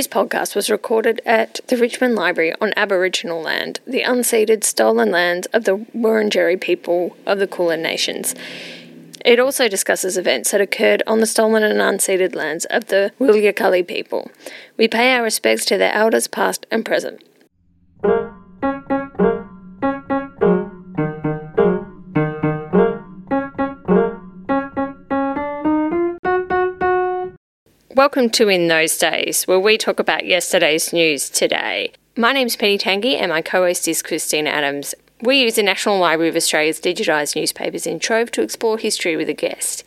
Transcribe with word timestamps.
This 0.00 0.08
podcast 0.08 0.56
was 0.56 0.70
recorded 0.70 1.20
at 1.26 1.60
the 1.66 1.76
Richmond 1.76 2.14
Library 2.14 2.54
on 2.58 2.72
Aboriginal 2.74 3.42
land, 3.42 3.80
the 3.86 4.00
unceded 4.00 4.64
stolen 4.64 5.10
lands 5.10 5.46
of 5.48 5.64
the 5.64 5.76
Wurundjeri 5.94 6.58
people 6.58 7.18
of 7.26 7.38
the 7.38 7.46
Kulin 7.46 7.82
Nations. 7.82 8.34
It 9.26 9.38
also 9.38 9.68
discusses 9.68 10.16
events 10.16 10.52
that 10.52 10.60
occurred 10.62 11.02
on 11.06 11.20
the 11.20 11.26
stolen 11.26 11.62
and 11.62 11.80
unceded 11.80 12.34
lands 12.34 12.64
of 12.70 12.86
the 12.86 13.12
Wilyakali 13.20 13.86
people. 13.86 14.30
We 14.78 14.88
pay 14.88 15.12
our 15.12 15.22
respects 15.22 15.66
to 15.66 15.76
their 15.76 15.92
elders 15.92 16.28
past 16.28 16.64
and 16.70 16.82
present. 16.82 17.22
Welcome 28.00 28.30
to 28.30 28.48
In 28.48 28.68
Those 28.68 28.96
Days, 28.96 29.46
where 29.46 29.60
we 29.60 29.76
talk 29.76 30.00
about 30.00 30.24
yesterday's 30.24 30.90
news 30.90 31.28
today. 31.28 31.92
My 32.16 32.32
name's 32.32 32.56
Penny 32.56 32.78
Tangy 32.78 33.14
and 33.14 33.30
my 33.30 33.42
co 33.42 33.66
host 33.66 33.86
is 33.86 34.00
Christine 34.00 34.46
Adams. 34.46 34.94
We 35.20 35.42
use 35.42 35.56
the 35.56 35.62
National 35.62 35.98
Library 35.98 36.30
of 36.30 36.34
Australia's 36.34 36.80
digitised 36.80 37.36
newspapers 37.36 37.86
in 37.86 37.98
Trove 37.98 38.30
to 38.30 38.40
explore 38.40 38.78
history 38.78 39.16
with 39.16 39.28
a 39.28 39.34
guest. 39.34 39.84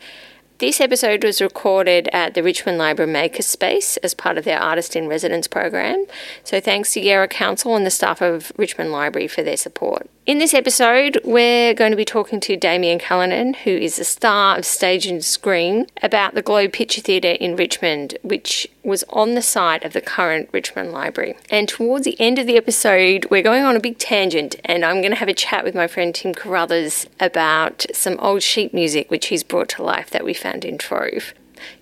This 0.58 0.80
episode 0.80 1.24
was 1.24 1.42
recorded 1.42 2.08
at 2.12 2.34
the 2.34 2.44
Richmond 2.44 2.78
Library 2.78 3.12
Makerspace 3.12 3.98
as 4.04 4.14
part 4.14 4.38
of 4.38 4.44
their 4.44 4.60
Artist 4.60 4.94
in 4.94 5.08
Residence 5.08 5.48
program. 5.48 6.06
So 6.44 6.60
thanks 6.60 6.92
to 6.92 7.00
Yarra 7.00 7.26
Council 7.26 7.74
and 7.74 7.84
the 7.84 7.90
staff 7.90 8.22
of 8.22 8.52
Richmond 8.56 8.92
Library 8.92 9.26
for 9.26 9.42
their 9.42 9.56
support. 9.56 10.08
In 10.26 10.38
this 10.38 10.54
episode, 10.54 11.20
we're 11.22 11.74
going 11.74 11.90
to 11.90 11.98
be 11.98 12.04
talking 12.06 12.40
to 12.40 12.56
Damian 12.56 12.98
Callinan, 12.98 13.56
who 13.56 13.70
is 13.70 13.98
a 13.98 14.04
star 14.04 14.56
of 14.56 14.64
stage 14.64 15.06
and 15.06 15.22
screen, 15.22 15.86
about 16.02 16.34
the 16.34 16.40
Globe 16.40 16.72
Picture 16.72 17.02
Theatre 17.02 17.32
in 17.32 17.56
Richmond, 17.56 18.16
which 18.22 18.66
was 18.82 19.04
on 19.10 19.34
the 19.34 19.42
site 19.42 19.84
of 19.84 19.92
the 19.92 20.00
current 20.00 20.48
Richmond 20.50 20.92
Library. 20.92 21.36
And 21.50 21.68
towards 21.68 22.06
the 22.06 22.18
end 22.18 22.38
of 22.38 22.46
the 22.46 22.56
episode, 22.56 23.26
we're 23.30 23.42
going 23.42 23.64
on 23.64 23.76
a 23.76 23.80
big 23.80 23.98
tangent, 23.98 24.56
and 24.64 24.82
I'm 24.82 25.02
going 25.02 25.12
to 25.12 25.18
have 25.18 25.28
a 25.28 25.34
chat 25.34 25.62
with 25.62 25.74
my 25.74 25.86
friend 25.86 26.14
Tim 26.14 26.32
Carruthers 26.32 27.06
about 27.20 27.84
some 27.92 28.18
old 28.18 28.42
sheet 28.42 28.72
music 28.72 29.10
which 29.10 29.26
he's 29.26 29.42
brought 29.42 29.68
to 29.70 29.82
life 29.82 30.08
that 30.08 30.24
we 30.24 30.32
found 30.32 30.64
in 30.64 30.78
Trove. 30.78 31.34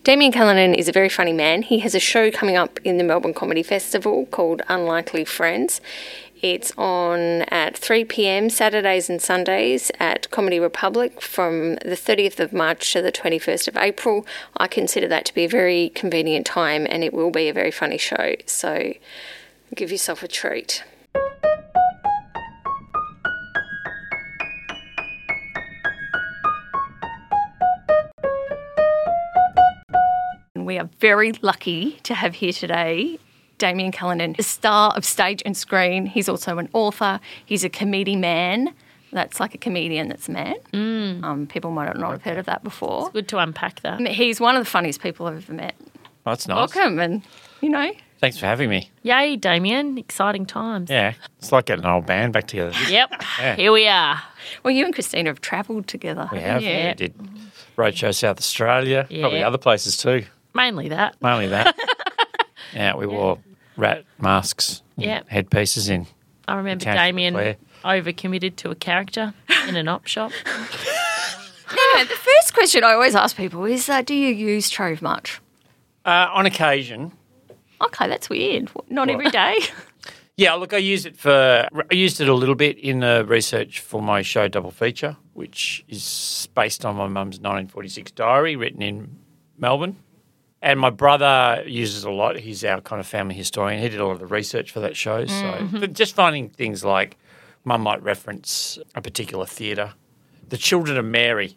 Damian 0.04 0.32
Callinan 0.32 0.74
is 0.74 0.88
a 0.88 0.92
very 0.92 1.08
funny 1.08 1.32
man. 1.32 1.62
He 1.62 1.78
has 1.80 1.94
a 1.94 2.00
show 2.00 2.30
coming 2.30 2.56
up 2.56 2.80
in 2.84 2.98
the 2.98 3.04
Melbourne 3.04 3.34
Comedy 3.34 3.62
Festival 3.62 4.26
called 4.26 4.62
Unlikely 4.68 5.24
Friends. 5.24 5.80
It's 6.42 6.72
on 6.76 7.42
at 7.52 7.78
3 7.78 8.04
pm 8.04 8.50
Saturdays 8.50 9.08
and 9.08 9.22
Sundays 9.22 9.92
at 10.00 10.28
Comedy 10.32 10.58
Republic 10.58 11.20
from 11.20 11.76
the 11.76 11.94
30th 11.94 12.40
of 12.40 12.52
March 12.52 12.92
to 12.92 13.00
the 13.00 13.12
21st 13.12 13.68
of 13.68 13.76
April. 13.76 14.26
I 14.56 14.66
consider 14.66 15.06
that 15.06 15.24
to 15.26 15.34
be 15.34 15.44
a 15.44 15.48
very 15.48 15.90
convenient 15.90 16.44
time 16.44 16.84
and 16.90 17.04
it 17.04 17.14
will 17.14 17.30
be 17.30 17.48
a 17.48 17.52
very 17.52 17.70
funny 17.70 17.96
show. 17.96 18.34
So 18.46 18.92
give 19.76 19.92
yourself 19.92 20.24
a 20.24 20.28
treat. 20.28 20.82
We 30.56 30.76
are 30.76 30.88
very 30.98 31.32
lucky 31.40 32.00
to 32.02 32.14
have 32.14 32.34
here 32.34 32.52
today 32.52 33.20
Damian 33.62 33.92
Callinan, 33.92 34.34
a 34.40 34.42
star 34.42 34.92
of 34.96 35.04
stage 35.04 35.40
and 35.46 35.56
screen. 35.56 36.04
He's 36.04 36.28
also 36.28 36.58
an 36.58 36.68
author. 36.72 37.20
He's 37.46 37.62
a 37.62 37.68
comedy 37.68 38.16
man. 38.16 38.74
That's 39.12 39.38
like 39.38 39.54
a 39.54 39.58
comedian 39.58 40.08
that's 40.08 40.28
a 40.28 40.32
man. 40.32 40.56
Mm. 40.72 41.22
Um, 41.22 41.46
people 41.46 41.70
might 41.70 41.96
not 41.96 42.10
have 42.10 42.22
heard 42.22 42.38
of 42.38 42.46
that 42.46 42.64
before. 42.64 43.02
It's 43.04 43.12
good 43.12 43.28
to 43.28 43.38
unpack 43.38 43.82
that. 43.82 44.00
He's 44.08 44.40
one 44.40 44.56
of 44.56 44.64
the 44.64 44.68
funniest 44.68 45.00
people 45.00 45.28
I've 45.28 45.36
ever 45.36 45.52
met. 45.52 45.76
Oh, 45.78 46.32
that's 46.32 46.48
nice. 46.48 46.74
Welcome, 46.74 46.98
and 46.98 47.22
you 47.60 47.68
know, 47.68 47.92
Thanks 48.18 48.36
for 48.36 48.46
having 48.46 48.68
me. 48.68 48.90
Yay, 49.04 49.36
Damian. 49.36 49.96
Exciting 49.96 50.44
times. 50.44 50.90
Yeah, 50.90 51.14
it's 51.38 51.52
like 51.52 51.66
getting 51.66 51.84
an 51.84 51.90
old 51.92 52.06
band 52.06 52.32
back 52.32 52.48
together. 52.48 52.72
Yep. 52.88 53.10
Yeah. 53.38 53.54
Here 53.54 53.70
we 53.70 53.86
are. 53.86 54.20
well, 54.64 54.74
you 54.74 54.84
and 54.84 54.92
Christina 54.92 55.30
have 55.30 55.40
travelled 55.40 55.86
together. 55.86 56.28
We 56.32 56.40
haven't 56.40 56.64
have. 56.64 56.82
you? 56.82 56.88
We 56.88 56.94
did 56.94 57.14
Roadshow 57.76 58.12
South 58.12 58.38
Australia, 58.38 59.06
probably 59.08 59.44
other 59.44 59.58
places 59.58 59.96
too. 59.96 60.24
Mainly 60.52 60.88
that. 60.88 61.14
Mainly 61.22 61.46
that. 61.46 61.76
yeah, 62.74 62.96
we 62.96 63.06
wore 63.06 63.38
rat 63.82 64.04
masks, 64.18 64.82
Yeah. 64.96 65.22
headpieces 65.28 65.88
in. 65.88 66.06
I 66.48 66.54
remember 66.56 66.84
Catch 66.84 66.94
the 66.94 66.98
Damian 66.98 67.34
flare. 67.34 67.56
overcommitted 67.84 68.56
to 68.56 68.70
a 68.70 68.74
character 68.74 69.34
in 69.68 69.76
an 69.76 69.88
op 69.88 70.06
shop. 70.06 70.32
Anyway, 71.74 72.06
the 72.06 72.16
first 72.16 72.52
question 72.52 72.84
I 72.84 72.92
always 72.92 73.14
ask 73.14 73.34
people 73.34 73.64
is, 73.64 73.88
uh, 73.88 74.02
do 74.02 74.14
you 74.14 74.28
use 74.34 74.68
Trove 74.68 75.00
much? 75.00 75.40
Uh, 76.04 76.28
on 76.32 76.44
occasion, 76.46 77.12
Okay, 77.80 78.06
that's 78.08 78.28
weird. 78.28 78.70
Not 78.90 79.08
every 79.10 79.28
day. 79.30 79.56
yeah. 80.36 80.52
Look, 80.54 80.72
I 80.72 80.76
used 80.76 81.04
it 81.06 81.16
for. 81.16 81.66
I 81.90 81.94
used 81.94 82.20
it 82.20 82.28
a 82.28 82.34
little 82.34 82.54
bit 82.54 82.78
in 82.78 83.00
the 83.00 83.24
research 83.26 83.80
for 83.80 84.00
my 84.02 84.22
show 84.22 84.46
Double 84.48 84.70
Feature, 84.70 85.16
which 85.32 85.84
is 85.88 86.48
based 86.54 86.84
on 86.84 86.94
my 86.94 87.06
mum's 87.08 87.40
1946 87.40 88.12
diary 88.12 88.54
written 88.54 88.82
in 88.82 89.16
Melbourne. 89.58 89.96
And 90.64 90.78
my 90.78 90.90
brother 90.90 91.64
uses 91.66 92.04
a 92.04 92.10
lot. 92.10 92.38
He's 92.38 92.64
our 92.64 92.80
kind 92.80 93.00
of 93.00 93.06
family 93.06 93.34
historian. 93.34 93.82
He 93.82 93.88
did 93.88 93.98
a 94.00 94.06
lot 94.06 94.12
of 94.12 94.20
the 94.20 94.26
research 94.26 94.70
for 94.70 94.78
that 94.80 94.96
show. 94.96 95.26
So 95.26 95.68
but 95.72 95.92
just 95.92 96.14
finding 96.14 96.50
things 96.50 96.84
like 96.84 97.16
mum 97.64 97.82
might 97.82 98.00
reference 98.02 98.78
a 98.94 99.00
particular 99.02 99.44
theatre. 99.44 99.92
The 100.48 100.56
Children 100.56 100.98
of 100.98 101.04
Mary 101.04 101.56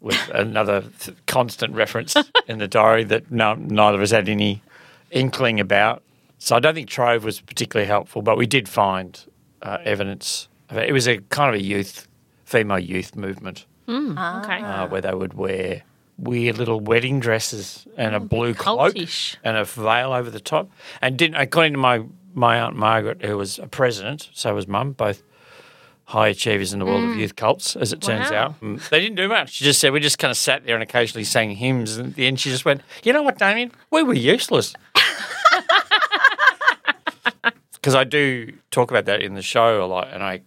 was 0.00 0.16
another 0.34 0.84
constant 1.26 1.74
reference 1.74 2.14
in 2.46 2.58
the 2.58 2.68
diary 2.68 3.04
that 3.04 3.30
no, 3.30 3.54
neither 3.54 3.96
of 3.96 4.02
us 4.02 4.10
had 4.10 4.28
any 4.28 4.62
inkling 5.10 5.58
about. 5.58 6.02
So 6.38 6.54
I 6.56 6.60
don't 6.60 6.74
think 6.74 6.88
Trove 6.90 7.24
was 7.24 7.40
particularly 7.40 7.86
helpful, 7.86 8.20
but 8.20 8.36
we 8.36 8.46
did 8.46 8.68
find 8.68 9.18
uh, 9.62 9.78
evidence. 9.84 10.48
Of 10.68 10.76
it. 10.76 10.88
it 10.90 10.92
was 10.92 11.06
a 11.08 11.18
kind 11.30 11.54
of 11.54 11.60
a 11.60 11.62
youth, 11.64 12.06
female 12.44 12.78
youth 12.80 13.14
movement 13.16 13.64
Okay. 13.88 14.60
uh, 14.62 14.88
where 14.88 15.00
they 15.00 15.14
would 15.14 15.34
wear 15.34 15.82
weird 16.18 16.58
little 16.58 16.78
wedding 16.80 17.20
dresses 17.20 17.86
and 17.96 18.14
a 18.14 18.20
blue 18.20 18.54
cloak 18.54 18.94
cultish. 18.94 19.36
and 19.42 19.56
a 19.56 19.64
veil 19.64 20.12
over 20.12 20.30
the 20.30 20.40
top. 20.40 20.70
And 21.00 21.16
didn't 21.16 21.36
according 21.36 21.72
to 21.74 21.78
my 21.78 22.02
my 22.34 22.60
aunt 22.60 22.76
Margaret, 22.76 23.22
who 23.24 23.36
was 23.36 23.58
a 23.58 23.66
president, 23.66 24.30
so 24.32 24.54
was 24.54 24.66
mum, 24.66 24.92
both 24.92 25.22
high 26.04 26.28
achievers 26.28 26.72
in 26.72 26.78
the 26.78 26.84
world 26.86 27.04
of 27.04 27.14
youth 27.16 27.36
cults, 27.36 27.76
as 27.76 27.92
it 27.92 28.00
turns 28.00 28.30
Wow. 28.30 28.36
out. 28.38 28.60
Mm, 28.60 28.88
They 28.88 29.00
didn't 29.00 29.16
do 29.16 29.28
much. 29.28 29.52
She 29.52 29.64
just 29.64 29.80
said 29.80 29.92
we 29.92 30.00
just 30.00 30.18
kind 30.18 30.30
of 30.30 30.36
sat 30.36 30.64
there 30.66 30.74
and 30.74 30.82
occasionally 30.82 31.24
sang 31.24 31.52
hymns. 31.52 31.96
And 31.96 32.08
at 32.10 32.14
the 32.16 32.26
end, 32.26 32.40
she 32.40 32.50
just 32.50 32.64
went, 32.64 32.80
"You 33.02 33.12
know 33.12 33.22
what, 33.22 33.38
Damian? 33.38 33.72
We 33.90 34.02
were 34.02 34.14
useless." 34.14 34.74
Because 37.72 37.96
I 37.96 38.04
do 38.04 38.52
talk 38.70 38.90
about 38.92 39.06
that 39.06 39.22
in 39.22 39.34
the 39.34 39.42
show 39.42 39.84
a 39.84 39.86
lot, 39.86 40.08
and 40.12 40.22
I 40.22 40.42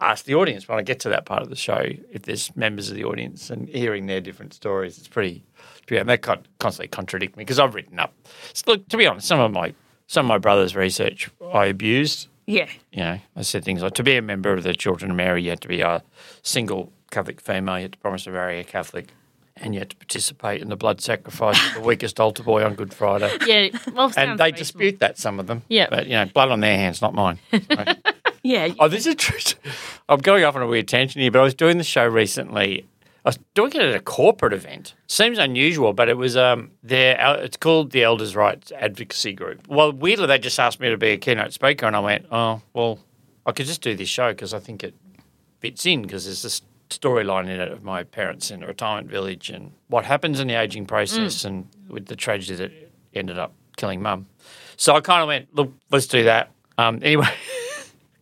ask 0.00 0.24
the 0.24 0.34
audience 0.34 0.68
when 0.68 0.78
I 0.78 0.82
get 0.82 1.00
to 1.00 1.08
that 1.10 1.24
part 1.24 1.42
of 1.42 1.48
the 1.50 1.56
show 1.56 1.84
if 2.12 2.22
there's 2.22 2.54
members 2.56 2.90
of 2.90 2.96
the 2.96 3.04
audience 3.04 3.50
and 3.50 3.68
hearing 3.68 4.06
their 4.06 4.20
different 4.20 4.52
stories. 4.54 4.98
It's 4.98 5.08
pretty, 5.08 5.44
yeah, 5.90 6.00
and 6.00 6.08
they 6.08 6.18
constantly 6.18 6.88
contradict 6.88 7.36
me 7.36 7.42
because 7.42 7.58
I've 7.58 7.74
written 7.74 7.98
up. 7.98 8.12
So 8.52 8.72
look, 8.72 8.88
to 8.88 8.96
be 8.96 9.06
honest, 9.06 9.26
some 9.28 9.40
of 9.40 9.52
my 9.52 9.74
some 10.06 10.26
of 10.26 10.28
my 10.28 10.38
brother's 10.38 10.76
research 10.76 11.30
I 11.52 11.66
abused. 11.66 12.28
yeah. 12.46 12.68
You 12.92 13.02
know, 13.02 13.18
I 13.36 13.42
said 13.42 13.64
things 13.64 13.82
like 13.82 13.94
to 13.94 14.02
be 14.02 14.16
a 14.16 14.22
member 14.22 14.52
of 14.52 14.62
the 14.62 14.74
Children 14.74 15.10
of 15.12 15.16
Mary, 15.16 15.42
you 15.42 15.50
had 15.50 15.60
to 15.62 15.68
be 15.68 15.80
a 15.80 16.02
single 16.42 16.92
Catholic 17.10 17.40
female, 17.40 17.78
you 17.78 17.82
had 17.84 17.92
to 17.92 17.98
promise 17.98 18.24
to 18.24 18.30
marry 18.30 18.60
a 18.60 18.64
Catholic, 18.64 19.08
and 19.56 19.72
you 19.72 19.80
had 19.80 19.88
to 19.90 19.96
participate 19.96 20.60
in 20.60 20.68
the 20.68 20.76
blood 20.76 21.00
sacrifice 21.00 21.58
of 21.68 21.74
the 21.74 21.80
weakest 21.88 22.20
altar 22.20 22.42
boy 22.42 22.62
on 22.64 22.74
Good 22.74 22.92
Friday. 22.92 23.30
Yeah. 23.46 23.68
Well, 23.94 24.12
And 24.16 24.38
they 24.38 24.50
dispute 24.50 24.98
that, 24.98 25.16
some 25.16 25.40
of 25.40 25.46
them. 25.46 25.62
Yeah. 25.68 25.86
But, 25.88 26.06
you 26.06 26.12
know, 26.14 26.26
blood 26.26 26.50
on 26.50 26.60
their 26.60 26.76
hands, 26.76 27.00
not 27.00 27.14
mine. 27.14 27.38
Yeah. 28.44 28.68
Oh, 28.78 28.88
this 28.88 29.06
is 29.06 29.16
true. 29.16 29.38
I'm 30.08 30.20
going 30.20 30.44
off 30.44 30.54
on 30.54 30.62
a 30.62 30.66
weird 30.66 30.86
tangent 30.86 31.20
here, 31.20 31.30
but 31.30 31.40
I 31.40 31.42
was 31.42 31.54
doing 31.54 31.78
the 31.78 31.84
show 31.84 32.06
recently. 32.06 32.86
I 33.24 33.30
was 33.30 33.38
doing 33.54 33.72
it 33.72 33.80
at 33.80 33.94
a 33.94 34.00
corporate 34.00 34.52
event. 34.52 34.94
Seems 35.06 35.38
unusual, 35.38 35.94
but 35.94 36.10
it 36.10 36.18
was 36.18 36.36
um, 36.36 36.70
their. 36.82 37.16
It's 37.42 37.56
called 37.56 37.90
the 37.90 38.02
Elders' 38.02 38.36
Rights 38.36 38.70
Advocacy 38.72 39.32
Group. 39.32 39.66
Well, 39.66 39.92
weirdly, 39.92 40.26
they 40.26 40.38
just 40.38 40.60
asked 40.60 40.78
me 40.78 40.90
to 40.90 40.98
be 40.98 41.08
a 41.08 41.16
keynote 41.16 41.54
speaker, 41.54 41.86
and 41.86 41.96
I 41.96 42.00
went, 42.00 42.26
"Oh, 42.30 42.60
well, 42.74 42.98
I 43.46 43.52
could 43.52 43.64
just 43.64 43.80
do 43.80 43.94
this 43.94 44.10
show 44.10 44.30
because 44.32 44.52
I 44.52 44.58
think 44.58 44.84
it 44.84 44.94
fits 45.60 45.86
in 45.86 46.02
because 46.02 46.26
there's 46.26 46.42
this 46.42 46.60
storyline 46.90 47.44
in 47.44 47.60
it 47.60 47.72
of 47.72 47.82
my 47.82 48.04
parents 48.04 48.50
in 48.50 48.62
a 48.62 48.66
retirement 48.66 49.08
village 49.08 49.48
and 49.48 49.72
what 49.88 50.04
happens 50.04 50.38
in 50.38 50.48
the 50.48 50.54
aging 50.54 50.84
process, 50.84 51.46
and 51.46 51.66
with 51.88 52.06
the 52.06 52.16
tragedy 52.16 52.56
that 52.56 52.72
ended 53.14 53.38
up 53.38 53.54
killing 53.78 54.02
mum. 54.02 54.26
So 54.76 54.94
I 54.94 55.00
kind 55.00 55.22
of 55.22 55.28
went, 55.28 55.54
"Look, 55.54 55.72
let's 55.90 56.06
do 56.06 56.24
that." 56.24 56.50
Um, 56.76 57.00
anyway. 57.02 57.28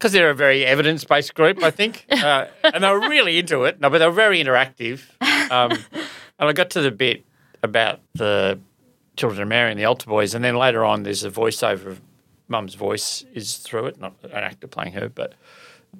because 0.03 0.11
they're 0.11 0.31
a 0.31 0.35
very 0.35 0.67
evidence 0.67 1.05
based 1.05 1.33
group, 1.33 1.63
I 1.63 1.71
think. 1.71 2.07
Uh, 2.23 2.47
and 2.63 2.85
they 2.85 2.89
were 2.89 3.01
really 3.01 3.39
into 3.39 3.65
it. 3.65 3.81
No, 3.81 3.91
but 3.91 3.99
they 3.99 4.07
were 4.07 4.13
very 4.13 4.43
interactive. 4.43 5.03
Um, 5.51 5.73
and 6.39 6.49
I 6.49 6.53
got 6.53 6.71
to 6.71 6.81
the 6.81 6.93
bit 6.93 7.25
about 7.65 8.01
the 8.15 8.61
Children 9.17 9.43
of 9.43 9.49
Mary 9.49 9.73
and 9.73 9.81
the 9.81 9.87
altar 9.87 10.09
boys. 10.09 10.35
And 10.35 10.45
then 10.45 10.55
later 10.55 10.85
on, 10.85 11.03
there's 11.03 11.25
a 11.25 11.31
voiceover 11.31 11.87
of 11.87 12.01
mum's 12.47 12.75
voice 12.75 13.25
is 13.35 13.57
through 13.57 13.87
it, 13.87 14.01
not 14.01 14.15
an 14.23 14.31
actor 14.31 14.69
playing 14.69 14.93
her, 14.93 15.09
but, 15.09 15.35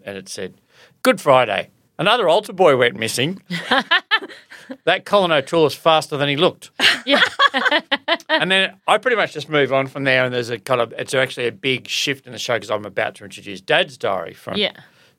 and 0.05 0.17
it 0.17 0.29
said, 0.29 0.55
Good 1.03 1.21
Friday. 1.21 1.71
Another 1.99 2.29
altar 2.29 2.53
boy 2.53 2.77
went 2.77 2.97
missing. 2.97 3.43
that 4.85 5.05
Colin 5.05 5.33
O'Toole 5.33 5.67
is 5.67 5.75
faster 5.75 6.17
than 6.17 6.29
he 6.29 6.37
looked. 6.37 6.71
Yeah. 7.05 7.21
and 8.29 8.49
then 8.49 8.77
I 8.87 8.97
pretty 8.99 9.17
much 9.17 9.33
just 9.33 9.49
move 9.49 9.73
on 9.73 9.89
from 9.89 10.05
there, 10.05 10.25
and 10.25 10.33
there's 10.33 10.51
a 10.51 10.59
kind 10.61 10.81
of 10.81 10.93
it's 10.97 11.13
actually 11.15 11.49
a 11.49 11.53
big 11.53 11.89
shift 11.89 12.27
in 12.29 12.33
the 12.33 12.39
show 12.39 12.55
because 12.55 12.71
I'm 12.71 12.85
about 12.85 13.17
to 13.17 13.25
introduce 13.25 13.61
Dad's 13.61 13.99
diary 13.99 14.35
from 14.35 14.57
Yeah. 14.57 14.71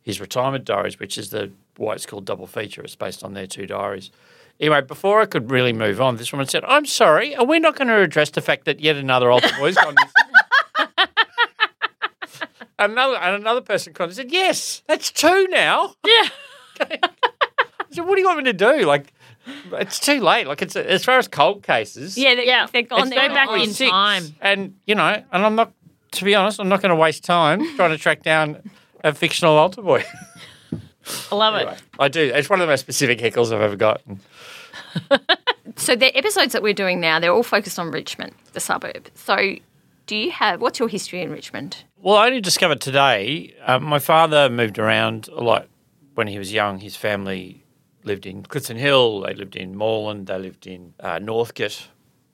his 0.01 0.21
retirement 0.21 0.63
diaries, 0.63 0.97
which 0.97 1.17
is 1.17 1.29
the 1.31 1.51
why 1.75 1.94
it's 1.95 2.05
called 2.05 2.23
double 2.23 2.47
feature. 2.47 2.81
It's 2.83 2.95
based 2.95 3.21
on 3.21 3.33
their 3.33 3.47
two 3.47 3.65
diaries. 3.65 4.11
Anyway, 4.61 4.79
before 4.81 5.19
I 5.19 5.25
could 5.25 5.51
really 5.51 5.73
move 5.73 6.00
on, 6.00 6.15
this 6.15 6.31
woman 6.31 6.47
said, 6.47 6.63
"I'm 6.65 6.85
sorry, 6.85 7.35
are 7.35 7.44
we 7.44 7.59
not 7.59 7.75
going 7.75 7.89
to 7.89 8.00
address 8.00 8.29
the 8.29 8.39
fact 8.39 8.63
that 8.63 8.79
yet 8.79 8.95
another 8.95 9.29
old 9.29 9.44
boy's 9.59 9.75
gone 9.75 9.95
missing?" 9.95 10.97
another 12.79 13.15
and 13.17 13.35
another 13.35 13.61
person 13.61 13.94
called 13.94 14.09
and 14.11 14.15
said, 14.17 14.31
"Yes, 14.31 14.83
that's 14.88 15.11
two 15.11 15.47
now." 15.50 15.95
Yeah. 16.05 16.29
I 16.79 16.97
said, 17.91 18.05
"What 18.05 18.15
do 18.15 18.21
you 18.21 18.27
want 18.27 18.39
me 18.39 18.45
to 18.45 18.53
do? 18.53 18.85
Like, 18.85 19.12
it's 19.74 20.00
too 20.00 20.19
late. 20.22 20.48
Like, 20.48 20.62
it's 20.62 20.75
as 20.75 21.04
far 21.04 21.18
as 21.18 21.28
cold 21.28 21.63
cases, 21.63 22.18
Yeah, 22.18 22.36
they, 22.36 22.45
Yeah. 22.48 22.68
they're 22.72 22.84
gone. 22.84 23.01
it's 23.07 23.10
they're 23.10 23.28
go 23.28 23.34
back 23.34 23.48
gone. 23.48 23.62
in 23.62 23.74
six. 23.74 23.90
time. 23.92 24.24
And 24.42 24.75
you 24.86 24.95
know, 24.95 25.24
and 25.31 25.45
I'm 25.45 25.56
not. 25.56 25.72
To 26.13 26.25
be 26.25 26.36
honest, 26.36 26.60
I'm 26.60 26.69
not 26.69 26.81
going 26.81 26.92
to 26.92 26.95
waste 26.95 27.24
time 27.24 27.60
trying 27.75 27.90
to 27.90 27.98
track 27.98 28.22
down 28.22 28.62
a 29.04 29.13
fictional 29.16 29.57
altar 29.57 29.81
boy. 29.81 30.04
I 31.31 31.36
love 31.36 31.56
Anyway, 31.56 31.74
it. 31.74 31.81
I 32.00 32.07
do. 32.07 32.22
It's 32.34 32.50
one 32.50 32.62
of 32.62 32.68
the 32.68 32.72
most 32.72 32.81
specific 32.81 33.18
heckles 33.19 33.51
I've 33.51 33.62
ever 33.62 33.75
gotten. 33.75 34.19
So 35.75 35.96
the 35.96 36.16
episodes 36.16 36.54
that 36.54 36.62
we're 36.62 36.74
doing 36.74 37.00
now, 37.00 37.19
they're 37.19 37.34
all 37.34 37.42
focused 37.44 37.80
on 37.80 37.89
Richmond, 37.89 38.34
the 38.54 38.60
suburb. 38.60 39.10
So 39.16 39.56
do 40.06 40.16
you 40.16 40.30
have, 40.31 40.62
what's 40.62 40.78
your 40.78 40.88
history 40.88 41.22
in 41.22 41.31
Richmond? 41.31 41.78
Well, 41.98 42.16
I 42.16 42.28
only 42.28 42.42
discovered 42.42 42.80
today. 42.80 43.56
Um, 43.66 43.84
my 43.84 43.98
father 44.00 44.50
moved 44.50 44.78
around 44.78 45.30
a 45.30 45.42
lot 45.42 45.68
when 46.13 46.28
he 46.28 46.38
was 46.38 46.54
young. 46.54 46.80
His 46.80 46.96
family 46.96 47.62
lived 48.05 48.25
in 48.25 48.44
Clifton 48.44 48.77
Hill. 48.77 49.21
They 49.21 49.33
lived 49.33 49.55
in 49.55 49.75
Moreland. 49.75 50.27
They 50.27 50.38
lived 50.38 50.67
in 50.67 50.94
uh, 51.00 51.19
Northcote 51.19 51.88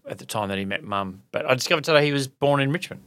at 0.08 0.18
the 0.18 0.26
time 0.26 0.50
that 0.50 0.58
he 0.58 0.66
met 0.66 0.84
Mum. 0.84 1.22
But 1.32 1.46
I 1.50 1.54
discovered 1.56 1.84
today 1.84 2.06
he 2.06 2.12
was 2.14 2.28
born 2.28 2.60
in 2.62 2.72
Richmond. 2.72 3.02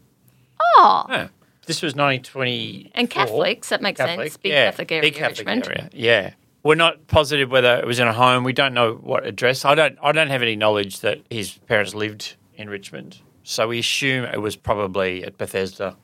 Oh, 0.77 1.05
Yeah. 1.09 1.29
This 1.67 1.81
was 1.81 1.93
1920. 1.95 2.91
and 2.97 3.09
Catholics, 3.09 3.69
that 3.69 3.81
makes 3.83 3.99
sense. 3.99 4.37
Big 4.39 4.51
Catholic 4.53 4.91
area, 4.91 5.03
Big 5.03 5.15
Catholic 5.15 5.47
Richmond. 5.47 5.67
area. 5.69 5.91
Yeah. 5.93 6.33
We're 6.65 6.75
not 6.75 7.07
positive 7.07 7.51
whether 7.53 7.77
it 7.79 7.87
was 7.87 8.01
in 8.01 8.09
a 8.09 8.13
home. 8.13 8.43
We 8.43 8.53
don't 8.53 8.75
know 8.75 8.95
what 8.95 9.25
address. 9.27 9.65
I 9.65 9.75
don't. 9.77 9.97
I 10.03 10.13
don't 10.13 10.29
have 10.31 10.43
any 10.43 10.55
knowledge 10.57 11.01
that 11.01 11.19
his 11.31 11.59
parents 11.67 11.95
lived 11.95 12.35
in 12.55 12.69
Richmond. 12.71 13.19
So 13.45 13.69
we 13.69 13.79
assume 13.81 14.25
it 14.25 14.41
was 14.41 14.55
probably 14.57 15.25
at 15.25 15.39
Bethesda. 15.39 15.97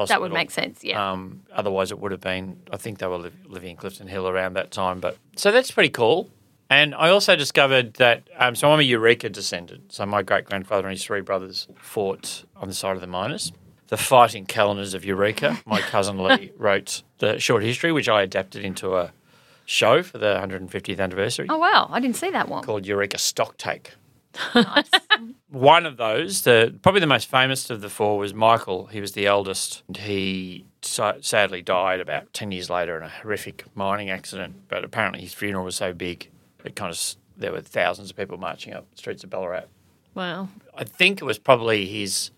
Hospital. 0.00 0.20
That 0.20 0.22
would 0.22 0.32
make 0.32 0.50
sense, 0.50 0.82
yeah. 0.82 1.10
Um, 1.12 1.42
otherwise, 1.52 1.90
it 1.90 1.98
would 1.98 2.12
have 2.12 2.20
been. 2.20 2.60
I 2.72 2.76
think 2.76 2.98
they 2.98 3.06
were 3.06 3.18
li- 3.18 3.30
living 3.46 3.70
in 3.70 3.76
Clifton 3.76 4.08
Hill 4.08 4.28
around 4.28 4.54
that 4.54 4.70
time. 4.70 5.00
But 5.00 5.16
so 5.36 5.50
that's 5.52 5.70
pretty 5.70 5.90
cool. 5.90 6.28
And 6.68 6.94
I 6.94 7.10
also 7.10 7.36
discovered 7.36 7.94
that. 7.94 8.22
Um, 8.36 8.54
so 8.54 8.70
I'm 8.70 8.78
a 8.78 8.82
Eureka 8.82 9.28
descendant. 9.28 9.92
So 9.92 10.06
my 10.06 10.22
great 10.22 10.44
grandfather 10.44 10.86
and 10.88 10.96
his 10.96 11.04
three 11.04 11.20
brothers 11.20 11.68
fought 11.76 12.44
on 12.56 12.68
the 12.68 12.74
side 12.74 12.94
of 12.94 13.00
the 13.00 13.06
miners. 13.06 13.52
The 13.88 13.96
fighting 13.96 14.46
calendars 14.46 14.94
of 14.94 15.04
Eureka. 15.04 15.58
My 15.66 15.80
cousin 15.80 16.22
Lee 16.22 16.52
wrote 16.56 17.02
the 17.18 17.40
short 17.40 17.64
history, 17.64 17.90
which 17.90 18.08
I 18.08 18.22
adapted 18.22 18.64
into 18.64 18.96
a 18.96 19.12
show 19.70 20.02
for 20.02 20.18
the 20.18 20.34
150th 20.42 20.98
anniversary 20.98 21.46
oh, 21.48 21.58
wow. 21.58 21.88
I 21.90 22.00
didn't 22.00 22.16
see 22.16 22.30
that 22.30 22.48
one. 22.48 22.64
called 22.64 22.86
Eureka 22.86 23.18
Stocktake. 23.18 23.90
Nice. 24.54 24.90
One 25.48 25.84
of 25.86 25.96
those, 25.96 26.42
the 26.42 26.78
probably 26.82 27.00
the 27.00 27.06
most 27.06 27.28
famous 27.28 27.68
of 27.70 27.80
the 27.80 27.88
four, 27.90 28.18
was 28.18 28.32
Michael. 28.32 28.86
He 28.86 29.00
was 29.00 29.12
the 29.12 29.26
eldest. 29.26 29.82
And 29.88 29.96
he 29.96 30.64
sa- 30.82 31.14
sadly 31.20 31.60
died 31.62 32.00
about 32.00 32.32
ten 32.32 32.52
years 32.52 32.70
later 32.70 32.96
in 32.96 33.02
a 33.02 33.08
horrific 33.08 33.64
mining 33.74 34.10
accident. 34.10 34.68
But 34.68 34.84
apparently, 34.84 35.20
his 35.20 35.34
funeral 35.34 35.64
was 35.64 35.76
so 35.76 35.92
big, 35.92 36.30
it 36.64 36.76
kind 36.76 36.92
of 36.92 37.14
there 37.36 37.52
were 37.52 37.60
thousands 37.60 38.10
of 38.10 38.16
people 38.16 38.38
marching 38.38 38.72
up 38.74 38.88
the 38.90 38.96
streets 38.98 39.24
of 39.24 39.30
Ballarat. 39.30 39.64
Wow. 40.14 40.48
I 40.74 40.84
think 40.84 41.20
it 41.20 41.24
was 41.24 41.38
probably 41.38 41.86
his 41.86 42.30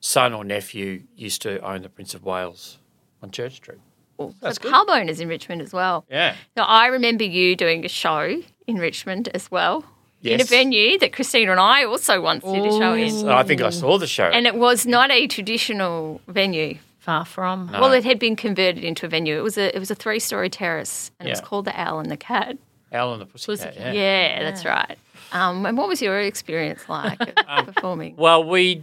son 0.00 0.32
or 0.32 0.44
nephew 0.44 1.02
used 1.16 1.42
to 1.42 1.60
own 1.60 1.82
the 1.82 1.88
Prince 1.88 2.14
of 2.14 2.24
Wales 2.24 2.78
on 3.22 3.30
Church 3.30 3.54
Street. 3.56 3.78
Well, 4.16 4.34
That's 4.40 4.58
the 4.58 4.64
good. 4.64 4.72
pub 4.72 4.88
owners 4.90 5.20
in 5.20 5.28
Richmond 5.28 5.60
as 5.60 5.72
well. 5.72 6.04
Yeah. 6.10 6.36
Now, 6.56 6.64
I 6.64 6.86
remember 6.86 7.24
you 7.24 7.56
doing 7.56 7.84
a 7.84 7.88
show 7.88 8.40
in 8.66 8.76
Richmond 8.76 9.28
as 9.34 9.50
well. 9.50 9.84
In 10.24 10.40
a 10.40 10.44
venue 10.44 10.98
that 10.98 11.12
Christina 11.12 11.50
and 11.50 11.60
I 11.60 11.84
also 11.84 12.20
once 12.20 12.42
did 12.44 12.64
a 12.64 12.70
show 12.70 12.94
in. 12.94 13.10
So 13.10 13.30
I 13.30 13.42
think 13.42 13.60
I 13.60 13.70
saw 13.70 13.98
the 13.98 14.06
show. 14.06 14.24
And 14.24 14.46
it 14.46 14.54
was 14.54 14.86
not 14.86 15.10
a 15.10 15.26
traditional 15.26 16.20
venue. 16.28 16.78
Far 17.00 17.26
from. 17.26 17.68
No. 17.70 17.82
Well, 17.82 17.92
it 17.92 18.02
had 18.04 18.18
been 18.18 18.34
converted 18.34 18.82
into 18.82 19.04
a 19.04 19.08
venue. 19.10 19.36
It 19.36 19.42
was 19.42 19.58
a 19.58 19.74
it 19.76 19.78
was 19.78 19.90
a 19.90 19.94
three 19.94 20.18
story 20.18 20.48
terrace, 20.48 21.10
and 21.20 21.28
it 21.28 21.32
was 21.32 21.42
called 21.42 21.66
the 21.66 21.78
Owl 21.78 21.98
and 21.98 22.10
the 22.10 22.16
Cat. 22.16 22.56
Owl 22.94 23.12
and 23.12 23.20
the 23.20 23.26
Pussycat. 23.26 23.74
Pussycat. 23.74 23.94
Yeah. 23.94 24.00
Yeah, 24.38 24.42
that's 24.42 24.64
right. 24.64 24.96
Um, 25.32 25.66
and 25.66 25.76
what 25.76 25.88
was 25.88 26.00
your 26.00 26.18
experience 26.20 26.88
like 26.88 27.20
Um, 27.48 27.66
performing? 27.66 28.16
Well, 28.16 28.44
we, 28.44 28.82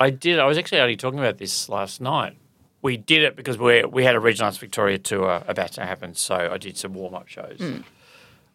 I 0.00 0.08
did. 0.10 0.38
I 0.38 0.46
was 0.46 0.56
actually 0.56 0.80
only 0.80 0.96
talking 0.96 1.18
about 1.18 1.36
this 1.36 1.68
last 1.68 2.00
night. 2.00 2.36
We 2.80 2.96
did 2.96 3.22
it 3.22 3.36
because 3.36 3.58
we 3.58 3.84
we 3.84 4.02
had 4.04 4.14
a 4.14 4.20
Regional 4.20 4.46
Arts 4.46 4.56
Victoria 4.56 4.96
tour 4.98 5.42
about 5.46 5.72
to 5.72 5.84
happen, 5.84 6.14
so 6.14 6.34
I 6.34 6.56
did 6.56 6.78
some 6.78 6.94
warm 6.94 7.14
up 7.14 7.28
shows. 7.28 7.60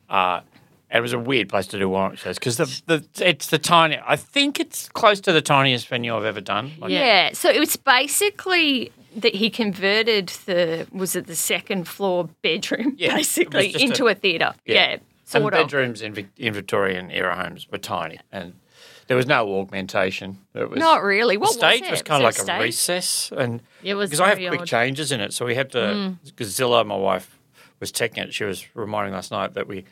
Uh, 0.10 0.42
and 0.42 0.46
it 0.92 1.02
was 1.02 1.14
a 1.14 1.20
weird 1.20 1.50
place 1.50 1.68
to 1.68 1.80
do 1.80 1.94
up 1.96 2.18
shows 2.18 2.40
because 2.40 2.58
the, 2.58 2.82
the 2.86 3.28
it's 3.30 3.48
the 3.48 3.58
tiny. 3.58 4.00
I 4.06 4.16
think 4.16 4.60
it's 4.60 4.88
close 4.90 5.20
to 5.22 5.32
the 5.34 5.42
tiniest 5.42 5.88
venue 5.88 6.16
I've 6.16 6.24
ever 6.26 6.42
done. 6.42 6.72
Like, 6.80 6.92
Yeah. 6.92 7.34
So 7.34 7.50
it 7.50 7.60
was 7.60 7.76
basically 7.76 8.92
that 9.16 9.36
he 9.36 9.50
converted 9.50 10.28
the 10.46 10.88
was 10.92 11.16
it 11.16 11.28
the 11.28 11.36
second 11.36 11.88
floor 11.88 12.30
bedroom 12.42 12.96
Yeah, 12.98 13.16
basically 13.16 13.74
into 13.82 14.08
a- 14.08 14.12
a, 14.12 14.16
theatre. 14.16 14.54
Yeah. 14.66 14.74
Yeah. 14.76 14.92
And 14.94 15.02
Sort 15.26 15.54
of. 15.56 15.60
bedrooms 15.60 16.02
in, 16.02 16.30
in 16.38 16.54
Victorian 16.54 17.12
era 17.12 17.36
homes 17.36 17.68
were 17.70 17.78
tiny, 17.80 18.18
and 18.32 18.54
there 19.08 19.18
was 19.18 19.26
no 19.26 19.60
augmentation. 19.60 20.38
It 20.54 20.70
was, 20.70 20.80
Not 20.80 21.04
really. 21.04 21.36
The 21.36 21.42
What 21.42 21.52
stage 21.52 21.82
was, 21.82 21.92
was, 21.92 22.02
kind 22.02 22.24
Was 22.24 22.40
of 22.40 22.48
like 22.48 22.54
a 22.56 22.60
stage? 22.60 22.62
recess, 22.66 23.32
and 23.36 23.62
It 23.84 23.96
was 23.96 24.10
because 24.10 24.22
I 24.22 24.30
have 24.30 24.38
quick 24.38 24.62
odd. 24.62 24.68
changes 24.68 25.12
in 25.12 25.20
it, 25.20 25.34
so 25.34 25.46
we 25.46 25.56
had 25.56 25.70
to. 25.72 25.78
Mm. 25.80 26.18
Because 26.24 26.56
Zilla, 26.56 26.86
my 26.86 26.96
wife, 26.96 27.38
was 27.82 27.92
teching 27.92 28.20
it. 28.20 28.34
She 28.34 28.46
was 28.46 28.74
reminding 28.74 29.14
last 29.16 29.32
night 29.32 29.54
that 29.56 29.68
we 29.68 29.84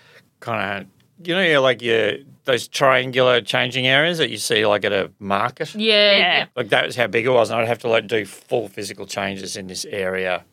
kind 0.46 0.82
of, 0.84 1.28
you 1.28 1.34
know, 1.34 1.42
you're 1.42 1.60
like 1.60 1.82
your 1.82 2.14
those 2.46 2.68
triangular 2.68 3.42
changing 3.42 3.88
areas 3.88 4.20
that 4.20 4.30
you 4.30 4.38
see 4.38 4.66
like 4.68 4.86
at 4.86 4.94
a 4.94 5.12
market. 5.20 5.74
Yeah. 5.74 6.12
Yeah. 6.12 6.18
yeah. 6.18 6.46
Like 6.56 6.70
that 6.70 6.86
was 6.86 6.96
how 6.96 7.08
big 7.08 7.26
it 7.26 7.30
was, 7.32 7.50
and 7.50 7.60
I'd 7.60 7.68
have 7.68 7.80
to 7.80 7.88
like 7.90 8.08
do 8.08 8.24
full 8.26 8.68
physical 8.70 9.06
changes 9.08 9.58
in 9.58 9.66
this 9.68 9.84
area, 9.86 10.46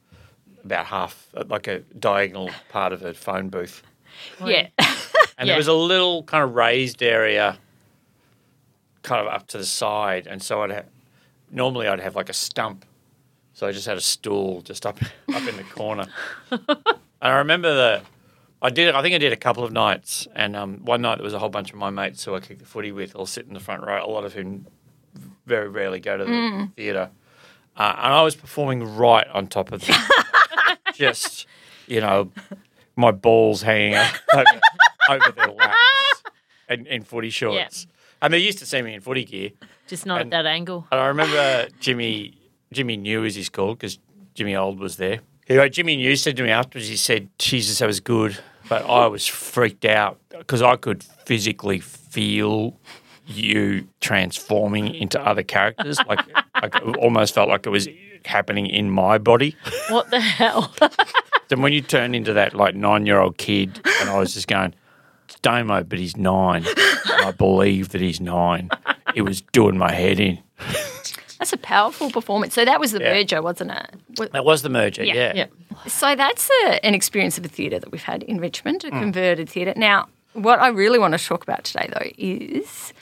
about 0.64 0.86
half, 0.86 1.28
like 1.48 1.66
a 1.68 1.80
diagonal 1.98 2.50
part 2.70 2.92
of 2.92 3.02
a 3.02 3.12
phone 3.14 3.48
booth. 3.50 3.82
Yeah. 4.44 4.68
And 5.38 5.48
Yeah. 5.48 5.54
there 5.54 5.58
was 5.58 5.68
a 5.68 5.72
little 5.72 6.22
kind 6.24 6.44
of 6.44 6.54
raised 6.54 7.02
area 7.02 7.58
kind 9.02 9.26
of 9.26 9.32
up 9.32 9.46
to 9.48 9.58
the 9.58 9.64
side. 9.64 10.26
And 10.28 10.40
so 10.42 10.62
I'd 10.62 10.70
have, 10.70 10.86
normally 11.50 11.88
I'd 11.88 12.00
have 12.00 12.14
like 12.14 12.28
a 12.28 12.34
stump. 12.34 12.84
So 13.54 13.66
I 13.66 13.72
just 13.72 13.86
had 13.86 13.96
a 13.96 14.00
stool 14.02 14.60
just 14.62 14.86
up, 14.86 14.98
up 15.34 15.48
in 15.48 15.56
the 15.56 15.64
corner. 15.64 16.06
and 16.50 16.76
I 17.20 17.38
remember 17.38 17.74
the, 17.74 18.02
I 18.62 18.70
did 18.70 18.94
I 18.94 19.02
think 19.02 19.14
I 19.14 19.18
did 19.18 19.32
a 19.32 19.36
couple 19.36 19.64
of 19.64 19.72
nights. 19.72 20.26
And 20.34 20.54
um, 20.56 20.78
one 20.84 21.02
night 21.02 21.16
there 21.16 21.24
was 21.24 21.34
a 21.34 21.38
whole 21.38 21.48
bunch 21.50 21.70
of 21.72 21.76
my 21.76 21.90
mates 21.90 22.24
who 22.24 22.34
I 22.34 22.40
kicked 22.40 22.60
the 22.60 22.66
footy 22.66 22.92
with 22.92 23.14
all 23.16 23.26
sit 23.26 23.46
in 23.46 23.54
the 23.54 23.60
front 23.60 23.84
row, 23.84 24.02
a 24.04 24.06
lot 24.08 24.24
of 24.24 24.32
whom 24.34 24.66
very 25.46 25.68
rarely 25.68 25.98
go 26.00 26.16
to 26.16 26.24
the 26.24 26.68
theatre. 26.76 27.10
Uh, 27.76 27.94
and 27.98 28.12
I 28.14 28.22
was 28.22 28.36
performing 28.36 28.96
right 28.96 29.26
on 29.28 29.46
top 29.48 29.72
of 29.72 29.84
them. 29.84 29.96
just, 30.94 31.46
you 31.86 32.00
know, 32.00 32.30
my 32.96 33.10
balls 33.10 33.62
hanging 33.62 33.94
out 33.94 34.12
over, 34.34 34.44
over 35.10 35.32
their 35.32 35.48
laps 35.48 36.22
and 36.68 36.86
in 36.86 37.02
footy 37.02 37.30
shorts. 37.30 37.86
And 38.20 38.32
they 38.32 38.38
used 38.38 38.58
to 38.58 38.66
see 38.66 38.80
me 38.82 38.94
in 38.94 39.00
footy 39.00 39.24
gear. 39.24 39.50
Just 39.88 40.06
not 40.06 40.20
And- 40.20 40.32
at 40.32 40.44
that 40.44 40.48
angle. 40.48 40.86
And 40.92 41.00
I 41.00 41.06
remember 41.06 41.68
Jimmy, 41.80 42.38
Jimmy 42.72 42.96
New 42.96 43.24
as 43.24 43.34
he's 43.34 43.48
called, 43.48 43.78
because 43.78 43.98
Jimmy 44.34 44.54
Old 44.54 44.78
was 44.78 44.96
there. 44.96 45.20
Anyway, 45.48 45.68
Jimmy 45.70 45.96
New 45.96 46.14
said 46.14 46.36
to 46.36 46.42
me 46.44 46.50
afterwards, 46.50 46.88
he 46.88 46.96
said, 46.96 47.28
Jesus, 47.38 47.80
that 47.80 47.86
was 47.86 47.98
good. 48.00 48.38
But 48.68 48.88
I 48.88 49.06
was 49.06 49.26
freaked 49.26 49.84
out 49.84 50.18
because 50.30 50.62
I 50.62 50.76
could 50.76 51.02
physically 51.02 51.80
feel 51.80 52.78
you 53.26 53.86
transforming 54.00 54.94
into 54.94 55.20
other 55.20 55.42
characters. 55.42 55.98
Like, 56.08 56.20
like 56.60 56.74
it 56.74 56.96
almost 56.96 57.34
felt 57.34 57.48
like 57.48 57.66
it 57.66 57.70
was 57.70 57.88
happening 58.24 58.66
in 58.66 58.90
my 58.90 59.18
body. 59.18 59.56
What 59.88 60.10
the 60.10 60.20
hell? 60.20 60.74
Then 61.48 61.60
when 61.60 61.74
you 61.74 61.82
turn 61.82 62.14
into 62.14 62.32
that 62.32 62.54
like 62.54 62.74
nine 62.74 63.04
year 63.04 63.18
old 63.18 63.36
kid, 63.36 63.78
and 64.00 64.08
I 64.08 64.18
was 64.18 64.32
just 64.32 64.48
going, 64.48 64.74
it's 65.28 65.38
Damo, 65.40 65.84
but 65.84 65.98
he's 65.98 66.16
nine. 66.16 66.64
And 66.66 67.26
I 67.26 67.30
believe 67.30 67.90
that 67.90 68.00
he's 68.00 68.22
nine. 68.22 68.70
It 69.14 69.20
was 69.20 69.42
doing 69.52 69.76
my 69.76 69.92
head 69.92 70.18
in. 70.18 70.38
That's 71.42 71.52
a 71.52 71.56
powerful 71.56 72.08
performance. 72.08 72.54
So 72.54 72.64
that 72.64 72.78
was 72.78 72.92
the 72.92 73.00
Yeah. 73.00 73.14
merger, 73.14 73.42
wasn't 73.42 73.72
it? 73.72 73.94
Wa- 74.16 74.28
That 74.32 74.44
was 74.44 74.62
the 74.62 74.68
merger, 74.68 75.02
Yeah. 75.02 75.14
yeah. 75.14 75.32
yeah. 75.34 75.46
So 75.88 76.14
that's 76.14 76.48
a, 76.66 76.86
an 76.86 76.94
experience 76.94 77.36
of 77.36 77.44
a 77.44 77.48
theatre 77.48 77.80
that 77.80 77.90
we've 77.90 78.04
had 78.04 78.22
in 78.22 78.38
Richmond, 78.38 78.84
a 78.84 78.92
mm. 78.92 79.00
converted 79.00 79.48
theatre. 79.48 79.74
Now, 79.74 80.06
what 80.34 80.60
I 80.60 80.68
really 80.68 81.00
want 81.00 81.18
to 81.18 81.26
talk 81.26 81.42
about 81.42 81.64
today, 81.64 81.88
though, 81.92 82.10
is 82.16 82.92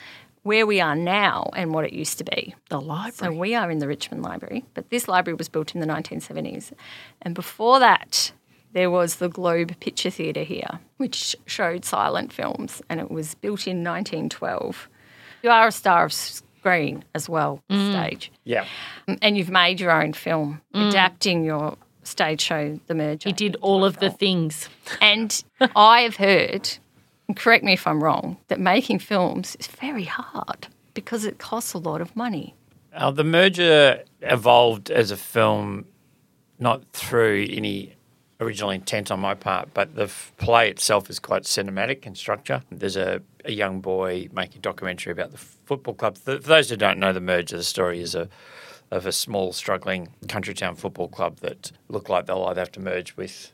where 0.41 0.65
we 0.65 0.81
are 0.81 0.95
now 0.95 1.51
and 1.55 1.71
what 1.71 1.85
it 1.85 1.93
used 1.93 2.17
to 2.17 2.23
be. 2.23 2.55
The 2.69 2.81
library. 2.81 3.11
So 3.35 3.39
we 3.39 3.53
are 3.53 3.69
in 3.69 3.77
the 3.77 3.87
Richmond 3.87 4.23
Library, 4.23 4.65
but 4.73 4.89
this 4.89 5.07
library 5.07 5.35
was 5.35 5.47
built 5.47 5.75
in 5.75 5.79
the 5.81 5.85
1970s. 5.85 6.73
And 7.21 7.35
before 7.35 7.77
that, 7.77 8.31
there 8.73 8.89
was 8.89 9.17
the 9.17 9.29
Globe 9.29 9.79
Picture 9.79 10.09
Theatre 10.09 10.41
here, 10.41 10.79
which 10.97 11.35
showed 11.45 11.85
silent 11.85 12.33
films, 12.33 12.81
and 12.89 12.99
it 12.99 13.11
was 13.11 13.35
built 13.35 13.67
in 13.67 13.83
1912. 13.83 14.89
You 15.43 15.51
are 15.51 15.67
a 15.67 15.71
star 15.71 16.05
of 16.05 16.13
screen 16.61 17.03
as 17.15 17.27
well, 17.27 17.63
mm. 17.69 17.91
stage, 17.91 18.31
Yeah. 18.43 18.65
Mm, 19.07 19.17
and 19.21 19.37
you've 19.37 19.49
made 19.49 19.79
your 19.79 19.91
own 19.91 20.13
film, 20.13 20.61
mm. 20.75 20.89
adapting 20.89 21.43
your 21.43 21.75
stage 22.03 22.41
show, 22.41 22.79
The 22.85 22.93
Merger. 22.93 23.29
He 23.29 23.33
did 23.33 23.55
all 23.61 23.83
of 23.83 23.97
the 23.97 24.11
things. 24.11 24.69
And 25.01 25.43
I 25.75 26.01
have 26.01 26.17
heard, 26.17 26.69
and 27.27 27.35
correct 27.35 27.63
me 27.63 27.73
if 27.73 27.87
I'm 27.87 28.03
wrong, 28.03 28.37
that 28.49 28.59
making 28.59 28.99
films 28.99 29.57
is 29.59 29.65
very 29.65 30.03
hard 30.03 30.67
because 30.93 31.25
it 31.25 31.39
costs 31.39 31.73
a 31.73 31.79
lot 31.79 31.99
of 31.99 32.15
money. 32.15 32.53
Uh, 32.93 33.09
the 33.09 33.23
merger 33.23 34.03
evolved 34.21 34.91
as 34.91 35.09
a 35.09 35.17
film, 35.17 35.85
not 36.59 36.83
through 36.93 37.47
any 37.49 37.95
original 38.41 38.71
intent 38.71 39.11
on 39.11 39.19
my 39.19 39.35
part, 39.35 39.73
but 39.73 39.95
the 39.95 40.03
f- 40.03 40.33
play 40.37 40.69
itself 40.69 41.09
is 41.09 41.19
quite 41.19 41.43
cinematic 41.43 42.05
in 42.05 42.15
structure. 42.15 42.63
There's 42.71 42.97
a, 42.97 43.21
a 43.45 43.51
young 43.51 43.79
boy 43.79 44.27
making 44.33 44.57
a 44.57 44.61
documentary 44.61 45.11
about 45.11 45.31
the 45.31 45.37
football 45.37 45.93
club. 45.93 46.17
For 46.17 46.39
for 46.39 46.47
those 46.47 46.69
who 46.69 46.75
don't 46.75 46.99
know 46.99 47.13
the 47.13 47.21
merger, 47.21 47.57
the 47.57 47.63
story 47.63 48.01
is 48.01 48.15
a 48.15 48.27
of 48.89 49.05
a 49.05 49.11
small, 49.11 49.53
struggling 49.53 50.09
country 50.27 50.53
town 50.53 50.75
football 50.75 51.07
club 51.07 51.37
that 51.39 51.71
look 51.87 52.09
like 52.09 52.25
they'll 52.25 52.43
either 52.43 52.59
have 52.59 52.71
to 52.73 52.81
merge 52.81 53.15
with 53.15 53.53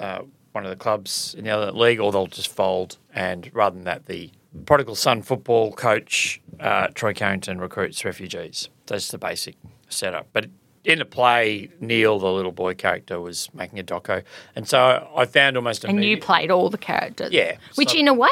uh, 0.00 0.22
one 0.52 0.64
of 0.64 0.70
the 0.70 0.76
clubs 0.76 1.34
in 1.38 1.44
the 1.44 1.50
other 1.50 1.70
league, 1.70 2.00
or 2.00 2.10
they'll 2.10 2.26
just 2.26 2.52
fold. 2.52 2.98
And 3.14 3.48
rather 3.54 3.74
than 3.76 3.84
that, 3.84 4.06
the 4.06 4.32
prodigal 4.64 4.96
son 4.96 5.22
football 5.22 5.72
coach 5.72 6.40
uh, 6.58 6.88
Troy 6.88 7.12
Carrington 7.12 7.60
recruits 7.60 8.04
refugees. 8.04 8.68
That's 8.86 9.08
the 9.08 9.18
basic 9.18 9.56
setup. 9.88 10.26
But 10.32 10.46
in 10.86 10.98
the 11.00 11.04
play, 11.04 11.68
Neil, 11.80 12.18
the 12.18 12.30
little 12.32 12.52
boy 12.52 12.74
character, 12.74 13.20
was 13.20 13.48
making 13.52 13.78
a 13.78 13.82
doco, 13.84 14.22
and 14.54 14.68
so 14.68 15.08
I 15.16 15.24
found 15.26 15.56
almost 15.56 15.84
a 15.84 15.88
And 15.88 16.04
you 16.04 16.18
played 16.20 16.50
all 16.50 16.70
the 16.70 16.78
characters. 16.78 17.32
Yeah, 17.32 17.56
Which, 17.74 17.90
so- 17.90 17.98
in 17.98 18.08
a 18.08 18.14
way, 18.14 18.30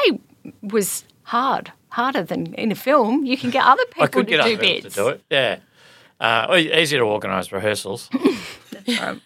was 0.61 1.03
hard. 1.23 1.71
Harder 1.89 2.23
than 2.23 2.53
in 2.55 2.71
a 2.71 2.75
film. 2.75 3.25
You 3.25 3.37
can 3.37 3.49
get 3.51 3.63
other 3.63 3.85
people 3.85 4.03
I 4.03 4.07
could 4.07 4.27
to 4.27 4.31
get 4.31 4.43
do 4.43 4.53
other 4.53 4.57
bits. 4.57 4.95
to 4.95 5.01
do 5.01 5.07
it. 5.09 5.21
Yeah, 5.29 5.59
uh, 6.19 6.53
easy 6.57 6.97
to 6.97 7.03
organise 7.03 7.51
rehearsals. 7.51 8.09
Um, 9.01 9.19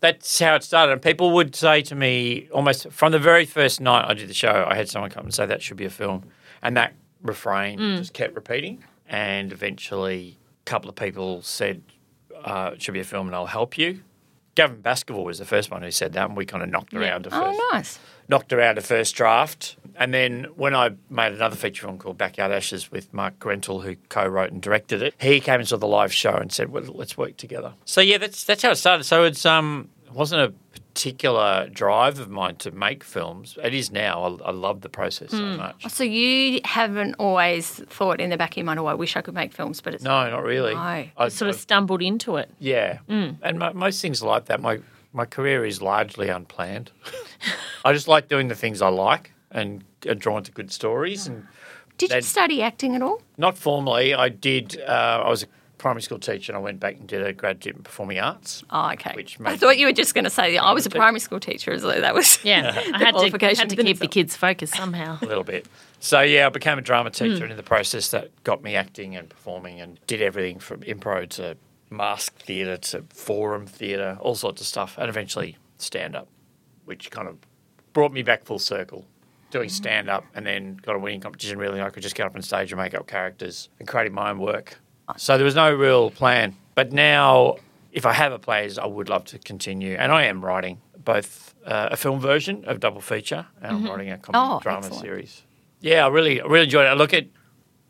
That's 0.00 0.38
how 0.38 0.56
it 0.56 0.62
started. 0.62 0.92
And 0.92 1.00
people 1.02 1.30
would 1.32 1.56
say 1.56 1.80
to 1.82 1.94
me 1.94 2.48
almost 2.52 2.90
from 2.90 3.12
the 3.12 3.18
very 3.18 3.46
first 3.46 3.80
night 3.80 4.04
I 4.06 4.12
did 4.14 4.28
the 4.28 4.34
show, 4.34 4.66
I 4.68 4.74
had 4.76 4.90
someone 4.90 5.10
come 5.10 5.24
and 5.24 5.32
say 5.34 5.46
that 5.46 5.62
should 5.62 5.78
be 5.78 5.86
a 5.86 5.90
film. 5.90 6.24
And 6.62 6.76
that 6.76 6.92
refrain 7.22 7.78
just 7.96 8.12
kept 8.12 8.34
repeating. 8.34 8.84
And 9.08 9.52
eventually, 9.52 10.38
a 10.62 10.64
couple 10.66 10.90
of 10.90 10.96
people 10.96 11.40
said, 11.40 11.82
uh, 12.44 12.70
it 12.74 12.82
should 12.82 12.94
be 12.94 13.00
a 13.00 13.04
film 13.04 13.26
and 13.26 13.34
I'll 13.36 13.46
help 13.46 13.76
you. 13.78 14.00
Gavin 14.54 14.80
Baskerville 14.80 15.24
was 15.24 15.38
the 15.38 15.44
first 15.44 15.70
one 15.70 15.82
who 15.82 15.90
said 15.90 16.14
that, 16.14 16.28
and 16.28 16.36
we 16.36 16.46
kind 16.46 16.62
of 16.62 16.70
knocked 16.70 16.94
around 16.94 17.26
a 17.26 17.30
first 17.30 17.42
Oh, 17.60 17.68
nice. 17.74 17.98
knocked 18.26 18.54
around 18.54 18.78
a 18.78 18.80
first 18.80 19.14
draft. 19.14 19.76
And 19.96 20.14
then 20.14 20.44
when 20.56 20.74
I 20.74 20.92
made 21.10 21.32
another 21.34 21.56
feature 21.56 21.82
film 21.86 21.98
called 21.98 22.16
Backyard 22.16 22.52
Ashes 22.52 22.90
with 22.90 23.12
Mark 23.12 23.38
Grentell, 23.38 23.82
who 23.84 23.96
co-wrote 24.08 24.52
and 24.52 24.62
directed 24.62 25.02
it, 25.02 25.14
he 25.20 25.40
came 25.40 25.62
saw 25.64 25.76
the 25.76 25.86
live 25.86 26.12
show 26.12 26.32
and 26.34 26.50
said, 26.50 26.70
"Well, 26.70 26.84
let's 26.84 27.18
work 27.18 27.36
together." 27.36 27.74
So 27.84 28.00
yeah, 28.00 28.16
that's 28.16 28.44
that's 28.44 28.62
how 28.62 28.70
it 28.70 28.76
started. 28.76 29.04
So 29.04 29.24
it's 29.24 29.44
um 29.44 29.90
it 30.06 30.12
wasn't 30.12 30.40
a 30.40 30.54
particular 30.96 31.68
drive 31.68 32.18
of 32.18 32.30
mine 32.30 32.56
to 32.56 32.70
make 32.70 33.04
films. 33.04 33.58
It 33.62 33.74
is 33.74 33.90
now. 33.92 34.38
I, 34.42 34.48
I 34.48 34.50
love 34.50 34.80
the 34.80 34.88
process 34.88 35.30
so 35.30 35.42
much. 35.42 35.86
So 35.90 36.04
you 36.04 36.60
haven't 36.64 37.16
always 37.18 37.68
thought 37.68 38.18
in 38.18 38.30
the 38.30 38.38
back 38.38 38.52
of 38.52 38.56
your 38.56 38.64
mind, 38.64 38.80
oh, 38.80 38.86
I 38.86 38.94
wish 38.94 39.14
I 39.14 39.20
could 39.20 39.34
make 39.34 39.52
films, 39.52 39.82
but 39.82 39.92
it's 39.94 40.02
No, 40.02 40.30
not 40.30 40.42
really. 40.42 40.72
No. 40.74 40.80
I, 40.80 41.28
Sort 41.28 41.50
of 41.50 41.56
stumbled 41.56 42.00
into 42.00 42.36
it. 42.36 42.50
yeah, 42.58 42.98
and 43.08 43.58
mo 43.58 43.72
most 43.74 44.00
things 44.00 44.22
like 44.22 44.46
that. 44.46 44.60
My 44.62 44.80
my 45.12 45.26
career 45.26 45.64
is 45.66 45.80
largely 45.82 46.28
unplanned. 46.30 46.90
I 47.84 47.92
just 47.92 48.08
like 48.08 48.28
doing 48.28 48.48
the 48.48 48.54
things 48.54 48.80
I 48.80 48.88
like 48.88 49.32
and 49.50 49.84
are 50.08 50.14
drawn 50.14 50.42
to 50.44 50.50
good 50.52 50.72
stories 50.72 51.26
and. 51.26 51.46
Did 51.98 52.12
you 52.12 52.20
study 52.20 52.60
acting 52.62 52.94
at 52.94 53.00
all? 53.00 53.22
Not 53.38 53.56
formally. 53.56 54.12
I 54.14 54.28
did. 54.28 54.78
Uh, 54.86 55.22
I 55.24 55.28
was 55.30 55.42
a 55.44 55.46
primary 55.86 56.02
school 56.02 56.18
teacher, 56.18 56.50
and 56.50 56.56
I 56.56 56.60
went 56.60 56.80
back 56.80 56.96
and 56.96 57.06
did 57.06 57.24
a 57.24 57.32
graduate 57.32 57.76
in 57.76 57.82
performing 57.84 58.18
arts. 58.18 58.64
Oh, 58.70 58.90
okay. 58.94 59.12
Which 59.14 59.38
I 59.44 59.56
thought 59.56 59.78
you 59.78 59.86
were 59.86 59.92
just 59.92 60.14
going 60.14 60.24
to 60.24 60.30
say 60.30 60.56
I 60.56 60.72
was 60.72 60.84
a 60.84 60.90
primary 60.90 61.20
school 61.20 61.38
teacher 61.38 61.70
as 61.70 61.82
though 61.82 62.00
that 62.00 62.12
was 62.12 62.40
Yeah, 62.42 62.72
I 62.92 62.98
had 62.98 63.14
to, 63.16 63.30
had 63.30 63.70
to 63.70 63.78
in 63.78 63.86
keep 63.86 64.00
the 64.00 64.08
kids 64.08 64.34
focused 64.34 64.74
somehow. 64.74 65.16
A 65.22 65.26
little 65.26 65.44
bit. 65.44 65.68
So 66.00 66.22
yeah, 66.22 66.46
I 66.46 66.48
became 66.48 66.76
a 66.76 66.82
drama 66.82 67.10
teacher, 67.10 67.44
and 67.44 67.52
in 67.52 67.56
the 67.56 67.62
process, 67.62 68.10
that 68.10 68.32
got 68.42 68.64
me 68.64 68.74
acting 68.74 69.14
and 69.14 69.28
performing, 69.28 69.80
and 69.80 70.00
did 70.08 70.20
everything 70.20 70.58
from 70.58 70.80
improv 70.80 71.28
to 71.30 71.56
mask 71.88 72.34
theatre 72.38 72.78
to 72.78 73.04
forum 73.10 73.68
theatre, 73.68 74.18
all 74.20 74.34
sorts 74.34 74.60
of 74.60 74.66
stuff, 74.66 74.98
and 74.98 75.08
eventually 75.08 75.56
stand 75.78 76.16
up, 76.16 76.26
which 76.84 77.12
kind 77.12 77.28
of 77.28 77.38
brought 77.92 78.12
me 78.12 78.24
back 78.24 78.44
full 78.44 78.58
circle. 78.58 79.06
Doing 79.52 79.68
mm. 79.68 79.72
stand 79.72 80.10
up 80.10 80.24
and 80.34 80.44
then 80.44 80.80
got 80.82 80.96
a 80.96 80.98
winning 80.98 81.20
competition, 81.20 81.60
really, 81.60 81.80
I 81.80 81.90
could 81.90 82.02
just 82.02 82.16
get 82.16 82.26
up 82.26 82.34
on 82.34 82.42
stage 82.42 82.72
and 82.72 82.80
make 82.80 82.92
up 82.92 83.06
characters 83.06 83.68
and 83.78 83.86
creating 83.86 84.12
my 84.12 84.30
own 84.30 84.40
work. 84.40 84.80
So 85.16 85.36
there 85.38 85.44
was 85.44 85.54
no 85.54 85.72
real 85.72 86.10
plan. 86.10 86.56
But 86.74 86.92
now, 86.92 87.56
if 87.92 88.04
I 88.04 88.12
have 88.12 88.32
a 88.32 88.38
plays, 88.38 88.78
I 88.78 88.86
would 88.86 89.08
love 89.08 89.24
to 89.26 89.38
continue. 89.38 89.94
And 89.96 90.12
I 90.12 90.24
am 90.24 90.44
writing 90.44 90.80
both 90.98 91.54
uh, 91.64 91.88
a 91.92 91.96
film 91.96 92.20
version 92.20 92.64
of 92.66 92.80
Double 92.80 93.00
Feature 93.00 93.46
and 93.62 93.76
I'm 93.76 93.84
writing 93.84 94.10
a 94.10 94.18
comedy 94.18 94.54
Oh, 94.54 94.60
drama 94.60 94.78
excellent. 94.86 95.02
series. 95.02 95.42
Yeah, 95.80 96.04
I 96.04 96.08
really, 96.08 96.40
I 96.40 96.46
really 96.46 96.64
enjoyed 96.64 96.86
it. 96.86 96.88
I 96.88 96.94
look 96.94 97.14
at 97.14 97.26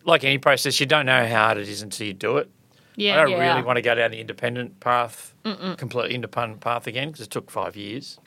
like 0.05 0.23
any 0.23 0.39
process, 0.39 0.79
you 0.79 0.87
don't 0.87 1.07
know 1.07 1.27
how 1.27 1.45
hard 1.47 1.59
it 1.59 1.69
is 1.69 1.83
until 1.83 2.07
you 2.07 2.13
do 2.13 2.37
it. 2.37 2.51
Yeah, 2.95 3.15
I 3.15 3.23
don't 3.23 3.31
Yeah. 3.33 3.49
really 3.55 3.63
want 3.63 3.77
to 3.77 3.83
go 3.83 3.95
down 3.95 4.11
the 4.11 4.21
independent 4.21 4.81
path, 4.81 5.35
completely 5.77 6.15
independent 6.15 6.61
path 6.61 6.87
again, 6.87 7.09
because 7.09 7.23
it 7.27 7.31
took 7.31 7.51
five 7.51 7.75
years. 7.77 8.19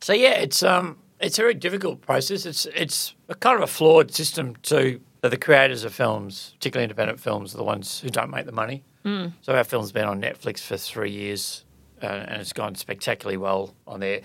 So 0.00 0.12
yeah, 0.12 0.34
it's 0.34 0.62
um, 0.62 0.98
it's 1.20 1.38
a 1.38 1.42
very 1.42 1.54
difficult 1.54 2.00
process. 2.00 2.46
It's 2.46 2.66
it's 2.66 3.14
a 3.28 3.34
kind 3.34 3.56
of 3.56 3.62
a 3.62 3.66
flawed 3.66 4.12
system 4.12 4.56
too. 4.62 5.00
That 5.22 5.30
the 5.30 5.36
creators 5.38 5.84
of 5.84 5.94
films, 5.94 6.52
particularly 6.58 6.84
independent 6.84 7.20
films, 7.20 7.54
are 7.54 7.58
the 7.58 7.64
ones 7.64 8.00
who 8.00 8.10
don't 8.10 8.30
make 8.30 8.44
the 8.44 8.52
money. 8.52 8.82
Mm. 9.04 9.32
So 9.40 9.54
our 9.54 9.64
film's 9.64 9.92
been 9.92 10.04
on 10.04 10.20
Netflix 10.20 10.58
for 10.60 10.76
three 10.76 11.10
years, 11.12 11.64
uh, 12.02 12.06
and 12.06 12.40
it's 12.40 12.52
gone 12.52 12.74
spectacularly 12.74 13.36
well 13.36 13.74
on 13.86 14.00
there, 14.00 14.20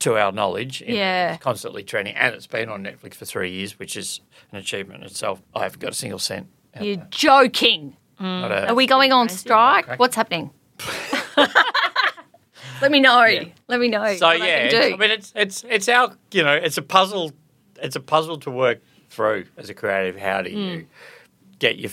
to 0.00 0.16
our 0.16 0.30
knowledge. 0.30 0.80
in- 0.82 0.94
Yeah. 0.94 1.34
it's 1.34 1.42
constantly 1.42 1.82
trending, 1.82 2.14
and 2.14 2.34
it's 2.36 2.46
been 2.46 2.68
on 2.68 2.84
Netflix 2.84 3.14
for 3.14 3.24
three 3.24 3.50
years, 3.50 3.78
which 3.80 3.96
is 3.96 4.20
an 4.52 4.58
achievement 4.58 5.00
in 5.02 5.06
itself. 5.08 5.42
I 5.56 5.64
haven't 5.64 5.80
got 5.80 5.90
a 5.90 5.94
single 5.94 6.20
cent. 6.20 6.46
You're 6.80 7.00
of 7.02 7.10
joking. 7.10 7.96
that. 8.20 8.24
Not 8.24 8.52
a- 8.52 8.68
Are 8.68 8.74
we 8.76 8.86
going 8.86 9.12
on 9.12 9.28
strike? 9.28 9.98
What's 9.98 10.14
happening? 10.14 10.50
Let 12.80 12.92
me 12.92 13.00
know. 13.00 13.26
Let 13.66 13.80
me 13.80 13.88
know. 13.88 14.14
So 14.16 14.26
what 14.28 14.38
yeah, 14.38 14.44
I, 14.44 14.48
it's, 14.48 14.74
can 14.74 14.92
I 14.92 14.96
mean 14.96 15.10
it's 15.10 15.32
it's 15.34 15.64
it's 15.68 15.88
our 15.88 16.12
you 16.30 16.44
know 16.44 16.54
it's 16.54 16.78
a 16.78 16.82
puzzle. 16.82 17.32
It's 17.82 17.96
a 17.96 18.00
puzzle 18.00 18.38
to 18.40 18.50
work 18.50 18.80
through 19.10 19.46
as 19.56 19.70
a 19.70 19.74
creative. 19.74 20.16
How 20.16 20.42
do 20.42 20.50
you 20.50 20.78
hmm. 20.80 20.84
get 21.58 21.78
your 21.78 21.90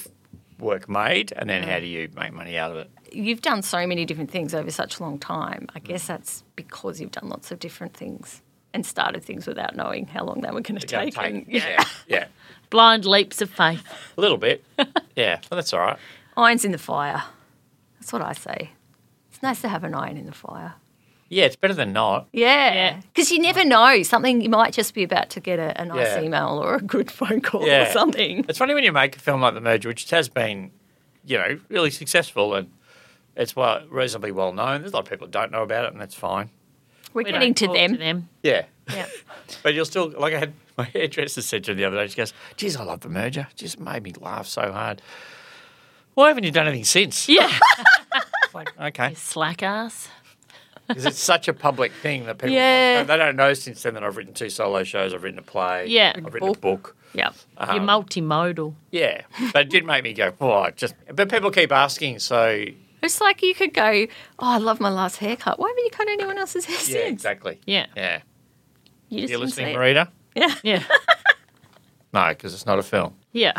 work 0.60 0.90
made, 0.90 1.34
and 1.36 1.50
then 1.50 1.64
how 1.64 1.76
hmm. 1.76 1.82
do 1.82 1.88
you 1.88 2.10
make 2.16 2.34
money 2.34 2.58
out 2.58 2.72
of 2.72 2.78
it? 2.78 2.92
You've 3.12 3.42
done 3.42 3.62
so 3.62 3.86
many 3.88 4.06
different 4.06 4.32
things 4.32 4.54
over 4.54 4.72
such 4.72 5.00
a 5.00 5.04
long 5.04 5.20
time. 5.20 5.68
I 5.76 5.80
hmm. 5.80 5.86
guess 5.86 6.08
that's 6.08 6.44
because 6.56 7.00
you've 7.00 7.12
done 7.12 7.30
lots 7.30 7.52
of 7.52 7.60
different 7.60 7.94
things 7.94 8.42
and 8.74 8.86
started 8.86 9.24
things 9.24 9.48
without 9.48 9.76
knowing 9.76 10.06
how 10.06 10.26
long 10.26 10.42
they 10.42 10.52
were 10.52 10.62
going 10.62 10.80
to 10.80 10.86
take. 10.86 11.18
and- 11.18 11.46
yeah, 11.50 11.84
yeah, 12.08 12.28
Blind 12.70 13.06
leaps 13.06 13.42
of 13.42 13.50
faith. 13.50 13.84
a 14.18 14.22
little 14.22 14.38
bit. 14.38 14.64
Yeah, 15.16 15.40
well, 15.50 15.56
that's 15.56 15.72
all 15.72 15.80
right. 15.80 15.98
Irons 16.36 16.66
in 16.66 16.74
the 16.74 16.78
fire. 16.78 17.24
That's 17.98 18.12
what 18.12 18.22
I 18.22 18.34
say. 18.34 18.72
It's 19.32 19.42
nice 19.42 19.62
to 19.62 19.70
have 19.70 19.86
an 19.86 19.96
iron 19.96 20.18
in 20.18 20.26
the 20.26 20.34
fire. 20.34 20.74
Yeah, 21.36 21.44
it's 21.46 21.58
better 21.58 21.74
than 21.74 21.92
not. 21.92 22.28
Yeah. 22.32 22.74
Yeah. 22.74 23.02
Because 23.14 23.30
you 23.30 23.40
never 23.40 23.66
know. 23.66 24.04
Something, 24.04 24.40
you 24.40 24.48
might 24.50 24.72
just 24.74 24.94
be 24.94 25.04
about 25.04 25.30
to 25.32 25.42
get 25.42 25.60
a, 25.60 25.82
a 25.82 25.84
nice 25.84 26.08
Yeah. 26.08 26.22
email 26.22 26.62
or 26.64 26.76
a 26.76 26.82
good 26.82 27.12
phone 27.12 27.42
call 27.42 27.70
or 27.70 27.86
something. 27.92 28.46
It's 28.48 28.58
funny 28.58 28.74
when 28.74 28.86
you 28.86 28.94
make 28.94 29.18
a 29.18 29.20
film 29.20 29.42
like 29.42 29.54
The 29.54 29.60
Merger, 29.60 29.90
which 29.90 30.10
has 30.12 30.30
been, 30.30 30.72
you 31.26 31.38
know, 31.38 31.60
really 31.68 31.92
successful 31.92 32.56
and 32.56 32.72
it's 33.36 33.54
well 33.54 33.86
reasonably 33.90 34.32
well 34.32 34.54
known. 34.54 34.80
There's 34.80 34.94
a 34.94 34.96
lot 34.96 35.04
of 35.06 35.10
people 35.10 35.28
that 35.28 35.32
don't 35.34 35.52
know 35.52 35.64
about 35.64 35.84
it, 35.84 35.92
and 35.92 36.00
that's 36.00 36.16
fine. 36.16 36.50
We're 37.14 37.24
We 37.24 37.32
getting 37.32 37.50
don't 37.54 37.58
to 37.58 37.66
talk 37.68 37.76
them. 37.76 37.92
To 37.94 37.98
them. 37.98 38.30
Yeah. 38.42 38.66
Yeah. 38.94 39.08
But 39.62 39.74
you'll 39.74 39.86
still, 39.86 40.10
like 40.18 40.34
I 40.34 40.40
had 40.40 40.54
my 40.78 40.86
hairdresser 40.86 41.42
said 41.42 41.66
to 41.66 41.72
me 41.72 41.78
the 41.80 41.86
other 41.86 41.98
day, 41.98 42.08
she 42.08 42.16
goes, 42.16 42.34
geez, 42.56 42.78
I 42.78 42.84
love 42.84 43.02
the 43.02 43.10
merger. 43.10 43.46
It 43.52 43.58
just 43.58 43.78
made 43.80 44.04
me 44.04 44.14
laugh 44.22 44.48
so 44.48 44.72
hard. 44.72 45.02
Why 46.14 46.30
haven't 46.30 46.46
you 46.46 46.52
done 46.52 46.68
anything 46.68 46.86
since? 46.86 47.28
Yeah. 47.28 47.52
It's 48.46 48.54
like, 48.54 48.80
okay. 48.80 49.14
Slack 49.16 49.62
ass. 49.64 50.08
Because 50.88 51.06
it's 51.06 51.20
such 51.20 51.48
a 51.48 51.54
public 51.54 51.92
thing 51.92 52.26
that 52.26 52.38
people, 52.38 52.50
Yeah. 52.56 53.04
they 53.04 53.18
don't 53.18 53.36
know 53.36 53.54
since 53.54 53.82
then 53.84 53.96
that 53.96 54.04
I've 54.04 54.18
written 54.18 54.34
two 54.34 54.50
solo 54.50 54.84
shows, 54.84 55.14
I've 55.14 55.24
written 55.24 55.40
a 55.40 55.44
play, 55.44 55.88
Yeah. 55.88 56.14
I've 56.16 56.34
written 56.34 56.50
a 56.50 56.54
book. 56.54 56.96
Yeah. 57.14 57.32
You're 57.60 57.80
um, 57.82 57.88
multimodal. 57.88 58.76
Yeah. 58.92 59.22
But 59.54 59.64
it 59.64 59.70
did 59.70 59.86
make 59.86 60.04
me 60.04 60.14
go, 60.14 60.34
oh, 60.42 60.70
just, 60.72 60.94
but 61.14 61.30
people 61.30 61.50
keep 61.52 61.72
asking, 61.72 62.20
so 62.20 62.66
It's 63.02 63.22
like 63.22 63.42
you 63.42 63.56
could 63.56 63.74
go, 63.74 64.06
oh, 64.40 64.48
I 64.48 64.58
love 64.58 64.80
my 64.80 64.90
last 64.90 65.18
haircut. 65.18 65.60
Why 65.60 65.70
haven't 65.70 65.86
you 65.86 65.92
cut 65.92 66.08
anyone 66.10 66.38
else's 66.38 66.66
hair 66.66 66.76
yeah, 66.78 66.84
since? 67.06 67.14
exactly. 67.14 67.60
Yeah. 67.66 67.88
Yeah. 67.96 68.22
You 69.10 69.22
just 69.22 69.32
You're 69.32 69.40
listening. 69.40 69.76
Marita? 69.76 70.10
Yeah. 70.36 70.54
Yeah. 70.64 70.84
No, 72.14 72.30
because 72.30 72.54
it's 72.54 72.66
not 72.66 72.80
a 72.80 72.84
film. 72.84 73.14
Yeah. 73.36 73.52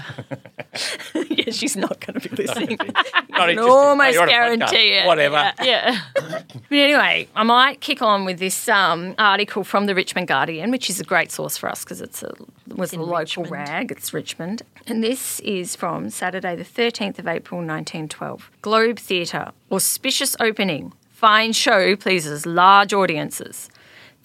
yeah, 1.29 1.51
she's 1.51 1.77
not 1.77 2.01
going 2.01 2.19
to 2.19 2.29
be 2.31 2.35
listening. 2.35 2.79
Not 3.29 3.51
interested. 3.51 3.71
almost 3.71 4.15
you're 4.15 4.23
on 4.23 4.29
a 4.29 4.33
podcast. 4.33 4.35
guarantee 4.35 4.89
it. 4.95 5.07
Whatever. 5.07 5.53
Yeah. 5.63 6.01
But 6.15 6.49
anyway, 6.71 7.29
I 7.37 7.43
might 7.43 7.83
kick 7.83 8.01
on 8.01 8.25
with 8.25 8.39
this 8.39 8.71
um, 8.71 9.15
article 9.19 9.63
from 9.65 9.85
the 9.85 9.95
Richmond 9.95 10.29
Guardian, 10.29 10.71
which 10.71 10.89
is 10.89 10.99
a 10.99 11.05
great 11.05 11.31
source 11.31 11.59
for 11.59 11.69
us 11.69 11.85
because 11.85 12.01
it's 12.01 12.23
a 12.23 12.33
was 12.75 12.95
a 12.95 12.99
local 12.99 13.43
Richmond. 13.45 13.51
rag. 13.51 13.93
It's 13.93 14.15
Richmond, 14.15 14.63
and 14.87 15.05
this 15.05 15.41
is 15.41 15.77
from 15.77 16.09
Saturday, 16.09 16.57
the 16.57 16.65
thirteenth 16.65 17.19
of 17.19 17.27
April, 17.29 17.61
nineteen 17.61 18.09
twelve. 18.09 18.51
Globe 18.63 18.99
Theatre 18.99 19.53
auspicious 19.71 20.35
opening. 20.41 20.95
Fine 21.11 21.53
show 21.53 21.97
pleases 21.97 22.47
large 22.47 22.95
audiences. 22.95 23.69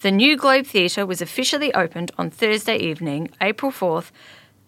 The 0.00 0.10
new 0.10 0.36
Globe 0.36 0.66
Theatre 0.66 1.04
was 1.06 1.20
officially 1.20 1.72
opened 1.74 2.10
on 2.18 2.28
Thursday 2.30 2.76
evening, 2.76 3.30
April 3.40 3.70
4th, 3.70 4.10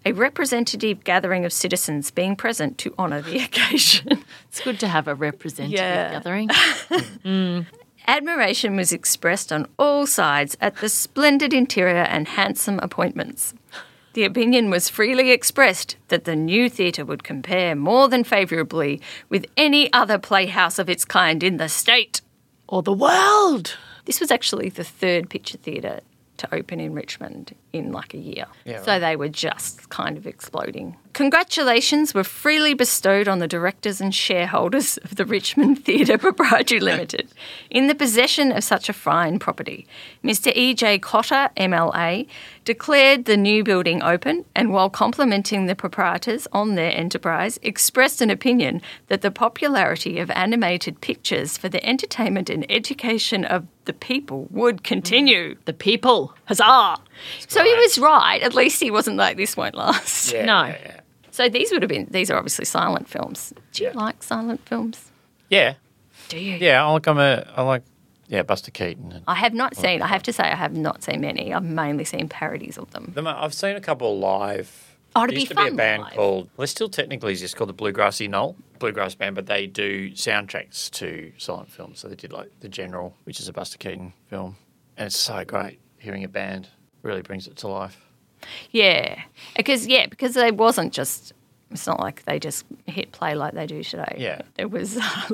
a 0.05 0.13
representative 0.13 1.05
gathering 1.05 1.45
of 1.45 1.53
citizens 1.53 2.11
being 2.11 2.37
present 2.37 2.79
to 2.79 2.95
honour 2.99 3.23
the 3.23 3.39
occasion. 3.45 4.25
It's 4.49 4.61
good 4.61 4.79
to 4.81 4.89
have 4.89 5.09
a 5.09 5.15
representative 5.15 5.79
Yeah. 5.79 6.11
gathering. 6.13 6.51
Hmm. 7.23 7.61
Admiration 8.07 8.77
was 8.77 8.93
expressed 8.93 9.51
on 9.51 9.67
all 9.79 10.07
sides 10.07 10.57
at 10.61 10.77
the 10.77 10.91
splendid 10.91 11.55
interior 11.55 12.03
and 12.03 12.29
handsome 12.29 12.79
appointments. 12.81 13.55
The 14.13 14.25
opinion 14.25 14.69
was 14.71 14.91
freely 14.91 15.31
expressed 15.31 15.97
that 16.09 16.25
the 16.25 16.37
new 16.37 16.69
theatre 16.69 17.05
would 17.05 17.25
compare 17.25 17.75
more 17.75 18.09
than 18.09 18.23
favourably 18.23 19.01
with 19.31 19.47
any 19.57 19.91
other 19.93 20.19
playhouse 20.19 20.79
of 20.79 20.91
its 20.91 21.05
kind 21.07 21.43
in 21.43 21.57
the 21.57 21.69
state. 21.69 22.21
Or 22.69 22.83
the 22.83 22.93
world. 22.93 23.77
This 24.05 24.21
was 24.21 24.31
actually 24.31 24.69
the 24.69 24.85
third 24.85 25.31
picture 25.31 25.57
theatre 25.59 26.01
to 26.37 26.55
open 26.55 26.79
in 26.81 26.93
Richmond 26.93 27.55
in 27.75 27.93
like 27.93 28.15
a 28.15 28.19
year. 28.19 28.47
Yeah, 28.65 28.83
so 28.83 29.01
they 29.01 29.17
were 29.17 29.29
just 29.29 29.91
kind 29.91 30.17
of 30.17 30.27
exploding. 30.27 30.97
Congratulations 31.13 32.13
were 32.13 32.25
freely 32.25 32.75
bestowed 32.75 33.29
on 33.29 33.39
the 33.39 33.47
directors 33.47 34.01
and 34.01 34.13
shareholders 34.13 34.97
of 34.99 35.15
the 35.15 35.25
Richmond 35.25 35.85
Theatre 35.85 36.19
Proprietary 36.19 36.81
Limited 36.91 37.29
in 37.71 37.87
the 37.87 37.95
possession 37.95 38.51
of 38.51 38.65
such 38.65 38.89
a 38.89 38.93
fine 38.93 39.39
property. 39.39 39.87
Mr. 40.25 40.53
E.J. 40.55 40.99
Cotter, 40.99 41.51
MLA, 41.57 42.27
declared 42.65 43.27
the 43.27 43.37
new 43.37 43.63
building 43.63 44.03
open 44.03 44.45
and 44.57 44.73
while 44.73 44.91
complimenting 44.91 45.67
the 45.67 45.77
proprietors 45.77 46.49
on 46.53 46.75
their 46.75 46.91
enterprise, 46.91 47.61
expressed 47.63 48.21
an 48.21 48.31
opinion 48.31 48.83
that 49.07 49.21
the 49.21 49.31
popularity 49.31 50.19
of 50.19 50.31
animated 50.31 51.01
pictures 51.01 51.57
for 51.57 51.69
the 51.69 51.85
entertainment 51.87 52.51
and 52.51 52.69
education 52.69 53.45
of 53.45 53.67
the 53.85 53.93
people 53.93 54.49
would 54.51 54.83
continue. 54.83 55.57
The 55.65 55.73
people. 55.73 56.35
Huzzah! 56.47 56.97
So 57.49 57.63
he 57.65 57.75
was 57.75 57.99
right. 57.99 58.43
At 58.43 58.55
least 58.55 58.81
he 58.81 58.91
wasn't 58.91 59.17
like 59.17 59.37
this 59.37 59.57
won't 59.57 59.75
last. 59.75 60.33
Yeah, 60.33 60.45
No. 60.45 60.65
Yeah. 60.65 60.79
yeah. 60.85 61.01
So 61.31 61.49
these 61.49 61.73
would 61.73 61.83
have 61.83 61.89
been 61.89 62.07
these 62.11 62.31
are 62.31 62.37
obviously 62.37 62.65
silent 62.65 63.09
films. 63.09 63.53
Do 63.73 63.83
you 63.83 63.91
Yeah. 63.91 63.97
like 63.97 64.23
silent 64.23 64.61
films? 64.69 65.11
Yeah. 65.49 65.75
Do 66.29 66.39
you? 66.39 66.57
Yeah, 66.57 66.85
I 66.87 66.91
like 66.93 67.07
I'm 67.07 67.19
a 67.19 67.47
I 67.57 67.63
like 67.63 67.83
yeah, 68.29 68.43
Buster 68.43 68.71
Keaton 68.71 69.13
and 69.13 69.25
I 69.27 69.35
have 69.35 69.53
not 69.53 69.77
seen. 69.77 70.01
I 70.01 70.07
have 70.07 70.23
to 70.25 70.33
say, 70.33 70.45
I 70.45 70.55
have 70.55 70.75
not 70.77 71.03
seen 71.03 71.21
many. 71.21 71.53
I've 71.53 71.63
mainly 71.65 72.05
seen 72.05 72.29
parodies 72.29 72.79
of 72.79 72.91
them. 72.93 73.13
the 73.15 73.23
I've 73.29 73.53
seen 73.53 73.77
a 73.77 73.81
couple 73.81 74.19
live. 74.19 74.97
Oh, 75.17 75.23
it'd 75.25 75.31
there 75.31 75.35
be 75.37 75.41
used 75.43 75.51
to 75.53 75.57
be 75.57 75.69
a 75.69 75.73
band 75.73 76.03
live. 76.03 76.13
called 76.15 76.49
well, 76.57 76.65
it 76.65 76.69
still 76.69 76.89
technically 76.89 77.33
exists 77.33 77.55
called 77.57 77.69
the 77.69 77.75
Blue 77.75 77.93
Grassy 77.93 78.27
Knoll 78.29 78.57
Bluegrass 78.79 79.15
Band, 79.15 79.35
but 79.35 79.47
they 79.47 79.67
do 79.67 80.11
soundtracks 80.13 80.91
to 80.93 81.33
silent 81.39 81.71
films. 81.71 82.01
So 82.01 82.09
they 82.09 82.17
did 82.17 82.33
like 82.33 82.51
The 82.61 82.69
General, 82.69 83.15
which 83.25 83.39
is 83.41 83.49
a 83.49 83.53
Buster 83.53 83.79
Keaton 83.79 84.13
film, 84.29 84.57
and 84.97 85.07
it's 85.07 85.19
so 85.19 85.45
great 85.45 85.79
hearing 85.99 86.25
a 86.25 86.29
band 86.29 86.69
really 87.05 87.23
brings 87.23 87.47
it 87.47 87.57
to 87.59 87.69
life. 87.69 88.01
Yeah, 88.71 89.23
because 89.57 89.87
yeah, 89.87 90.07
because 90.07 90.35
they 90.35 90.51
wasn't 90.51 90.93
just. 90.93 91.33
It's 91.71 91.87
not 91.89 91.99
like 91.99 92.25
they 92.25 92.39
just 92.39 92.65
hit 92.87 93.11
play 93.11 93.35
like 93.35 93.55
they 93.55 93.67
do 93.67 93.83
today. 93.83 94.17
Yeah. 94.19 94.43
there 94.55 94.69
was 94.69 94.97
uh, 95.01 95.29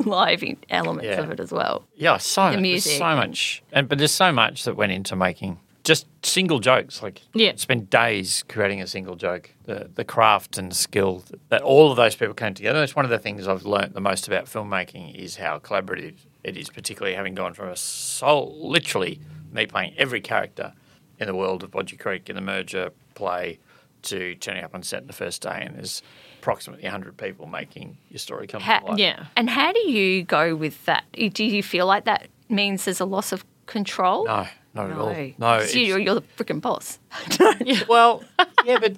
live 0.00 0.42
elements 0.68 1.04
Yeah. 1.06 1.20
of 1.20 1.30
it 1.30 1.40
as 1.40 1.50
well. 1.50 1.84
Yeah, 1.96 2.18
so 2.18 2.50
The 2.52 2.58
music 2.60 2.98
so 2.98 3.16
much, 3.16 3.62
and 3.72 3.88
but 3.88 3.96
there's 3.98 4.12
so 4.12 4.30
much 4.32 4.64
that 4.64 4.76
went 4.76 4.92
into 4.92 5.16
making 5.16 5.58
just 5.84 6.06
single 6.22 6.58
jokes. 6.58 7.02
Like 7.02 7.22
Yeah. 7.32 7.52
spend 7.56 7.88
days 7.88 8.44
creating 8.48 8.82
a 8.82 8.86
single 8.86 9.14
joke. 9.14 9.54
The 9.64 9.88
the 9.94 10.04
craft 10.04 10.58
and 10.58 10.74
skill 10.76 11.24
that 11.48 11.62
all 11.62 11.90
of 11.90 11.96
those 11.96 12.14
people 12.16 12.34
came 12.34 12.52
together. 12.54 12.82
It's 12.82 12.96
one 12.96 13.06
of 13.06 13.10
the 13.10 13.18
things 13.18 13.48
I've 13.48 13.64
learnt 13.64 13.94
the 13.94 14.00
most 14.00 14.26
about 14.26 14.44
filmmaking 14.44 15.14
is 15.14 15.36
how 15.36 15.58
collaborative 15.60 16.16
it 16.44 16.56
is. 16.58 16.68
Particularly 16.68 17.14
having 17.16 17.34
gone 17.34 17.54
from 17.54 17.68
a 17.68 17.76
soul, 17.76 18.58
literally 18.60 19.20
me 19.52 19.64
playing 19.64 19.94
every 19.96 20.20
character 20.20 20.74
in 21.20 21.26
the 21.26 21.34
world 21.34 21.62
of 21.62 21.70
Bodgy 21.70 21.98
Creek 21.98 22.28
in 22.28 22.36
the 22.36 22.42
merger 22.42 22.90
play 23.14 23.58
to 24.02 24.34
turning 24.36 24.62
up 24.62 24.74
on 24.74 24.82
set 24.82 25.06
the 25.06 25.12
first 25.12 25.42
day, 25.42 25.62
and 25.66 25.76
there's 25.76 26.02
approximately 26.40 26.84
100 26.84 27.16
people 27.16 27.46
making 27.46 27.96
your 28.10 28.18
story 28.18 28.46
come 28.46 28.60
Ha- 28.62 28.78
to 28.80 28.86
life. 28.86 28.98
Yeah. 28.98 29.26
And 29.36 29.50
how 29.50 29.72
do 29.72 29.80
you 29.90 30.22
go 30.22 30.54
with 30.54 30.84
that? 30.86 31.04
Do 31.12 31.44
you 31.44 31.62
feel 31.62 31.86
like 31.86 32.04
that 32.04 32.28
means 32.48 32.84
there's 32.84 33.00
a 33.00 33.04
loss 33.04 33.32
of 33.32 33.44
control? 33.66 34.26
No, 34.26 34.46
not 34.74 34.90
at 34.90 34.96
all. 34.98 35.10
No, 35.12 35.32
No, 35.38 35.58
'Cause 35.58 35.74
you, 35.74 35.98
you're 35.98 36.14
the 36.14 36.22
freaking 36.36 36.60
boss. 36.60 36.98
Well, 37.88 38.22
yeah, 38.64 38.78
but 38.78 38.96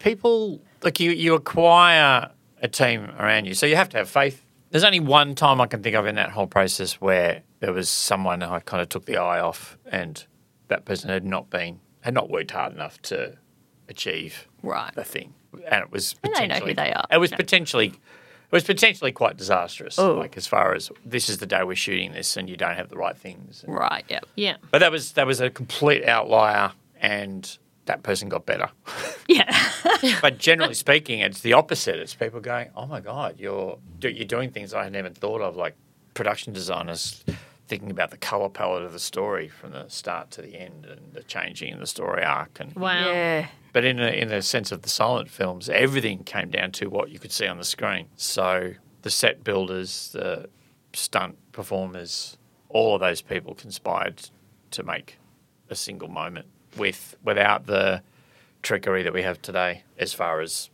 people 0.00 0.60
like 0.82 0.98
you 0.98 1.12
you 1.12 1.34
acquire 1.34 2.30
a 2.62 2.68
team 2.68 3.08
around 3.18 3.44
you, 3.46 3.54
so 3.54 3.66
you 3.66 3.76
have 3.76 3.88
to 3.90 3.98
have 3.98 4.10
faith. 4.10 4.44
There's 4.70 4.84
only 4.84 5.00
one 5.00 5.34
time 5.34 5.60
I 5.60 5.66
can 5.66 5.82
think 5.82 5.94
of 5.96 6.06
in 6.06 6.16
that 6.16 6.30
whole 6.30 6.46
process 6.46 6.94
where 6.94 7.42
there 7.60 7.72
was 7.72 7.88
someone 7.88 8.42
I 8.42 8.60
kind 8.60 8.80
of 8.82 8.88
took 8.88 9.04
the 9.06 9.16
eye 9.16 9.40
off, 9.40 9.78
and 9.90 10.24
that 10.70 10.84
person 10.86 11.10
had 11.10 11.24
not 11.24 11.50
been 11.50 11.78
had 12.00 12.14
not 12.14 12.30
worked 12.30 12.50
hard 12.52 12.72
enough 12.72 13.00
to 13.02 13.36
achieve 13.88 14.48
Right. 14.62 14.94
the 14.94 15.04
thing, 15.04 15.34
and 15.70 15.82
it 15.84 15.90
was 15.92 16.14
And 16.22 16.34
they 16.34 16.46
know 16.46 16.54
who 16.54 16.60
potentially 16.60 16.74
they 16.74 16.92
are. 16.94 17.06
It 17.10 17.18
was 17.18 17.30
No. 17.32 17.36
potentially. 17.36 17.86
It 17.88 18.56
was 18.56 18.64
potentially 18.64 19.12
quite 19.12 19.36
disastrous, 19.36 19.96
Oh. 19.98 20.14
like 20.16 20.36
as 20.36 20.46
far 20.48 20.74
as 20.74 20.90
this 21.04 21.28
is 21.28 21.38
the 21.38 21.46
day 21.46 21.62
we're 21.62 21.76
shooting 21.76 22.12
this, 22.12 22.36
and 22.36 22.48
you 22.50 22.56
don't 22.56 22.74
have 22.74 22.88
the 22.88 22.96
right 22.96 23.16
things. 23.16 23.64
Right. 23.68 24.04
Yeah. 24.08 24.20
Yeah. 24.34 24.56
But 24.72 24.78
that 24.78 24.90
was 24.90 25.12
that 25.12 25.26
was 25.26 25.40
a 25.40 25.50
complete 25.50 26.04
outlier, 26.06 26.72
and 27.00 27.56
that 27.84 28.02
person 28.02 28.28
got 28.28 28.46
better. 28.46 28.70
Yeah. 29.28 29.70
but 30.22 30.38
generally 30.38 30.74
speaking, 30.74 31.20
it's 31.20 31.40
the 31.42 31.52
opposite. 31.52 32.00
It's 32.00 32.14
people 32.16 32.40
going, 32.40 32.70
"Oh 32.74 32.86
my 32.86 32.98
god, 33.00 33.38
you're 33.38 33.78
you're 34.02 34.24
doing 34.24 34.50
things 34.50 34.74
I 34.74 34.82
had 34.84 34.92
never 34.92 35.10
thought 35.10 35.40
of, 35.40 35.54
like 35.56 35.76
production 36.14 36.52
designers 36.52 37.24
thinking 37.70 37.90
about 37.90 38.10
the 38.10 38.16
color 38.16 38.48
palette 38.48 38.82
of 38.82 38.92
the 38.92 38.98
story 38.98 39.48
from 39.48 39.70
the 39.70 39.88
start 39.88 40.30
to 40.32 40.42
the 40.42 40.56
end, 40.56 40.84
and 40.84 41.14
the 41.14 41.22
changing 41.22 41.72
in 41.72 41.78
the 41.78 41.86
story 41.86 42.22
arc." 42.24 42.60
And 42.60 42.74
Wow. 42.74 43.10
yeah. 43.12 43.46
but 43.72 43.84
in 43.84 44.00
a, 44.00 44.08
in 44.08 44.28
the 44.28 44.42
sense 44.42 44.72
of 44.72 44.82
the 44.82 44.88
silent 44.90 45.30
films, 45.30 45.68
everything 45.70 46.24
came 46.24 46.50
down 46.50 46.72
to 46.72 46.90
what 46.90 47.10
you 47.10 47.18
could 47.18 47.32
see 47.32 47.46
on 47.46 47.56
the 47.58 47.64
screen. 47.64 48.08
So 48.16 48.74
the 49.02 49.10
set 49.10 49.44
builders, 49.44 50.10
the 50.12 50.50
stunt 50.92 51.36
performers, 51.52 52.36
all 52.68 52.94
of 52.96 53.00
those 53.00 53.22
people 53.22 53.54
conspired 53.54 54.28
to 54.72 54.82
make 54.82 55.16
a 55.70 55.74
single 55.76 56.08
moment 56.08 56.48
with 56.76 57.16
without 57.24 57.66
the 57.66 58.02
trickery 58.62 59.02
that 59.04 59.12
we 59.12 59.22
have 59.22 59.40
today 59.40 59.84
as 59.98 60.12
far 60.12 60.40
as 60.40 60.70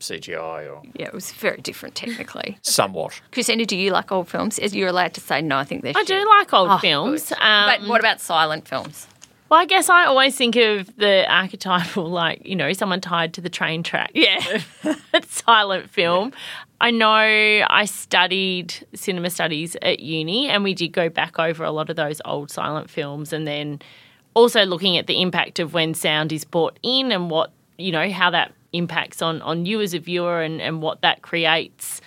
CGI 0.00 0.70
or 0.70 0.82
Yeah. 0.94 1.06
It 1.06 1.12
was 1.14 1.32
very 1.32 1.60
different 1.60 1.94
technically. 1.94 2.58
somewhat. 2.62 3.20
Christina, 3.32 3.64
do 3.66 3.76
you 3.76 3.90
like 3.90 4.10
old 4.12 4.28
films? 4.28 4.58
Is 4.58 4.74
you're 4.74 4.88
allowed 4.88 5.14
to 5.14 5.20
say 5.20 5.40
no? 5.42 5.56
I 5.58 5.64
think 5.64 5.82
they're. 5.82 5.92
I 5.96 6.00
shit. 6.00 6.06
do 6.08 6.28
like 6.38 6.52
old 6.52 6.70
Oh, 6.70 6.78
films. 6.78 7.32
Um, 7.32 7.38
but 7.70 7.82
what 7.88 8.00
about 8.00 8.20
silent 8.20 8.66
films? 8.68 9.06
Well, 9.50 9.58
I 9.58 9.64
guess 9.64 9.88
I 9.88 10.04
always 10.04 10.36
think 10.36 10.56
of 10.56 10.94
the 10.96 11.24
archetypal, 11.26 12.10
like, 12.10 12.46
you 12.46 12.54
know, 12.54 12.70
someone 12.74 13.00
tied 13.00 13.32
to 13.34 13.40
the 13.40 13.48
train 13.48 13.82
track. 13.82 14.10
Yeah. 14.14 14.60
silent 15.26 15.88
film. 15.90 16.32
I 16.80 16.90
know 16.90 17.06
I 17.08 17.86
studied 17.86 18.74
cinema 18.94 19.30
studies 19.30 19.76
at 19.82 20.00
uni 20.00 20.48
and 20.48 20.62
we 20.64 20.74
did 20.74 20.88
go 20.88 21.08
back 21.08 21.38
over 21.38 21.64
a 21.64 21.70
lot 21.70 21.88
of 21.90 21.96
those 21.96 22.20
old 22.24 22.50
silent 22.50 22.90
films 22.90 23.32
and 23.32 23.46
then 23.46 23.80
also 24.34 24.64
looking 24.64 24.96
at 24.98 25.06
the 25.06 25.20
impact 25.22 25.58
of 25.58 25.72
when 25.74 25.94
sound 25.94 26.30
is 26.32 26.44
brought 26.44 26.78
in 26.82 27.10
and 27.10 27.30
what, 27.30 27.50
you 27.78 27.90
know, 27.90 28.10
how 28.10 28.30
that 28.30 28.52
impacts 28.72 29.22
on, 29.22 29.40
on 29.42 29.66
you 29.66 29.80
as 29.80 29.94
a 29.94 29.98
viewer 29.98 30.42
and, 30.42 30.60
and 30.60 30.82
what 30.82 31.00
that 31.02 31.22
creates. 31.22 32.00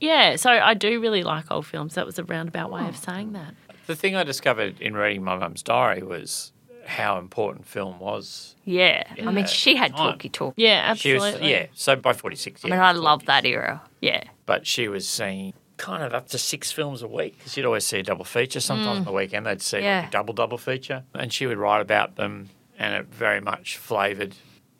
Yeah, 0.00 0.36
so 0.36 0.50
I 0.50 0.74
do 0.74 1.00
really 1.00 1.22
like 1.22 1.50
old 1.50 1.66
films. 1.66 1.94
That 1.94 2.04
was 2.06 2.18
a 2.18 2.24
roundabout 2.24 2.70
way 2.70 2.86
of 2.86 2.96
saying 2.96 3.32
that. 3.32 3.54
The 3.86 3.96
thing 3.96 4.14
I 4.14 4.24
discovered 4.24 4.80
in 4.80 4.94
reading 4.94 5.22
my 5.24 5.36
mum's 5.38 5.62
diary 5.62 6.02
was 6.02 6.52
how 6.86 7.18
important 7.18 7.66
film 7.66 7.98
was. 7.98 8.54
Yeah. 8.64 9.04
I 9.24 9.30
mean, 9.30 9.46
she 9.46 9.74
had 9.76 9.96
time. 9.96 10.12
talkie 10.12 10.28
talk. 10.28 10.54
Yeah, 10.56 10.92
She 10.94 11.12
absolutely. 11.14 11.40
was 11.40 11.50
yeah. 11.50 11.66
So 11.74 11.96
by 11.96 12.12
forty 12.12 12.36
six, 12.36 12.64
I 12.64 12.68
mean, 12.68 12.78
I 12.78 12.92
love 12.92 13.24
that 13.26 13.44
era. 13.44 13.82
Yeah. 14.00 14.24
but 14.44 14.66
she 14.66 14.86
was 14.88 15.08
seeing 15.08 15.52
kind 15.78 16.02
of 16.02 16.14
up 16.14 16.28
to 16.28 16.38
six 16.38 16.70
films 16.72 17.02
a 17.02 17.08
week 17.08 17.36
because 17.38 17.56
you'd 17.56 17.66
always 17.66 17.84
see 17.86 17.98
a 17.98 18.02
double 18.02 18.24
feature. 18.24 18.60
Sometimes 18.60 18.98
on 18.98 19.04
the 19.04 19.12
weekend 19.12 19.46
they'd 19.46 19.60
see 19.62 19.78
Mm. 19.78 19.82
Yeah. 19.82 19.98
like 20.00 20.08
a 20.08 20.12
double 20.12 20.34
double 20.34 20.58
feature, 20.58 21.04
and 21.14 21.32
she 21.32 21.46
would 21.46 21.58
write 21.58 21.80
about 21.80 22.16
them, 22.16 22.50
and 22.78 22.94
it 22.94 23.06
very 23.06 23.40
much 23.40 23.76
flavoured 23.78 24.34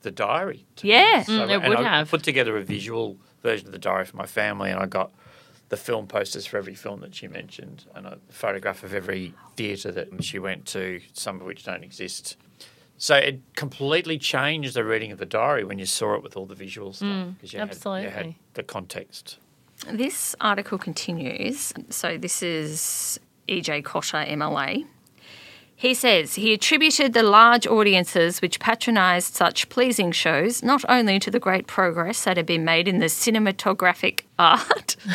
the 0.07 0.11
diary. 0.11 0.65
to 0.77 0.87
me. 0.87 0.93
Yeah. 0.93 1.25
Mm, 1.25 1.51
it 1.51 1.61
and 1.61 1.69
would 1.69 1.79
I 1.79 1.83
have. 1.83 2.11
put 2.11 2.23
together 2.23 2.57
a 2.57 2.63
visual 2.65 3.17
version 3.43 3.67
of 3.67 3.73
the 3.73 3.79
diary 3.79 4.07
for 4.07 4.17
my 4.17 4.27
family, 4.27 4.71
and 4.71 4.81
I 4.81 4.87
got 4.87 5.11
the 5.69 5.77
film 5.77 6.07
posters 6.07 6.47
for 6.47 6.57
every 6.59 6.75
film 6.75 7.01
that 7.01 7.15
she 7.15 7.27
mentioned, 7.29 7.85
and 7.95 8.07
a 8.07 8.19
photograph 8.31 8.83
of 8.85 8.95
every 8.95 9.35
theatre 9.57 9.91
that 9.93 10.23
she 10.25 10.39
went 10.39 10.65
to, 10.67 11.01
some 11.13 11.41
of 11.41 11.47
which 11.47 11.65
don't 11.65 11.83
exist 11.85 12.37
So 12.99 13.17
it 13.17 13.41
completely 13.57 14.17
changed 14.19 14.73
the 14.75 14.85
reading 14.85 15.13
of 15.13 15.19
the 15.19 15.27
diary 15.27 15.65
when 15.65 15.79
you 15.79 15.85
saw 15.87 16.15
it 16.15 16.23
with 16.23 16.37
all 16.37 16.47
the 16.47 16.55
visuals 16.55 17.01
because 17.01 17.53
you, 17.53 17.59
had- 17.59 17.59
you 17.59 17.59
had 17.59 17.69
absolutely. 17.71 18.39
the 18.55 18.63
context. 18.63 19.39
This 19.93 20.35
article 20.41 20.79
continues. 20.79 21.75
So 21.91 22.17
this 22.17 22.43
is 22.43 23.21
EJ 23.49 23.85
Cotter, 23.85 24.25
MLA. 24.27 24.87
He 25.79 25.93
says 25.93 26.37
he 26.37 26.55
attributed 26.55 27.13
the 27.13 27.23
large 27.23 27.67
audiences 27.67 28.41
which 28.41 28.59
patronised 28.59 29.35
such 29.35 29.69
pleasing 29.69 30.11
shows 30.11 30.63
not 30.63 30.83
only 30.89 31.19
to 31.19 31.31
the 31.31 31.39
great 31.39 31.67
progress 31.67 32.25
that 32.25 32.39
had 32.39 32.47
been 32.47 32.65
made 32.65 32.89
in 32.89 32.99
the 32.99 33.07
cinematographic 33.07 34.23
art. 34.39 34.97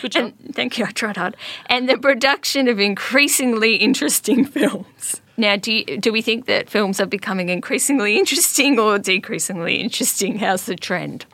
Good 0.00 0.12
job. 0.12 0.32
And, 0.42 0.54
thank 0.54 0.78
you, 0.78 0.86
I 0.86 0.90
tried 0.92 1.18
hard. 1.18 1.36
And 1.66 1.88
the 1.90 1.98
production 1.98 2.68
of 2.68 2.80
increasingly 2.80 3.76
interesting 3.76 4.44
films. 4.46 5.20
Now, 5.36 5.56
do, 5.56 5.70
you, 5.70 5.98
do 5.98 6.10
we 6.10 6.22
think 6.22 6.46
that 6.46 6.70
films 6.70 6.98
are 6.98 7.06
becoming 7.06 7.50
increasingly 7.50 8.16
interesting 8.18 8.78
or 8.78 8.98
decreasingly 8.98 9.76
interesting? 9.76 10.38
How's 10.38 10.64
the 10.64 10.76
trend? 10.76 11.26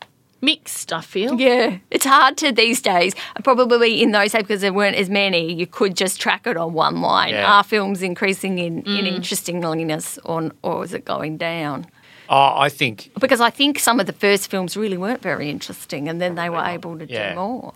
Mixed, 0.42 0.92
I 0.92 1.00
feel. 1.02 1.40
Yeah, 1.40 1.78
it's 1.90 2.04
hard 2.04 2.36
to 2.38 2.50
these 2.50 2.82
days. 2.82 3.14
Probably 3.44 4.02
in 4.02 4.10
those 4.10 4.32
days 4.32 4.42
because 4.42 4.60
there 4.60 4.72
weren't 4.72 4.96
as 4.96 5.08
many, 5.08 5.52
you 5.54 5.66
could 5.68 5.96
just 5.96 6.20
track 6.20 6.46
it 6.48 6.56
on 6.56 6.72
one 6.72 7.00
line. 7.00 7.32
Yeah. 7.34 7.50
Are 7.58 7.62
films 7.64 8.02
increasing 8.02 8.58
in, 8.58 8.82
in 8.82 9.06
interestingness 9.06 10.18
or, 10.24 10.50
or 10.62 10.82
is 10.84 10.92
it 10.92 11.04
going 11.04 11.36
down? 11.36 11.86
Oh, 12.28 12.54
I 12.56 12.68
think 12.70 13.10
Because 13.20 13.40
I 13.40 13.50
think 13.50 13.78
some 13.78 14.00
of 14.00 14.06
the 14.06 14.12
first 14.12 14.50
films 14.50 14.76
really 14.76 14.96
weren't 14.96 15.22
very 15.22 15.48
interesting 15.48 16.08
and 16.08 16.20
then 16.20 16.34
they 16.34 16.50
were 16.50 16.64
able 16.64 16.98
to 16.98 17.06
Yeah. 17.08 17.30
do 17.30 17.36
more. 17.36 17.74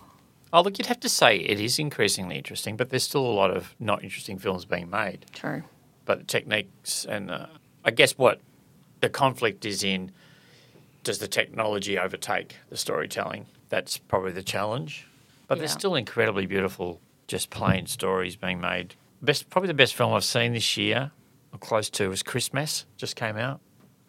Oh, 0.51 0.61
look, 0.61 0.77
you'd 0.77 0.87
have 0.87 0.99
to 1.01 1.09
say 1.09 1.37
it 1.37 1.59
is 1.59 1.77
increasingly 1.79 2.37
interesting, 2.37 2.75
but 2.77 2.89
there's 2.89 3.03
still 3.03 3.25
a 3.25 3.31
lot 3.41 3.51
of 3.51 3.75
not 3.79 4.03
interesting 4.03 4.37
films 4.39 4.65
being 4.65 4.89
made. 4.89 5.25
True. 5.33 5.63
But 6.05 6.19
the 6.19 6.23
techniques 6.25 7.05
and 7.05 7.31
uh, 7.31 7.45
I 7.85 7.91
guess 7.91 8.17
what 8.17 8.39
the 9.01 9.09
conflict 9.09 9.65
is 9.65 9.83
in 9.83 10.11
does 11.03 11.19
the 11.19 11.27
technology 11.27 11.97
overtake 11.97 12.55
the 12.69 12.77
storytelling? 12.77 13.45
That's 13.69 13.97
probably 13.97 14.31
the 14.31 14.43
challenge. 14.43 15.07
But 15.47 15.59
there's 15.59 15.71
still 15.71 15.95
incredibly 15.95 16.45
beautiful, 16.45 16.99
just 17.27 17.49
plain 17.49 17.85
stories 17.87 18.35
being 18.35 18.59
made. 18.59 18.95
Best, 19.21 19.49
probably 19.49 19.67
the 19.67 19.73
best 19.73 19.95
film 19.95 20.13
I've 20.13 20.23
seen 20.23 20.53
this 20.53 20.75
year, 20.75 21.11
or 21.53 21.59
close 21.59 21.89
to, 21.91 22.09
was 22.09 22.21
Christmess. 22.21 22.85
Just 22.97 23.15
came 23.15 23.37
out. 23.37 23.61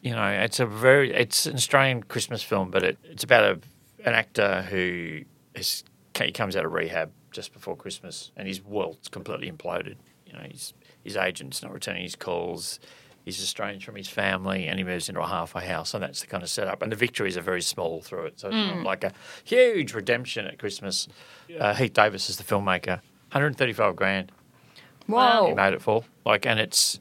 You 0.02 0.12
know, 0.12 0.26
it's 0.26 0.60
a 0.60 0.66
very, 0.66 1.12
it's 1.12 1.46
an 1.46 1.54
Australian 1.54 2.02
Christmas 2.02 2.42
film, 2.42 2.70
but 2.70 2.82
it, 2.82 2.98
it's 3.04 3.24
about 3.24 3.44
a, 3.44 3.60
an 4.04 4.14
actor 4.14 4.62
who 4.62 5.22
is, 5.54 5.84
he 6.16 6.32
comes 6.32 6.56
out 6.56 6.64
of 6.64 6.72
rehab 6.72 7.10
just 7.30 7.52
before 7.52 7.76
Christmas, 7.76 8.32
and 8.36 8.48
his 8.48 8.62
world's 8.62 9.08
completely 9.08 9.50
imploded. 9.50 9.96
You 10.26 10.32
know, 10.32 10.40
his 10.50 10.74
his 11.02 11.16
agent's 11.16 11.62
not 11.62 11.72
returning 11.72 12.02
his 12.02 12.16
calls. 12.16 12.80
He's 13.28 13.42
estranged 13.42 13.84
from 13.84 13.96
his 13.96 14.08
family, 14.08 14.68
and 14.68 14.78
he 14.78 14.84
moves 14.84 15.10
into 15.10 15.20
a 15.20 15.26
halfway 15.26 15.66
house, 15.66 15.92
and 15.92 16.02
that's 16.02 16.22
the 16.22 16.26
kind 16.26 16.42
of 16.42 16.48
setup. 16.48 16.80
And 16.80 16.90
the 16.90 16.96
victories 16.96 17.36
are 17.36 17.42
very 17.42 17.60
small 17.60 18.00
through 18.00 18.24
it, 18.24 18.40
so 18.40 18.48
it's 18.48 18.56
not 18.56 18.84
like 18.84 19.04
a 19.04 19.12
huge 19.44 19.92
redemption 19.92 20.46
at 20.46 20.58
Christmas. 20.58 21.08
Uh, 21.60 21.74
Heath 21.74 21.92
Davis 21.92 22.30
is 22.30 22.38
the 22.38 22.42
filmmaker. 22.42 23.00
135 23.32 23.94
grand 23.96 24.32
Wow, 25.08 25.44
he 25.46 25.52
Whoa. 25.52 25.56
made 25.56 25.74
it 25.74 25.82
for. 25.82 26.04
Like, 26.24 26.46
and 26.46 26.58
it's 26.58 27.00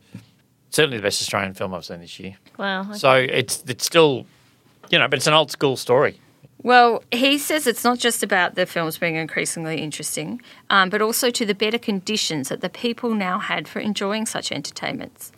certainly 0.70 0.98
the 0.98 1.04
best 1.04 1.22
Australian 1.22 1.54
film 1.54 1.74
I've 1.74 1.86
seen 1.86 2.02
this 2.02 2.20
year. 2.20 2.36
Wow. 2.58 2.92
So 2.92 3.13
it's 3.13 3.63
it's 3.68 3.86
still, 3.86 4.26
you 4.90 5.00
know, 5.00 5.08
but 5.08 5.18
it's 5.18 5.28
an 5.28 5.34
old 5.34 5.52
school 5.52 5.78
story. 5.78 6.20
Well, 6.63 7.04
he 7.12 7.38
says 7.38 7.68
it's 7.68 7.84
not 7.84 8.00
just 8.00 8.24
about 8.24 8.56
the 8.56 8.66
films 8.66 8.98
being 8.98 9.16
increasingly 9.16 9.80
interesting, 9.82 10.42
um, 10.70 10.90
but 10.90 11.02
also 11.02 11.30
to 11.30 11.46
the 11.46 11.54
better 11.54 11.78
conditions 11.78 12.50
that 12.50 12.62
the 12.62 12.70
people 12.70 13.13
now 13.13 13.38
had 13.40 13.68
for 13.68 13.80
enjoying 13.80 14.26
such 14.26 14.52
entertainments. 14.52 15.32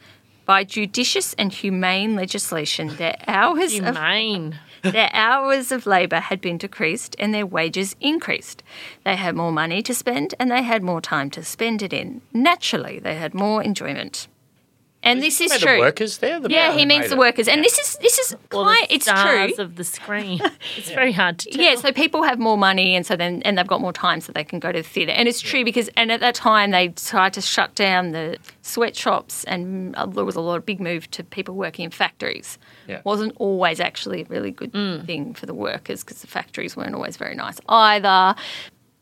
By 0.49 0.63
judicious 0.63 1.35
and 1.35 1.53
humane 1.53 2.15
legislation, 2.15 2.95
their 2.95 3.15
hours 3.27 3.77
of 3.77 3.93
their 4.81 5.11
hours 5.13 5.71
of 5.71 5.85
labour 5.85 6.21
had 6.21 6.41
been 6.41 6.57
decreased 6.57 7.15
and 7.19 7.31
their 7.31 7.45
wages 7.45 7.95
increased. 8.01 8.63
They 9.03 9.15
had 9.15 9.35
more 9.35 9.51
money 9.51 9.83
to 9.83 9.93
spend 9.93 10.33
and 10.39 10.49
they 10.49 10.63
had 10.63 10.81
more 10.81 11.01
time 11.01 11.29
to 11.37 11.43
spend 11.43 11.83
it 11.83 11.93
in. 11.93 12.21
Naturally, 12.33 12.97
they 12.97 13.13
had 13.13 13.35
more 13.35 13.61
enjoyment. 13.61 14.27
And 15.01 15.21
this 15.23 15.39
is 15.39 15.57
true. 15.59 15.75
The 15.75 15.79
workers 15.79 16.17
there. 16.17 16.41
The 16.41 16.49
yeah, 16.49 16.73
he 16.73 16.85
means 16.85 17.07
the 17.07 17.15
it. 17.15 17.17
workers, 17.19 17.47
and 17.47 17.57
Yeah. 17.59 17.63
this 17.63 17.79
is 17.79 17.95
this 18.01 18.19
is 18.19 18.33
Or 18.33 18.37
quite. 18.49 18.89
the 18.89 18.95
It's 18.95 19.05
stars 19.05 19.53
true. 19.55 19.63
of 19.63 19.75
the 19.77 19.83
screen. 19.85 20.41
It's 20.77 20.91
very 20.91 21.13
hard 21.13 21.39
to 21.39 21.49
tell. 21.49 21.61
Yeah, 21.63 21.75
so 21.75 21.91
people 21.93 22.23
have 22.23 22.37
more 22.37 22.57
money, 22.57 22.95
and 22.95 23.05
so 23.05 23.15
then 23.15 23.41
and 23.43 23.57
they've 23.57 23.65
got 23.67 23.79
more 23.79 23.93
time, 23.93 24.19
so 24.19 24.31
they 24.33 24.43
can 24.43 24.59
go 24.59 24.71
to 24.73 24.79
the 24.81 24.87
theatre. 24.87 25.13
And 25.13 25.27
it's 25.29 25.39
true 25.39 25.63
because, 25.63 25.89
and 25.95 26.11
at 26.11 26.19
that 26.19 26.35
time 26.35 26.71
they 26.71 26.89
tried 26.89 27.31
to 27.33 27.41
shut 27.41 27.75
down 27.75 28.11
the 28.11 28.37
sweatshops, 28.61 29.43
and 29.45 29.95
uh, 29.95 30.05
there 30.05 30.25
was 30.25 30.35
a 30.35 30.41
lot 30.41 30.55
of 30.57 30.65
big 30.65 30.79
move 30.81 31.09
to 31.11 31.23
people 31.23 31.55
working 31.55 31.85
in 31.85 31.91
factories. 31.91 32.57
Yeah. 32.87 33.01
wasn't 33.05 33.33
always 33.37 33.79
actually 33.79 34.21
a 34.23 34.25
really 34.25 34.51
good 34.51 34.73
thing 35.05 35.33
for 35.33 35.45
the 35.45 35.53
workers 35.53 36.03
because 36.03 36.21
the 36.21 36.27
factories 36.27 36.75
weren't 36.75 36.95
always 36.95 37.17
very 37.17 37.35
nice 37.35 37.59
either. 37.69 38.35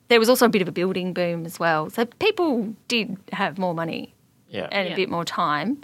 There 0.10 0.19
was 0.19 0.29
also 0.29 0.45
a 0.45 0.49
bit 0.49 0.62
of 0.62 0.67
a 0.67 0.71
building 0.71 1.13
boom 1.13 1.45
as 1.45 1.60
well, 1.60 1.89
so 1.89 2.05
people 2.05 2.75
did 2.88 3.17
have 3.33 3.57
more 3.57 3.73
money 3.73 4.13
Yeah. 4.49 4.67
and 4.71 4.88
Yeah. 4.88 4.93
a 4.93 4.95
bit 4.95 5.10
more 5.10 5.25
time. 5.25 5.81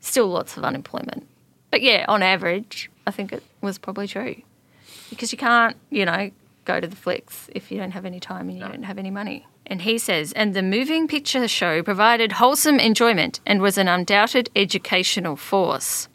Still 0.00 0.28
lots 0.28 0.56
of 0.56 0.64
unemployment. 0.64 1.26
But 1.70 1.82
yeah, 1.82 2.04
on 2.08 2.22
average, 2.22 2.90
I 3.06 3.10
think 3.10 3.32
it 3.32 3.42
was 3.60 3.78
probably 3.78 4.06
true. 4.06 4.36
Because 5.10 5.32
you 5.32 5.38
can't, 5.38 5.76
you 5.90 6.04
know, 6.04 6.30
go 6.64 6.80
to 6.80 6.86
the 6.86 6.96
flicks 6.96 7.48
if 7.54 7.70
you 7.70 7.78
don't 7.78 7.90
have 7.92 8.04
any 8.04 8.20
time 8.20 8.48
and 8.48 8.58
you 8.58 8.64
don't 8.64 8.82
have 8.84 8.98
any 8.98 9.10
money. 9.10 9.46
And 9.66 9.80
he 9.82 9.96
says, 9.98 10.32
and 10.32 10.54
the 10.54 10.62
moving 10.62 11.08
picture 11.08 11.48
show 11.48 11.82
provided 11.82 12.32
wholesome 12.32 12.78
enjoyment 12.78 13.40
and 13.46 13.60
was 13.62 13.78
an 13.78 13.88
undoubted 13.88 14.50
educational 14.54 15.36
force. 15.36 16.08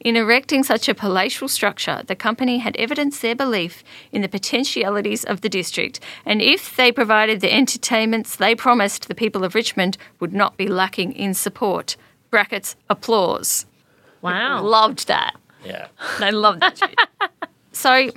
In 0.00 0.16
erecting 0.16 0.62
such 0.64 0.88
a 0.88 0.94
palatial 0.94 1.46
structure, 1.46 2.02
the 2.06 2.16
company 2.16 2.58
had 2.58 2.74
evidenced 2.76 3.20
their 3.20 3.34
belief 3.34 3.84
in 4.12 4.22
the 4.22 4.28
potentialities 4.28 5.24
of 5.24 5.42
the 5.42 5.50
district, 5.50 6.00
and 6.24 6.40
if 6.40 6.74
they 6.74 6.90
provided 6.90 7.42
the 7.42 7.52
entertainments 7.52 8.36
they 8.36 8.54
promised, 8.54 9.08
the 9.08 9.14
people 9.14 9.44
of 9.44 9.54
Richmond 9.54 9.98
would 10.18 10.32
not 10.32 10.56
be 10.56 10.68
lacking 10.68 11.12
in 11.12 11.34
support. 11.34 11.96
Brackets, 12.30 12.76
applause. 12.88 13.66
Wow. 14.22 14.62
Loved 14.62 15.06
that. 15.08 15.36
yeah. 15.64 15.88
They 16.18 16.30
loved 16.30 16.60
that 16.60 16.78
shit. 16.78 16.98
So, 17.72 18.10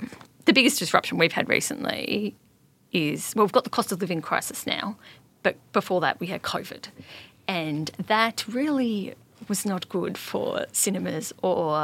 the 0.46 0.52
biggest 0.52 0.78
disruption 0.80 1.16
we've 1.16 1.32
had 1.32 1.48
recently 1.48 2.34
is 2.92 3.34
well, 3.36 3.44
we've 3.44 3.52
got 3.52 3.64
the 3.64 3.70
cost 3.70 3.92
of 3.92 4.00
living 4.00 4.20
crisis 4.20 4.66
now, 4.66 4.96
but 5.42 5.56
before 5.72 6.00
that, 6.00 6.18
we 6.18 6.26
had 6.26 6.42
COVID. 6.42 6.88
And 7.46 7.90
that 8.06 8.44
really 8.48 9.14
was 9.48 9.64
not 9.64 9.88
good 9.88 10.16
for 10.16 10.66
cinemas 10.72 11.32
or 11.42 11.74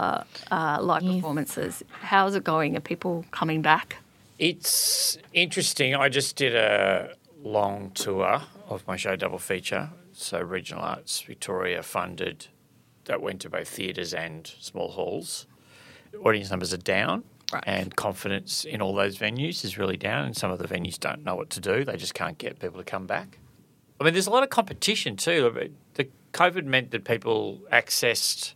uh, 0.51 0.79
live 0.81 1.03
performances. 1.03 1.83
How's 1.91 2.35
it 2.35 2.45
going? 2.45 2.77
Are 2.77 2.81
people 2.81 3.25
coming 3.31 3.63
back? 3.63 3.97
It's 4.39 5.19
interesting. 5.33 5.95
I 5.95 6.09
just 6.09 6.37
did 6.37 6.55
a 6.55 7.15
long 7.43 7.91
tour 7.91 8.43
of 8.69 8.87
my 8.87 8.97
show 8.97 9.17
Double 9.17 9.39
Feature. 9.39 9.91
So 10.13 10.41
Regional 10.41 10.83
Arts 10.83 11.21
Victoria 11.21 11.83
funded 11.83 12.47
that 13.05 13.23
went 13.23 13.41
to 13.43 13.51
both 13.51 13.69
theatres 13.69 14.13
and 14.13 14.47
small 14.61 14.91
halls. 14.93 15.47
Audience 16.25 16.51
numbers 16.51 16.73
are 16.73 16.79
down. 16.79 17.25
Right. 17.53 17.65
And 17.67 17.97
confidence 17.97 18.65
in 18.65 18.81
all 18.81 18.95
those 18.95 19.19
venues 19.19 19.65
is 19.65 19.77
really 19.77 19.97
down, 19.97 20.25
and 20.25 20.37
some 20.37 20.53
of 20.53 20.61
the 20.61 20.69
venues 20.69 21.01
don't 21.01 21.25
know 21.25 21.35
what 21.35 21.51
to 21.51 21.61
do. 21.61 21.85
They 21.85 21.97
just 21.97 22.15
can't 22.15 22.39
get 22.39 22.61
people 22.61 22.79
to 22.79 22.85
come 22.85 23.07
back. 23.07 23.39
I 24.01 24.05
mean, 24.05 24.13
there's 24.13 24.29
a 24.29 24.31
lot 24.31 24.45
of 24.45 24.51
competition 24.51 25.17
too. 25.17 25.71
The 25.95 26.07
COVID 26.33 26.65
meant 26.65 26.91
that 26.93 27.05
people 27.05 27.61
accessed 27.73 28.55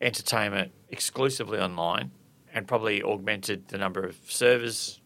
entertainment 0.00 0.72
exclusively 0.88 1.58
online 1.58 2.10
and 2.52 2.66
probably 2.66 3.02
augmented 3.02 3.68
the 3.68 3.78
number 3.78 4.02
of 4.04 4.16
servers 4.28 5.00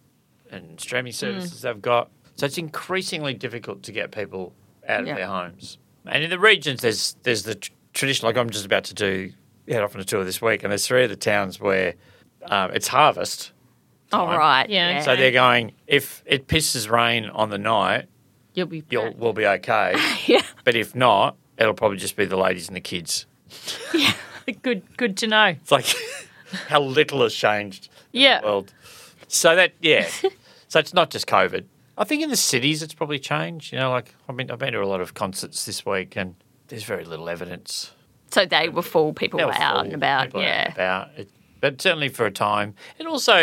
and 0.51 0.81
streaming 0.81 1.13
services 1.13 1.63
they've 1.63 1.81
got. 1.83 2.11
So 2.37 2.47
it's 2.47 2.59
increasingly 2.59 3.35
difficult 3.35 3.83
to 3.85 3.93
get 3.93 4.11
people 4.13 4.55
out 4.89 5.01
of 5.03 5.07
Yeah. 5.07 5.15
their 5.17 5.27
homes. 5.27 5.79
And 6.07 6.23
in 6.25 6.31
the 6.31 6.39
regions, 6.39 6.81
there's 6.83 7.17
there's 7.23 7.45
the 7.45 7.55
tr- 7.55 7.71
tradition. 7.93 8.27
Like 8.27 8.37
I'm 8.37 8.51
just 8.51 8.67
about 8.67 8.85
to 8.85 8.95
do 8.95 9.33
head 9.69 9.83
off 9.83 9.95
on 9.95 10.01
a 10.01 10.05
tour 10.05 10.25
this 10.25 10.43
week, 10.43 10.63
and 10.63 10.71
there's 10.71 10.87
three 10.87 11.05
of 11.05 11.11
the 11.11 11.17
towns 11.17 11.59
where 11.61 11.95
um, 12.47 12.71
it's 12.73 12.89
harvest. 12.89 13.53
Oh, 14.13 14.27
right. 14.27 14.69
Yeah, 14.69 15.01
So 15.01 15.17
they're 15.17 15.33
going. 15.33 15.73
If 15.87 16.23
it 16.27 16.47
pisses 16.47 16.91
rain 16.91 17.27
on 17.31 17.51
the 17.51 17.59
night, 17.59 18.07
You'll 18.53 18.67
be 18.67 18.85
you'll 18.91 19.13
we'll 19.17 19.33
be 19.33 19.47
okay. 19.47 19.95
Yeah. 20.27 20.43
But 20.65 20.77
if 20.77 20.95
not, 20.95 21.37
it'll 21.59 21.75
probably 21.75 21.99
just 21.99 22.17
be 22.17 22.25
the 22.25 22.37
ladies 22.37 22.69
and 22.69 22.77
the 22.77 22.81
kids. 22.81 23.27
yeah, 23.95 24.13
good. 24.63 24.83
Good 24.97 25.17
to 25.19 25.27
know. 25.27 25.47
It's 25.47 25.71
like 25.73 25.87
how 26.69 26.81
little 26.81 27.23
has 27.23 27.35
changed 27.35 27.89
Yeah. 28.13 28.41
the 28.41 28.47
world. 28.47 28.73
So 29.29 29.55
that 29.57 29.73
yeah. 29.81 30.09
so 30.69 30.79
it's 30.79 30.95
not 30.95 31.11
just 31.11 31.27
COVID. 31.27 31.65
I 31.97 32.05
think 32.05 32.23
in 32.23 32.31
the 32.31 32.37
cities 32.37 32.83
it's 32.83 32.95
probably 32.95 33.19
changed. 33.19 33.73
You 33.73 33.79
know, 33.79 33.91
like 33.91 34.15
I've 34.29 34.37
been 34.37 34.51
I've 34.51 34.59
been 34.59 34.73
to 34.73 34.83
a 34.83 34.87
lot 34.87 35.01
of 35.01 35.15
concerts 35.15 35.65
this 35.65 35.85
week 35.87 36.17
and 36.17 36.35
there's 36.69 36.85
very 36.85 37.05
little 37.05 37.29
evidence. 37.29 37.93
So 38.31 38.45
they 38.47 38.69
were 38.69 38.83
full, 38.83 39.13
people 39.13 39.39
were 39.39 39.47
were 39.47 39.53
out 39.55 39.75
full, 39.77 39.85
and 39.85 39.93
about. 39.95 40.35
Yeah. 40.35 40.65
and 40.65 40.73
about. 40.73 41.11
It, 41.17 41.31
but 41.61 41.81
certainly 41.81 42.09
for 42.09 42.27
a 42.27 42.31
time. 42.33 42.75
And 42.99 43.07
also 43.07 43.37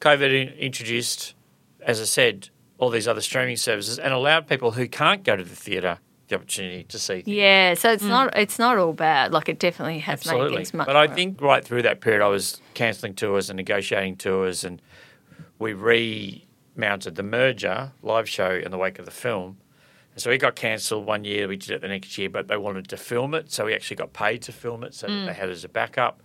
COVID 0.00 0.58
introduced, 0.58 1.34
as 1.80 2.00
I 2.00 2.04
said, 2.04 2.48
all 2.78 2.90
these 2.90 3.06
other 3.06 3.20
streaming 3.20 3.56
services 3.56 3.98
and 3.98 4.12
allowed 4.12 4.48
people 4.48 4.72
who 4.72 4.88
can't 4.88 5.22
go 5.22 5.36
to 5.36 5.44
the 5.44 5.54
theatre 5.54 5.98
the 6.32 6.38
opportunity 6.38 6.84
to 6.84 6.98
see 6.98 7.22
things. 7.22 7.28
Yeah, 7.28 7.74
so 7.74 7.92
it's 7.92 8.02
mm. 8.02 8.08
not 8.08 8.36
it's 8.36 8.58
not 8.58 8.78
all 8.78 8.92
bad. 8.92 9.32
Like 9.32 9.48
it 9.48 9.58
definitely 9.58 10.00
has 10.00 10.24
made 10.24 10.32
Absolutely. 10.32 10.56
things 10.56 10.74
much. 10.74 10.86
But 10.86 10.96
I 10.96 11.06
more- 11.06 11.14
think 11.14 11.40
right 11.40 11.64
through 11.64 11.82
that 11.82 12.00
period, 12.00 12.22
I 12.22 12.28
was 12.28 12.60
cancelling 12.74 13.14
tours 13.14 13.50
and 13.50 13.56
negotiating 13.56 14.16
tours, 14.16 14.64
and 14.64 14.80
we 15.58 15.74
remounted 15.74 17.14
the 17.14 17.22
merger 17.22 17.92
live 18.02 18.28
show 18.28 18.50
in 18.50 18.70
the 18.70 18.78
wake 18.78 18.98
of 18.98 19.04
the 19.04 19.10
film. 19.10 19.58
And 20.14 20.20
so 20.20 20.30
it 20.30 20.38
got 20.38 20.56
cancelled 20.56 21.06
one 21.06 21.24
year. 21.24 21.48
We 21.48 21.56
did 21.56 21.70
it 21.70 21.80
the 21.80 21.88
next 21.88 22.18
year, 22.18 22.28
but 22.28 22.48
they 22.48 22.56
wanted 22.56 22.88
to 22.88 22.96
film 22.96 23.34
it, 23.34 23.50
so 23.52 23.66
we 23.66 23.74
actually 23.74 23.96
got 23.96 24.12
paid 24.12 24.42
to 24.42 24.52
film 24.52 24.84
it, 24.84 24.94
so 24.94 25.06
that 25.06 25.12
mm. 25.12 25.26
they 25.26 25.32
had 25.32 25.48
it 25.48 25.52
as 25.52 25.64
a 25.64 25.68
backup. 25.68 26.20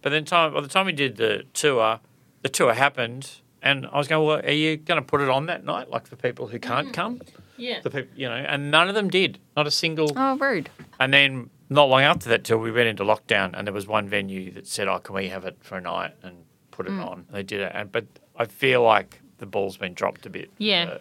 But 0.00 0.10
then, 0.10 0.24
time 0.24 0.52
by 0.52 0.60
the 0.60 0.68
time 0.68 0.86
we 0.86 0.92
did 0.92 1.16
the 1.16 1.44
tour, 1.52 2.00
the 2.42 2.48
tour 2.48 2.74
happened, 2.74 3.30
and 3.62 3.86
I 3.86 3.98
was 3.98 4.08
going, 4.08 4.26
"Well, 4.26 4.40
are 4.44 4.50
you 4.50 4.76
going 4.76 5.00
to 5.00 5.06
put 5.06 5.20
it 5.20 5.28
on 5.28 5.46
that 5.46 5.64
night, 5.64 5.88
like 5.88 6.06
for 6.06 6.16
people 6.16 6.48
who 6.48 6.58
can't 6.58 6.88
mm. 6.88 6.92
come?" 6.92 7.20
Yeah. 7.62 7.80
The 7.80 7.90
people, 7.90 8.10
you 8.16 8.28
know, 8.28 8.34
and 8.34 8.70
none 8.70 8.88
of 8.88 8.94
them 8.94 9.08
did. 9.08 9.38
Not 9.56 9.66
a 9.66 9.70
single. 9.70 10.12
oh 10.16 10.36
rude. 10.36 10.68
And 11.00 11.12
then 11.12 11.50
not 11.70 11.88
long 11.88 12.02
after 12.02 12.28
that, 12.30 12.44
till 12.44 12.58
we 12.58 12.70
went 12.70 12.88
into 12.88 13.02
lockdown, 13.04 13.50
and 13.54 13.66
there 13.66 13.72
was 13.74 13.86
one 13.86 14.08
venue 14.08 14.50
that 14.52 14.66
said, 14.66 14.88
"Oh, 14.88 14.98
can 14.98 15.14
we 15.14 15.28
have 15.28 15.44
it 15.44 15.56
for 15.60 15.76
a 15.78 15.80
night 15.80 16.12
and 16.22 16.44
put 16.70 16.86
it 16.86 16.92
on?" 16.92 17.26
They 17.30 17.42
did 17.42 17.60
it, 17.60 17.72
and 17.74 17.90
but 17.92 18.04
I 18.36 18.44
feel 18.46 18.82
like 18.82 19.20
the 19.38 19.46
ball's 19.46 19.76
been 19.76 19.94
dropped 19.94 20.26
a 20.26 20.30
bit. 20.30 20.50
Yeah. 20.58 20.94
uh, 20.94 20.98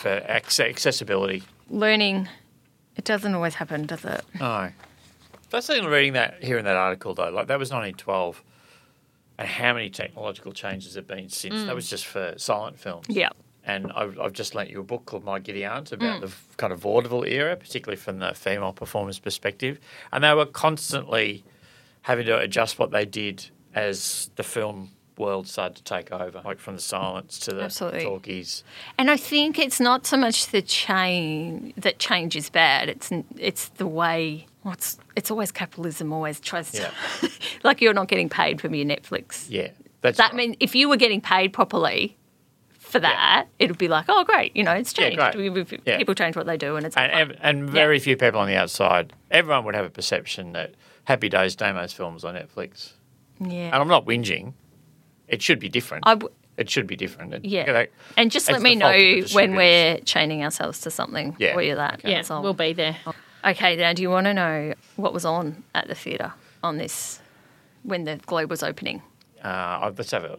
for 0.00 0.20
acce- 0.20 0.68
accessibility. 0.70 1.42
Learning, 1.68 2.26
it 2.96 3.04
doesn't 3.04 3.34
always 3.34 3.54
happen, 3.56 3.84
does 3.86 4.04
it? 4.04 4.22
No, 4.40 4.70
that's 5.50 5.66
the 5.66 5.74
thing 5.74 5.84
reading 5.84 6.14
that 6.14 6.42
here 6.42 6.56
in 6.58 6.64
that 6.64 6.76
article 6.76 7.12
though. 7.14 7.28
Like 7.28 7.48
that 7.48 7.58
was 7.58 7.70
1912, 7.70 8.42
and 9.38 9.46
how 9.46 9.74
many 9.74 9.90
technological 9.90 10.52
changes 10.52 10.94
have 10.94 11.06
been 11.06 11.28
since? 11.28 11.64
That 11.64 11.74
was 11.74 11.90
just 11.90 12.06
for 12.06 12.32
silent 12.38 12.78
films. 12.78 13.06
Yeah. 13.10 13.28
And 13.68 13.92
I've, 13.92 14.18
I've 14.18 14.32
just 14.32 14.54
lent 14.54 14.70
you 14.70 14.80
a 14.80 14.82
book 14.82 15.04
called 15.04 15.24
My 15.24 15.38
Giddy 15.38 15.64
Aunt 15.64 15.92
about 15.92 16.22
mm. 16.22 16.28
the 16.28 16.34
kind 16.56 16.72
of 16.72 16.80
vaudeville 16.80 17.24
era, 17.24 17.54
particularly 17.54 17.96
from 17.96 18.18
the 18.18 18.32
female 18.34 18.72
performer's 18.72 19.18
perspective. 19.18 19.78
And 20.10 20.24
they 20.24 20.32
were 20.32 20.46
constantly 20.46 21.44
having 22.02 22.24
to 22.26 22.38
adjust 22.38 22.78
what 22.78 22.90
they 22.90 23.04
did 23.04 23.50
as 23.74 24.30
the 24.36 24.42
film 24.42 24.92
world 25.18 25.46
started 25.46 25.76
to 25.76 25.82
take 25.84 26.10
over, 26.12 26.40
like 26.44 26.58
from 26.58 26.76
the 26.76 26.80
silence 26.80 27.38
to 27.40 27.52
the 27.52 27.64
Absolutely. 27.64 28.04
talkies. 28.04 28.64
And 28.98 29.10
I 29.10 29.16
think 29.16 29.58
it's 29.58 29.80
not 29.80 30.06
so 30.06 30.16
much 30.16 30.46
the 30.46 30.62
change 30.62 31.74
that 31.76 31.98
change 31.98 32.36
is 32.36 32.48
bad. 32.48 32.88
It's 32.88 33.10
it's 33.36 33.68
the 33.70 33.86
way. 33.86 34.46
Well, 34.64 34.74
it's 34.74 34.98
it's 35.16 35.30
always 35.30 35.52
capitalism. 35.52 36.12
Always 36.12 36.40
tries 36.40 36.72
to 36.72 36.90
Yeah. 37.22 37.28
like 37.64 37.80
you're 37.80 37.92
not 37.92 38.08
getting 38.08 38.28
paid 38.28 38.60
from 38.60 38.74
your 38.74 38.86
Netflix. 38.86 39.46
Yeah. 39.48 39.68
That's 40.00 40.16
That 40.16 40.32
right. 40.32 40.36
mean 40.36 40.56
if 40.60 40.74
you 40.74 40.88
were 40.88 40.96
getting 40.96 41.20
paid 41.20 41.52
properly 41.52 42.16
for 42.88 42.98
that, 43.00 43.46
it 43.58 43.68
would 43.68 43.78
be 43.78 43.88
like, 43.88 44.06
oh 44.08 44.24
great, 44.24 44.56
you 44.56 44.64
know, 44.64 44.72
it's 44.72 44.92
changed. 44.92 45.18
great. 45.18 45.36
We- 45.36 45.50
we- 45.50 45.66
Yeah. 45.84 45.98
People 45.98 46.14
change 46.14 46.36
what 46.36 46.46
they 46.46 46.56
do, 46.56 46.76
and 46.76 46.86
it's 46.86 46.96
and, 46.96 47.12
and, 47.12 47.36
and 47.40 47.70
very 47.70 47.98
few 47.98 48.16
people 48.16 48.40
on 48.40 48.48
the 48.48 48.56
outside, 48.56 49.12
everyone 49.30 49.64
would 49.64 49.74
have 49.74 49.84
a 49.84 49.90
perception 49.90 50.52
that 50.52 50.74
Happy 51.04 51.28
Days 51.28 51.54
Damos 51.56 51.92
films 51.94 52.24
on 52.24 52.34
Netflix. 52.34 52.92
yeah. 53.40 53.66
And 53.66 53.76
I'm 53.76 53.88
not 53.88 54.04
whinging. 54.06 54.54
It 55.28 55.42
should 55.42 55.58
be 55.60 55.68
different. 55.68 56.04
I 56.06 56.14
w- 56.14 56.32
it 56.56 56.68
should 56.70 56.86
be 56.86 56.96
different. 56.96 57.34
It- 57.34 57.44
yeah. 57.44 57.66
you 57.66 57.72
know, 57.72 57.86
and 58.16 58.30
just 58.30 58.50
let 58.50 58.60
me 58.62 58.74
the 58.74 58.80
fault 58.80 58.94
of 58.94 59.00
the 59.00 59.20
know 59.20 59.28
when 59.34 59.54
we're 59.54 59.98
chaining 60.00 60.42
ourselves 60.42 60.80
to 60.80 60.90
something. 60.90 61.36
Yeah. 61.38 61.52
For 61.54 61.62
you 61.62 61.74
that. 61.76 62.00
Yeah, 62.04 62.16
That's 62.16 62.30
we'll 62.30 62.52
be 62.54 62.72
there. 62.72 62.96
Okay, 63.44 63.76
now 63.76 63.92
do 63.92 64.02
you 64.02 64.10
want 64.10 64.24
to 64.26 64.34
know 64.34 64.74
what 64.96 65.12
was 65.12 65.24
on 65.24 65.62
at 65.74 65.86
the 65.88 65.94
theatre 65.94 66.32
on 66.62 66.76
this 66.78 67.20
when 67.84 68.04
the 68.04 68.16
Globe 68.26 68.50
was 68.50 68.62
opening? 68.64 69.02
Uh, 69.44 69.92
let's 69.96 70.10
have 70.10 70.24
a. 70.24 70.38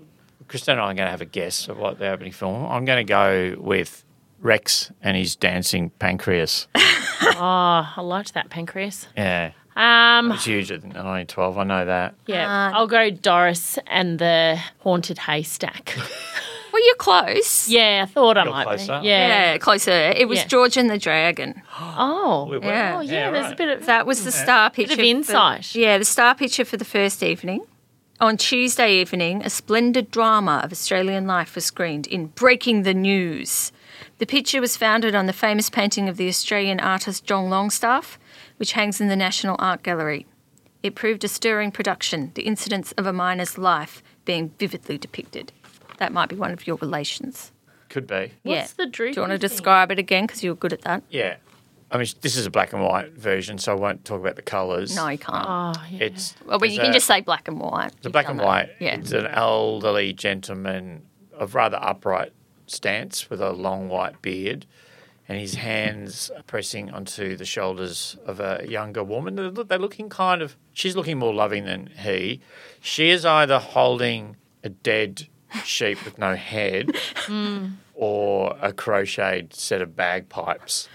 Christina 0.49 0.77
and 0.77 0.81
I 0.81 0.91
are 0.91 0.93
going 0.95 1.07
to 1.07 1.11
have 1.11 1.21
a 1.21 1.25
guess 1.25 1.67
of 1.69 1.77
what 1.77 1.99
the 1.99 2.09
opening 2.09 2.31
film. 2.33 2.65
I'm 2.65 2.83
going 2.85 3.05
to 3.05 3.09
go 3.09 3.55
with 3.59 4.03
Rex 4.41 4.91
and 5.01 5.15
his 5.15 5.35
dancing 5.35 5.91
pancreas. 5.99 6.67
Oh, 7.21 7.93
I 7.95 8.01
liked 8.01 8.33
that 8.33 8.49
pancreas. 8.49 9.07
Yeah, 9.15 9.51
Um, 9.75 10.31
it's 10.31 10.45
huge 10.45 10.71
in 10.71 10.81
1912. 10.81 11.57
I 11.57 11.63
know 11.63 11.85
that. 11.85 12.15
yeah, 12.25 12.45
Uh, 12.73 12.77
I'll 12.77 12.87
go 12.87 13.09
Doris 13.09 13.77
and 13.87 14.19
the 14.19 14.59
haunted 14.79 15.17
haystack. 15.19 15.95
Well, 16.71 16.85
you're 16.85 16.95
close. 16.95 17.67
yeah, 17.67 18.05
I 18.07 18.11
thought 18.11 18.37
I 18.37 18.43
might 18.43 18.63
closer. 18.63 18.99
be. 19.01 19.07
Yeah. 19.07 19.27
Yeah, 19.53 19.57
closer. 19.57 19.91
It 19.91 20.27
was 20.29 20.39
Yeah. 20.39 20.45
George 20.47 20.77
and 20.77 20.87
the 20.89 20.99
Dragon. 20.99 21.61
Oh. 21.79 22.47
We 22.49 22.59
were- 22.59 22.65
Yeah. 22.65 22.95
Oh, 22.97 23.01
yeah, 23.01 23.31
there's 23.31 23.51
a 23.51 23.55
bit 23.55 23.69
of 23.69 23.85
That 23.87 24.05
was 24.05 24.23
the 24.23 24.31
star 24.31 24.69
picture. 24.69 24.93
of 24.93 24.99
for- 24.99 25.03
insight. 25.05 25.73
yeah, 25.75 25.97
the 25.97 26.05
star 26.05 26.35
picture 26.35 26.63
for 26.63 26.77
the 26.77 26.85
first 26.85 27.23
evening. 27.23 27.65
On 28.21 28.35
Tuesday 28.35 28.99
evening, 28.99 29.43
a 29.45 29.49
splendid 29.49 30.11
drama 30.11 30.59
of 30.61 30.73
Australian 30.73 31.25
life 31.25 31.55
was 31.55 31.63
screened 31.63 32.05
in 32.05 32.27
Breaking 32.27 32.83
the 32.83 32.93
News. 32.93 33.71
The 34.17 34.25
picture 34.25 34.59
was 34.59 34.75
founded 34.75 35.15
on 35.15 35.25
the 35.25 35.31
famous 35.31 35.69
painting 35.69 36.09
of 36.09 36.17
the 36.17 36.27
Australian 36.27 36.81
artist 36.81 37.23
John 37.23 37.49
Longstaff, 37.49 38.19
which 38.57 38.73
hangs 38.73 38.99
in 38.99 39.07
the 39.07 39.15
National 39.15 39.55
Art 39.57 39.83
Gallery. 39.83 40.25
It 40.83 40.95
proved 40.95 41.23
a 41.23 41.29
stirring 41.29 41.71
production, 41.71 42.31
the 42.35 42.41
incidents 42.41 42.91
of 42.93 43.05
a 43.05 43.13
miner's 43.13 43.57
life 43.57 44.03
being 44.25 44.49
vividly 44.59 44.97
depicted. 44.97 45.53
That 45.97 46.11
might 46.11 46.27
be 46.27 46.35
one 46.35 46.51
of 46.51 46.67
your 46.67 46.75
relations. 46.77 47.53
Could 47.87 48.05
be. 48.05 48.33
What's 48.43 48.73
the 48.73 48.85
droopy 48.85 49.13
Do 49.13 49.21
you 49.21 49.27
want 49.27 49.31
to 49.31 49.47
thing? 49.47 49.49
describe 49.49 49.91
it 49.91 49.99
again? 49.99 50.25
Because 50.25 50.43
you're 50.43 50.55
good 50.55 50.73
at 50.73 50.81
that. 50.81 51.03
Yeah. 51.09 51.37
I 51.91 51.97
mean, 51.97 52.07
this 52.21 52.37
is 52.37 52.45
a 52.45 52.51
black 52.51 52.73
and 52.73 52.83
white 52.83 53.13
version, 53.13 53.57
so 53.57 53.71
I 53.71 53.75
won't 53.75 54.05
talk 54.05 54.19
about 54.19 54.35
the 54.35 54.43
colours. 54.43 54.95
No, 54.95 55.07
you 55.07 55.17
can't. 55.17 55.45
Oh, 55.47 55.73
yeah. 55.89 56.05
It's 56.05 56.35
well, 56.45 56.59
but 56.59 56.69
you 56.69 56.79
can 56.79 56.91
a- 56.91 56.93
just 56.93 57.07
say 57.07 57.21
black 57.21 57.47
and 57.47 57.59
white. 57.59 57.93
It's 57.97 58.05
a 58.05 58.09
black 58.09 58.29
and 58.29 58.39
white. 58.39 58.69
Yeah. 58.79 58.95
It's 58.95 59.11
an 59.11 59.25
elderly 59.27 60.13
gentleman 60.13 61.03
of 61.33 61.55
rather 61.55 61.79
upright 61.81 62.31
stance 62.67 63.29
with 63.29 63.41
a 63.41 63.51
long 63.51 63.89
white 63.89 64.21
beard, 64.21 64.67
and 65.27 65.39
his 65.39 65.55
hands 65.55 66.29
pressing 66.45 66.91
onto 66.91 67.35
the 67.35 67.45
shoulders 67.45 68.17
of 68.25 68.39
a 68.39 68.65
younger 68.67 69.03
woman. 69.03 69.35
They're 69.35 69.49
they're 69.49 69.79
looking 69.79 70.09
kind 70.09 70.43
of. 70.43 70.55
She's 70.73 70.95
looking 70.95 71.17
more 71.17 71.33
loving 71.33 71.65
than 71.65 71.87
he. 71.87 72.39
She 72.81 73.09
is 73.09 73.25
either 73.25 73.57
holding 73.57 74.37
a 74.63 74.69
dead 74.69 75.27
sheep 75.63 76.05
with 76.05 76.19
no 76.19 76.35
head, 76.35 76.95
hmm. 77.25 77.67
or 77.95 78.55
a 78.61 78.73
crocheted 78.73 79.55
set 79.55 79.81
of 79.81 79.95
bagpipes. 79.95 80.87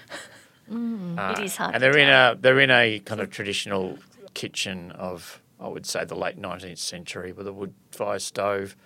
Mm. 0.70 1.18
Uh, 1.18 1.34
it 1.40 1.44
is 1.44 1.56
hard. 1.56 1.74
And 1.74 1.82
they're 1.82 1.96
in 1.98 2.08
tell. 2.08 2.32
a 2.32 2.36
they're 2.36 2.60
in 2.60 2.70
a 2.70 2.98
kind 3.00 3.20
of 3.20 3.30
traditional 3.30 3.98
kitchen 4.34 4.90
of 4.92 5.40
I 5.60 5.68
would 5.68 5.86
say 5.86 6.04
the 6.04 6.14
late 6.16 6.38
nineteenth 6.38 6.78
century 6.78 7.32
with 7.32 7.46
a 7.46 7.52
wood 7.52 7.74
fire 7.92 8.18
stove, 8.18 8.76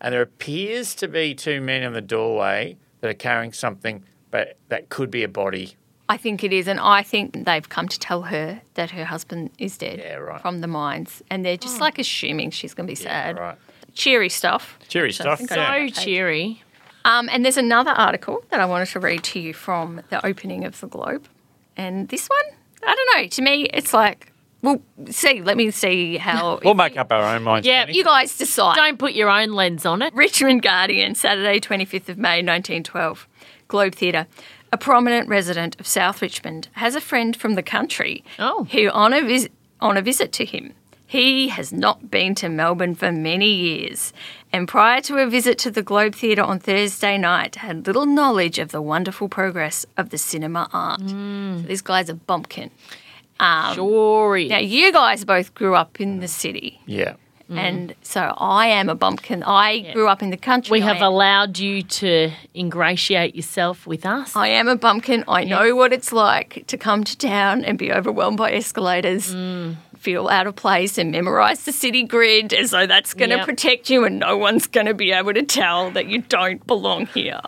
and 0.00 0.12
there 0.14 0.22
appears 0.22 0.94
to 0.96 1.08
be 1.08 1.34
two 1.34 1.60
men 1.60 1.82
in 1.82 1.92
the 1.92 2.00
doorway 2.00 2.76
that 3.00 3.10
are 3.10 3.14
carrying 3.14 3.52
something, 3.52 4.02
but 4.30 4.56
that 4.68 4.88
could 4.88 5.10
be 5.10 5.22
a 5.22 5.28
body. 5.28 5.74
I 6.08 6.16
think 6.18 6.44
it 6.44 6.52
is, 6.52 6.68
and 6.68 6.78
I 6.80 7.02
think 7.02 7.44
they've 7.46 7.66
come 7.68 7.88
to 7.88 7.98
tell 7.98 8.22
her 8.22 8.60
that 8.74 8.90
her 8.90 9.06
husband 9.06 9.50
is 9.58 9.78
dead 9.78 9.98
Yeah, 10.00 10.16
right. 10.16 10.40
from 10.40 10.60
the 10.60 10.66
mines, 10.66 11.22
and 11.30 11.44
they're 11.44 11.54
Oh. 11.54 11.56
just 11.56 11.76
hmm. 11.76 11.82
like 11.82 11.98
assuming 11.98 12.50
she's 12.50 12.74
going 12.74 12.86
to 12.86 12.90
be 12.90 12.94
sad. 12.94 13.38
Right, 13.38 13.56
Cheery 13.94 14.28
stuff. 14.28 14.78
cheery 14.88 15.08
Which 15.08 15.20
I 15.20 15.24
stuff. 15.24 15.38
think 15.38 15.50
yeah. 15.50 15.88
so 15.88 16.02
cheery. 16.02 16.62
Um, 17.04 17.28
and 17.30 17.44
there's 17.44 17.56
another 17.58 17.90
article 17.90 18.44
that 18.50 18.60
I 18.60 18.64
wanted 18.66 18.88
to 18.88 19.00
read 19.00 19.22
to 19.24 19.40
you 19.40 19.52
from 19.52 20.00
the 20.10 20.24
opening 20.24 20.64
of 20.64 20.80
the 20.80 20.86
Globe, 20.86 21.26
and 21.76 22.08
this 22.08 22.28
one, 22.28 22.56
I 22.86 22.94
don't 22.94 23.22
know. 23.22 23.28
To 23.28 23.42
me, 23.42 23.64
it's 23.74 23.92
like, 23.92 24.32
well, 24.62 24.80
see, 25.10 25.42
let 25.42 25.56
me 25.58 25.70
see 25.70 26.16
how 26.16 26.60
We'll 26.64 26.74
make 26.74 26.96
up 26.96 27.12
our 27.12 27.34
own 27.34 27.42
minds. 27.42 27.66
Yeah, 27.66 27.84
Penny. 27.84 27.98
you 27.98 28.04
guys 28.04 28.36
decide. 28.38 28.76
Don't 28.76 28.98
put 28.98 29.12
your 29.12 29.28
own 29.28 29.52
lens 29.52 29.84
on 29.84 30.00
it. 30.02 30.14
Richmond 30.14 30.62
Guardian, 30.62 31.14
Saturday, 31.14 31.60
25th 31.60 32.08
of 32.08 32.16
May, 32.18 32.38
1912. 32.42 33.28
Globe 33.68 33.94
Theatre. 33.94 34.26
A 34.72 34.78
prominent 34.78 35.28
resident 35.28 35.78
of 35.78 35.86
South 35.86 36.20
Richmond 36.22 36.68
has 36.72 36.94
a 36.94 37.00
friend 37.00 37.36
from 37.36 37.54
the 37.54 37.62
country 37.62 38.24
Oh. 38.38 38.64
who 38.72 38.88
on 38.90 39.12
a, 39.12 39.20
vis- 39.22 39.48
on 39.80 39.96
a 39.96 40.02
visit 40.02 40.32
to 40.32 40.44
him. 40.44 40.72
He 41.14 41.46
has 41.48 41.72
not 41.72 42.10
been 42.10 42.34
to 42.36 42.48
Melbourne 42.48 42.96
for 42.96 43.12
many 43.12 43.46
years, 43.52 44.12
and 44.52 44.66
prior 44.66 45.00
to 45.02 45.18
a 45.18 45.26
visit 45.28 45.58
to 45.58 45.70
the 45.70 45.80
Globe 45.82 46.14
Theatre 46.16 46.42
on 46.42 46.58
Thursday 46.58 47.16
night, 47.18 47.54
had 47.56 47.86
little 47.86 48.04
knowledge 48.04 48.58
of 48.58 48.72
the 48.72 48.82
wonderful 48.82 49.28
progress 49.28 49.86
of 49.96 50.10
the 50.10 50.18
cinema 50.18 50.68
art. 50.72 51.00
So 51.08 51.62
this 51.68 51.82
guy's 51.82 52.08
a 52.08 52.14
bumpkin. 52.14 52.70
Um, 53.38 53.74
Sure. 53.76 54.38
Now, 54.40 54.58
you 54.58 54.92
guys 54.92 55.24
both 55.24 55.54
grew 55.54 55.76
up 55.76 56.00
in 56.00 56.18
the 56.18 56.26
city, 56.26 56.80
yeah. 56.86 57.14
and 57.48 57.94
so 58.02 58.34
I 58.36 58.66
am 58.66 58.88
a 58.88 58.96
bumpkin. 58.96 59.44
I 59.44 59.92
grew 59.92 60.08
up 60.08 60.20
in 60.20 60.30
the 60.30 60.36
country. 60.36 60.72
We 60.72 60.80
have 60.80 61.00
allowed 61.00 61.60
you 61.60 61.82
to 61.82 62.32
ingratiate 62.56 63.36
yourself 63.36 63.86
with 63.86 64.04
us. 64.04 64.34
I 64.34 64.48
am 64.48 64.66
a 64.66 64.74
bumpkin. 64.76 65.22
I 65.28 65.44
know 65.44 65.76
what 65.76 65.92
it's 65.92 66.12
like 66.12 66.64
to 66.66 66.76
come 66.76 67.04
to 67.04 67.16
town 67.16 67.64
and 67.64 67.78
be 67.78 67.92
overwhelmed 67.92 68.38
by 68.38 68.50
escalators, 68.52 69.32
Mm. 69.32 69.76
Feel 70.04 70.28
out 70.28 70.46
of 70.46 70.54
place, 70.54 70.98
and 70.98 71.10
memorize 71.10 71.64
the 71.64 71.72
city 71.72 72.02
grid 72.04 72.52
as 72.52 72.70
though 72.70 72.86
that's 72.86 73.14
going 73.14 73.30
to 73.30 73.36
Yep. 73.36 73.46
protect 73.46 73.90
you 73.90 74.04
and 74.04 74.18
no 74.20 74.36
one's 74.36 74.66
going 74.66 74.86
to 74.86 74.94
be 74.94 75.10
able 75.10 75.32
to 75.34 75.42
tell 75.42 75.90
that 75.92 76.06
you 76.06 76.20
don't 76.20 76.64
belong 76.66 77.06
here. 77.06 77.40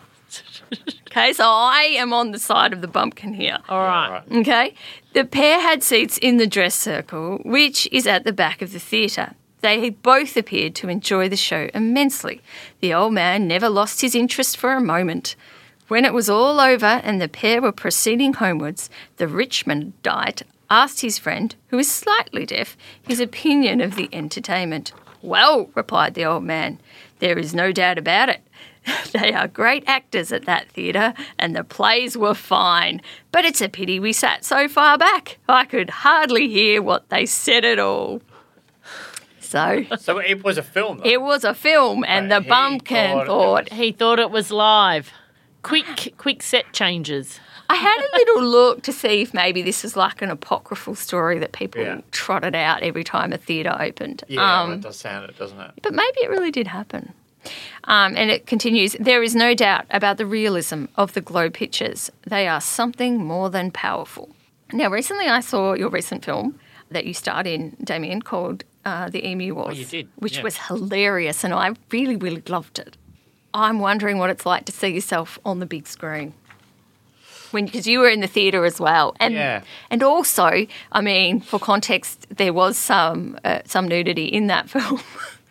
okay, 1.09 1.33
so 1.33 1.45
I 1.47 1.95
am 1.97 2.13
on 2.13 2.33
the 2.33 2.39
side 2.39 2.73
of 2.73 2.81
the 2.81 2.89
bumpkin 2.89 3.35
here. 3.35 3.59
All 3.69 3.79
right. 3.87 4.23
Okay. 4.33 4.75
The 5.13 5.25
pair 5.25 5.61
had 5.61 5.83
seats 5.83 6.19
in 6.19 6.39
the 6.39 6.47
dress 6.47 6.75
circle, 6.75 7.39
which 7.45 7.89
is 7.93 8.07
at 8.07 8.25
the 8.25 8.33
back 8.33 8.63
of 8.63 8.73
the 8.73 8.79
theatre. 8.81 9.35
They 9.61 9.91
both 9.91 10.37
appeared 10.37 10.75
to 10.77 10.89
enjoy 10.89 11.29
the 11.29 11.37
show 11.37 11.69
immensely. 11.75 12.41
The 12.81 12.93
old 12.95 13.15
man 13.15 13.47
never 13.49 13.69
lost 13.69 14.01
his 14.01 14.15
interest 14.15 14.57
for 14.57 14.73
a 14.75 14.81
moment. 14.81 15.37
When 15.89 16.05
it 16.05 16.13
was 16.13 16.29
all 16.29 16.59
over 16.61 17.01
and 17.05 17.21
the 17.21 17.29
pair 17.29 17.63
were 17.63 17.73
proceeding 17.73 18.35
homewards, 18.35 18.91
the 19.19 19.27
Richmondite 19.27 20.43
asked 20.71 21.01
his 21.01 21.19
friend, 21.19 21.55
who 21.69 21.79
is 21.79 21.91
slightly 21.91 22.47
deaf, 22.47 22.77
his 23.03 23.21
opinion 23.21 23.81
of 23.81 23.97
the 23.97 24.09
entertainment. 24.13 24.93
Well, 25.23 25.71
replied 25.75 26.15
the 26.15 26.25
old 26.25 26.45
man, 26.45 26.81
there 27.19 27.39
is 27.39 27.55
no 27.55 27.73
doubt 27.73 27.99
about 27.99 28.29
it. 28.29 28.43
They 29.13 29.33
are 29.33 29.49
great 29.49 29.83
actors 29.89 30.31
at 30.31 30.45
that 30.45 30.69
theatre, 30.71 31.13
and 31.41 31.57
the 31.57 31.65
plays 31.65 32.17
were 32.17 32.35
fine. 32.35 33.03
But 33.33 33.45
it's 33.45 33.61
a 33.61 33.69
pity 33.69 33.99
we 33.99 34.13
sat 34.13 34.45
so 34.45 34.69
far 34.69 34.97
back. 34.97 35.39
I 35.49 35.65
could 35.65 35.91
hardly 35.91 36.49
hear 36.49 36.81
what 36.81 37.09
they 37.09 37.27
said 37.27 37.65
at 37.65 37.81
all. 37.81 38.23
So 39.41 39.85
So 39.99 40.19
it 40.19 40.45
was 40.45 40.57
a 40.59 40.63
film. 40.63 40.99
Though. 40.99 41.05
it 41.05 41.21
was 41.21 41.43
a 41.43 41.53
film, 41.55 42.05
and 42.07 42.31
the 42.31 42.41
He 42.41 42.49
bumpkin 42.49 43.11
thought 43.11 43.23
it 43.23 43.27
thought. 43.27 43.73
He 43.73 43.91
thought 43.93 44.19
it 44.21 44.31
was 44.31 44.53
live. 44.53 45.11
Quick, 45.63 46.15
quick 46.17 46.43
set 46.43 46.73
changes. 46.73 47.41
I 47.69 47.75
had 47.75 47.99
a 47.99 48.17
little 48.17 48.45
look 48.45 48.83
to 48.83 48.93
see 48.93 49.23
if 49.23 49.35
maybe 49.35 49.63
this 49.63 49.83
was 49.83 49.97
like 49.97 50.23
an 50.23 50.31
apocryphal 50.31 50.95
story 50.95 51.39
that 51.39 51.53
people 51.53 51.83
Yeah. 51.83 52.01
trotted 52.13 52.55
out 52.55 52.83
every 52.83 53.05
time 53.05 53.33
a 53.33 53.39
theatre 53.39 53.77
opened. 53.79 54.23
yeah, 54.29 54.41
well, 54.41 54.65
Um, 54.65 54.73
it 54.75 54.81
does 54.83 54.97
sound 54.97 55.29
it, 55.29 55.39
doesn't 55.39 55.59
it? 55.61 55.71
but 55.83 55.93
maybe 55.95 56.19
it 56.23 56.31
really 56.31 56.51
did 56.51 56.69
happen. 56.69 57.13
Um, 57.85 58.17
and 58.17 58.31
it 58.31 58.47
continues 58.47 58.97
there 58.99 59.23
is 59.23 59.35
no 59.37 59.55
doubt 59.55 59.85
about 59.91 60.17
the 60.19 60.27
realism 60.27 60.87
of 60.97 61.13
the 61.15 61.21
Globe 61.21 61.55
pictures. 61.55 62.11
They 62.27 62.49
are 62.49 62.61
something 62.61 63.19
more 63.23 63.51
than 63.51 63.71
powerful. 63.71 64.31
Now, 64.73 64.89
recently 64.91 65.27
I 65.29 65.41
saw 65.41 65.75
your 65.75 65.89
recent 65.91 66.25
film 66.25 66.59
that 66.91 67.05
you 67.05 67.15
starred 67.15 67.47
in, 67.47 67.77
Damian, 67.83 68.23
called 68.23 68.65
uh, 68.85 69.09
The 69.11 69.27
Emu 69.27 69.55
Wars. 69.55 69.77
Oh, 69.77 69.79
you 69.81 69.85
did, 69.85 70.09
Which 70.17 70.37
yeah. 70.39 70.43
was 70.43 70.57
hilarious, 70.69 71.43
and 71.45 71.53
I 71.55 71.73
really, 71.91 72.17
really 72.17 72.43
loved 72.49 72.79
it. 72.79 72.97
I'm 73.55 73.79
wondering 73.79 74.19
what 74.19 74.31
it's 74.31 74.45
like 74.47 74.65
to 74.67 74.73
see 74.73 74.89
yourself 74.89 75.39
on 75.45 75.61
the 75.61 75.67
big 75.67 75.87
screen. 75.87 76.35
Because 77.53 77.87
you 77.87 77.99
were 78.01 78.09
in 78.09 78.21
the 78.21 78.27
theatre 78.27 78.65
as 78.65 78.79
well, 78.81 79.15
and 79.21 79.35
Yeah. 79.35 79.63
and 79.91 80.03
also, 80.03 80.67
I 80.93 81.01
mean, 81.01 81.41
for 81.41 81.59
context, 81.59 82.27
there 82.37 82.53
was 82.53 82.77
some 82.77 83.39
uh, 83.45 83.61
some 83.65 83.89
nudity 83.89 84.27
in 84.27 84.47
that 84.49 84.69
film. 84.75 85.01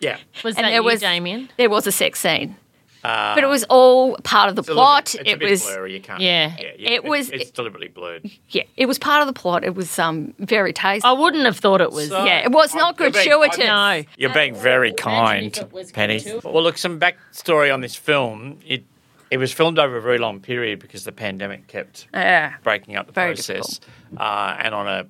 Yeah. 0.00 0.18
Was 0.44 0.56
And 0.56 0.64
that 0.64 0.70
there 0.70 0.80
you, 0.80 0.84
was- 0.84 1.00
Damian? 1.00 1.48
There 1.56 1.70
was 1.70 1.86
a 1.86 1.92
sex 1.92 2.20
scene, 2.20 2.54
but 3.02 3.38
it 3.42 3.46
was 3.46 3.64
all 3.70 4.16
part 4.24 4.48
of 4.50 4.56
the 4.56 4.60
It's 4.60 4.68
a 4.68 4.72
plot. 4.74 5.04
bit- 5.04 5.20
it's 5.22 5.28
a 5.30 5.32
it 5.32 5.38
bit 5.38 5.50
was 5.50 5.62
blurry. 5.62 5.94
You 5.94 6.00
can't. 6.00 6.20
Yeah. 6.20 6.54
It 6.58 7.02
was- 7.04 7.30
It's 7.30 7.50
deliberately 7.50 7.88
blurred. 7.88 8.30
yeah, 8.50 8.64
it 8.76 8.86
was 8.86 8.98
part 8.98 9.22
of 9.22 9.26
the 9.26 9.32
plot. 9.32 9.64
It 9.64 9.74
was 9.74 9.98
um 9.98 10.34
very 10.38 10.72
tasteful. 10.74 11.10
I 11.10 11.14
wouldn't 11.18 11.44
have 11.46 11.56
thought 11.58 11.80
it 11.80 11.92
was. 11.92 12.08
So- 12.08 12.24
yeah, 12.24 12.40
it 12.44 12.50
was 12.52 12.74
not 12.74 12.98
You're 13.00 13.10
being- 13.10 13.24
gratuitous. 13.24 13.58
No. 13.58 14.02
You're 14.18 14.34
being 14.34 14.54
very 14.54 14.92
kind, 14.92 15.58
Penny. 15.94 16.20
Well, 16.44 16.62
look, 16.62 16.76
some 16.78 17.00
backstory 17.00 17.72
on 17.72 17.80
this 17.80 17.96
film. 17.96 18.58
It 18.66 18.84
it 19.30 19.38
was 19.38 19.52
filmed 19.52 19.78
over 19.78 19.96
a 19.96 20.02
very 20.02 20.18
long 20.18 20.40
period 20.40 20.78
because 20.78 21.04
the 21.04 21.12
pandemic 21.12 21.66
kept 21.66 22.06
Yeah. 22.12 22.54
breaking 22.62 22.96
up 22.96 23.06
the 23.06 23.12
Very 23.12 23.34
process, 23.34 23.80
uh, 24.16 24.56
and 24.60 24.74
on 24.74 24.86
a 24.88 25.06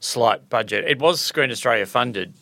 slight 0.00 0.48
budget. 0.48 0.84
It 0.86 0.98
was 0.98 1.20
Screen 1.20 1.50
Australia 1.50 1.86
funded, 1.86 2.34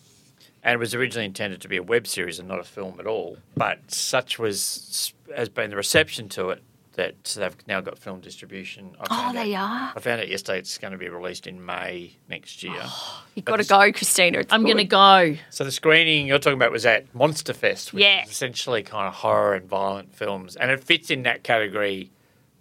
and 0.63 0.75
it 0.75 0.79
was 0.79 0.95
originally 0.95 1.27
intended 1.27 1.61
to 1.63 1.69
be 1.69 1.77
a 1.77 1.83
web 1.83 2.07
series 2.07 2.39
and 2.39 2.49
not 2.49 2.59
a 2.59 2.65
film 2.65 2.99
at 3.01 3.07
all. 3.07 3.39
But 3.57 3.91
such 3.91 4.39
was 4.39 5.13
has 5.37 5.49
been 5.49 5.71
the 5.71 5.77
reception 5.77 6.29
to 6.31 6.51
it 6.51 6.63
that 6.95 7.25
they've 7.37 7.57
now 7.67 7.81
got 7.81 7.99
film 7.99 8.21
distribution. 8.21 8.97
I 9.01 9.07
Oh, 9.11 9.33
they 9.33 9.55
out- 9.55 9.71
are. 9.71 9.93
I 9.97 10.01
found 10.01 10.21
out 10.21 10.29
yesterday 10.29 10.59
it's 10.59 10.79
going 10.79 10.93
to 10.93 10.99
be 10.99 11.09
released 11.09 11.47
in 11.47 11.65
May 11.65 12.17
next 12.29 12.63
year. 12.63 12.79
Oh, 12.83 13.25
You've 13.35 13.45
got 13.45 13.57
to 13.57 13.65
go, 13.65 13.93
Christina. 13.93 14.39
It's 14.41 14.53
I'm 14.53 14.63
going 14.65 14.77
to 14.79 14.85
go. 14.85 15.37
So 15.51 15.65
the 15.65 15.73
screening 15.73 16.27
you're 16.27 16.39
talking 16.39 16.57
about 16.59 16.73
was 16.73 16.87
at 16.87 17.13
Monster 17.15 17.53
Fest, 17.53 17.93
which 17.93 18.03
Yeah. 18.05 18.23
is 18.25 18.31
essentially 18.31 18.83
kind 18.83 19.09
of 19.09 19.15
horror 19.15 19.55
and 19.55 19.69
violent 19.69 20.15
films, 20.15 20.57
and 20.57 20.71
it 20.71 20.83
fits 20.85 21.11
in 21.11 21.23
that 21.25 21.43
category, 21.45 22.11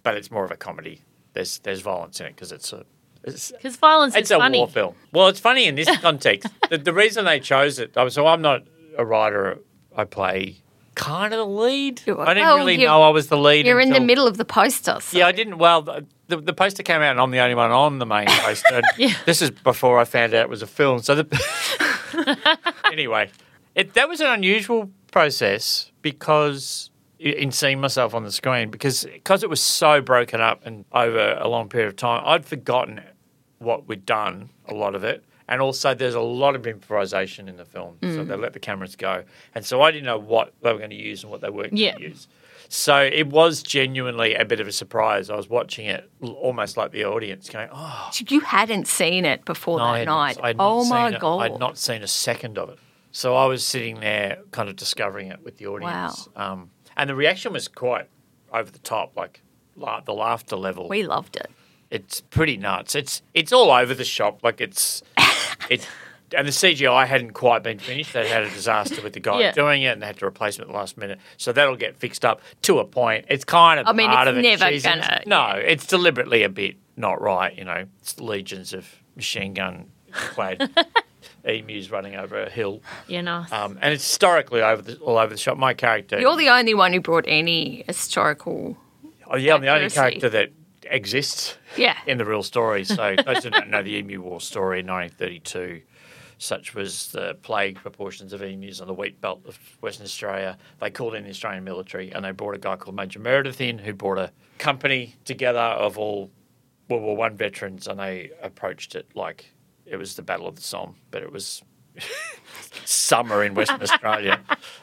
but 0.02 0.16
it's 0.16 0.30
more 0.30 0.44
of 0.44 0.50
a 0.50 0.56
comedy. 0.56 1.00
There's 1.32 1.58
there's 1.58 1.80
violence 1.80 2.20
in 2.20 2.26
it 2.26 2.34
because 2.36 2.52
it's 2.52 2.72
a 2.72 2.84
Because 3.22 3.76
violence 3.76 4.14
it's 4.14 4.28
is 4.30 4.36
a 4.36 4.38
funny. 4.38 4.58
war 4.58 4.68
film. 4.68 4.94
Well, 5.12 5.28
it's 5.28 5.40
funny 5.40 5.66
in 5.66 5.74
this 5.76 5.88
context. 6.00 6.48
the, 6.70 6.78
the 6.78 6.92
reason 6.92 7.24
they 7.24 7.40
chose 7.40 7.78
it, 7.78 7.92
so 8.10 8.26
I'm 8.26 8.42
not 8.42 8.64
a 8.98 9.04
writer. 9.04 9.58
I 9.96 10.04
play 10.04 10.56
kind 10.94 11.32
of 11.34 11.38
the 11.38 11.46
lead. 11.46 12.00
I 12.02 12.34
didn't 12.34 12.46
well, 12.46 12.56
really 12.58 12.76
know 12.78 13.02
I 13.02 13.10
was 13.10 13.28
the 13.28 13.38
lead. 13.38 13.66
You're 13.66 13.80
in 13.80 13.90
the 13.90 14.00
middle 14.00 14.26
of 14.26 14.36
the 14.36 14.44
poster. 14.44 14.98
so- 15.00 15.18
Yeah, 15.18 15.26
I 15.26 15.32
didn't. 15.32 15.58
Well, 15.58 15.82
the, 15.82 16.06
the, 16.28 16.36
the 16.38 16.52
poster 16.52 16.82
came 16.82 17.02
out, 17.02 17.10
and 17.12 17.20
I'm 17.20 17.30
the 17.30 17.40
only 17.40 17.54
one 17.54 17.70
on 17.70 17.98
the 17.98 18.06
main 18.06 18.26
poster. 18.28 18.82
Yeah. 18.96 19.14
This 19.26 19.42
is 19.42 19.50
before 19.50 19.98
I 19.98 20.04
found 20.04 20.34
out 20.34 20.42
it 20.42 20.48
was 20.48 20.62
a 20.62 20.66
film. 20.66 21.00
So, 21.00 21.14
the 21.16 22.48
anyway, 22.92 23.30
it, 23.74 23.94
that 23.94 24.08
was 24.08 24.20
an 24.20 24.28
unusual 24.28 24.90
process 25.10 25.90
because 26.02 26.90
in 27.18 27.50
seeing 27.52 27.80
myself 27.80 28.14
on 28.14 28.24
the 28.24 28.32
screen 28.32 28.70
because 28.70 29.04
because 29.04 29.42
it 29.42 29.48
was 29.48 29.60
so 29.60 30.00
broken 30.00 30.40
up 30.40 30.60
and 30.66 30.84
over 30.92 31.38
a 31.40 31.48
long 31.48 31.68
period 31.68 31.88
of 31.88 31.96
time, 31.96 32.22
I'd 32.24 32.44
forgotten 32.44 33.00
what 33.58 33.88
we'd 33.88 34.04
done 34.04 34.50
a 34.68 34.74
lot 34.74 34.94
of 34.94 35.04
it. 35.04 35.24
And 35.48 35.60
also, 35.60 35.92
there's 35.94 36.14
a 36.14 36.20
lot 36.20 36.54
of 36.56 36.66
improvisation 36.66 37.48
in 37.48 37.56
the 37.58 37.64
film, 37.66 37.98
so 38.02 38.24
they 38.24 38.34
let 38.34 38.54
the 38.54 38.60
cameras 38.60 38.96
go, 38.96 39.24
and 39.54 39.64
so 39.64 39.82
I 39.82 39.90
didn't 39.90 40.06
know 40.06 40.18
what 40.18 40.54
they 40.62 40.72
were 40.72 40.78
going 40.78 40.90
to 40.90 40.96
use 40.96 41.22
and 41.22 41.30
what 41.30 41.42
they 41.42 41.50
weren't 41.50 41.74
Yeah. 41.74 41.90
going 41.92 42.02
to 42.02 42.08
use. 42.08 42.28
So 42.70 42.96
it 43.02 43.26
was 43.26 43.62
genuinely 43.62 44.34
a 44.34 44.44
bit 44.46 44.58
of 44.60 44.66
a 44.66 44.72
surprise. 44.72 45.28
I 45.28 45.36
was 45.36 45.48
watching 45.50 45.84
it 45.84 46.10
almost 46.22 46.78
like 46.78 46.92
the 46.92 47.04
audience, 47.04 47.50
going, 47.50 47.68
"Oh, 47.70 48.10
You 48.26 48.40
hadn't 48.40 48.88
seen 48.88 49.26
it 49.26 49.44
before 49.44 49.78
no, 49.78 49.92
that 49.92 50.06
night. 50.06 50.36
not- 50.36 50.44
I 50.44 50.46
had 50.48 50.56
oh 50.58 50.84
my 50.86 51.10
god! 51.10 51.42
I'd 51.42 51.58
not 51.60 51.76
seen 51.76 52.02
a 52.02 52.08
second 52.08 52.56
of 52.58 52.70
it. 52.70 52.78
So 53.12 53.36
I 53.36 53.44
was 53.44 53.64
sitting 53.64 54.00
there, 54.00 54.38
kind 54.50 54.68
of 54.70 54.76
discovering 54.76 55.28
it 55.28 55.44
with 55.44 55.58
the 55.58 55.66
audience. 55.66 56.26
Um, 56.34 56.70
and 56.96 57.08
the 57.10 57.14
reaction 57.14 57.52
was 57.52 57.68
quite 57.68 58.08
over 58.52 58.70
the 58.70 58.78
top, 58.78 59.14
like 59.14 59.42
la- 59.76 60.00
the 60.00 60.14
laughter 60.14 60.56
level. 60.56 60.88
we 60.88 61.02
loved 61.04 61.36
it. 61.36 61.50
it's 61.90 62.22
pretty 62.22 62.56
nuts. 62.56 62.94
It's 62.94 63.22
it's 63.34 63.52
all 63.52 63.70
over 63.70 63.92
the 63.94 64.04
shop. 64.06 64.42
Like 64.42 64.60
it's 64.60 65.02
it. 65.70 65.88
And 66.36 66.48
the 66.48 66.52
CGI 66.52 67.06
hadn't 67.06 67.32
quite 67.34 67.62
been 67.62 67.78
finished. 67.78 68.12
They 68.12 68.28
had 68.28 68.42
a 68.42 68.50
disaster 68.50 69.00
with 69.02 69.12
the 69.12 69.20
guy 69.20 69.40
Yeah. 69.40 69.52
doing 69.52 69.82
it, 69.82 69.88
and 69.88 70.02
they 70.02 70.06
had 70.06 70.16
to 70.18 70.26
replace 70.26 70.56
him 70.58 70.62
at 70.62 70.68
the 70.68 70.74
last 70.74 70.96
minute. 70.96 71.20
So 71.36 71.52
that'll 71.52 71.76
get 71.76 71.96
fixed 71.96 72.24
up 72.24 72.40
to 72.62 72.80
a 72.80 72.84
point. 72.84 73.26
It's 73.28 73.44
kind 73.44 73.78
of 73.78 73.86
I 73.86 73.92
mean, 73.92 74.08
part 74.10 74.26
it's 74.26 74.32
of 74.32 74.38
it. 74.38 74.42
never 74.42 74.78
gonna- 74.80 75.22
No, 75.26 75.50
it's 75.56 75.86
deliberately 75.86 76.42
a 76.42 76.48
bit 76.48 76.76
not 76.96 77.20
right. 77.20 77.56
You 77.56 77.64
know, 77.64 77.84
it's 78.00 78.18
legions 78.18 78.72
of 78.72 78.88
machine 79.14 79.54
gun 79.54 79.90
clad 80.12 80.70
emus 81.44 81.90
running 81.90 82.16
over 82.16 82.42
a 82.42 82.50
hill, 82.50 82.80
Yeah, 83.06 83.20
nice. 83.20 83.52
um, 83.52 83.78
and 83.82 83.92
it's 83.92 84.02
historically 84.04 84.62
over 84.62 84.82
the, 84.82 84.96
all 84.98 85.18
over 85.18 85.32
the 85.34 85.38
shop. 85.38 85.56
My 85.58 85.74
character, 85.74 86.18
You're 86.20 86.36
the 86.36 86.48
only 86.48 86.74
one 86.74 86.92
who 86.92 87.00
brought 87.00 87.24
any 87.28 87.84
historical. 87.86 88.76
oh 89.28 89.36
yeah, 89.36 89.54
I'm 89.54 89.60
the 89.60 89.68
only 89.68 89.90
character 89.90 90.28
that 90.30 90.50
exists 90.90 91.56
Yeah. 91.76 91.96
in 92.06 92.18
the 92.18 92.24
real 92.24 92.42
story. 92.42 92.84
So 92.84 93.16
those 93.24 93.44
who 93.44 93.50
don't 93.50 93.70
know 93.70 93.82
the 93.82 93.96
Emu 93.96 94.20
War 94.22 94.40
story 94.40 94.80
in 94.80 94.86
1932, 94.86 95.82
such 96.38 96.74
was 96.74 97.12
the 97.12 97.34
plague 97.42 97.76
proportions 97.76 98.32
of 98.32 98.42
emus 98.42 98.80
on 98.80 98.86
the 98.88 98.94
wheat 98.94 99.20
belt 99.20 99.42
of 99.46 99.58
Western 99.80 100.04
Australia. 100.04 100.58
They 100.80 100.90
called 100.90 101.14
in 101.14 101.24
the 101.24 101.30
Australian 101.30 101.64
military 101.64 102.10
and 102.12 102.24
they 102.24 102.32
brought 102.32 102.54
a 102.54 102.58
guy 102.58 102.76
called 102.76 102.96
Major 102.96 103.20
Meredith 103.20 103.60
in, 103.60 103.78
who 103.78 103.92
brought 103.92 104.18
a 104.18 104.32
company 104.58 105.14
together 105.24 105.58
of 105.58 105.96
all 105.98 106.30
World 106.88 107.02
War 107.02 107.16
One 107.16 107.36
veterans, 107.36 107.86
and 107.88 107.98
they 107.98 108.30
approached 108.42 108.94
it 108.94 109.06
like 109.14 109.46
it 109.86 109.96
was 109.96 110.16
the 110.16 110.22
Battle 110.22 110.46
of 110.46 110.56
the 110.56 110.62
Somme, 110.62 110.96
but 111.10 111.22
it 111.22 111.32
was 111.32 111.62
summer 112.84 113.42
in 113.44 113.54
Western 113.54 113.80
Australia. 113.82 114.40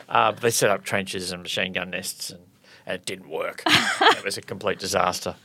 Uh, 0.09 0.31
they 0.31 0.49
set 0.51 0.69
up 0.69 0.83
trenches 0.83 1.31
and 1.31 1.43
machine 1.43 1.73
gun 1.73 1.91
nests, 1.91 2.29
and, 2.31 2.41
and 2.85 2.95
it 2.95 3.05
didn't 3.05 3.29
work. 3.29 3.61
it 3.67 4.23
was 4.25 4.37
a 4.37 4.41
complete 4.41 4.79
disaster. 4.79 5.35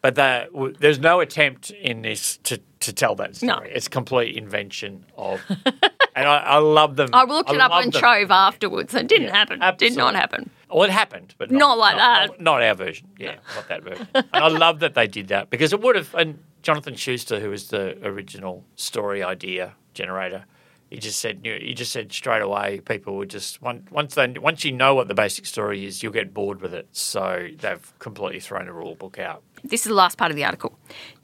But 0.00 0.14
the, 0.14 0.48
w- 0.52 0.74
there's 0.78 0.98
no 0.98 1.20
attempt 1.20 1.70
in 1.70 2.02
this 2.02 2.36
to, 2.44 2.60
to 2.80 2.92
tell 2.92 3.14
that 3.16 3.36
story. 3.36 3.48
No. 3.48 3.58
It's 3.64 3.88
complete 3.88 4.36
invention 4.36 5.04
of, 5.16 5.40
and 6.14 6.28
I, 6.28 6.36
I 6.38 6.58
love 6.58 6.94
them. 6.96 7.10
I 7.12 7.24
looked 7.24 7.50
it 7.50 7.60
up 7.60 7.72
them. 7.82 7.90
Trove 7.90 8.30
afterwards. 8.30 8.94
It 8.94 9.08
didn't 9.08 9.28
Yeah, 9.28 9.36
happen. 9.36 9.58
Did 9.58 9.64
absolutely. 9.64 9.96
not 9.96 10.14
happen. 10.14 10.50
Well, 10.70 10.84
it 10.84 10.90
happened, 10.90 11.34
but 11.38 11.50
not, 11.50 11.58
Not 11.58 11.78
like 11.78 11.96
not, 11.96 12.28
that. 12.30 12.40
Not, 12.40 12.62
our 12.62 12.74
version. 12.74 13.08
Yeah, 13.18 13.36
not 13.56 13.68
that 13.68 13.82
version. 13.82 14.06
and 14.14 14.26
I 14.32 14.48
love 14.48 14.80
that 14.80 14.94
they 14.94 15.06
did 15.08 15.28
that 15.28 15.50
because 15.50 15.72
it 15.72 15.80
would 15.80 15.96
have. 15.96 16.14
And 16.14 16.38
Jonathan 16.62 16.94
Schuster, 16.94 17.40
who 17.40 17.50
was 17.50 17.68
the 17.68 17.98
original 18.06 18.64
story 18.76 19.22
idea 19.22 19.74
generator, 19.94 20.44
he 20.90 20.98
just 20.98 21.18
said 21.18 21.40
he 21.44 21.74
just 21.74 21.92
said 21.92 22.12
straight 22.12 22.42
away. 22.42 22.80
People 22.80 23.16
would 23.16 23.30
just 23.30 23.60
once 23.60 23.90
once 23.90 24.14
they 24.14 24.28
once 24.28 24.64
you 24.64 24.72
know 24.72 24.94
what 24.94 25.08
the 25.08 25.14
basic 25.14 25.46
story 25.46 25.84
is, 25.84 26.02
you'll 26.02 26.12
get 26.12 26.32
bored 26.32 26.60
with 26.60 26.72
it. 26.72 26.88
So 26.92 27.48
they've 27.58 27.98
completely 27.98 28.40
thrown 28.40 28.66
the 28.66 28.72
rule 28.72 28.94
book 28.94 29.18
out. 29.18 29.42
This 29.62 29.82
is 29.82 29.88
the 29.88 29.94
last 29.94 30.16
part 30.16 30.30
of 30.30 30.36
the 30.36 30.44
article. 30.44 30.78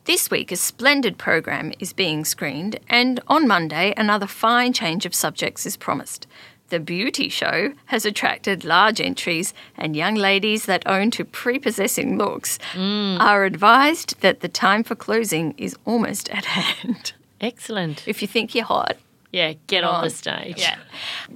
This 0.04 0.30
week, 0.30 0.52
a 0.52 0.56
splendid 0.56 1.16
program 1.16 1.72
is 1.78 1.94
being 1.94 2.26
screened, 2.26 2.78
and 2.88 3.20
on 3.26 3.48
Monday, 3.48 3.94
another 3.96 4.26
fine 4.26 4.74
change 4.74 5.06
of 5.06 5.14
subjects 5.14 5.64
is 5.64 5.78
promised. 5.78 6.26
The 6.68 6.80
beauty 6.80 7.28
show 7.28 7.72
has 7.86 8.04
attracted 8.04 8.64
large 8.64 9.00
entries, 9.00 9.54
and 9.78 9.96
young 9.96 10.14
ladies 10.14 10.66
that 10.66 10.86
own 10.86 11.10
to 11.12 11.24
prepossessing 11.24 12.18
looks 12.18 12.58
mm. 12.72 13.18
are 13.18 13.44
advised 13.44 14.20
that 14.20 14.40
the 14.40 14.48
time 14.48 14.82
for 14.82 14.94
closing 14.94 15.54
is 15.56 15.76
almost 15.86 16.28
at 16.30 16.44
hand. 16.44 17.14
Excellent. 17.40 18.06
If 18.06 18.20
you 18.20 18.28
think 18.28 18.54
you're 18.54 18.64
hot, 18.64 18.96
Yeah, 19.34 19.54
get 19.66 19.82
on 19.82 19.96
on. 19.96 20.00
the 20.02 20.06
oh, 20.06 20.08
stage. 20.10 20.58
Yeah. 20.58 20.78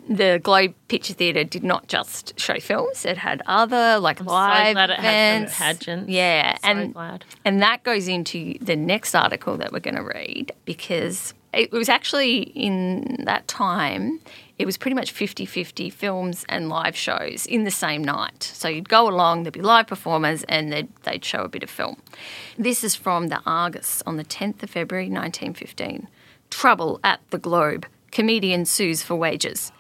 The 0.09 0.41
Globe 0.43 0.73
Picture 0.87 1.15
Theatre 1.15 1.43
did 1.43 1.65
not 1.65 1.89
just 1.89 2.39
show 2.39 2.61
films; 2.61 3.05
it 3.05 3.19
had 3.19 3.43
other 3.47 3.99
like 3.99 4.21
live 4.21 4.75
glad 4.75 4.91
it 4.91 5.01
had 5.01 5.41
events. 5.41 5.59
pageants. 5.59 6.09
Yeah, 6.09 6.55
So 6.59 6.69
and 6.69 6.95
glad. 6.95 7.25
and 7.45 7.61
that 7.61 7.83
goes 7.83 8.07
into 8.07 8.57
the 8.61 8.77
next 8.77 9.15
article 9.17 9.57
that 9.57 9.73
we're 9.73 9.81
going 9.81 9.97
to 9.97 10.05
read 10.05 10.53
because 10.65 11.35
it 11.53 11.73
was 11.73 11.89
actually 11.89 12.43
in 12.43 13.25
that 13.25 13.49
time 13.49 14.21
it 14.59 14.67
was 14.67 14.77
pretty 14.77 14.95
much 14.97 15.15
50-50 15.15 15.93
films 15.93 16.45
and 16.49 16.69
live 16.69 16.97
shows 16.97 17.47
in 17.47 17.63
the 17.63 17.71
same 17.71 18.03
night. 18.03 18.43
So 18.43 18.69
you'd 18.69 18.89
go 18.89 19.09
along, 19.09 19.45
there'd 19.45 19.55
be 19.55 19.63
live 19.63 19.87
performers, 19.87 20.43
and 20.49 20.73
they'd, 20.73 20.89
they'd 21.05 21.25
show 21.25 21.43
a 21.43 21.49
bit 21.49 21.63
of 21.63 21.71
film. 21.71 22.03
This 22.59 22.83
is 22.83 22.97
from 22.97 23.29
the 23.29 23.41
Argus 23.47 24.03
on 24.05 24.17
the 24.17 24.25
10th 24.25 24.65
of 24.65 24.71
February 24.71 25.07
1915. 25.07 26.09
Trouble 26.51 27.01
at 27.05 27.21
the 27.31 27.39
Globe. 27.39 27.87
Comedian 28.11 28.65
sues 28.65 29.03
for 29.03 29.15
wages. 29.17 29.73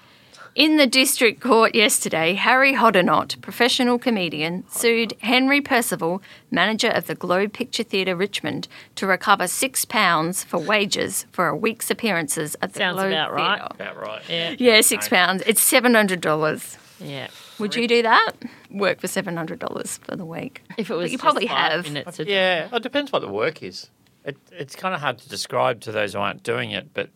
In 0.54 0.76
the 0.76 0.88
district 0.88 1.40
court 1.40 1.74
yesterday, 1.76 2.34
Harry 2.34 2.74
Hoddinott, 2.74 3.40
professional 3.40 3.96
comedian, 3.96 4.64
sued 4.68 5.14
Henry 5.20 5.60
Percival, 5.60 6.20
manager 6.50 6.88
of 6.88 7.06
the 7.06 7.14
Globe 7.14 7.52
Picture 7.52 7.84
Theatre 7.84 8.16
Richmond, 8.16 8.66
to 8.96 9.06
recover 9.06 9.46
six 9.46 9.84
pounds 9.84 10.42
for 10.42 10.58
wages 10.58 11.26
for 11.30 11.46
a 11.46 11.54
week's 11.56 11.92
appearances 11.92 12.56
at 12.60 12.72
the 12.72 12.78
Sounds 12.80 12.96
Globe 12.96 13.12
about 13.12 13.32
right. 13.32 13.58
Theatre. 13.60 13.74
About 13.74 13.96
right. 14.02 14.22
Yeah. 14.28 14.56
Yeah, 14.58 14.80
six 14.80 15.08
pounds. 15.08 15.44
It's 15.46 15.60
seven 15.60 15.94
hundred 15.94 16.20
dollars. 16.20 16.76
Yeah. 16.98 17.28
Would 17.60 17.76
you 17.76 17.86
do 17.86 18.02
that? 18.02 18.32
Work 18.70 19.00
for 19.00 19.06
seven 19.06 19.36
hundred 19.36 19.60
dollars 19.60 19.98
for 19.98 20.16
the 20.16 20.24
week. 20.26 20.62
If 20.76 20.90
it 20.90 20.94
was 20.94 21.12
you 21.12 21.18
just 21.18 21.22
probably 21.22 21.46
five 21.46 21.84
have. 21.84 21.84
minutes 21.92 22.18
a 22.18 22.26
Yeah, 22.26 22.68
it 22.74 22.82
depends 22.82 23.12
what 23.12 23.20
the 23.22 23.28
work 23.28 23.62
is. 23.62 23.90
It, 24.28 24.36
it's 24.52 24.76
kind 24.76 24.94
of 24.94 25.00
hard 25.00 25.18
to 25.18 25.28
describe 25.28 25.80
to 25.82 25.92
those 25.92 26.12
who 26.12 26.20
aren't 26.20 26.42
doing 26.42 26.70
it, 26.70 26.92
but 26.94 27.10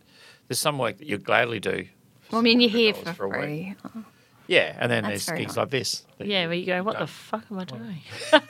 there's 0.49 0.59
some 0.59 0.79
work 0.79 0.99
that 0.99 1.07
you'd 1.07 1.25
gladly 1.25 1.61
do. 1.61 1.87
Well, 2.31 2.41
I 2.41 2.43
mean, 2.43 2.61
you're 2.61 2.71
here 2.71 2.95
for 2.95 3.13
for 3.13 3.25
a 3.35 3.41
week. 3.47 3.77
Oh. 3.85 4.05
Yeah, 4.49 4.75
and 4.79 4.91
then 4.91 5.05
That's 5.05 5.27
there's 5.27 5.39
gigs 5.39 5.51
nice. 5.53 5.57
like 5.59 5.71
this. 5.71 6.05
Yeah, 6.19 6.47
where 6.47 6.55
you 6.55 6.67
go, 6.67 6.83
what 6.83 6.95
No. 6.95 7.01
the 7.01 7.07
fuck 7.07 7.45
am 7.51 7.59
I 7.61 7.65
doing? 7.65 8.01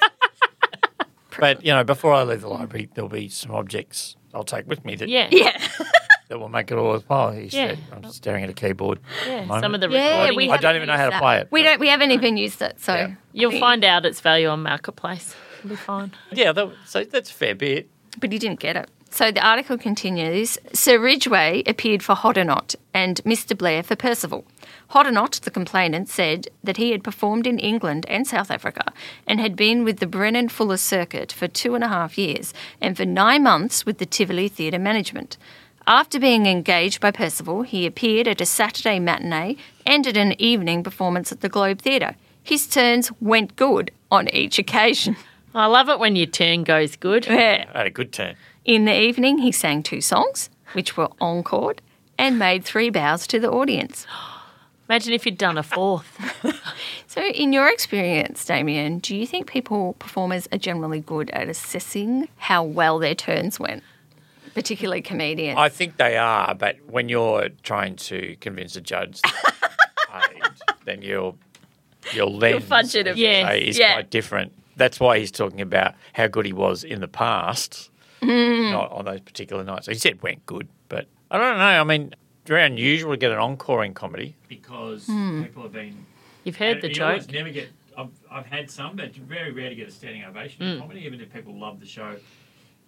But 1.39 1.65
you 1.65 1.73
know, 1.73 1.83
before 1.83 2.13
I 2.13 2.25
leave 2.25 2.43
the 2.43 2.49
library, 2.49 2.91
there'll 2.95 3.09
be 3.09 3.29
some 3.29 3.53
objects 3.53 4.17
I'll 4.35 4.45
take 4.45 4.67
with 4.69 4.85
me 4.85 4.97
that 4.97 5.09
Yeah. 5.09 5.29
Yeah, 5.33 5.57
that 6.29 6.39
will 6.39 6.51
make 6.51 6.71
it 6.71 6.77
all 6.77 6.91
worthwhile. 6.91 7.33
He 7.33 7.45
Yeah. 7.45 7.69
said, 7.69 7.79
I'm 7.91 8.11
staring 8.11 8.45
at 8.45 8.51
a 8.51 8.53
keyboard. 8.53 9.01
Yeah, 9.27 9.47
moment. 9.47 9.65
some 9.65 9.75
of 9.75 9.81
the 9.81 9.89
yeah. 9.89 10.11
recording. 10.25 10.37
We 10.37 10.51
I 10.51 10.59
don't 10.59 10.77
even 10.77 10.89
know 10.89 10.93
how 10.93 11.07
to 11.07 11.13
haven't 11.13 11.21
play 11.21 11.39
it. 11.39 11.49
We 11.51 11.63
don't. 11.63 11.81
We 11.81 11.89
haven't 11.89 12.11
even 12.11 12.37
used 12.37 12.61
it, 12.61 12.79
so 12.81 12.95
Yeah. 12.95 13.15
You'll 13.33 13.59
find 13.59 13.83
out 13.83 14.05
its 14.05 14.21
value 14.21 14.49
on 14.49 14.63
Marketplace. 14.63 15.35
It'll 15.61 15.71
be 15.71 15.77
fine. 15.77 16.13
yeah, 16.33 16.53
that, 16.53 16.71
so 16.85 17.03
that's 17.05 17.31
a 17.31 17.35
fair 17.35 17.55
bit. 17.55 17.89
But 18.21 18.33
he 18.33 18.39
didn't 18.39 18.61
get 18.61 18.77
it. 18.77 18.89
So 19.13 19.31
the 19.31 19.47
article 19.47 19.77
continues 19.77 20.57
Sir 20.73 20.99
Ridgway 20.99 21.63
appeared 21.67 22.03
for 22.03 22.15
Hoddinott 22.15 22.77
and 22.95 23.21
Mr. 23.25 23.57
Blair 23.57 23.83
for 23.83 23.95
Percival. 23.95 24.47
Hoddinott, 24.93 25.41
the 25.41 25.51
complainant, 25.51 26.09
said 26.09 26.49
that 26.65 26.79
he 26.79 26.93
had 26.93 27.05
performed 27.05 27.47
in 27.47 27.59
England 27.59 28.07
and 28.09 28.27
South 28.27 28.51
Africa 28.51 28.91
and 29.27 29.39
had 29.39 29.55
been 29.55 29.85
with 29.85 29.99
the 29.99 30.07
Brennan 30.07 30.49
Fuller 30.49 30.79
Circuit 30.79 31.31
for 31.31 31.47
two 31.47 31.75
and 31.75 31.85
a 31.85 31.89
half 31.89 32.17
years 32.17 32.55
and 32.81 32.97
for 32.97 33.05
nine 33.05 33.43
months 33.43 33.85
with 33.85 33.99
the 33.99 34.07
Tivoli 34.07 34.49
Theatre 34.49 34.79
Management. 34.79 35.37
After 35.87 36.19
being 36.19 36.47
engaged 36.47 37.01
by 37.01 37.11
Percival, 37.11 37.63
he 37.63 37.85
appeared 37.85 38.29
at 38.29 38.41
a 38.41 38.47
Saturday 38.47 38.99
matinee 38.99 39.57
and 39.85 40.07
at 40.07 40.17
an 40.17 40.41
evening 40.41 40.83
performance 40.83 41.31
at 41.33 41.43
the 41.43 41.51
Globe 41.51 41.83
Theatre. 41.83 42.17
His 42.43 42.67
turns 42.67 43.13
went 43.21 43.57
good 43.57 43.91
on 44.11 44.29
each 44.31 44.59
occasion. 44.59 45.17
I 45.55 45.67
love 45.67 45.89
it 45.89 45.99
when 45.99 46.17
your 46.17 46.27
turn 46.27 46.65
goes 46.65 46.97
good. 46.97 47.27
Yeah. 47.27 47.67
I 47.75 47.79
had 47.79 47.87
a 47.87 47.91
good 47.91 48.13
turn. 48.13 48.37
In 48.65 48.85
the 48.85 48.99
evening, 48.99 49.39
he 49.39 49.53
sang 49.53 49.83
two 49.83 50.01
songs, 50.01 50.49
which 50.73 50.97
were 50.97 51.09
encored, 51.21 51.83
and 52.19 52.39
made 52.39 52.65
three 52.65 52.91
bows 52.91 53.27
to 53.29 53.41
the 53.41 53.51
audience. 53.51 54.07
Imagine 54.89 55.13
if 55.15 55.25
you'd 55.27 55.39
done 55.39 55.59
a 55.59 55.63
fourth. 55.63 56.19
So, 57.07 57.21
in 57.23 57.53
your 57.53 57.69
experience, 57.69 58.43
Damian, 58.43 58.99
do 58.99 59.15
you 59.15 59.27
think 59.27 59.47
people, 59.47 59.93
performers, 59.99 60.49
are 60.51 60.57
generally 60.57 61.01
good 61.01 61.29
at 61.33 61.47
assessing 61.47 62.27
how 62.39 62.65
well 62.65 62.99
their 62.99 63.15
turns 63.15 63.61
went, 63.61 63.83
particularly 64.55 65.03
comedians? 65.03 65.59
I 65.59 65.69
think 65.69 65.99
they 65.99 66.17
are, 66.17 66.55
but 66.55 66.77
when 66.89 67.11
you're 67.11 67.51
trying 67.65 67.97
to 67.97 68.35
convince 68.41 68.77
a 68.77 68.81
judge 68.81 69.21
that 69.21 69.55
they're 70.11 70.21
paid, 70.41 70.53
then 70.87 71.03
your 71.03 71.35
your 72.15 72.31
lens 72.31 72.65
fudge 72.65 72.95
it 72.95 73.07
a 73.07 73.11
bit. 73.11 73.19
Yeah. 73.19 73.49
say, 73.49 73.61
is 73.61 73.79
Yeah. 73.79 73.93
quite 73.93 74.09
different. 74.11 74.53
That's 74.77 74.99
why 75.01 75.19
he's 75.19 75.31
talking 75.31 75.61
about 75.61 75.95
how 76.15 76.27
good 76.29 76.47
he 76.47 76.53
was 76.53 76.85
in 76.85 77.01
the 77.01 77.09
past, 77.09 77.91
Mm. 78.21 78.71
not 78.71 78.93
on 78.93 79.05
those 79.05 79.21
particular 79.21 79.65
nights. 79.65 79.87
He 79.89 79.95
said 79.95 80.23
went 80.23 80.47
good, 80.47 80.69
but 80.89 81.07
I 81.31 81.39
don't 81.39 81.59
know. 81.59 81.65
I 81.65 81.83
mean, 81.85 82.15
it's 82.43 82.49
very 82.49 82.65
unusual 82.65 83.13
to 83.13 83.17
get 83.17 83.33
an 83.33 83.39
encore 83.39 83.85
in 83.85 83.95
comedy 83.95 84.37
because 84.49 85.07
Hmm. 85.07 85.43
people 85.43 85.65
have 85.65 85.73
been. 85.73 86.07
You've 86.45 86.57
heard 86.57 86.81
the 86.83 86.89
you 86.89 86.95
joke. 86.95 87.31
never 87.33 87.51
get. 87.51 87.71
I've, 87.99 88.09
I've 88.31 88.47
had 88.47 88.71
some, 88.71 88.97
but 88.97 89.15
very 89.15 89.51
rare 89.53 89.69
to 89.69 89.75
get 89.75 89.89
a 89.89 89.91
standing 89.91 90.25
ovation 90.25 90.63
Mm. 90.65 90.75
in 90.75 90.81
comedy, 90.81 91.01
even 91.05 91.21
if 91.21 91.33
people 91.33 91.55
love 91.59 91.79
the 91.81 91.87
show. 91.87 92.17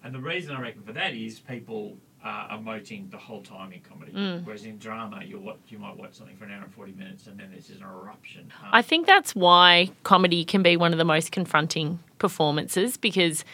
And 0.02 0.14
the 0.14 0.18
reason 0.20 0.54
I 0.54 0.60
reckon 0.60 0.82
for 0.82 0.92
that 0.92 1.14
is 1.14 1.40
people 1.40 1.96
are 2.24 2.48
emoting 2.58 3.10
the 3.10 3.18
whole 3.18 3.42
time 3.42 3.70
in 3.72 3.80
comedy, 3.80 4.12
Mm. 4.12 4.44
whereas 4.44 4.64
in 4.64 4.78
drama 4.78 5.22
you 5.24 5.38
watch 5.38 5.58
you 5.68 5.78
might 5.78 5.96
watch 5.96 6.14
something 6.14 6.36
for 6.36 6.44
an 6.46 6.52
hour 6.52 6.62
and 6.64 6.72
forty 6.72 6.92
minutes, 6.92 7.26
and 7.26 7.38
then 7.38 7.50
there's 7.52 7.66
just 7.68 7.80
an 7.80 7.86
eruption. 7.86 8.50
Um, 8.62 8.68
I 8.72 8.82
think 8.82 9.06
that's 9.06 9.34
why 9.34 9.90
comedy 10.04 10.44
can 10.44 10.62
be 10.62 10.76
one 10.76 10.92
of 10.92 10.98
the 10.98 11.04
most 11.04 11.32
confronting 11.32 11.98
performances 12.18 12.96
because 12.96 13.44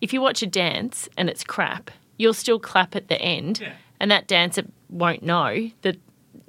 if 0.00 0.12
you 0.12 0.20
watch 0.20 0.42
a 0.42 0.46
dance 0.46 1.08
and 1.18 1.28
it's 1.28 1.42
crap, 1.44 1.90
you'll 2.18 2.32
still 2.34 2.58
clap 2.60 2.94
at 2.96 3.08
the 3.08 3.20
end, 3.20 3.60
Yeah. 3.60 3.72
and 3.98 4.10
that 4.10 4.26
dancer 4.28 4.62
won't 4.88 5.22
know 5.22 5.70
that 5.82 5.96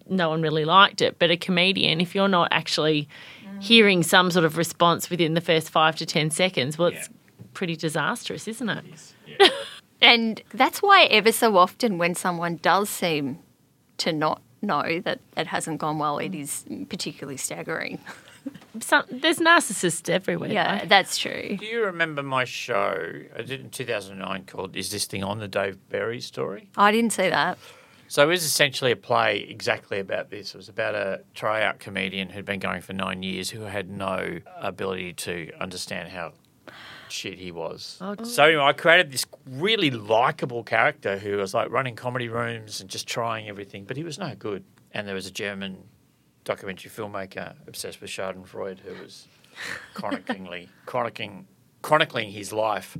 no 0.07 0.29
one 0.29 0.41
really 0.41 0.65
liked 0.65 1.01
it. 1.01 1.17
But 1.19 1.31
a 1.31 1.37
comedian, 1.37 1.99
if 2.01 2.13
you're 2.15 2.27
not 2.27 2.49
actually 2.51 3.07
hearing 3.59 4.03
some 4.03 4.29
sort 4.31 4.45
of 4.45 4.57
response 4.57 5.09
within 5.09 5.33
the 5.33 5.41
first 5.41 5.69
five 5.69 5.95
to 5.97 6.05
ten 6.05 6.29
seconds, 6.31 6.77
well, 6.77 6.89
it's 6.89 7.09
pretty 7.53 7.75
disastrous, 7.75 8.47
isn't 8.47 8.69
it? 8.69 8.85
Yes, 8.87 9.13
yeah. 9.27 9.47
and 10.01 10.41
that's 10.53 10.81
why, 10.81 11.03
ever 11.05 11.31
so 11.31 11.57
often, 11.57 11.97
when 11.97 12.15
someone 12.15 12.57
does 12.57 12.89
seem 12.89 13.39
to 13.97 14.11
not 14.11 14.41
know 14.61 14.99
that 15.01 15.19
it 15.37 15.47
hasn't 15.47 15.79
gone 15.79 15.99
well, 15.99 16.17
it 16.17 16.35
is 16.35 16.65
particularly 16.89 17.37
staggering. 17.37 17.99
Some, 18.79 19.05
there's 19.11 19.37
narcissists 19.37 20.09
everywhere. 20.09 20.51
Yeah, 20.51 20.79
though. 20.79 20.87
that's 20.87 21.17
true. 21.17 21.57
Do 21.57 21.65
you 21.65 21.85
remember 21.85 22.23
my 22.23 22.45
show 22.45 23.11
I 23.35 23.41
did 23.41 23.59
in 23.59 23.69
2009 23.69 24.45
called 24.45 24.75
Is 24.75 24.89
This 24.89 25.05
Thing 25.05 25.23
On? 25.23 25.39
The 25.39 25.47
Dave 25.47 25.77
Berry 25.89 26.21
story? 26.21 26.69
I 26.77 26.91
didn't 26.91 27.11
see 27.11 27.29
that. 27.29 27.57
So 28.07 28.23
it 28.23 28.27
was 28.27 28.43
essentially 28.43 28.91
a 28.91 28.97
play 28.97 29.39
exactly 29.49 29.99
about 29.99 30.29
this. 30.29 30.53
It 30.53 30.57
was 30.57 30.67
about 30.67 30.95
a 30.95 31.21
tryout 31.33 31.79
comedian 31.79 32.29
who'd 32.29 32.43
been 32.43 32.59
going 32.59 32.81
for 32.81 32.91
nine 32.93 33.23
years 33.23 33.49
who 33.49 33.61
had 33.61 33.89
no 33.89 34.39
ability 34.59 35.13
to 35.13 35.51
understand 35.59 36.09
how 36.09 36.33
shit 37.11 37.37
he 37.39 37.51
was. 37.51 38.01
So 38.23 38.43
anyway, 38.45 38.63
I 38.63 38.73
created 38.73 39.11
this 39.11 39.25
really 39.47 39.91
likable 39.91 40.63
character 40.63 41.17
who 41.17 41.37
was 41.37 41.53
like 41.53 41.69
running 41.69 41.95
comedy 41.95 42.29
rooms 42.29 42.81
and 42.81 42.89
just 42.89 43.07
trying 43.07 43.47
everything, 43.49 43.85
but 43.85 43.97
he 43.97 44.03
was 44.03 44.17
no 44.17 44.33
good. 44.35 44.63
And 44.93 45.07
there 45.07 45.15
was 45.15 45.27
a 45.27 45.31
German 45.31 45.77
documentary 46.43 46.89
filmmaker 46.89 47.53
obsessed 47.67 48.01
with 48.01 48.09
Schadenfreude 48.09 48.79
who 48.79 49.01
was 49.01 49.27
chronicling, 49.93 50.69
chronicling, 50.85 51.47
chronicling 51.81 52.31
his 52.31 52.51
life. 52.51 52.97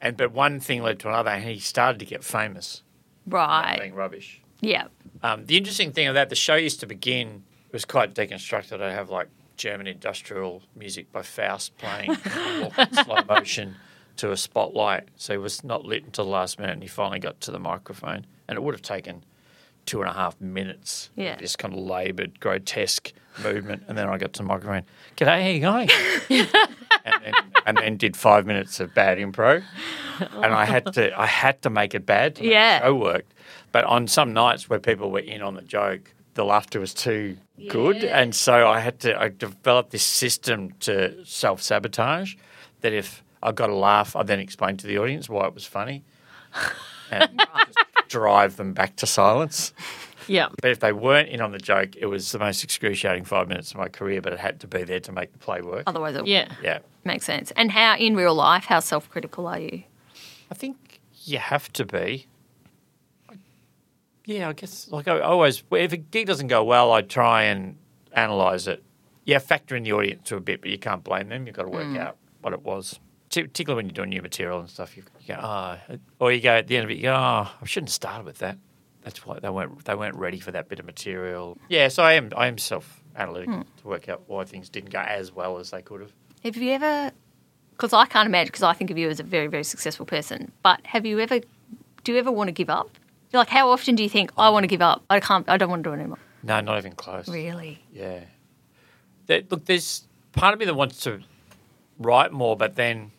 And 0.00 0.16
but 0.16 0.32
one 0.32 0.60
thing 0.60 0.82
led 0.82 0.98
to 1.00 1.08
another, 1.08 1.30
and 1.30 1.44
he 1.44 1.58
started 1.58 1.98
to 1.98 2.04
get 2.06 2.24
famous 2.24 2.82
Right. 3.26 3.78
being 3.80 3.94
rubbish. 3.94 4.40
Yeah. 4.60 4.86
Um, 5.22 5.44
the 5.46 5.56
interesting 5.56 5.92
thing 5.92 6.06
of 6.08 6.14
that, 6.14 6.28
the 6.30 6.34
show 6.34 6.54
used 6.54 6.80
to 6.80 6.86
begin, 6.86 7.44
it 7.68 7.72
was 7.72 7.84
quite 7.84 8.14
deconstructed. 8.14 8.80
I'd 8.80 8.92
have 8.92 9.10
like 9.10 9.28
German 9.60 9.86
industrial 9.86 10.62
music 10.74 11.12
by 11.12 11.20
Faust 11.20 11.76
playing 11.76 12.12
in 12.12 12.94
slow 13.04 13.18
motion 13.28 13.76
to 14.16 14.32
a 14.32 14.36
spotlight. 14.36 15.08
So 15.16 15.34
he 15.34 15.38
was 15.38 15.62
not 15.62 15.84
lit 15.84 16.02
until 16.04 16.24
the 16.24 16.30
last 16.30 16.58
minute 16.58 16.72
and 16.72 16.82
he 16.82 16.88
finally 16.88 17.18
got 17.18 17.42
to 17.42 17.50
the 17.50 17.58
microphone. 17.58 18.24
And 18.48 18.56
it 18.56 18.62
would 18.62 18.72
have 18.74 18.80
taken 18.80 19.22
two 19.84 20.00
and 20.00 20.08
a 20.10 20.14
half 20.14 20.40
minutes. 20.40 21.10
Yeah. 21.14 21.36
This 21.36 21.56
kind 21.56 21.74
of 21.74 21.80
laboured, 21.80 22.40
grotesque 22.40 23.12
movement. 23.44 23.82
And 23.86 23.98
then 23.98 24.08
I 24.08 24.16
got 24.16 24.32
to 24.32 24.38
the 24.38 24.48
microphone. 24.48 24.84
G'day, 25.18 25.42
how 25.42 25.48
you 25.48 25.60
going? 25.60 25.90
and, 27.04 27.22
then, 27.22 27.34
and 27.66 27.76
then 27.76 27.96
did 27.98 28.16
five 28.16 28.46
minutes 28.46 28.80
of 28.80 28.94
bad 28.94 29.18
improv. 29.18 29.62
And 30.20 30.54
I 30.54 30.64
had 30.64 30.90
to 30.94 31.18
I 31.20 31.26
had 31.26 31.60
to 31.62 31.70
make 31.70 31.94
it 31.94 32.06
bad 32.06 32.36
to 32.36 32.42
make 32.42 32.50
Yeah. 32.52 32.78
the 32.78 32.86
show 32.86 32.94
worked. 32.94 33.34
But 33.72 33.84
on 33.84 34.06
some 34.08 34.32
nights 34.32 34.70
where 34.70 34.78
people 34.78 35.10
were 35.10 35.18
in 35.20 35.42
on 35.42 35.54
the 35.54 35.62
joke, 35.62 36.14
the 36.34 36.44
laughter 36.44 36.80
was 36.80 36.94
too 36.94 37.36
good, 37.68 38.02
Yeah. 38.02 38.20
and 38.20 38.34
so 38.34 38.68
I 38.68 38.80
had 38.80 39.00
to. 39.00 39.20
I 39.20 39.28
developed 39.28 39.90
this 39.90 40.02
system 40.04 40.72
to 40.80 41.24
self 41.24 41.62
sabotage. 41.62 42.34
That 42.82 42.92
if 42.92 43.22
I 43.42 43.52
got 43.52 43.70
a 43.70 43.74
laugh, 43.74 44.16
I 44.16 44.22
then 44.22 44.38
explained 44.40 44.78
to 44.80 44.86
the 44.86 44.98
audience 44.98 45.28
why 45.28 45.46
it 45.46 45.54
was 45.54 45.64
funny, 45.66 46.04
and 47.10 47.28
just 47.66 47.78
drive 48.08 48.56
them 48.56 48.72
back 48.72 48.96
to 48.96 49.06
silence. 49.06 49.72
Yeah. 50.28 50.48
But 50.62 50.70
if 50.70 50.80
they 50.80 50.92
weren't 50.92 51.28
in 51.28 51.40
on 51.40 51.50
the 51.50 51.58
joke, 51.58 51.96
it 51.96 52.06
was 52.06 52.30
the 52.30 52.38
most 52.38 52.62
excruciating 52.62 53.24
five 53.24 53.48
minutes 53.48 53.72
of 53.72 53.78
my 53.78 53.88
career. 53.88 54.20
But 54.20 54.32
it 54.32 54.38
had 54.38 54.60
to 54.60 54.66
be 54.68 54.84
there 54.84 55.00
to 55.00 55.12
make 55.12 55.32
the 55.32 55.38
play 55.38 55.60
work. 55.62 55.84
Otherwise, 55.86 56.14
it 56.16 56.26
Yeah. 56.26 56.48
Yeah, 56.62 56.78
makes 57.04 57.24
sense. 57.26 57.50
And 57.56 57.72
how, 57.72 57.96
in 57.96 58.14
real 58.14 58.34
life, 58.34 58.64
how 58.66 58.80
self 58.80 59.08
critical 59.10 59.46
are 59.46 59.58
you? 59.58 59.82
I 60.50 60.54
think 60.54 61.00
you 61.24 61.38
have 61.38 61.72
to 61.74 61.84
be. 61.84 62.26
Yeah, 64.30 64.48
I 64.48 64.52
guess 64.52 64.86
like 64.92 65.08
I 65.08 65.18
always, 65.20 65.64
if 65.72 65.92
a 65.92 65.96
gig 65.96 66.28
doesn't 66.28 66.46
go 66.46 66.62
well, 66.62 66.92
I 66.92 67.02
try 67.02 67.44
and 67.44 67.76
analyze 68.12 68.68
it. 68.68 68.80
Yeah, 69.24 69.40
factor 69.40 69.74
in 69.74 69.82
the 69.82 69.92
audience 69.92 70.28
to 70.28 70.36
a 70.36 70.40
bit, 70.40 70.60
but 70.60 70.70
you 70.70 70.78
can't 70.78 71.02
blame 71.02 71.28
them. 71.28 71.48
You've 71.48 71.56
got 71.56 71.64
to 71.64 71.68
work 71.68 71.86
mm. 71.86 71.98
out 71.98 72.16
what 72.40 72.52
it 72.52 72.62
was. 72.62 73.00
Particularly 73.28 73.76
when 73.76 73.86
you're 73.86 73.94
doing 73.94 74.10
new 74.10 74.22
material 74.22 74.60
and 74.60 74.70
stuff, 74.70 74.96
you, 74.96 75.02
you 75.20 75.34
go, 75.34 75.40
oh, 75.42 75.96
or 76.20 76.32
you 76.32 76.40
go 76.40 76.52
at 76.52 76.68
the 76.68 76.76
end 76.76 76.84
of 76.84 76.90
it, 76.92 76.98
you 76.98 77.02
go, 77.02 77.14
oh, 77.14 77.50
I 77.60 77.64
shouldn't 77.64 77.88
have 77.88 77.94
started 77.94 78.24
with 78.24 78.38
that. 78.38 78.56
That's 79.02 79.26
why 79.26 79.40
they 79.40 79.48
weren't 79.48 79.84
they 79.84 79.96
weren't 79.96 80.16
ready 80.16 80.38
for 80.38 80.52
that 80.52 80.68
bit 80.68 80.78
of 80.78 80.86
material. 80.86 81.58
Yeah, 81.68 81.88
so 81.88 82.04
I 82.04 82.12
am 82.12 82.30
I 82.36 82.46
am 82.46 82.56
self 82.56 83.02
analytical 83.16 83.56
hmm. 83.56 83.80
to 83.82 83.88
work 83.88 84.08
out 84.08 84.22
why 84.28 84.44
things 84.44 84.68
didn't 84.68 84.90
go 84.90 85.00
as 85.00 85.32
well 85.32 85.58
as 85.58 85.72
they 85.72 85.82
could 85.82 86.02
have. 86.02 86.12
Have 86.44 86.56
you 86.56 86.70
ever? 86.72 87.10
Because 87.72 87.92
I 87.92 88.06
can't 88.06 88.26
imagine. 88.26 88.48
Because 88.48 88.62
I 88.62 88.74
think 88.74 88.92
of 88.92 88.98
you 88.98 89.08
as 89.08 89.18
a 89.18 89.24
very, 89.24 89.48
very 89.48 89.64
successful 89.64 90.06
person. 90.06 90.52
But 90.62 90.86
have 90.86 91.04
you 91.04 91.18
ever? 91.18 91.40
Do 92.04 92.12
you 92.12 92.18
ever 92.18 92.30
want 92.30 92.46
to 92.48 92.52
give 92.52 92.70
up? 92.70 92.90
Like, 93.32 93.48
how 93.48 93.70
often 93.70 93.94
do 93.94 94.02
you 94.02 94.08
think 94.08 94.32
I 94.36 94.50
want 94.50 94.64
to 94.64 94.68
give 94.68 94.82
up? 94.82 95.04
I 95.08 95.20
can't. 95.20 95.48
I 95.48 95.56
don't 95.56 95.70
want 95.70 95.84
to 95.84 95.90
do 95.90 95.94
it 95.94 95.98
anymore. 95.98 96.18
No, 96.42 96.60
not 96.60 96.78
even 96.78 96.92
close. 96.92 97.28
Really? 97.28 97.82
Yeah. 97.92 98.20
There, 99.26 99.42
look, 99.50 99.66
there's 99.66 100.08
part 100.32 100.52
of 100.52 100.60
me 100.60 100.66
that 100.66 100.74
wants 100.74 101.00
to 101.02 101.20
write 101.98 102.32
more, 102.32 102.56
but 102.56 102.76
then 102.76 103.12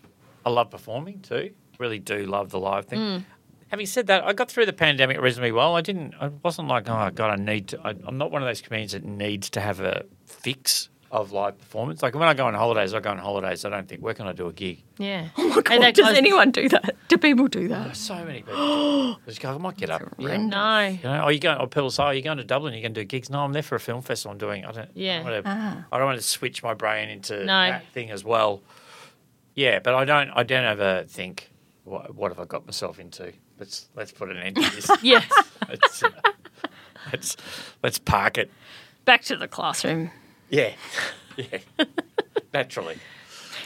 I 0.45 0.49
love 0.49 0.71
performing 0.71 1.21
too. 1.21 1.51
Really 1.79 1.99
do 1.99 2.25
love 2.25 2.49
the 2.49 2.59
live 2.59 2.85
thing. 2.85 2.99
Mm. 2.99 3.25
Having 3.69 3.85
said 3.85 4.07
that, 4.07 4.23
I 4.25 4.33
got 4.33 4.51
through 4.51 4.65
the 4.65 4.73
pandemic 4.73 5.19
reasonably 5.21 5.53
well. 5.53 5.75
I 5.75 5.81
didn't. 5.81 6.13
I 6.19 6.27
wasn't 6.27 6.67
like, 6.67 6.89
oh 6.89 7.09
god, 7.13 7.39
I 7.39 7.41
need 7.41 7.69
to. 7.69 7.79
I, 7.81 7.95
I'm 8.05 8.17
not 8.17 8.31
one 8.31 8.41
of 8.41 8.47
those 8.47 8.61
comedians 8.61 8.91
that 8.91 9.05
needs 9.05 9.49
to 9.51 9.61
have 9.61 9.79
a 9.79 10.03
fix 10.25 10.89
of 11.11 11.31
live 11.33 11.57
performance. 11.59 12.01
Like 12.01 12.15
when 12.15 12.27
I 12.29 12.33
go 12.33 12.45
on 12.47 12.53
holidays, 12.53 12.93
I 12.93 13.01
go 13.01 13.09
on 13.11 13.17
holidays. 13.17 13.65
I 13.65 13.69
don't 13.69 13.87
think 13.87 14.01
where 14.01 14.13
can 14.13 14.27
I 14.27 14.31
do 14.33 14.47
a 14.47 14.53
gig. 14.53 14.81
Yeah. 14.97 15.27
Oh 15.37 15.47
my 15.49 15.61
God, 15.61 15.93
does 15.93 16.17
anyone 16.17 16.51
do 16.51 16.69
that? 16.69 16.95
Do 17.09 17.17
people 17.17 17.47
do 17.47 17.67
that? 17.67 17.97
So 17.97 18.15
many 18.23 18.43
people. 18.43 19.13
do. 19.15 19.19
Just 19.27 19.41
go, 19.41 19.53
I 19.53 19.57
might 19.57 19.75
get 19.77 19.89
up. 19.89 20.01
Yeah. 20.17 20.37
No. 20.37 20.79
You 20.87 20.99
know, 21.03 21.23
or 21.25 21.31
you 21.33 21.39
go, 21.39 21.53
or 21.55 21.67
people 21.67 21.91
say, 21.91 22.03
oh, 22.03 22.09
you're 22.11 22.21
going 22.21 22.37
to 22.37 22.45
Dublin, 22.45 22.73
you're 22.73 22.81
going 22.81 22.93
to 22.93 23.01
do 23.01 23.05
gigs. 23.05 23.29
No, 23.29 23.41
I'm 23.41 23.51
there 23.51 23.61
for 23.61 23.75
a 23.75 23.79
film 23.79 24.01
festival. 24.01 24.31
I'm 24.31 24.37
doing. 24.37 24.63
I 24.65 24.71
don't. 24.71 24.89
Yeah. 24.93 25.23
I 25.25 25.29
don't, 25.29 25.45
wanna, 25.45 25.83
Ah. 25.83 25.85
I 25.91 25.97
don't 25.97 26.07
want 26.07 26.19
to 26.19 26.25
switch 26.25 26.63
my 26.63 26.73
brain 26.73 27.09
into 27.09 27.39
No. 27.39 27.45
that 27.45 27.85
thing 27.93 28.09
as 28.09 28.23
well. 28.23 28.61
Yeah, 29.53 29.79
but 29.79 29.93
I 29.93 30.05
don't. 30.05 30.29
I 30.29 30.43
don't 30.43 30.63
ever 30.63 31.03
think, 31.07 31.51
what, 31.83 32.15
what 32.15 32.31
have 32.31 32.39
I 32.39 32.45
got 32.45 32.65
myself 32.65 32.99
into? 32.99 33.33
Let's 33.59 33.89
let's 33.95 34.13
put 34.13 34.29
an 34.29 34.37
end 34.37 34.55
to 34.55 34.61
this. 34.61 34.89
Yes. 35.03 35.29
let's, 35.67 36.03
uh, 36.03 36.09
let's 37.11 37.35
let's 37.83 37.99
park 37.99 38.37
it. 38.37 38.49
Back 39.03 39.23
to 39.25 39.35
the 39.35 39.47
classroom. 39.49 40.09
Yeah, 40.51 40.73
yeah. 41.37 41.57
Naturally. 42.53 42.97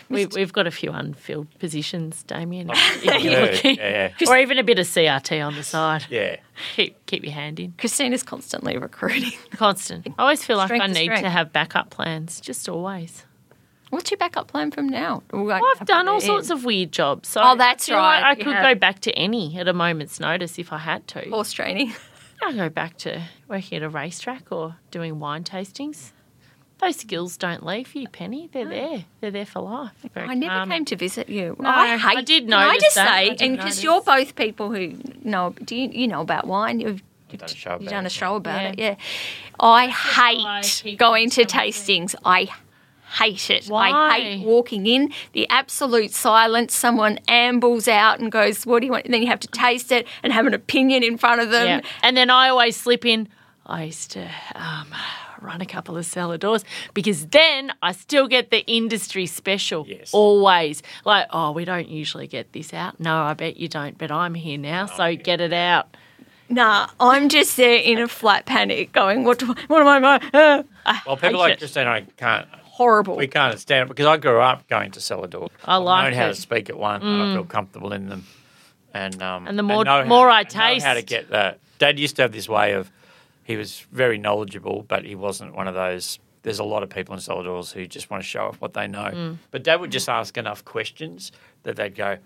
we, 0.10 0.28
we've 0.28 0.54
got 0.54 0.68
a 0.68 0.72
few 0.72 0.92
unfilled 0.92 1.48
positions, 1.60 2.22
Damian. 2.24 2.70
Oh, 2.72 3.00
yeah, 3.04 3.18
yeah, 3.18 3.60
yeah, 3.64 4.12
Or 4.30 4.38
even 4.38 4.60
a 4.60 4.64
bit 4.64 4.78
of 4.80 4.86
CRT 4.86 5.46
on 5.46 5.56
the 5.56 5.64
side. 5.64 6.06
yeah. 6.10 6.38
Keep 6.76 7.06
keep 7.08 7.24
your 7.24 7.34
hand 7.34 7.60
in. 7.60 7.74
Christina's 7.78 8.22
constantly 8.24 8.78
recruiting. 8.78 9.32
Constant. 9.52 10.08
I 10.18 10.22
always 10.22 10.44
feel 10.46 10.58
like 10.58 10.68
Strength 10.68 10.84
I 10.84 10.88
to 10.88 10.94
need 10.94 11.08
to 11.24 11.30
have 11.30 11.52
backup 11.52 11.90
plans. 11.90 12.40
Just 12.40 12.70
always. 12.70 13.26
What's 13.90 14.10
your 14.12 14.18
backup 14.18 14.48
plan 14.48 14.72
from 14.72 14.90
now? 14.90 15.24
I've 15.34 15.86
done 15.86 16.08
all 16.08 16.20
sorts 16.22 16.50
of 16.50 16.66
weird 16.66 16.92
jobs. 16.92 17.30
So 17.30 17.42
Oh, 17.44 17.56
that's 17.56 17.88
I 17.88 17.92
feel 17.92 17.98
like 17.98 18.24
right, 18.24 18.32
I 18.32 18.36
could 18.36 18.54
have. 18.54 18.64
go 18.64 18.76
back 18.80 19.00
to 19.02 19.12
any 19.14 19.58
at 19.58 19.68
a 19.68 19.74
moment's 19.74 20.20
notice 20.20 20.58
if 20.60 20.72
I 20.74 20.78
had 20.80 21.08
to. 21.10 21.22
horse 21.30 21.52
training. 21.52 21.94
I 22.44 22.52
go 22.54 22.68
back 22.70 22.98
to 23.00 23.24
working 23.48 23.78
at 23.78 23.84
a 23.84 23.90
racetrack 23.90 24.52
or 24.52 24.76
doing 24.92 25.20
wine 25.20 25.44
tastings. 25.44 26.12
Those 26.82 26.98
skills 26.98 27.38
don't 27.38 27.66
leave 27.66 27.96
you, 27.96 28.08
Penny. 28.10 28.50
They're 28.52 28.68
there. 28.68 29.06
They're 29.22 29.32
there 29.32 29.46
for 29.46 29.62
life. 29.62 29.92
Very 30.14 30.28
I 30.28 30.34
never 30.34 30.54
calming. 30.54 30.76
came 30.80 30.86
to 30.86 30.96
visit 30.98 31.30
you. 31.30 31.56
No, 31.60 31.70
I 31.70 31.98
hate. 31.98 32.18
I 32.18 32.22
did 32.22 32.44
Can 32.46 32.54
I 32.54 32.66
notice 32.68 32.84
just 32.84 32.96
that. 32.96 33.10
I 33.12 33.24
say, 33.24 33.30
did 33.36 33.42
and 33.44 33.58
because 33.58 33.84
you're 33.84 34.02
both 34.02 34.36
people 34.36 34.72
who 34.72 34.94
know, 35.24 35.56
do 35.64 35.76
you, 35.76 35.90
you 35.90 36.08
know 36.08 36.22
about 36.22 36.48
wine? 36.48 36.80
You've, 36.82 37.02
you've 37.30 37.40
done 37.40 37.50
a 37.50 37.56
show 37.56 37.72
you've 37.74 37.82
about 37.84 37.90
done 37.90 38.04
a 38.04 38.08
it, 38.08 38.12
show 38.12 38.36
about 38.36 38.62
Yeah. 38.62 38.70
it. 38.70 38.80
Yeah. 38.80 38.96
I 39.60 39.88
why 39.88 39.88
I 39.88 40.62
hate 40.64 40.98
going 40.98 41.30
to 41.32 41.46
coming 41.46 41.72
tastings. 41.72 42.14
I 42.26 42.50
hate 43.20 43.50
it. 43.50 43.68
Why? 43.68 43.90
I 43.92 44.20
hate 44.20 44.46
walking 44.46 44.86
in, 44.86 45.14
the 45.32 45.48
absolute 45.50 46.12
silence. 46.12 46.76
Someone 46.76 47.20
ambles 47.30 47.88
out 47.88 48.20
and 48.20 48.30
goes, 48.30 48.66
"What 48.66 48.82
do 48.82 48.86
you 48.88 48.92
want?" 48.92 49.06
And 49.06 49.14
then 49.14 49.22
you 49.22 49.28
have 49.30 49.40
to 49.40 49.48
taste 49.48 49.94
it 49.94 50.06
and 50.24 50.34
have 50.34 50.46
an 50.46 50.54
opinion 50.54 51.04
in 51.04 51.18
front 51.18 51.40
of 51.40 51.52
them. 51.52 51.66
Yeah. 51.66 51.82
And 52.04 52.18
then 52.18 52.30
I 52.30 52.50
always 52.50 52.76
slip 52.76 53.06
in. 53.06 53.30
I 53.66 53.86
used 53.86 54.12
to 54.12 54.30
um, 54.56 54.88
run 55.46 55.62
a 55.62 55.66
couple 55.66 55.96
of 55.98 56.06
cellar 56.06 56.38
doors 56.38 56.64
because 56.94 57.28
then 57.28 57.72
I 57.82 57.92
still 57.92 58.28
get 58.28 58.50
the 58.52 58.66
industry 58.66 59.26
special. 59.28 59.86
Yes. 59.88 60.12
Always. 60.14 60.82
Like, 61.06 61.28
oh, 61.32 61.52
we 61.52 61.66
don't 61.66 61.88
usually 61.88 62.28
get 62.28 62.52
this 62.54 62.74
out. 62.74 63.00
No, 63.00 63.16
I 63.24 63.34
bet 63.34 63.58
you 63.58 63.68
don't, 63.68 63.98
but 63.98 64.12
I'm 64.12 64.34
here 64.34 64.58
now, 64.58 64.86
so 64.88 65.16
get 65.16 65.40
it 65.42 65.54
out. 65.54 65.96
Nah, 66.48 66.88
I'm 67.00 67.30
just 67.30 67.58
there 67.58 67.76
in 67.78 67.98
a 68.00 68.08
flat 68.08 68.46
panic, 68.46 68.92
going, 68.92 69.24
"What? 69.24 69.40
Do, 69.40 69.56
I, 69.58 69.62
what 69.68 69.82
am 69.88 70.06
I?" 70.06 70.22
Uh, 70.32 70.64
I 70.86 71.02
Well, 71.08 71.18
people 71.18 71.40
like 71.40 71.54
it. 71.54 71.58
Christine, 71.60 71.88
I 71.88 72.02
can't. 72.18 72.48
horrible. 72.64 73.16
We 73.16 73.26
can't 73.28 73.58
stand 73.60 73.86
it 73.86 73.88
because 73.90 74.06
I 74.06 74.18
grew 74.18 74.40
up 74.40 74.68
going 74.68 74.92
to 74.92 75.02
cellar 75.02 75.28
doors. 75.28 75.50
I 75.64 75.78
like 75.78 76.06
I've 76.06 76.12
known 76.14 76.20
how 76.20 76.28
it. 76.28 76.32
Mm. 76.32 76.36
to 76.36 76.42
speak 76.42 76.70
at 76.70 76.78
one. 76.78 77.02
and 77.02 77.24
I 77.24 77.34
feel 77.34 77.46
comfortable 77.46 77.94
in 77.94 78.10
them, 78.10 78.26
and 78.94 79.20
um, 79.24 79.48
And 79.48 79.58
the 79.58 79.64
more- 79.64 79.84
know 79.86 80.02
how- 80.04 80.08
more 80.08 80.30
I 80.30 80.44
know 80.44 80.80
how 80.84 80.94
to 80.94 81.02
get 81.02 81.30
that. 81.32 81.60
Dad 81.80 81.98
used 82.00 82.16
to 82.18 82.22
have 82.22 82.32
this 82.32 82.48
way 82.48 82.74
of 82.74 82.92
he 83.46 83.56
was 83.56 83.86
very 83.92 84.18
knowledgeable, 84.18 84.84
but 84.88 85.06
he 85.06 85.16
wasn't 85.16 85.56
one 85.56 85.68
of 85.70 85.74
those. 85.76 86.20
There's 86.44 86.60
a 86.60 86.64
lot 86.64 86.84
of 86.84 86.90
people 86.90 87.16
in 87.16 87.22
cellar 87.22 87.44
doors 87.44 87.72
who 87.72 87.88
just 87.88 88.10
want 88.12 88.22
to 88.22 88.28
show 88.28 88.48
off 88.48 88.60
what 88.60 88.74
they 88.74 88.88
know. 88.88 89.10
Mm. 89.14 89.38
But 89.52 89.64
Dad 89.64 89.80
would 89.80 89.92
just 89.92 90.10
ask 90.10 90.38
enough 90.38 90.66
questions 90.66 91.32
that 91.64 91.76
they'd 91.78 91.96
go, 91.96 92.18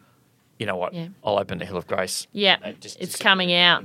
you 0.58 0.66
know 0.66 0.76
what? 0.76 0.94
Yeah. 0.94 1.08
I'll 1.24 1.38
open 1.40 1.58
the 1.60 1.66
Hill 1.66 1.78
of 1.78 1.88
Grace. 1.88 2.26
Yeah, 2.34 2.58
That 2.64 2.82
just 2.82 2.98
it's 2.98 3.12
disappeared. 3.14 3.24
coming 3.24 3.54
out. 3.54 3.84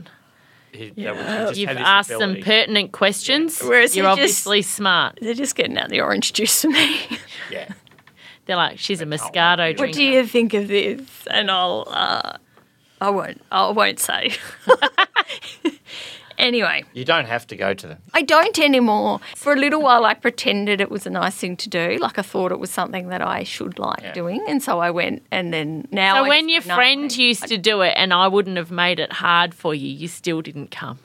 He, 0.72 0.91
that 0.91 1.14
was- 1.14 1.24
he 1.24 1.32
just 1.32 1.57
You've 1.61 1.68
had 1.68 1.76
this 1.78 1.87
asked 1.87 2.09
some 2.11 2.37
pertinent 2.41 2.91
questions. 2.93 3.61
Whereas 3.61 3.95
You're 3.97 4.07
he 4.11 4.16
just- 4.16 4.18
obviously 4.49 4.62
smart. 4.62 5.18
They're 5.22 5.35
just 5.35 5.55
getting 5.55 5.78
out 5.78 5.89
the 5.91 6.01
orange 6.01 6.32
juice 6.32 6.62
for 6.62 6.68
me. 6.70 7.01
Yeah. 7.51 7.68
They're 8.47 8.57
like, 8.57 8.78
she's 8.78 9.01
a 9.01 9.07
can't 9.07 9.20
Moscato 9.22 9.59
wait. 9.59 9.78
what 9.78 9.93
do 9.93 10.03
you 10.03 10.26
think 10.26 10.53
of 10.53 10.66
this? 10.68 11.01
And 11.30 11.51
I'll, 11.51 11.85
uh, 11.87 12.37
I 13.01 13.11
won't, 13.11 13.41
I 13.53 13.70
won't 13.70 13.99
say. 14.01 14.32
anyway, 16.45 16.84
You 16.92 17.05
don't 17.05 17.26
have 17.26 17.47
to 17.49 17.57
go 17.57 17.74
to 17.74 17.86
them. 17.88 17.99
I 18.12 18.22
don't 18.22 18.59
anymore. 18.59 19.20
For 19.34 19.53
a 19.53 19.57
little 19.57 19.82
while, 19.82 20.05
I 20.05 20.14
pretended 20.14 20.80
it 20.80 20.90
was 20.90 21.07
a 21.07 21.11
nice 21.11 21.34
thing 21.34 21.57
to 21.59 21.68
do. 21.68 21.99
Like 22.01 22.18
I 22.18 22.22
thought 22.22 22.53
it 22.53 22.59
was 22.59 22.70
something 22.70 23.09
that 23.09 23.22
I 23.22 23.42
should 23.45 23.78
like 23.78 24.03
Yeah. 24.03 24.12
doing, 24.12 24.45
and 24.49 24.62
so 24.62 24.78
I 24.80 24.90
went. 24.90 25.24
And 25.30 25.53
then 25.53 25.88
now, 25.90 26.14
So 26.16 26.24
I 26.24 26.28
when 26.28 26.49
your 26.49 26.61
go, 26.62 26.68
no, 26.68 26.74
friend 26.76 27.11
I- 27.12 27.22
used 27.22 27.47
to 27.49 27.59
do 27.59 27.80
it 27.82 27.95
and 27.97 28.12
I 28.12 28.28
wouldn't 28.28 28.57
have 28.57 28.70
made 28.70 28.99
it 29.01 29.12
hard 29.12 29.55
for 29.55 29.74
you, 29.74 29.88
you 29.88 30.09
still 30.09 30.40
didn't 30.42 30.70
come. 30.70 30.99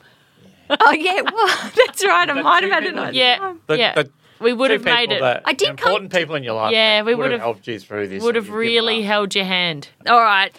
oh 0.70 0.92
yeah, 0.92 1.20
well 1.22 1.70
that's 1.76 2.04
right. 2.04 2.28
I 2.30 2.40
might 2.42 2.62
have 2.62 2.72
had 2.72 2.84
a 2.84 2.92
nice 2.92 3.14
Yeah, 3.14 3.38
time. 3.38 3.60
The- 3.66 3.78
yeah. 3.78 3.94
the 3.94 4.10
we 4.40 4.54
would 4.54 4.70
have 4.70 4.84
made 4.84 5.12
it. 5.12 5.20
I 5.22 5.52
did 5.52 5.76
come- 5.76 5.90
important 5.92 6.12
people 6.12 6.34
in 6.34 6.42
your 6.44 6.54
life. 6.54 6.72
Yeah, 6.72 7.02
we 7.02 7.14
would 7.14 7.24
would 7.24 7.32
have 7.32 7.40
have- 7.40 7.46
helped 7.46 7.66
you 7.66 7.78
through 7.78 8.08
this. 8.08 8.22
Would 8.22 8.36
have 8.36 8.48
really 8.50 9.02
held 9.02 9.34
your 9.34 9.44
hand. 9.44 9.88
All 10.08 10.20
right, 10.20 10.50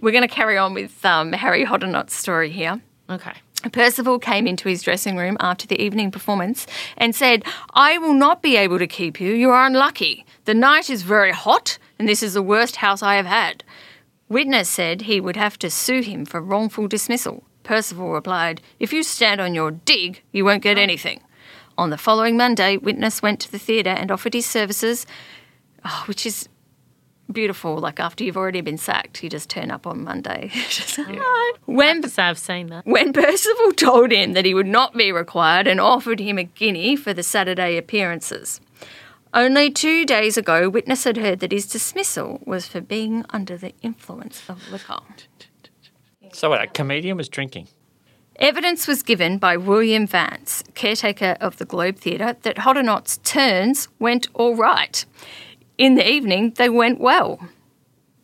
we're 0.00 0.10
going 0.12 0.28
to 0.28 0.34
carry 0.34 0.58
on 0.58 0.74
with 0.74 1.02
um, 1.06 1.32
Harry 1.32 1.64
Hoddinott's 1.64 2.14
story 2.14 2.50
here. 2.50 2.82
Okay. 3.08 3.32
Percival 3.70 4.18
came 4.18 4.46
into 4.46 4.68
his 4.68 4.82
dressing 4.82 5.16
room 5.16 5.36
after 5.40 5.66
the 5.66 5.80
evening 5.80 6.10
performance 6.10 6.66
and 6.96 7.14
said, 7.14 7.44
I 7.74 7.98
will 7.98 8.14
not 8.14 8.42
be 8.42 8.56
able 8.56 8.78
to 8.78 8.86
keep 8.86 9.20
you. 9.20 9.32
You 9.32 9.50
are 9.50 9.66
unlucky. 9.66 10.24
The 10.44 10.54
night 10.54 10.90
is 10.90 11.02
very 11.02 11.32
hot, 11.32 11.78
and 11.98 12.08
this 12.08 12.22
is 12.22 12.34
the 12.34 12.42
worst 12.42 12.76
house 12.76 13.02
I 13.02 13.16
have 13.16 13.26
had. 13.26 13.62
Witness 14.28 14.68
said 14.68 15.02
he 15.02 15.20
would 15.20 15.36
have 15.36 15.58
to 15.58 15.70
sue 15.70 16.00
him 16.00 16.24
for 16.24 16.40
wrongful 16.40 16.88
dismissal. 16.88 17.44
Percival 17.62 18.12
replied, 18.12 18.60
If 18.80 18.92
you 18.92 19.02
stand 19.02 19.40
on 19.40 19.54
your 19.54 19.70
dig, 19.70 20.22
you 20.32 20.44
won't 20.44 20.62
get 20.62 20.78
anything. 20.78 21.20
On 21.78 21.90
the 21.90 21.98
following 21.98 22.36
Monday, 22.36 22.76
Witness 22.76 23.22
went 23.22 23.40
to 23.40 23.52
the 23.52 23.58
theatre 23.58 23.90
and 23.90 24.10
offered 24.10 24.34
his 24.34 24.46
services, 24.46 25.06
oh, 25.84 26.04
which 26.06 26.26
is 26.26 26.48
beautiful. 27.30 27.78
Like 27.78 28.00
after 28.00 28.24
you've 28.24 28.36
already 28.36 28.60
been 28.60 28.78
sacked, 28.78 29.22
you 29.22 29.30
just 29.30 29.48
turn 29.48 29.70
up 29.70 29.86
on 29.86 30.04
Monday. 30.04 30.50
When 31.64 32.02
I've 32.18 32.38
seen 32.38 32.66
that. 32.68 32.84
when 32.84 33.12
Percival 33.12 33.72
told 33.76 34.12
him 34.12 34.32
that 34.32 34.44
he 34.44 34.54
would 34.54 34.66
not 34.66 34.94
be 34.94 35.12
required 35.12 35.66
and 35.66 35.80
offered 35.80 36.20
him 36.20 36.38
a 36.38 36.44
guinea 36.44 36.96
for 36.96 37.14
the 37.14 37.22
Saturday 37.22 37.76
appearances. 37.76 38.60
Only 39.34 39.70
two 39.70 40.04
days 40.04 40.36
ago, 40.36 40.68
witness 40.68 41.04
had 41.04 41.16
heard 41.16 41.40
that 41.40 41.52
his 41.52 41.66
dismissal 41.66 42.42
was 42.44 42.66
for 42.66 42.80
being 42.82 43.24
under 43.30 43.56
the 43.56 43.72
influence 43.80 44.42
of 44.48 44.70
liquor. 44.70 44.98
So 46.32 46.50
what? 46.50 46.62
A 46.62 46.66
comedian 46.66 47.16
was 47.16 47.28
drinking. 47.28 47.68
Evidence 48.36 48.88
was 48.88 49.02
given 49.02 49.38
by 49.38 49.56
William 49.56 50.06
Vance, 50.06 50.64
caretaker 50.74 51.36
of 51.40 51.58
the 51.58 51.64
Globe 51.64 51.96
Theatre, 51.96 52.36
that 52.42 52.56
Hoddinott's 52.56 53.18
turns 53.18 53.88
went 53.98 54.26
all 54.34 54.56
right. 54.56 55.04
In 55.82 55.96
the 55.96 56.08
evening, 56.08 56.52
they 56.58 56.68
went 56.68 57.00
well. 57.00 57.40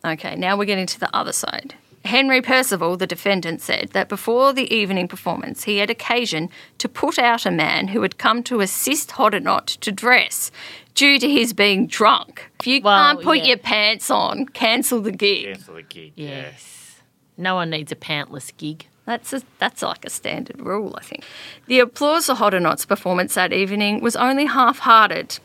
Okay, 0.05 0.33
now 0.37 0.55
we're 0.55 0.63
getting 0.63 0.85
to 0.85 0.97
the 0.99 1.13
other 1.13 1.33
side. 1.33 1.75
Henry 2.05 2.41
Percival, 2.41 2.95
the 2.95 3.05
defendant, 3.05 3.59
said 3.59 3.89
that 3.91 4.07
before 4.07 4.53
the 4.53 4.73
evening 4.73 5.09
performance, 5.09 5.65
he 5.65 5.79
had 5.79 5.89
occasion 5.89 6.49
to 6.77 6.87
put 6.87 7.19
out 7.19 7.45
a 7.45 7.51
man 7.51 7.89
who 7.89 8.01
had 8.01 8.17
come 8.17 8.43
to 8.43 8.61
assist 8.61 9.09
Hoddinott 9.09 9.77
to 9.81 9.91
dress 9.91 10.51
due 10.95 11.19
to 11.19 11.29
his 11.29 11.51
being 11.51 11.85
drunk. 11.85 12.49
If 12.61 12.67
you 12.67 12.79
Well, 12.81 12.95
can't 12.97 13.21
put 13.21 13.39
yeah. 13.39 13.43
your 13.47 13.57
pants 13.57 14.09
on, 14.09 14.45
cancel 14.45 15.01
the 15.01 15.11
gig. 15.11 15.47
Cancel 15.55 15.75
the 15.75 15.81
gig. 15.83 16.13
Yes. 16.15 17.01
No 17.35 17.55
one 17.55 17.69
needs 17.71 17.91
a 17.91 17.97
pantless 17.97 18.55
gig. 18.55 18.87
That's 19.05 19.33
a, 19.33 19.41
that's 19.57 19.81
like 19.81 20.05
a 20.05 20.09
standard 20.09 20.61
rule, 20.61 20.95
I 20.97 21.03
think. 21.03 21.25
The 21.67 21.79
applause 21.79 22.27
for 22.27 22.35
Hoddinott's 22.35 22.85
performance 22.85 23.33
that 23.33 23.51
evening 23.51 23.99
was 23.99 24.15
only 24.15 24.45
half-hearted. 24.45 25.39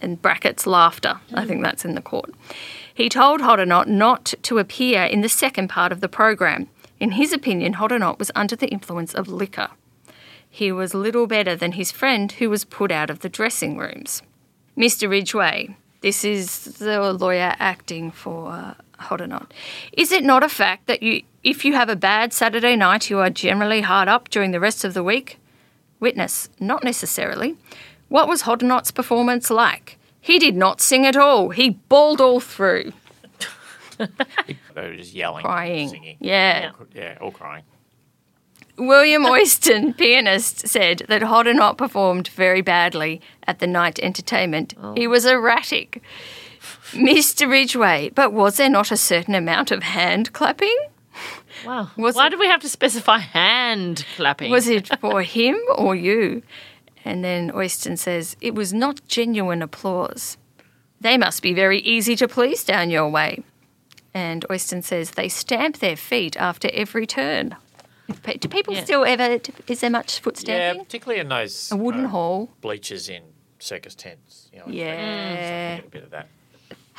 In 0.00 0.16
brackets, 0.16 0.66
laughter. 0.66 1.20
I 1.34 1.44
think 1.44 1.62
that's 1.62 1.84
in 1.84 1.94
the 1.94 2.00
court. 2.00 2.32
He 2.94 3.08
told 3.08 3.40
Hoddinott 3.40 3.86
not 3.86 4.34
to 4.42 4.58
appear 4.58 5.04
in 5.04 5.20
the 5.20 5.28
second 5.28 5.68
part 5.68 5.92
of 5.92 6.00
the 6.00 6.08
program. 6.08 6.68
In 7.00 7.12
his 7.12 7.32
opinion, 7.32 7.74
Hoddinott 7.74 8.18
was 8.18 8.30
under 8.34 8.56
the 8.56 8.68
influence 8.68 9.14
of 9.14 9.28
liquor. 9.28 9.68
He 10.50 10.72
was 10.72 10.94
little 10.94 11.26
better 11.26 11.54
than 11.54 11.72
his 11.72 11.92
friend 11.92 12.32
who 12.32 12.50
was 12.50 12.64
put 12.64 12.90
out 12.90 13.10
of 13.10 13.20
the 13.20 13.28
dressing 13.28 13.76
rooms. 13.76 14.22
Mr. 14.76 15.08
Ridgway, 15.08 15.76
this 16.00 16.24
is 16.24 16.64
the 16.78 17.12
lawyer 17.12 17.54
acting 17.58 18.10
for 18.10 18.76
Hoddinott. 19.00 19.50
Is 19.92 20.12
it 20.12 20.24
not 20.24 20.42
a 20.42 20.48
fact 20.48 20.86
that 20.86 21.02
you, 21.02 21.22
if 21.42 21.64
you 21.64 21.74
have 21.74 21.88
a 21.88 21.96
bad 21.96 22.32
Saturday 22.32 22.76
night, 22.76 23.10
you 23.10 23.18
are 23.18 23.30
generally 23.30 23.80
hard 23.80 24.08
up 24.08 24.28
during 24.28 24.52
the 24.52 24.60
rest 24.60 24.84
of 24.84 24.94
the 24.94 25.04
week? 25.04 25.38
Witness, 26.00 26.48
not 26.60 26.84
necessarily. 26.84 27.56
What 28.08 28.28
was 28.28 28.42
Hoddinott's 28.42 28.90
performance 28.90 29.50
like? 29.50 29.98
He 30.20 30.38
did 30.38 30.56
not 30.56 30.80
sing 30.80 31.06
at 31.06 31.16
all. 31.16 31.50
He 31.50 31.70
bawled 31.70 32.20
all 32.20 32.40
through, 32.40 32.92
They 33.98 34.56
were 34.76 34.96
just 34.96 35.12
yelling, 35.14 35.44
crying. 35.44 35.88
singing. 35.88 36.16
Yeah. 36.20 36.70
Yeah, 36.94 37.18
all 37.20 37.30
crying. 37.32 37.64
William 38.76 39.24
Oyston, 39.24 39.92
pianist, 39.98 40.68
said 40.68 41.02
that 41.08 41.22
Hoddinott 41.22 41.76
performed 41.76 42.28
very 42.28 42.60
badly 42.60 43.20
at 43.46 43.58
the 43.58 43.66
night 43.66 43.98
entertainment. 44.00 44.74
Oh. 44.80 44.94
He 44.94 45.06
was 45.08 45.26
erratic. 45.26 46.00
Mr. 46.92 47.48
Ridgway, 47.50 48.10
but 48.14 48.32
was 48.32 48.56
there 48.56 48.70
not 48.70 48.90
a 48.92 48.96
certain 48.96 49.34
amount 49.34 49.70
of 49.70 49.82
hand 49.82 50.32
clapping? 50.32 50.76
Wow. 51.66 51.90
Was 51.96 52.14
Why 52.14 52.28
it- 52.28 52.30
do 52.30 52.38
we 52.38 52.46
have 52.46 52.60
to 52.60 52.68
specify 52.68 53.18
hand 53.18 54.04
clapping? 54.16 54.50
Was 54.52 54.68
it 54.68 54.88
for 55.00 55.22
him 55.36 55.58
or 55.76 55.94
you? 55.96 56.42
And 57.08 57.24
then 57.24 57.50
Oyston 57.52 57.96
says, 57.96 58.36
it 58.42 58.54
was 58.54 58.74
not 58.74 59.00
genuine 59.08 59.62
applause. 59.62 60.36
They 61.00 61.16
must 61.16 61.42
be 61.42 61.54
very 61.54 61.78
easy 61.80 62.14
to 62.16 62.28
please 62.28 62.62
down 62.64 62.90
your 62.90 63.08
way. 63.08 63.42
And 64.12 64.44
Oyston 64.50 64.84
says, 64.84 65.12
they 65.12 65.30
stamp 65.30 65.78
their 65.78 65.96
feet 65.96 66.36
after 66.36 66.68
every 66.74 67.06
turn. 67.06 67.56
Do 68.40 68.48
people 68.48 68.74
Yeah. 68.74 68.84
still 68.84 69.04
ever, 69.06 69.38
is 69.66 69.80
there 69.80 69.88
much 69.88 70.20
foot 70.20 70.36
stamping? 70.36 70.80
Yeah, 70.80 70.84
particularly 70.84 71.20
in 71.20 71.28
those 71.30 71.72
a 71.72 71.76
wooden 71.76 72.04
uh, 72.04 72.08
hall. 72.08 72.50
bleachers 72.60 73.08
in 73.08 73.22
circus 73.58 73.94
tents. 73.94 74.50
You 74.52 74.58
know, 74.58 74.64
Yeah. 74.68 75.76
get 75.76 75.86
a 75.86 75.88
bit 75.88 76.02
of 76.04 76.10
that. 76.10 76.28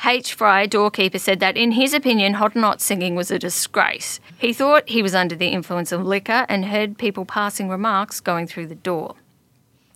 H. 0.04 0.34
Fry, 0.34 0.66
doorkeeper, 0.66 1.20
said 1.20 1.38
that 1.38 1.56
in 1.56 1.72
his 1.72 1.94
opinion, 1.94 2.34
Hoddinott's 2.34 2.82
singing 2.84 3.14
was 3.14 3.30
a 3.30 3.38
disgrace. 3.38 4.18
He 4.38 4.52
thought 4.52 4.88
he 4.88 5.02
was 5.02 5.14
under 5.14 5.36
the 5.36 5.48
influence 5.48 5.92
of 5.92 6.02
liquor 6.04 6.46
and 6.48 6.64
heard 6.64 6.98
people 6.98 7.24
passing 7.24 7.68
remarks 7.68 8.18
going 8.18 8.48
through 8.48 8.66
the 8.66 8.74
door. 8.74 9.14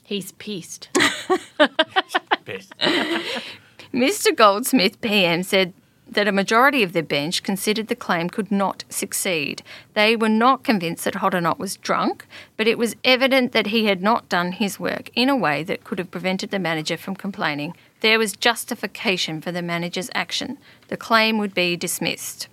He's 0.04 0.32
pissed. 0.32 0.88
Best. 2.44 2.72
Mr. 3.92 4.34
Goldsmith, 4.36 5.00
PM, 5.00 5.42
said 5.42 5.72
that 6.06 6.28
a 6.28 6.32
majority 6.32 6.82
of 6.82 6.92
the 6.92 7.02
bench 7.02 7.42
considered 7.42 7.88
the 7.88 7.96
claim 7.96 8.28
could 8.28 8.52
not 8.52 8.84
succeed. 8.90 9.62
They 9.94 10.14
were 10.14 10.28
not 10.28 10.62
convinced 10.62 11.04
that 11.04 11.14
Hoddinott 11.14 11.58
was 11.58 11.76
drunk, 11.78 12.26
but 12.56 12.68
it 12.68 12.76
was 12.76 12.94
evident 13.04 13.52
that 13.52 13.68
he 13.68 13.86
had 13.86 14.02
not 14.02 14.28
done 14.28 14.52
his 14.52 14.78
work 14.78 15.10
in 15.14 15.28
a 15.30 15.36
way 15.36 15.62
that 15.62 15.84
could 15.84 15.98
have 15.98 16.10
prevented 16.10 16.50
the 16.50 16.58
manager 16.58 16.96
from 16.98 17.16
complaining. 17.16 17.74
There 18.00 18.18
was 18.18 18.36
justification 18.36 19.40
for 19.40 19.50
the 19.52 19.62
manager's 19.62 20.10
action. 20.14 20.58
The 20.88 20.98
claim 20.98 21.38
would 21.38 21.54
be 21.54 21.76
dismissed. 21.76 22.48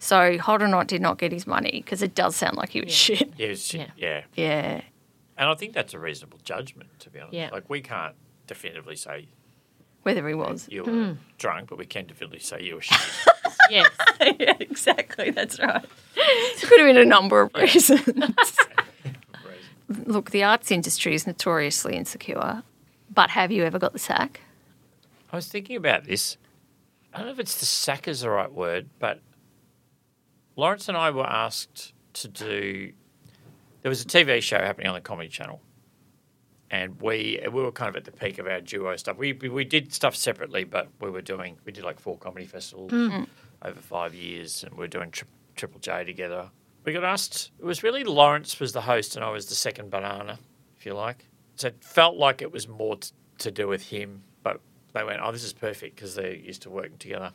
So 0.00 0.38
Hoddinott 0.38 0.86
did 0.88 1.02
not 1.02 1.18
get 1.18 1.30
his 1.30 1.46
money 1.46 1.82
because 1.84 2.02
it 2.02 2.14
does 2.14 2.34
sound 2.34 2.56
like 2.56 2.70
he 2.70 2.80
was 2.80 2.92
shit. 2.92 3.30
Yeah, 3.36 3.46
it's- 3.46 3.72
Yeah. 3.74 3.86
yeah. 3.96 4.22
Yeah. 4.34 4.80
And 5.40 5.48
I 5.48 5.54
think 5.54 5.72
that's 5.72 5.94
a 5.94 5.98
reasonable 5.98 6.38
judgment, 6.44 6.90
to 7.00 7.10
be 7.10 7.18
honest. 7.18 7.34
Yeah. 7.34 7.48
Like, 7.50 7.68
we 7.70 7.80
can't 7.80 8.14
definitively 8.46 8.94
say 8.94 9.28
Whether 10.02 10.28
he 10.28 10.34
was. 10.34 10.68
you 10.70 10.84
were 10.84 10.90
Hmm. 10.92 11.12
drunk, 11.38 11.70
but 11.70 11.78
we 11.78 11.86
can 11.86 12.06
definitively 12.06 12.40
say 12.40 12.62
you 12.62 12.74
were 12.76 12.82
shit. 12.82 13.00
yes. 13.70 13.88
yeah, 14.38 14.54
exactly. 14.60 15.30
That's 15.30 15.58
right. 15.58 15.84
It 16.16 16.60
could 16.68 16.78
have 16.78 16.86
been 16.88 16.98
a 16.98 17.04
number 17.06 17.40
of 17.40 17.54
reasons. 17.54 18.06
Look, 20.06 20.30
the 20.30 20.44
arts 20.44 20.70
industry 20.70 21.14
is 21.14 21.26
notoriously 21.26 21.96
insecure, 21.96 22.62
but 23.12 23.30
have 23.30 23.50
you 23.50 23.64
ever 23.64 23.78
got 23.78 23.92
the 23.92 23.98
sack? 23.98 24.40
I 25.32 25.36
was 25.36 25.48
thinking 25.48 25.76
about 25.76 26.04
this. 26.04 26.36
I 27.12 27.18
don't 27.18 27.26
know 27.26 27.32
if 27.32 27.40
it's 27.40 27.58
the 27.58 27.66
sack 27.66 28.06
is 28.06 28.20
the 28.20 28.30
right 28.30 28.52
word, 28.52 28.88
but 29.00 29.20
Lawrence 30.54 30.88
and 30.88 30.96
I 30.96 31.10
were 31.10 31.26
asked 31.26 31.92
to 32.14 32.28
do. 32.28 32.92
There 33.82 33.88
was 33.88 34.02
a 34.02 34.06
TV 34.06 34.42
show 34.42 34.58
happening 34.58 34.88
on 34.88 34.94
the 34.94 35.00
Comedy 35.00 35.28
Channel, 35.28 35.60
and 36.70 37.00
we 37.00 37.40
we 37.44 37.62
were 37.62 37.72
kind 37.72 37.88
of 37.88 37.96
at 37.96 38.04
the 38.04 38.12
peak 38.12 38.38
of 38.38 38.46
our 38.46 38.60
duo 38.60 38.96
stuff. 38.96 39.16
We 39.16 39.32
we, 39.32 39.48
we 39.48 39.64
did 39.64 39.92
stuff 39.92 40.14
separately, 40.14 40.64
but 40.64 40.88
we 41.00 41.10
were 41.10 41.22
doing 41.22 41.56
we 41.64 41.72
did 41.72 41.84
like 41.84 41.98
four 41.98 42.18
comedy 42.18 42.46
festivals 42.46 42.92
mm. 42.92 43.10
Mm. 43.10 43.26
over 43.62 43.80
five 43.80 44.14
years, 44.14 44.64
and 44.64 44.74
we 44.74 44.84
are 44.84 44.88
doing 44.88 45.10
tri- 45.10 45.28
Triple 45.56 45.80
J 45.80 46.04
together. 46.04 46.50
We 46.84 46.92
got 46.92 47.04
asked. 47.04 47.50
It 47.58 47.64
was 47.64 47.82
really 47.82 48.04
Lawrence 48.04 48.60
was 48.60 48.72
the 48.72 48.82
host, 48.82 49.16
and 49.16 49.24
I 49.24 49.30
was 49.30 49.46
the 49.46 49.54
second 49.54 49.90
banana, 49.90 50.38
if 50.78 50.86
you 50.86 50.94
like. 50.94 51.26
So 51.56 51.68
it 51.68 51.82
felt 51.82 52.16
like 52.16 52.40
it 52.40 52.52
was 52.52 52.68
more 52.68 52.96
t- 52.96 53.10
to 53.38 53.50
do 53.50 53.68
with 53.68 53.82
him, 53.82 54.22
but 54.42 54.60
they 54.92 55.04
went, 55.04 55.20
"Oh, 55.22 55.32
this 55.32 55.44
is 55.44 55.52
perfect" 55.52 55.96
because 55.96 56.14
they're 56.14 56.34
used 56.34 56.62
to 56.62 56.70
working 56.70 56.98
together. 56.98 57.32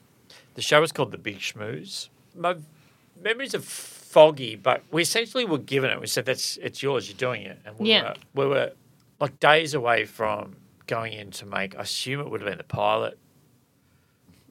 The 0.55 0.61
show 0.61 0.81
was 0.81 0.91
called 0.91 1.11
The 1.11 1.17
Big 1.17 1.39
Schmooze. 1.39 2.09
My 2.35 2.55
memories 3.21 3.55
are 3.55 3.59
foggy, 4.15 4.55
but 4.55 4.81
we 4.91 5.01
essentially 5.01 5.43
were 5.43 5.57
given 5.57 5.91
it. 5.91 5.99
We 5.99 6.07
said, 6.07 6.25
"That's 6.25 6.55
it's 6.57 6.81
yours. 6.81 7.09
You're 7.09 7.17
doing 7.17 7.41
it," 7.41 7.59
and 7.65 7.77
we 7.77 7.89
Yeah. 7.89 8.13
were 8.33 8.43
we 8.43 8.49
were 8.49 8.71
like 9.19 9.39
days 9.41 9.73
away 9.73 10.05
from 10.05 10.55
going 10.87 11.11
in 11.11 11.31
to 11.31 11.45
make. 11.45 11.75
I 11.77 11.81
assume 11.81 12.21
it 12.21 12.29
would 12.29 12.39
have 12.39 12.49
been 12.49 12.57
the 12.57 12.63
pilot. 12.63 13.19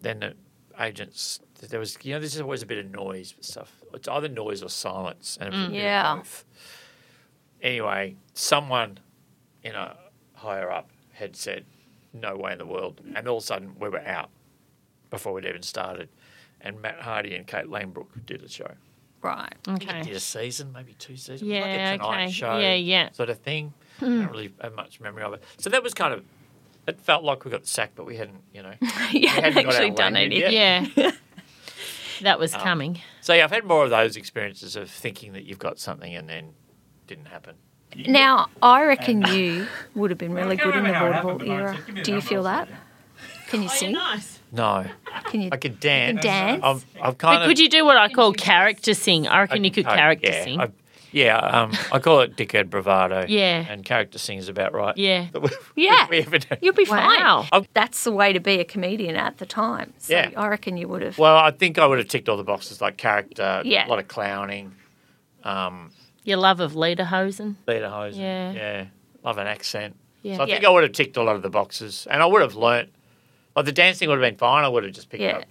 Then 0.03 0.21
the 0.21 0.35
agents. 0.79 1.41
There 1.71 1.81
was, 1.81 1.97
you 2.03 2.12
know, 2.12 2.19
there's 2.21 2.39
always 2.39 2.62
a 2.62 2.67
bit 2.67 2.77
of 2.85 2.91
noise 2.91 3.35
stuff. 3.41 3.73
It's 3.95 4.07
either 4.07 4.29
noise 4.29 4.62
or 4.62 4.69
silence, 4.69 5.39
and 5.41 5.49
it 5.49 5.57
was 5.57 5.65
a 5.65 5.69
mm, 5.69 5.71
bit 5.71 5.79
of 5.79 5.83
Yeah. 5.85 6.17
both. 6.17 6.45
Anyway, 7.62 8.17
someone, 8.35 8.99
you 9.62 9.73
know, 9.73 9.97
higher 10.35 10.71
up 10.71 10.91
had 11.15 11.37
said, 11.37 11.65
"No 12.12 12.37
way 12.37 12.53
in 12.53 12.59
the 12.59 12.67
world," 12.67 13.01
and 13.15 13.27
all 13.27 13.39
of 13.39 13.43
a 13.45 13.47
sudden 13.47 13.79
we 13.79 13.89
were 13.89 14.05
out 14.07 14.29
before 15.09 15.33
we'd 15.33 15.47
even 15.47 15.62
started. 15.62 16.11
And 16.61 16.83
Matt 16.83 17.01
Hardy 17.01 17.35
and 17.35 17.47
Kate 17.47 17.67
Langbroek 17.67 18.27
did 18.27 18.41
the 18.43 18.49
show. 18.49 18.75
Right. 19.25 19.55
Did 19.62 19.75
Okay. 19.83 20.11
a 20.12 20.20
season, 20.20 20.70
maybe 20.72 20.93
two 20.99 21.16
seasons. 21.16 21.43
Yeah, 21.43 21.61
like 21.61 21.70
a 21.70 21.97
Tonight 22.05 22.22
okay. 22.25 22.31
Show 22.33 22.59
Yeah, 22.59 22.75
yeah. 22.75 23.11
sort 23.12 23.31
of 23.31 23.39
thing. 23.39 23.72
Hmm. 23.99 24.05
I 24.05 24.09
don't 24.09 24.31
really 24.33 24.53
have 24.61 24.75
much 24.75 25.01
memory 25.01 25.22
of 25.22 25.33
it. 25.33 25.43
So 25.57 25.70
that 25.70 25.83
was 25.83 25.95
kind 25.95 26.12
of. 26.12 26.25
It 26.87 27.01
felt 27.01 27.25
like 27.25 27.47
we 27.47 27.51
got 27.51 27.66
sacked, 27.66 27.95
but 27.97 28.05
we 28.05 28.16
hadn't, 28.16 28.43
you 28.53 28.62
know. 28.62 28.75
You 29.12 29.27
hadn't 29.29 29.45
haven't 29.55 29.64
got 29.64 29.75
actually 29.75 29.91
our 29.91 29.97
done 29.97 30.12
language 30.12 30.43
anything. 30.43 30.53
yet. 30.53 30.91
Yeah. 30.97 31.11
that 32.22 32.37
Oh. 32.37 32.41
was 32.41 32.55
um, 32.55 32.61
coming. 32.61 33.01
So 33.22 33.33
yeah, 33.33 33.45
I've 33.45 33.51
had 33.51 33.64
more 33.64 33.85
of 33.85 33.91
those 33.91 34.16
experiences 34.18 34.77
of 34.77 34.91
thinking 34.91 35.33
that 35.33 35.45
you've 35.45 35.59
got 35.59 35.79
something 35.79 36.14
and 36.14 36.29
then 36.29 36.53
didn't 37.07 37.27
happen. 37.27 37.55
Now, 38.07 38.49
I 38.61 38.83
reckon 38.85 39.22
you 39.22 39.66
would 39.95 40.11
have 40.11 40.18
been 40.18 40.35
really 40.35 40.57
good 40.57 40.75
in 40.75 40.83
the 40.85 40.91
remember 40.91 41.12
how 41.12 41.22
vaudeville 41.22 41.53
era. 41.53 41.77
so 41.77 41.83
give 41.87 41.95
me 41.95 42.01
a 42.01 42.05
Do 42.05 42.12
you 42.14 42.20
feel 42.20 42.43
that? 42.43 42.68
Can 43.49 43.62
you 43.62 43.68
oh, 43.70 43.75
sing? 43.75 43.93
nice. 43.93 44.34
No, 44.55 44.85
Can 45.31 45.41
you? 45.43 45.49
I 45.53 45.57
could 45.57 45.81
dance. 45.81 46.21
dance? 46.23 46.61
I'm, 46.65 46.81
I'm 47.03 47.15
kind 47.17 47.39
But 47.39 47.43
of. 47.43 47.49
could 47.49 47.59
you 47.59 47.69
do 47.69 47.85
what 47.85 47.97
I 47.97 48.09
call 48.09 48.33
character 48.33 48.95
sing? 48.95 49.27
I 49.27 49.41
reckon 49.41 49.63
I 49.63 49.65
you 49.65 49.71
could 49.73 49.85
cope, 49.85 49.97
character 49.97 50.31
yeah, 50.31 50.45
sing. 50.45 50.61
I, 50.61 50.69
yeah, 51.11 51.37
um, 51.39 51.73
I 51.93 51.99
call 51.99 52.21
it 52.21 52.37
dickhead 52.37 52.71
bravado. 52.71 53.25
Yeah. 53.29 53.65
and 53.69 53.85
character 53.85 54.19
sing 54.19 54.39
is 54.39 54.49
about 54.49 54.73
right. 54.73 54.97
Yeah. 54.97 55.27
But 55.33 55.43
we- 55.43 55.51
Yeah. 55.85 56.07
we 56.09 56.23
haven't- 56.23 56.47
You'll 56.63 56.73
be 56.75 56.85
Wow. 56.89 57.47
fine. 57.51 57.67
That's 57.75 58.05
the 58.05 58.13
way 58.13 58.33
to 58.33 58.41
be 58.41 58.61
a 58.61 58.65
comedian 58.65 59.17
at 59.17 59.39
the 59.39 59.47
time. 59.47 59.93
So 59.99 60.13
Yeah. 60.15 60.31
I 60.37 60.47
reckon 60.49 60.77
you 60.77 60.87
would 60.89 61.03
have. 61.03 61.19
Well, 61.19 61.37
I 61.37 61.51
think 61.51 61.79
I 61.79 61.87
would 61.87 61.99
have 61.99 62.09
ticked 62.09 62.29
all 62.29 62.37
the 62.37 62.45
boxes 62.45 62.81
like 62.81 62.97
character, 62.97 63.63
Yeah. 63.65 63.87
a 63.87 63.89
lot 63.89 63.99
of 63.99 64.07
clowning, 64.09 64.75
um, 65.43 65.91
Your 66.25 66.39
love 66.39 66.61
of 66.61 66.73
lederhosen. 66.75 67.57
lederhosen. 67.67 68.19
Yeah. 68.19 68.53
yeah, 68.53 68.85
love 69.25 69.39
an 69.39 69.47
accent. 69.49 69.97
Yeah. 70.23 70.37
So 70.37 70.43
I 70.45 70.47
Yeah. 70.47 70.55
think 70.55 70.65
I 70.67 70.71
would 70.71 70.85
have 70.85 70.93
ticked 70.93 71.17
a 71.17 71.23
lot 71.25 71.35
of 71.37 71.43
the 71.43 71.51
boxes, 71.51 72.07
and 72.11 72.23
I 72.23 72.27
would 72.27 72.41
have 72.41 72.55
learnt. 72.55 72.91
Like 73.57 73.67
the 73.67 73.73
dancing 73.73 74.09
would 74.09 74.21
have 74.21 74.31
been 74.31 74.39
fine. 74.39 74.65
I 74.65 74.69
would 74.69 74.85
have 74.85 74.93
just 74.93 75.09
picked 75.09 75.23
Yeah. 75.23 75.39
up. 75.39 75.45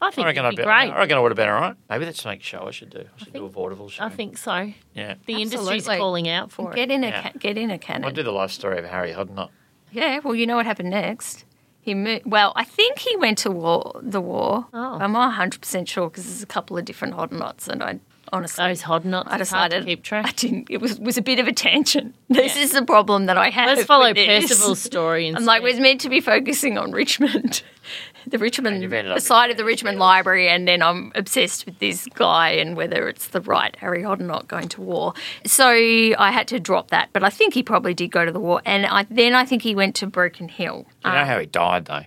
I 0.00 0.08
I 0.08 0.10
think 0.10 0.26
reckon 0.26 0.44
it'd 0.44 0.46
I'd 0.46 0.56
be 0.56 0.62
be, 0.62 0.64
great. 0.64 0.90
I 0.90 0.98
reckon 0.98 1.16
I 1.16 1.20
would 1.20 1.32
have 1.32 1.36
been 1.36 1.48
all 1.48 1.60
right. 1.60 1.74
Maybe 1.88 2.04
that's 2.04 2.22
the 2.22 2.28
next 2.28 2.44
show 2.44 2.66
I 2.68 2.70
should 2.70 2.90
do. 2.90 2.98
I 2.98 3.18
should 3.24 3.32
do 3.32 3.38
a 3.38 3.42
think- 3.44 3.52
vaudeville 3.54 3.88
show. 3.88 4.04
I 4.04 4.08
think 4.10 4.36
so. 4.36 4.72
Yeah. 4.94 5.14
The 5.26 5.34
industry's 5.40 5.68
Absolutely. 5.88 5.96
calling 5.98 6.28
out 6.28 6.52
for 6.52 6.72
it. 6.72 6.76
Get 6.76 6.90
it. 6.90 6.94
in 6.94 7.04
a 7.04 7.08
Yeah. 7.08 7.22
ca- 7.22 7.38
get 7.38 7.56
in 7.56 7.70
I'll 8.04 8.10
do 8.10 8.22
the 8.22 8.30
life 8.32 8.50
story 8.50 8.78
of 8.78 8.84
Harry 8.84 9.12
Hoddinott. 9.12 9.48
Yeah. 9.92 10.20
Well, 10.22 10.34
you 10.34 10.46
know 10.46 10.56
what 10.56 10.66
happened 10.66 10.90
next. 10.90 11.44
He 11.80 11.94
mo- 11.94 12.20
well, 12.26 12.52
I 12.56 12.64
think 12.64 12.98
he 12.98 13.16
went 13.16 13.38
to 13.38 13.50
war. 13.50 13.98
The 14.02 14.20
war. 14.20 14.66
Oh. 14.74 14.98
I'm 15.00 15.12
not 15.12 15.28
100 15.28 15.60
percent 15.62 15.88
sure 15.88 16.10
because 16.10 16.24
there's 16.24 16.42
a 16.42 16.46
couple 16.46 16.76
of 16.76 16.84
different 16.84 17.14
Hoddinotts, 17.14 17.68
and 17.68 17.82
I 17.82 18.00
honestly. 18.32 18.64
Those 18.66 18.82
Hoddinotts. 18.82 19.24
I 19.26 19.38
it's 19.38 19.50
hard 19.50 19.70
to 19.70 19.78
decided 19.78 19.84
keep 19.86 20.02
track. 20.02 20.26
I 20.26 20.32
didn't. 20.32 20.68
It 20.70 20.80
was 20.80 20.98
was 20.98 21.16
a 21.18 21.22
bit 21.22 21.38
of 21.38 21.46
a 21.46 21.52
tangent. 21.52 22.14
This 22.28 22.56
Yeah. 22.56 22.62
is 22.62 22.72
the 22.72 22.82
problem 22.84 23.26
that 23.26 23.38
I 23.38 23.50
have. 23.50 23.68
Let's 23.76 23.84
follow 23.86 24.06
with 24.08 24.16
this. 24.16 24.48
Percival's 24.48 24.80
story 24.80 25.28
instead. 25.28 25.40
I'm 25.42 25.46
like, 25.46 25.62
we're 25.62 25.80
meant 25.80 26.00
to 26.02 26.08
be 26.08 26.20
focusing 26.20 26.76
on 26.76 26.90
Richmond. 26.92 27.62
the 28.26 28.38
Richmond, 28.38 28.82
the 28.82 29.20
side 29.20 29.52
of 29.52 29.56
the 29.56 29.64
Richmond 29.64 29.94
Hills. 29.94 30.00
Library, 30.00 30.48
and 30.48 30.66
then 30.66 30.82
I'm 30.82 31.12
obsessed 31.14 31.64
with 31.66 31.78
this 31.78 32.06
guy 32.14 32.50
and 32.50 32.76
whether 32.76 33.08
it's 33.08 33.28
the 33.28 33.40
right 33.40 33.74
Harry 33.76 34.02
Hoddinott 34.02 34.48
going 34.48 34.68
to 34.70 34.80
war. 34.80 35.14
So 35.44 35.68
I 35.70 36.32
had 36.32 36.48
to 36.48 36.58
drop 36.58 36.90
that, 36.90 37.10
but 37.12 37.22
I 37.22 37.30
think 37.30 37.54
he 37.54 37.62
probably 37.62 37.94
did 37.94 38.10
go 38.10 38.24
to 38.24 38.32
the 38.32 38.40
war, 38.40 38.60
and 38.66 38.86
I, 38.86 39.04
then 39.08 39.34
I 39.34 39.44
think 39.44 39.62
he 39.62 39.76
went 39.76 39.94
to 39.96 40.08
Broken 40.08 40.48
Hill. 40.48 40.86
You 41.04 41.12
know 41.12 41.18
um, 41.18 41.26
how 41.26 41.38
he 41.38 41.46
died, 41.46 41.84
though? 41.84 42.02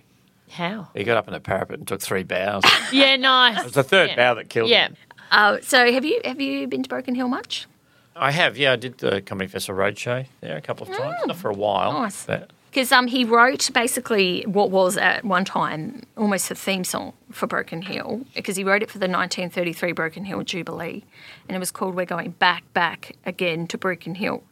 How? 0.50 0.88
He 0.94 1.04
got 1.04 1.16
up 1.16 1.28
in 1.28 1.32
the 1.32 1.40
parapet 1.40 1.78
and 1.78 1.88
took 1.88 2.02
three 2.02 2.24
bows. 2.24 2.64
Yeah, 2.92 3.16
nice. 3.16 3.58
It 3.60 3.64
was 3.64 3.72
the 3.74 3.84
third 3.84 4.10
Yeah. 4.10 4.16
bow 4.16 4.34
that 4.34 4.50
killed 4.50 4.68
Yeah. 4.68 4.88
him. 4.88 4.96
Uh, 5.30 5.58
so 5.62 5.92
have 5.92 6.04
you 6.04 6.20
have 6.24 6.40
you 6.40 6.66
been 6.66 6.82
to 6.82 6.88
Broken 6.88 7.14
Hill 7.14 7.28
much? 7.28 7.66
I 8.16 8.32
have, 8.32 8.58
yeah. 8.58 8.72
I 8.72 8.76
did 8.76 8.98
the 8.98 9.22
Comedy 9.22 9.48
Festival 9.48 9.80
Roadshow 9.80 10.26
there 10.40 10.56
a 10.56 10.60
couple 10.60 10.86
of 10.86 10.96
times. 10.96 11.16
Not 11.26 11.36
for 11.36 11.50
a 11.50 11.54
while. 11.54 11.92
Mm. 11.92 12.02
Nice. 12.02 12.26
Because 12.70 12.92
um, 12.92 13.06
he 13.06 13.24
wrote 13.24 13.70
basically 13.72 14.44
what 14.46 14.70
was 14.70 14.96
at 14.96 15.24
one 15.24 15.44
time 15.44 16.02
almost 16.16 16.50
a 16.50 16.54
theme 16.54 16.84
song 16.84 17.14
for 17.32 17.46
Broken 17.46 17.82
Hill, 17.82 18.20
because 18.34 18.56
he 18.56 18.62
wrote 18.62 18.82
it 18.82 18.90
for 18.90 18.98
the 18.98 19.08
1933 19.08 19.92
Broken 19.92 20.24
Hill 20.24 20.42
Jubilee, 20.42 21.04
and 21.48 21.56
it 21.56 21.58
was 21.58 21.70
called 21.70 21.94
We're 21.96 22.04
Going 22.04 22.32
Back, 22.32 22.62
Back 22.74 23.16
Again 23.24 23.66
to 23.68 23.78
Broken 23.78 24.14
Hill. 24.14 24.42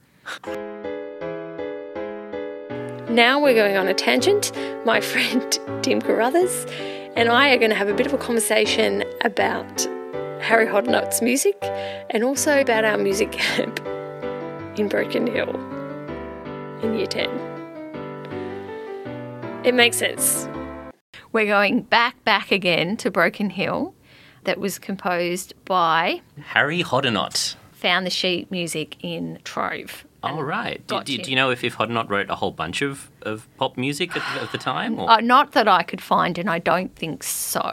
Now 3.10 3.40
we're 3.40 3.54
going 3.54 3.76
on 3.76 3.86
a 3.86 3.94
tangent. 3.94 4.52
My 4.84 5.00
friend 5.02 5.58
Tim 5.82 6.00
Carruthers 6.00 6.66
and 7.16 7.28
I 7.28 7.50
are 7.50 7.58
going 7.58 7.70
to 7.70 7.76
have 7.76 7.88
a 7.88 7.94
bit 7.94 8.06
of 8.06 8.12
a 8.12 8.18
conversation 8.18 9.04
about 9.22 9.86
Harry 10.40 10.66
Hoddinott's 10.66 11.20
music 11.20 11.56
and 12.10 12.22
also 12.24 12.60
about 12.60 12.84
our 12.84 12.96
music 12.96 13.32
camp 13.32 13.80
in 14.78 14.88
Broken 14.88 15.26
Hill 15.26 15.54
in 16.82 16.94
year 16.96 17.06
10. 17.06 17.28
It 19.64 19.74
makes 19.74 19.96
sense. 19.96 20.48
We're 21.32 21.46
going 21.46 21.82
back, 21.82 22.22
back 22.24 22.52
again 22.52 22.96
to 22.98 23.10
Broken 23.10 23.50
Hill, 23.50 23.94
that 24.44 24.58
was 24.58 24.78
composed 24.78 25.52
by 25.64 26.22
Harry 26.40 26.82
Hoddinott. 26.82 27.56
Found 27.72 28.06
the 28.06 28.10
Sheet 28.10 28.50
Music 28.50 28.96
in 29.00 29.38
Trove. 29.44 30.06
Oh, 30.22 30.40
right. 30.40 30.84
Do, 30.86 31.02
do, 31.04 31.12
you. 31.12 31.22
do 31.22 31.30
you 31.30 31.36
know 31.36 31.50
if, 31.50 31.62
if 31.62 31.76
Hoddinott 31.76 32.08
wrote 32.08 32.30
a 32.30 32.34
whole 32.34 32.50
bunch 32.50 32.82
of, 32.82 33.10
of 33.22 33.46
pop 33.56 33.76
music 33.76 34.16
at, 34.16 34.42
at 34.42 34.50
the 34.50 34.58
time? 34.58 34.98
Or? 34.98 35.10
Uh, 35.10 35.20
not 35.20 35.52
that 35.52 35.68
I 35.68 35.82
could 35.82 36.00
find, 36.00 36.38
and 36.38 36.48
I 36.50 36.58
don't 36.58 36.94
think 36.96 37.22
so. 37.22 37.72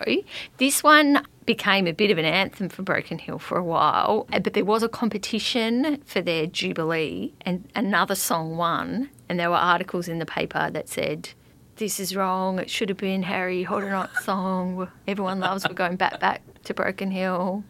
This 0.57 0.83
one 0.83 1.25
became 1.45 1.87
a 1.87 1.91
bit 1.91 2.11
of 2.11 2.17
an 2.17 2.25
anthem 2.25 2.69
for 2.69 2.81
Broken 2.81 3.19
Hill 3.19 3.39
for 3.39 3.57
a 3.57 3.63
while, 3.63 4.27
uh, 4.33 4.39
but 4.39 4.53
there 4.53 4.65
was 4.65 4.83
a 4.83 4.89
competition 4.89 6.01
for 6.05 6.21
their 6.21 6.47
Jubilee, 6.47 7.33
and 7.41 7.69
another 7.75 8.15
song 8.15 8.57
won, 8.57 9.09
and 9.29 9.39
there 9.39 9.49
were 9.49 9.55
articles 9.55 10.07
in 10.07 10.19
the 10.19 10.25
paper 10.25 10.69
that 10.71 10.89
said, 10.89 11.29
this 11.77 11.99
is 11.99 12.15
wrong. 12.15 12.57
It 12.59 12.69
should 12.69 12.87
have 12.89 12.97
been 12.97 13.23
Harry 13.23 13.65
Hoddinott's 13.65 14.23
song. 14.23 14.87
Everyone 15.07 15.41
loves. 15.41 15.67
We're 15.67 15.75
going 15.75 15.97
back, 15.97 16.21
back 16.21 16.41
to 16.63 16.73
Broken 16.73 17.11
Hill 17.11 17.65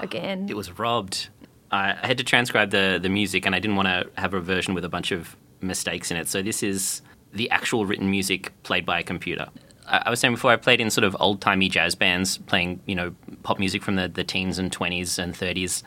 again. 0.00 0.48
It 0.48 0.56
was 0.56 0.78
robbed. 0.78 1.28
I, 1.70 1.98
I 2.02 2.06
had 2.06 2.16
to 2.16 2.24
transcribe 2.24 2.70
the, 2.70 2.98
the 3.00 3.10
music, 3.10 3.44
and 3.44 3.54
I 3.54 3.58
didn't 3.58 3.76
want 3.76 3.88
to 3.88 4.20
have 4.20 4.32
a 4.32 4.40
version 4.40 4.72
with 4.72 4.86
a 4.86 4.88
bunch 4.88 5.12
of 5.12 5.36
mistakes 5.60 6.10
in 6.10 6.16
it. 6.16 6.28
So 6.28 6.40
this 6.40 6.62
is 6.62 7.02
the 7.32 7.50
actual 7.50 7.84
written 7.84 8.10
music 8.10 8.52
played 8.62 8.86
by 8.86 9.00
a 9.00 9.02
computer. 9.02 9.48
I, 9.88 10.10
was 10.10 10.20
saying 10.20 10.34
before, 10.34 10.50
I 10.50 10.56
played 10.56 10.80
in 10.80 10.90
sort 10.90 11.04
of 11.04 11.16
old 11.20 11.40
timey 11.40 11.68
jazz 11.68 11.94
bands, 11.94 12.38
playing 12.38 12.80
you 12.86 12.94
know 12.94 13.14
pop 13.42 13.58
music 13.58 13.82
from 13.82 13.96
the, 13.96 14.08
the 14.08 14.24
teens 14.24 14.58
and 14.58 14.72
twenties 14.72 15.18
and 15.18 15.34
thirties. 15.36 15.82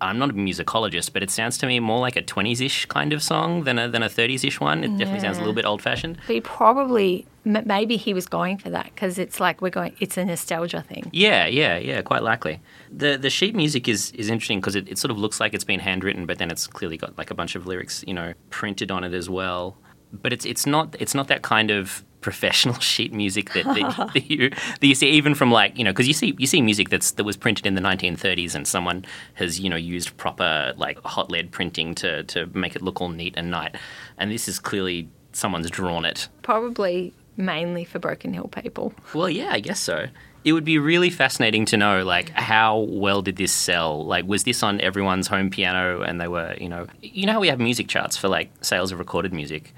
I'm 0.00 0.18
not 0.18 0.30
a 0.30 0.32
musicologist, 0.32 1.12
but 1.12 1.22
it 1.22 1.30
sounds 1.30 1.58
to 1.58 1.66
me 1.66 1.78
more 1.78 2.00
like 2.00 2.16
a 2.16 2.22
20s-ish 2.22 2.86
kind 2.86 3.12
of 3.12 3.22
song 3.22 3.62
than 3.62 3.78
a 3.78 3.88
than 3.88 4.02
a 4.02 4.08
30s-ish 4.08 4.58
one. 4.58 4.82
It 4.82 4.98
definitely 4.98 5.20
sounds 5.20 5.36
a 5.36 5.40
little 5.40 5.54
bit 5.54 5.64
old-fashioned. 5.64 6.18
He 6.26 6.40
probably, 6.40 7.24
m- 7.46 7.62
maybe 7.66 7.96
he 7.96 8.12
was 8.12 8.26
going 8.26 8.58
for 8.58 8.68
that 8.70 8.86
because 8.86 9.16
it's 9.16 9.38
like 9.38 9.62
we're 9.62 9.70
going. 9.70 9.94
It's 10.00 10.16
a 10.16 10.24
nostalgia 10.24 10.82
thing. 10.82 11.08
Yeah, 11.12 11.46
yeah, 11.46 11.78
yeah, 11.78 12.02
quite 12.02 12.24
likely. 12.24 12.60
The 12.90 13.16
the 13.16 13.30
sheet 13.30 13.54
music 13.54 13.86
is 13.86 14.10
is 14.12 14.28
interesting 14.28 14.58
because 14.58 14.74
it, 14.74 14.88
it 14.88 14.98
sort 14.98 15.12
of 15.12 15.18
looks 15.18 15.38
like 15.38 15.54
it's 15.54 15.62
been 15.62 15.78
handwritten, 15.80 16.26
but 16.26 16.38
then 16.38 16.50
it's 16.50 16.66
clearly 16.66 16.96
got 16.96 17.16
like 17.16 17.30
a 17.30 17.34
bunch 17.34 17.54
of 17.54 17.68
lyrics, 17.68 18.02
you 18.04 18.14
know, 18.14 18.34
printed 18.50 18.90
on 18.90 19.04
it 19.04 19.14
as 19.14 19.30
well. 19.30 19.76
But 20.12 20.32
it's 20.32 20.44
it's 20.44 20.66
not 20.66 20.96
it's 21.00 21.14
not 21.14 21.28
that 21.28 21.42
kind 21.42 21.70
of 21.70 22.04
professional 22.20 22.74
sheet 22.78 23.12
music 23.12 23.52
that, 23.52 23.64
that, 23.64 24.10
that 24.14 24.30
you 24.30 24.50
that 24.50 24.86
you 24.86 24.94
see 24.94 25.08
even 25.08 25.34
from 25.34 25.50
like 25.50 25.76
you 25.76 25.84
know 25.84 25.90
because 25.90 26.06
you 26.06 26.14
see 26.14 26.34
you 26.38 26.46
see 26.46 26.62
music 26.62 26.88
that's 26.88 27.12
that 27.12 27.24
was 27.24 27.36
printed 27.36 27.66
in 27.66 27.74
the 27.74 27.80
1930s 27.80 28.54
and 28.54 28.66
someone 28.66 29.04
has 29.34 29.58
you 29.58 29.68
know 29.68 29.76
used 29.76 30.16
proper 30.16 30.72
like 30.76 30.98
hot 31.04 31.30
lead 31.30 31.50
printing 31.50 31.94
to 31.96 32.22
to 32.24 32.46
make 32.54 32.76
it 32.76 32.82
look 32.82 33.00
all 33.00 33.08
neat 33.08 33.34
and 33.36 33.50
nice, 33.50 33.72
and 34.18 34.30
this 34.30 34.48
is 34.48 34.58
clearly 34.58 35.08
someone's 35.32 35.70
drawn 35.70 36.04
it 36.04 36.28
Probably 36.42 37.12
mainly 37.36 37.84
for 37.84 37.98
Broken 37.98 38.34
Hill 38.34 38.48
people. 38.48 38.92
well, 39.14 39.28
yeah, 39.28 39.50
I 39.52 39.60
guess 39.60 39.80
so. 39.80 40.06
It 40.44 40.52
would 40.52 40.64
be 40.64 40.78
really 40.78 41.08
fascinating 41.08 41.64
to 41.66 41.76
know, 41.76 42.02
like, 42.02 42.30
how 42.30 42.80
well 42.80 43.22
did 43.22 43.36
this 43.36 43.52
sell? 43.52 44.04
Like, 44.04 44.26
was 44.26 44.42
this 44.42 44.62
on 44.62 44.80
everyone's 44.80 45.28
home 45.28 45.50
piano 45.50 46.02
and 46.02 46.20
they 46.20 46.26
were, 46.26 46.54
you 46.60 46.68
know, 46.68 46.88
you 47.00 47.26
know 47.26 47.32
how 47.34 47.40
we 47.40 47.48
have 47.48 47.60
music 47.60 47.86
charts 47.86 48.16
for 48.16 48.28
like 48.28 48.50
sales 48.60 48.90
of 48.92 48.98
recorded 48.98 49.32
music? 49.32 49.72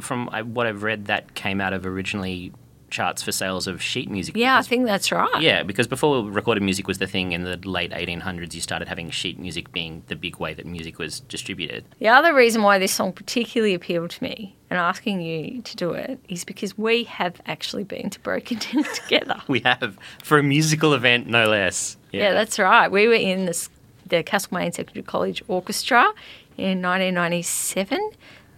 From 0.00 0.28
what 0.54 0.66
I've 0.66 0.82
read, 0.82 1.06
that 1.06 1.34
came 1.34 1.60
out 1.60 1.72
of 1.72 1.84
originally 1.86 2.52
charts 2.90 3.22
for 3.22 3.32
sales 3.32 3.66
of 3.66 3.82
sheet 3.82 4.10
music. 4.10 4.36
Yeah, 4.36 4.56
I 4.56 4.62
think 4.62 4.86
that's 4.86 5.12
right. 5.12 5.40
yeah, 5.40 5.62
because 5.62 5.86
before 5.86 6.24
recorded 6.24 6.62
music 6.62 6.88
was 6.88 6.98
the 6.98 7.06
thing 7.06 7.32
in 7.32 7.44
the 7.44 7.56
late 7.68 7.90
1800s, 7.90 8.54
you 8.54 8.60
started 8.60 8.88
having 8.88 9.10
sheet 9.10 9.38
music 9.38 9.72
being 9.72 10.02
the 10.06 10.16
big 10.16 10.38
way 10.38 10.54
that 10.54 10.66
music 10.66 10.98
was 10.98 11.20
distributed. 11.20 11.84
The 11.98 12.08
other 12.08 12.34
reason 12.34 12.62
why 12.62 12.78
this 12.78 12.92
song 12.92 13.12
particularly 13.12 13.74
appealed 13.74 14.10
to 14.10 14.22
me 14.22 14.56
and 14.70 14.78
asking 14.78 15.20
you 15.20 15.62
to 15.62 15.76
do 15.76 15.92
it 15.92 16.18
is 16.28 16.44
because 16.44 16.76
we 16.78 17.04
have 17.04 17.40
actually 17.46 17.84
been 17.84 18.10
to 18.10 18.20
Broken 18.20 18.58
Hill 18.58 18.84
together. 18.94 19.36
We 19.48 19.60
have 19.60 19.98
for 20.22 20.38
a 20.38 20.42
musical 20.42 20.94
event, 20.94 21.26
no 21.26 21.48
less. 21.48 21.96
yeah. 22.12 22.32
that's 22.32 22.58
right. 22.58 22.90
We 22.90 23.06
were 23.06 23.14
in 23.14 23.46
this, 23.46 23.68
the 24.06 24.22
Castlemaine 24.22 24.72
Secondary 24.72 25.02
College 25.02 25.42
Orchestra 25.48 26.12
in 26.56 26.82
1997. 26.82 27.98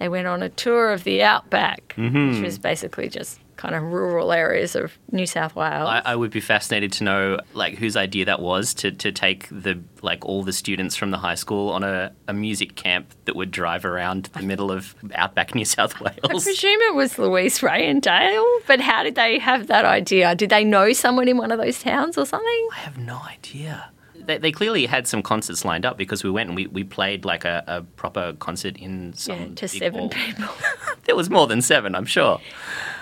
They 0.01 0.09
went 0.09 0.27
on 0.27 0.43
a 0.43 0.49
tour 0.49 0.93
of 0.93 1.05
the 1.05 1.23
Outback, 1.23 1.93
which 1.95 2.07
mm-hmm. 2.07 2.43
was 2.43 2.59
basically 2.59 3.11
just 3.11 3.39
kind 3.57 3.75
of 3.75 3.83
rural 3.83 4.33
areas 4.33 4.75
of 4.75 4.99
New 5.13 5.27
South 5.27 5.55
Wales. 5.55 5.87
I, 5.87 6.01
I 6.07 6.17
would 6.17 6.31
be 6.31 6.41
fascinated 6.41 6.91
to 6.93 7.05
know 7.05 7.39
like 7.53 7.75
whose 7.75 7.99
idea 7.99 8.25
that 8.25 8.41
was 8.41 8.73
to, 8.75 8.93
to 8.93 9.13
take 9.13 9.47
the 9.51 9.79
like 10.01 10.25
all 10.25 10.43
the 10.43 10.55
students 10.55 10.97
from 10.97 11.11
the 11.11 11.19
high 11.19 11.35
school 11.35 11.69
on 11.69 11.85
a, 11.85 12.13
a 12.27 12.33
music 12.33 12.77
camp 12.77 13.13
that 13.27 13.37
would 13.37 13.51
drive 13.51 13.85
around 13.85 14.31
the 14.33 14.43
middle 14.43 14.73
of 14.73 14.95
outback 15.15 15.55
New 15.55 15.67
South 15.67 16.01
Wales. 16.01 16.17
I 16.25 16.29
presume 16.29 16.81
it 16.81 16.95
was 16.95 17.19
Louise 17.19 17.63
Ray 17.63 17.87
and 17.87 18.01
Dale, 18.01 18.47
but 18.67 18.81
how 18.81 19.03
did 19.03 19.17
they 19.17 19.39
have 19.39 19.67
that 19.67 19.85
idea? 19.85 20.35
Did 20.35 20.49
they 20.49 20.65
know 20.65 20.95
someone 20.95 21.29
in 21.29 21.37
one 21.37 21.53
of 21.53 21.59
those 21.59 21.83
towns 21.83 22.17
or 22.17 22.25
something? 22.25 22.69
I 22.73 22.79
have 22.79 22.97
no 22.97 23.21
idea. 23.29 23.91
They, 24.25 24.39
they 24.39 24.53
clearly 24.53 24.87
had 24.87 25.07
some 25.09 25.23
concerts 25.23 25.65
lined 25.65 25.85
up 25.87 25.97
because 25.99 26.23
we 26.25 26.31
went 26.31 26.49
and 26.49 26.57
we, 26.57 26.67
we 26.69 26.85
played 26.85 27.25
like 27.25 27.45
a, 27.45 27.65
a 27.67 27.83
proper 27.83 28.35
concert 28.39 28.77
in 28.77 29.13
some 29.15 29.39
Yeah, 29.41 29.55
to 29.57 29.69
seven 29.69 29.99
hall. 30.01 30.09
people. 30.11 30.49
There 31.05 31.17
was 31.17 31.29
more 31.31 31.47
than 31.49 31.61
seven, 31.63 31.95
I'm 31.97 32.05
sure. 32.05 32.41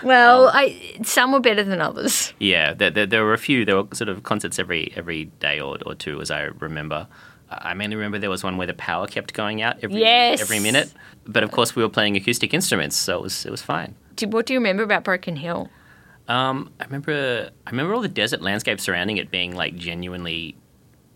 Well, 0.01 0.49
I, 0.53 0.97
some 1.03 1.31
were 1.31 1.39
better 1.39 1.63
than 1.63 1.79
others. 1.81 2.33
Yeah, 2.39 2.73
there, 2.73 2.89
there, 2.89 3.05
there 3.05 3.23
were 3.23 3.33
a 3.33 3.37
few. 3.37 3.65
There 3.65 3.75
were 3.83 3.87
sort 3.93 4.09
of 4.09 4.23
concerts 4.23 4.57
every 4.57 4.91
every 4.95 5.25
day 5.39 5.59
or, 5.59 5.77
or 5.85 5.93
two, 5.93 6.19
as 6.21 6.31
I 6.31 6.43
remember. 6.59 7.07
I 7.51 7.73
mainly 7.73 7.95
remember 7.97 8.17
there 8.17 8.29
was 8.29 8.43
one 8.43 8.57
where 8.57 8.67
the 8.67 8.73
power 8.73 9.05
kept 9.07 9.33
going 9.33 9.61
out 9.61 9.77
every 9.83 9.99
Yes. 9.99 10.41
every 10.41 10.59
minute. 10.59 10.91
But 11.25 11.43
of 11.43 11.51
course, 11.51 11.75
we 11.75 11.83
were 11.83 11.89
playing 11.89 12.15
acoustic 12.15 12.53
instruments, 12.53 12.95
so 12.95 13.17
it 13.17 13.21
was 13.21 13.45
it 13.45 13.51
was 13.51 13.61
fine. 13.61 13.95
What 14.23 14.45
do 14.47 14.53
you 14.53 14.59
remember 14.59 14.81
about 14.83 15.03
Broken 15.03 15.35
Hill? 15.35 15.69
Um, 16.27 16.71
I 16.79 16.85
remember 16.85 17.49
I 17.67 17.69
remember 17.69 17.93
all 17.93 18.01
the 18.01 18.07
desert 18.07 18.41
landscape 18.41 18.79
surrounding 18.79 19.17
it 19.17 19.29
being 19.29 19.55
like 19.55 19.75
genuinely, 19.75 20.55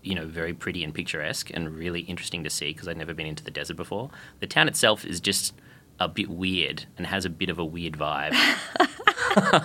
you 0.04 0.16
know, 0.16 0.26
very 0.28 0.54
pretty 0.54 0.84
and 0.84 0.94
picturesque 0.94 1.50
and 1.54 1.76
really 1.78 2.02
interesting 2.02 2.44
to 2.44 2.50
see 2.50 2.74
because 2.74 2.88
I'd 2.88 2.98
never 2.98 3.14
been 3.14 3.28
into 3.28 3.44
the 3.44 3.52
desert 3.52 3.78
before. 3.78 4.10
The 4.40 4.48
town 4.48 4.68
itself 4.68 5.06
is 5.06 5.20
just 5.20 5.54
a 6.00 6.08
bit 6.08 6.30
weird 6.30 6.86
and 6.98 7.08
has 7.08 7.26
a 7.26 7.30
bit 7.30 7.50
of 7.50 7.58
a 7.58 7.66
weird 7.66 7.94
vibe. 7.94 8.34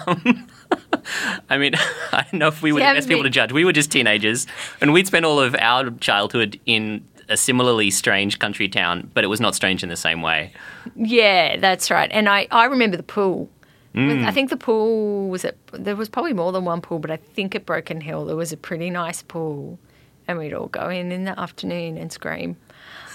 Um, 0.07 0.47
I 1.51 1.59
mean, 1.59 1.75
I 2.13 2.27
don't 2.31 2.35
know 2.39 2.49
if 2.49 2.63
we 2.63 2.73
were 2.73 2.81
the 2.81 2.85
best 2.85 3.09
people 3.09 3.25
to 3.25 3.31
judge. 3.31 3.53
We 3.53 3.65
were 3.65 3.73
just 3.73 3.91
teenagers, 3.91 4.47
and 4.81 4.93
we'd 4.93 5.07
spent 5.07 5.25
all 5.25 5.41
of 5.41 5.57
our 5.59 5.91
childhood 5.91 6.61
in 6.67 7.07
a 7.29 7.37
similarly 7.37 7.91
strange 7.91 8.39
country 8.39 8.69
town, 8.69 9.11
but 9.13 9.25
it 9.25 9.27
was 9.27 9.41
not 9.41 9.55
strange 9.55 9.83
in 9.83 9.89
the 9.89 9.97
same 9.97 10.23
way. 10.23 10.53
Yeah, 10.97 11.59
that's 11.59 11.91
right. 11.91 12.11
And 12.13 12.29
I, 12.29 12.47
I 12.51 12.65
remember 12.67 12.97
the 12.97 13.03
pool. 13.03 13.51
I 13.95 14.31
think 14.31 14.51
the 14.51 14.57
pool 14.57 15.29
was 15.29 15.45
at, 15.45 15.57
there 15.73 15.97
was 15.97 16.09
probably 16.09 16.33
more 16.33 16.53
than 16.53 16.65
one 16.65 16.81
pool, 16.81 17.01
but 17.01 17.11
I 17.11 17.17
think 17.17 17.57
at 17.57 17.67
Broken 17.67 18.01
Hill 18.01 18.27
there 18.27 18.37
was 18.37 18.53
a 18.53 18.57
pretty 18.57 18.91
nice 18.91 19.23
pool. 19.23 19.81
And 20.29 20.39
we'd 20.39 20.53
all 20.53 20.69
go 20.69 20.89
in 20.91 21.11
in 21.11 21.25
the 21.25 21.39
afternoon 21.41 21.97
and 21.99 22.13
scream. 22.13 22.57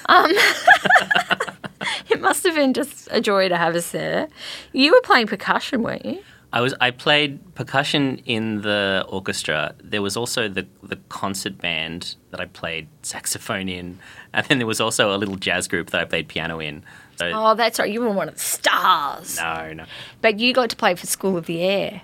Um, 0.10 0.32
it 2.10 2.20
must 2.20 2.44
have 2.44 2.56
been 2.56 2.74
just 2.74 3.08
a 3.12 3.22
joy 3.22 3.48
to 3.50 3.56
have 3.58 3.76
us 3.76 3.92
there. 3.92 4.28
You 4.74 4.92
were 4.92 5.02
playing 5.02 5.28
percussion, 5.28 5.84
weren't 5.84 6.06
you? 6.06 6.22
I 6.52 6.62
was 6.62 6.76
I 6.80 6.92
played 6.92 7.56
percussion 7.56 8.20
in 8.26 8.62
the 8.62 9.06
orchestra. 9.10 9.74
There 9.84 10.02
was 10.04 10.16
also 10.16 10.48
the 10.48 10.68
the 10.84 10.98
concert 11.10 11.58
band 11.58 12.16
that 12.30 12.40
I 12.40 12.46
played 12.46 12.88
saxophone 13.02 13.70
in, 13.70 13.98
and 14.34 14.46
then 14.48 14.60
there 14.60 14.68
was 14.68 14.80
also 14.82 15.16
a 15.16 15.18
little 15.18 15.36
jazz 15.36 15.68
group 15.68 15.90
that 15.92 16.02
I 16.02 16.06
played 16.06 16.28
piano 16.28 16.60
in. 16.60 16.84
So 17.16 17.32
Oh, 17.34 17.56
that's 17.56 17.80
right. 17.80 17.90
You 17.92 18.02
were 18.02 18.12
one 18.12 18.28
of 18.28 18.36
the 18.36 18.40
stars. 18.40 19.38
no, 19.38 19.74
no. 19.74 19.86
But 20.22 20.40
you 20.40 20.54
got 20.54 20.70
to 20.70 20.76
play 20.76 20.94
for 20.96 21.08
School 21.08 21.38
of 21.38 21.48
the 21.48 21.62
Air. 21.62 22.02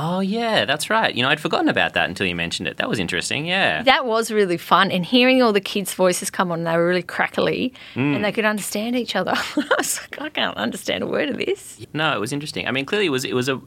Oh 0.00 0.20
yeah, 0.20 0.64
that's 0.64 0.90
right. 0.90 1.12
You 1.12 1.24
know, 1.24 1.28
I'd 1.28 1.40
forgotten 1.40 1.68
about 1.68 1.94
that 1.94 2.08
until 2.08 2.24
you 2.24 2.36
mentioned 2.36 2.68
it. 2.68 2.76
That 2.76 2.88
was 2.88 3.00
interesting. 3.00 3.46
Yeah. 3.46 3.82
That 3.82 4.06
was 4.06 4.30
really 4.30 4.56
fun. 4.56 4.92
And 4.92 5.04
hearing 5.04 5.42
all 5.42 5.52
the 5.52 5.60
kids' 5.60 5.92
voices 5.92 6.30
come 6.30 6.52
on, 6.52 6.62
they 6.62 6.76
were 6.76 6.86
really 6.86 7.02
crackly 7.02 7.74
and 7.96 8.18
mm. 8.18 8.22
they 8.22 8.30
could 8.30 8.44
understand 8.44 8.94
each 8.94 9.16
other. 9.16 9.32
I 9.36 9.74
was 9.76 10.00
like, 10.00 10.20
I 10.20 10.28
can't 10.28 10.56
understand 10.56 11.02
a 11.02 11.06
word 11.08 11.30
of 11.30 11.38
this. 11.38 11.84
No, 11.92 12.14
it 12.14 12.20
was 12.20 12.32
interesting. 12.32 12.68
I 12.68 12.70
mean, 12.70 12.86
clearly 12.86 13.06
it 13.06 13.10
was 13.10 13.24
it 13.24 13.34
was 13.34 13.48
a 13.48 13.60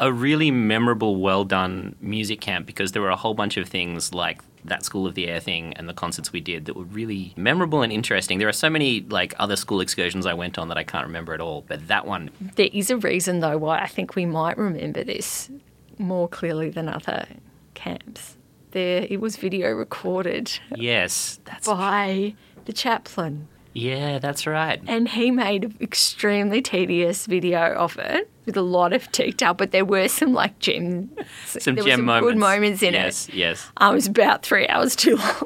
a 0.00 0.10
really 0.10 0.50
memorable, 0.50 1.16
well 1.16 1.44
done 1.44 1.94
music 2.00 2.40
camp 2.40 2.66
because 2.66 2.92
there 2.92 3.02
were 3.02 3.10
a 3.10 3.16
whole 3.16 3.34
bunch 3.34 3.58
of 3.58 3.68
things 3.68 4.14
like 4.14 4.40
that 4.64 4.84
School 4.84 5.06
of 5.06 5.14
the 5.14 5.28
Air 5.28 5.38
thing 5.38 5.74
and 5.74 5.86
the 5.86 5.92
concerts 5.92 6.32
we 6.32 6.40
did 6.40 6.64
that 6.64 6.74
were 6.74 6.84
really 6.84 7.34
memorable 7.36 7.82
and 7.82 7.92
interesting. 7.92 8.38
There 8.38 8.48
are 8.48 8.52
so 8.52 8.70
many 8.70 9.02
like 9.02 9.34
other 9.38 9.56
school 9.56 9.80
excursions 9.80 10.24
I 10.24 10.32
went 10.32 10.58
on 10.58 10.68
that 10.68 10.78
I 10.78 10.82
can't 10.82 11.06
remember 11.06 11.34
at 11.34 11.42
all, 11.42 11.62
but 11.68 11.86
that 11.88 12.06
one, 12.06 12.30
There 12.56 12.70
is 12.72 12.90
a 12.90 12.96
reason, 12.96 13.40
though, 13.40 13.58
why 13.58 13.80
I 13.80 13.86
think 13.86 14.14
we 14.14 14.24
might 14.24 14.56
remember 14.56 15.04
this 15.04 15.50
more 15.98 16.28
clearly 16.28 16.70
than 16.70 16.88
other 16.88 17.26
camps. 17.74 18.36
There, 18.72 19.06
it 19.08 19.20
was 19.20 19.36
video 19.36 19.70
recorded 19.72 20.58
yes, 20.74 21.38
that's 21.44 21.66
by 21.68 22.34
the 22.64 22.72
chaplain. 22.72 23.46
yeah, 23.72 24.18
that's 24.18 24.46
right. 24.46 24.80
And 24.86 25.08
he 25.08 25.30
made 25.30 25.64
an 25.64 25.76
extremely 25.80 26.60
tedious 26.60 27.26
video 27.26 27.72
of 27.74 27.96
it 27.98 28.28
with 28.46 28.56
a 28.56 28.62
lot 28.62 28.92
of 28.92 29.10
detail, 29.12 29.54
but 29.54 29.70
there 29.70 29.84
were 29.84 30.08
some 30.08 30.32
like 30.34 30.58
gem, 30.58 31.10
Some 31.46 31.76
there 31.76 31.84
gem 31.84 31.98
some 31.98 32.04
moments. 32.06 32.32
good 32.32 32.38
moments 32.38 32.82
in 32.82 32.94
it. 32.94 32.98
yes, 32.98 33.28
Yes, 33.32 33.70
I 33.76 33.90
was 33.90 34.06
about 34.08 34.42
three 34.44 34.66
hours 34.66 34.96
too 34.96 35.16
long. 35.16 35.44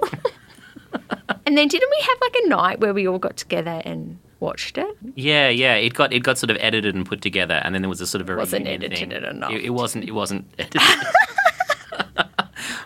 and 1.46 1.56
then 1.56 1.68
didn't 1.68 1.90
we 1.90 2.02
have 2.06 2.18
like 2.22 2.36
a 2.44 2.48
night 2.48 2.80
where 2.80 2.94
we 2.94 3.06
all 3.06 3.18
got 3.18 3.36
together 3.36 3.82
and 3.84 4.18
watched 4.40 4.78
it? 4.78 4.96
Yeah, 5.14 5.48
yeah. 5.48 5.74
It 5.74 5.94
got 5.94 6.12
it 6.12 6.20
got 6.22 6.38
sort 6.38 6.50
of 6.50 6.56
edited 6.60 6.94
and 6.94 7.04
put 7.06 7.20
together, 7.22 7.60
and 7.64 7.74
then 7.74 7.82
there 7.82 7.88
was 7.88 8.00
a 8.00 8.06
sort 8.06 8.20
of 8.22 8.30
a 8.30 8.36
Wasn't 8.36 8.66
edited 8.66 9.10
thing. 9.10 9.12
enough. 9.12 9.52
It, 9.52 9.64
it 9.64 9.70
wasn't. 9.70 10.04
It 10.04 10.12
wasn't 10.12 10.46
edited. 10.58 10.82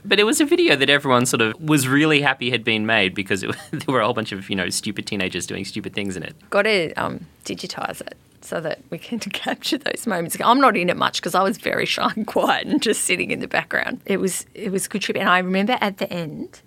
but 0.05 0.18
it 0.18 0.24
was 0.24 0.40
a 0.40 0.44
video 0.44 0.76
that 0.76 0.90
everyone 0.90 1.26
sort 1.26 1.40
of 1.40 1.61
was 1.61 1.86
really 1.88 2.20
happy 2.20 2.50
had 2.50 2.64
been 2.64 2.86
made 2.86 3.14
because 3.14 3.42
it, 3.42 3.55
there 3.70 3.92
were 3.94 4.00
a 4.00 4.05
whole 4.05 4.14
bunch 4.14 4.32
of 4.32 4.48
you 4.50 4.57
know 4.57 4.68
stupid 4.70 5.07
teenagers 5.07 5.46
doing 5.46 5.64
stupid 5.64 5.94
things 5.94 6.16
in 6.16 6.22
it. 6.22 6.34
Got 6.50 6.62
to 6.62 6.92
um, 6.94 7.26
digitize 7.44 8.00
it 8.00 8.16
so 8.40 8.61
that 8.61 8.80
we 8.90 8.98
can 8.98 9.18
capture 9.20 9.78
those 9.78 10.07
moments. 10.07 10.36
I'm 10.40 10.61
not 10.61 10.76
in 10.76 10.88
it 10.90 10.96
much 10.96 11.20
because 11.20 11.34
I 11.34 11.42
was 11.42 11.59
very 11.59 11.86
shy 11.86 12.11
and 12.16 12.26
quiet 12.26 12.66
and 12.66 12.82
just 12.82 13.03
sitting 13.05 13.30
in 13.30 13.40
the 13.40 13.48
background. 13.48 14.00
It 14.07 14.18
was 14.18 14.46
it 14.55 14.70
was 14.72 14.86
a 14.86 14.88
good 14.88 15.03
trip, 15.03 15.16
and 15.16 15.28
I 15.28 15.38
remember 15.38 15.78
at 15.80 15.98
the 15.98 16.12
end 16.12 16.61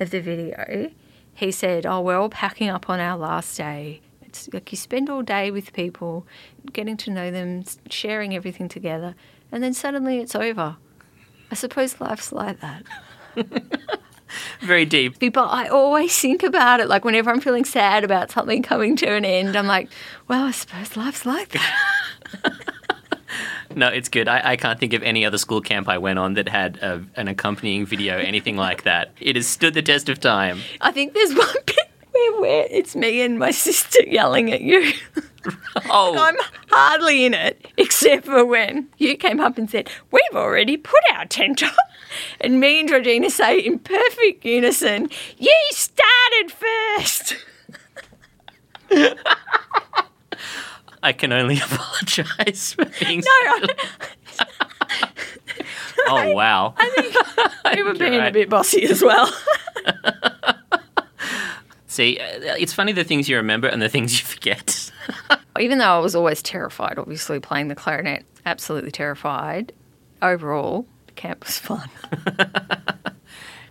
of 0.00 0.10
the 0.10 0.20
video, 0.20 0.90
he 1.34 1.50
said, 1.52 1.86
"Oh, 1.86 2.00
we're 2.00 2.16
all 2.18 2.28
packing 2.30 2.68
up 2.68 2.90
on 2.90 3.00
our 3.00 3.16
last 3.16 3.56
day." 3.56 4.00
It's 4.30 4.48
like 4.52 4.70
you 4.70 4.78
spend 4.78 5.10
all 5.10 5.22
day 5.22 5.50
with 5.50 5.72
people, 5.72 6.24
getting 6.72 6.96
to 6.98 7.10
know 7.10 7.32
them, 7.32 7.64
sharing 7.90 8.32
everything 8.36 8.68
together, 8.68 9.16
and 9.50 9.60
then 9.60 9.74
suddenly 9.74 10.18
it's 10.18 10.36
over. 10.36 10.76
I 11.50 11.54
suppose 11.56 12.00
life's 12.00 12.30
like 12.30 12.60
that. 12.60 12.84
Very 14.60 14.84
deep. 14.84 15.18
But 15.18 15.48
I 15.48 15.66
always 15.66 16.16
think 16.16 16.44
about 16.44 16.78
it, 16.78 16.86
like 16.88 17.04
whenever 17.04 17.28
I'm 17.28 17.40
feeling 17.40 17.64
sad 17.64 18.04
about 18.04 18.30
something 18.30 18.62
coming 18.62 18.94
to 18.96 19.06
an 19.12 19.24
end, 19.24 19.56
I'm 19.56 19.66
like, 19.66 19.88
well, 20.28 20.44
I 20.44 20.52
suppose 20.52 20.96
life's 20.96 21.26
like 21.26 21.48
that. 21.48 22.54
No, 23.76 23.88
it's 23.88 24.08
good. 24.08 24.26
I, 24.28 24.52
I 24.52 24.56
can't 24.56 24.80
think 24.80 24.94
of 24.94 25.02
any 25.02 25.24
other 25.24 25.38
school 25.38 25.60
camp 25.60 25.88
I 25.88 25.98
went 25.98 26.18
on 26.18 26.34
that 26.34 26.48
had 26.48 26.78
a, 26.78 27.04
an 27.14 27.28
accompanying 27.28 27.86
video, 27.86 28.18
anything 28.18 28.56
like 28.56 28.82
that. 28.82 29.12
It 29.20 29.36
has 29.36 29.46
stood 29.46 29.74
the 29.74 29.82
test 29.82 30.08
of 30.08 30.18
time. 30.18 30.60
I 30.80 30.90
think 30.90 31.14
there's 31.14 31.34
one 31.34 31.54
where, 32.28 32.40
where 32.40 32.66
it's 32.70 32.94
me 32.96 33.20
and 33.22 33.38
my 33.38 33.50
sister 33.66 34.02
yelling 34.06 34.52
at 34.52 34.60
you. 34.60 34.92
Oh, 35.88 36.18
I'm 36.18 36.36
hardly 36.68 37.24
in 37.24 37.32
it, 37.32 37.66
except 37.78 38.26
for 38.26 38.44
when 38.44 38.88
you 38.98 39.16
came 39.16 39.40
up 39.40 39.56
and 39.56 39.70
said, 39.70 39.88
We've 40.10 40.20
already 40.34 40.76
put 40.76 41.00
our 41.14 41.24
tent 41.24 41.62
up. 41.62 41.74
And 42.42 42.60
me 42.60 42.78
and 42.78 42.86
Georgina 42.86 43.30
say 43.30 43.58
in 43.58 43.78
perfect 43.78 44.44
unison, 44.44 45.08
You 45.38 45.56
started 45.70 46.52
first. 46.52 47.36
I 51.02 51.12
can 51.14 51.32
only 51.32 51.58
apologise 51.58 52.74
for 52.74 52.84
being. 53.02 53.20
No, 53.20 53.66
Oh 56.06 56.32
wow. 56.34 56.74
I 56.76 56.90
think 56.90 57.76
we 57.76 57.82
were 57.82 57.94
being 57.94 58.20
a 58.20 58.30
bit 58.30 58.50
bossy 58.50 58.84
as 58.84 59.02
well. 59.02 59.32
See, 62.00 62.18
uh, 62.18 62.56
it's 62.58 62.72
funny 62.72 62.92
the 62.92 63.04
things 63.04 63.28
you 63.28 63.36
remember 63.36 63.68
and 63.68 63.82
the 63.82 63.90
things 63.90 64.18
you 64.18 64.24
forget. 64.24 64.90
Even 65.60 65.76
though 65.76 65.84
I 65.84 65.98
was 65.98 66.14
always 66.14 66.40
terrified, 66.40 66.98
obviously 66.98 67.40
playing 67.40 67.68
the 67.68 67.74
clarinet, 67.74 68.24
absolutely 68.46 68.90
terrified. 68.90 69.74
Overall, 70.22 70.86
the 71.08 71.12
camp 71.12 71.44
was 71.44 71.58
fun. 71.58 71.90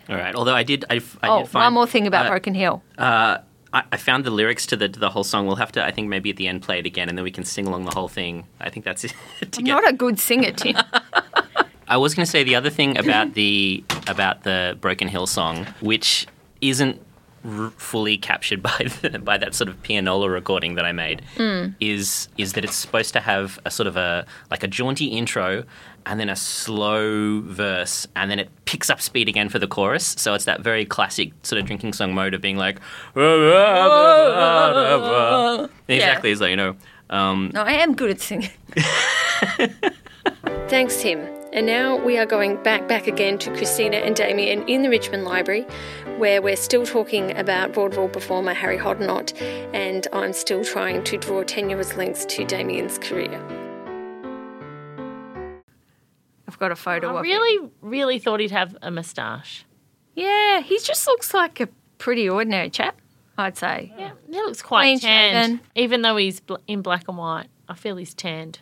All 0.10 0.16
right. 0.16 0.36
Although 0.36 0.54
I 0.54 0.62
did, 0.62 0.86
I, 0.92 1.02
I 1.24 1.28
oh, 1.28 1.40
did 1.40 1.48
find 1.50 1.66
one 1.66 1.74
more 1.74 1.88
thing 1.88 2.06
about 2.06 2.28
uh, 2.28 2.30
Broken 2.30 2.54
Hill. 2.54 2.84
Uh, 3.00 3.40
I, 3.74 3.84
I 3.92 3.98
found 3.98 4.26
the 4.26 4.30
lyrics 4.30 4.68
to 4.68 4.78
the 4.78 4.88
to 4.88 5.00
the 5.00 5.10
whole 5.10 5.24
song. 5.24 5.48
We'll 5.48 5.56
have 5.56 5.72
to, 5.72 5.84
I 5.84 5.90
think, 5.90 6.08
maybe 6.08 6.30
at 6.30 6.36
the 6.36 6.48
end 6.48 6.62
play 6.62 6.78
it 6.78 6.86
again, 6.86 7.10
and 7.10 7.18
then 7.18 7.24
we 7.24 7.32
can 7.32 7.46
sing 7.46 7.66
along 7.66 7.86
the 7.86 7.96
whole 7.96 8.10
thing. 8.10 8.46
I 8.60 8.70
think 8.70 8.86
that's 8.86 9.04
it. 9.06 9.16
I'm 9.58 9.64
get- 9.64 9.72
not 9.72 9.90
a 9.90 9.94
good 9.94 10.20
singer, 10.20 10.52
Tim. 10.52 10.76
I 11.88 11.98
was 11.98 12.14
going 12.14 12.28
to 12.28 12.32
say 12.32 12.44
the 12.44 12.54
other 12.54 12.70
thing 12.70 12.96
about 12.96 13.34
the 13.34 13.84
about 14.06 14.44
the 14.44 14.78
Broken 14.80 15.08
Hill 15.08 15.26
song, 15.26 15.66
which 15.82 16.28
isn't 16.62 17.02
r- 17.46 17.72
fully 17.78 18.18
captured 18.18 18.62
by 18.70 18.88
the, 19.02 19.20
by 19.20 19.38
that 19.38 19.54
sort 19.56 19.70
of 19.70 19.82
pianola 19.84 20.30
recording 20.30 20.76
that 20.76 20.86
I 20.86 20.92
made, 20.92 21.22
is 21.80 22.28
is 22.38 22.54
that 22.54 22.64
it's 22.64 22.76
supposed 22.76 23.14
to 23.14 23.20
have 23.20 23.60
a 23.66 23.72
sort 23.72 23.88
of 23.88 23.98
a 23.98 24.26
like 24.52 24.64
a 24.64 24.68
jaunty 24.68 25.06
intro 25.08 25.64
and 26.06 26.20
then 26.20 26.30
a 26.30 26.36
slow 26.36 27.42
verse 27.42 28.08
and 28.16 28.32
then 28.32 28.40
it 28.40 28.50
picks 28.66 28.90
up 28.90 29.02
speed 29.02 29.28
again 29.30 29.50
for 29.50 29.60
the 29.60 29.68
chorus. 29.68 30.16
So 30.18 30.34
it's 30.34 30.46
that 30.46 30.62
very 30.62 30.86
classic 30.86 31.34
sort 31.44 31.60
of 31.60 31.68
drinking 31.68 31.94
song 31.94 32.14
mode 32.14 32.34
of 32.34 32.42
being 32.42 32.58
like 32.58 32.80
exactly 35.88 36.32
as 36.32 36.40
though 36.40 36.46
you 36.48 36.56
know. 36.56 36.76
Um, 37.10 37.52
no, 37.54 37.64
I 37.64 37.74
am 37.74 37.96
good 37.96 38.12
at 38.12 38.22
singing. 38.22 38.50
Thanks, 40.68 41.02
Tim. 41.02 41.20
And 41.52 41.66
now 41.66 41.96
we 41.98 42.20
are 42.20 42.28
going 42.28 42.62
back, 42.62 42.88
back 42.88 43.08
again 43.08 43.40
to 43.40 43.50
Christina 43.56 43.98
and 43.98 44.16
Damian 44.16 44.68
in 44.68 44.84
the 44.84 44.90
Richmond 44.90 45.26
Library, 45.26 45.66
where 46.20 46.42
we're 46.42 46.56
still 46.58 46.86
talking 46.86 47.36
about 47.38 47.74
vaudeville 47.74 48.10
performer 48.10 48.54
Harry 48.54 48.78
Hoddinott, 48.78 49.40
and 49.74 50.06
I'm 50.12 50.34
still 50.34 50.64
trying 50.66 51.04
to 51.06 51.18
draw 51.18 51.44
tenuous 51.44 51.96
links 51.96 52.26
to 52.26 52.44
Damian's 52.46 52.98
career. 52.98 53.42
I've 56.48 56.60
got 56.60 56.72
a 56.72 56.76
photo 56.76 57.08
I 57.08 57.12
of 57.12 57.16
him. 57.18 57.24
really, 57.24 57.70
really 57.82 58.20
thought 58.20 58.42
he'd 58.42 58.52
have 58.52 58.76
a 58.82 58.92
moustache. 58.92 59.66
Yeah, 60.16 60.60
he 60.60 60.78
just 60.80 61.08
looks 61.08 61.34
like 61.34 61.62
a 61.62 61.70
pretty 61.98 62.28
ordinary 62.28 62.70
chap, 62.70 63.00
I'd 63.38 63.58
say. 63.58 63.94
Yeah, 63.98 64.12
he 64.28 64.34
looks 64.34 64.62
quite 64.62 64.84
Clean 64.84 65.00
tanned. 65.00 65.60
Even 65.76 66.02
though 66.02 66.18
he's 66.18 66.42
bl- 66.42 66.56
in 66.68 66.82
black 66.82 67.08
and 67.08 67.18
white, 67.18 67.48
I 67.70 67.76
feel 67.76 67.96
he's 67.96 68.14
tanned. 68.14 68.60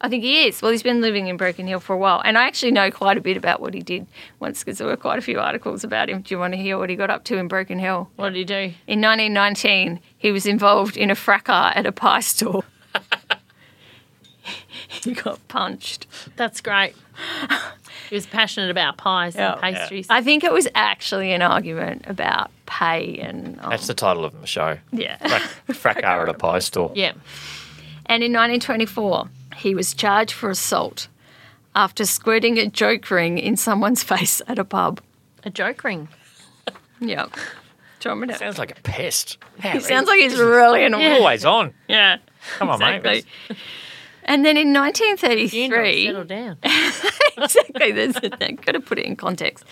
I 0.00 0.08
think 0.08 0.22
he 0.22 0.46
is. 0.46 0.62
Well, 0.62 0.70
he's 0.70 0.82
been 0.82 1.00
living 1.00 1.26
in 1.26 1.36
Broken 1.36 1.66
Hill 1.66 1.80
for 1.80 1.92
a 1.92 1.98
while, 1.98 2.20
and 2.24 2.38
I 2.38 2.46
actually 2.46 2.70
know 2.70 2.90
quite 2.90 3.18
a 3.18 3.20
bit 3.20 3.36
about 3.36 3.60
what 3.60 3.74
he 3.74 3.80
did 3.80 4.06
once 4.38 4.62
because 4.62 4.78
there 4.78 4.86
were 4.86 4.96
quite 4.96 5.18
a 5.18 5.22
few 5.22 5.40
articles 5.40 5.82
about 5.82 6.08
him. 6.08 6.22
Do 6.22 6.32
you 6.34 6.38
want 6.38 6.52
to 6.54 6.56
hear 6.58 6.78
what 6.78 6.88
he 6.88 6.94
got 6.96 7.10
up 7.10 7.24
to 7.24 7.36
in 7.36 7.48
Broken 7.48 7.78
Hill? 7.80 8.08
What 8.16 8.30
did 8.30 8.38
he 8.38 8.44
do? 8.44 8.74
In 8.86 9.00
1919, 9.00 9.98
he 10.16 10.30
was 10.30 10.46
involved 10.46 10.96
in 10.96 11.10
a 11.10 11.14
fracas 11.16 11.72
at 11.74 11.84
a 11.84 11.90
pie 11.92 12.20
store. 12.20 12.62
he 14.88 15.12
got 15.14 15.46
punched. 15.48 16.06
That's 16.36 16.60
great. 16.60 16.94
he 18.08 18.14
was 18.14 18.26
passionate 18.26 18.70
about 18.70 18.96
pies 18.96 19.34
and 19.36 19.60
pastries. 19.60 20.06
I 20.08 20.22
think 20.22 20.44
it 20.44 20.52
was 20.52 20.68
actually 20.74 21.32
an 21.32 21.42
argument 21.42 22.04
about 22.06 22.50
pay 22.66 23.18
and 23.18 23.58
um, 23.60 23.70
That's 23.70 23.86
the 23.86 23.94
title 23.94 24.24
of 24.24 24.40
the 24.40 24.46
show. 24.46 24.78
yeah. 24.92 25.16
Fracas 25.72 26.04
at 26.04 26.28
a 26.28 26.34
pie 26.34 26.60
store. 26.60 26.92
yeah. 26.94 27.12
And 28.06 28.22
in 28.22 28.32
1924, 28.32 29.28
he 29.56 29.74
was 29.74 29.94
charged 29.94 30.32
for 30.32 30.50
assault 30.50 31.08
after 31.74 32.04
squirting 32.04 32.58
a 32.58 32.66
joke 32.68 33.10
ring 33.10 33.38
in 33.38 33.56
someone's 33.56 34.02
face 34.12 34.40
at 34.48 34.58
a 34.58 34.64
pub. 34.64 35.00
A 35.44 35.50
joke 35.50 35.84
ring. 35.84 36.08
Yeah. 37.00 37.26
Do 38.00 38.08
you 38.08 38.10
want 38.16 38.20
me 38.22 38.26
to- 38.28 38.38
Sounds 38.38 38.58
like 38.58 38.72
a 38.78 38.80
pest. 38.82 39.38
He 39.62 39.80
sounds 39.80 40.06
like 40.08 40.20
he's 40.20 40.38
really 40.38 40.84
annoying. 40.84 41.12
Always 41.20 41.44
on. 41.44 41.72
Yeah. 41.88 42.18
Come 42.58 42.70
on, 42.70 42.76
Exactly. 42.82 43.10
mate. 43.50 43.58
And 44.24 44.44
then 44.44 44.56
in 44.56 44.72
1933, 44.74 46.06
settle 46.06 46.24
down. 46.24 46.58
exactly, 46.62 47.92
there's 47.92 48.16
I've 48.16 48.60
got 48.64 48.72
to 48.72 48.80
put 48.80 48.98
it 48.98 49.06
in 49.06 49.16
context. 49.16 49.64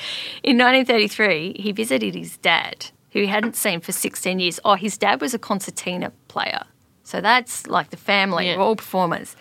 In 0.43 0.57
1933, 0.57 1.57
he 1.61 1.72
visited 1.72 2.14
his 2.14 2.37
dad, 2.39 2.87
who 3.12 3.20
he 3.20 3.27
hadn't 3.27 3.55
seen 3.57 3.81
for 3.81 3.93
16 3.93 4.39
years. 4.41 4.59
Oh, 4.64 4.74
his 4.74 4.97
dad 4.97 5.20
was 5.20 5.35
a 5.35 5.39
concertina 5.39 6.11
player. 6.29 6.62
So 7.07 7.21
that's 7.21 7.69
like 7.69 7.91
the 7.91 7.97
family, 7.97 8.47
Yeah. 8.49 8.57
we're 8.57 8.65
all 8.65 8.75
performers. 8.75 9.37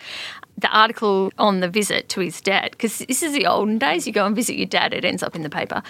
The 0.58 0.70
article 0.70 1.32
on 1.40 1.62
the 1.62 1.68
visit 1.68 2.08
to 2.10 2.22
his 2.22 2.40
dad, 2.40 2.72
because 2.72 3.00
this 3.00 3.24
is 3.24 3.34
the 3.34 3.48
olden 3.48 3.80
days, 3.80 4.06
you 4.06 4.14
go 4.14 4.26
and 4.26 4.36
visit 4.36 4.56
your 4.56 4.68
dad, 4.68 4.94
it 4.94 5.04
ends 5.04 5.24
up 5.24 5.36
in 5.36 5.42
the 5.42 5.50
paper. 5.50 5.82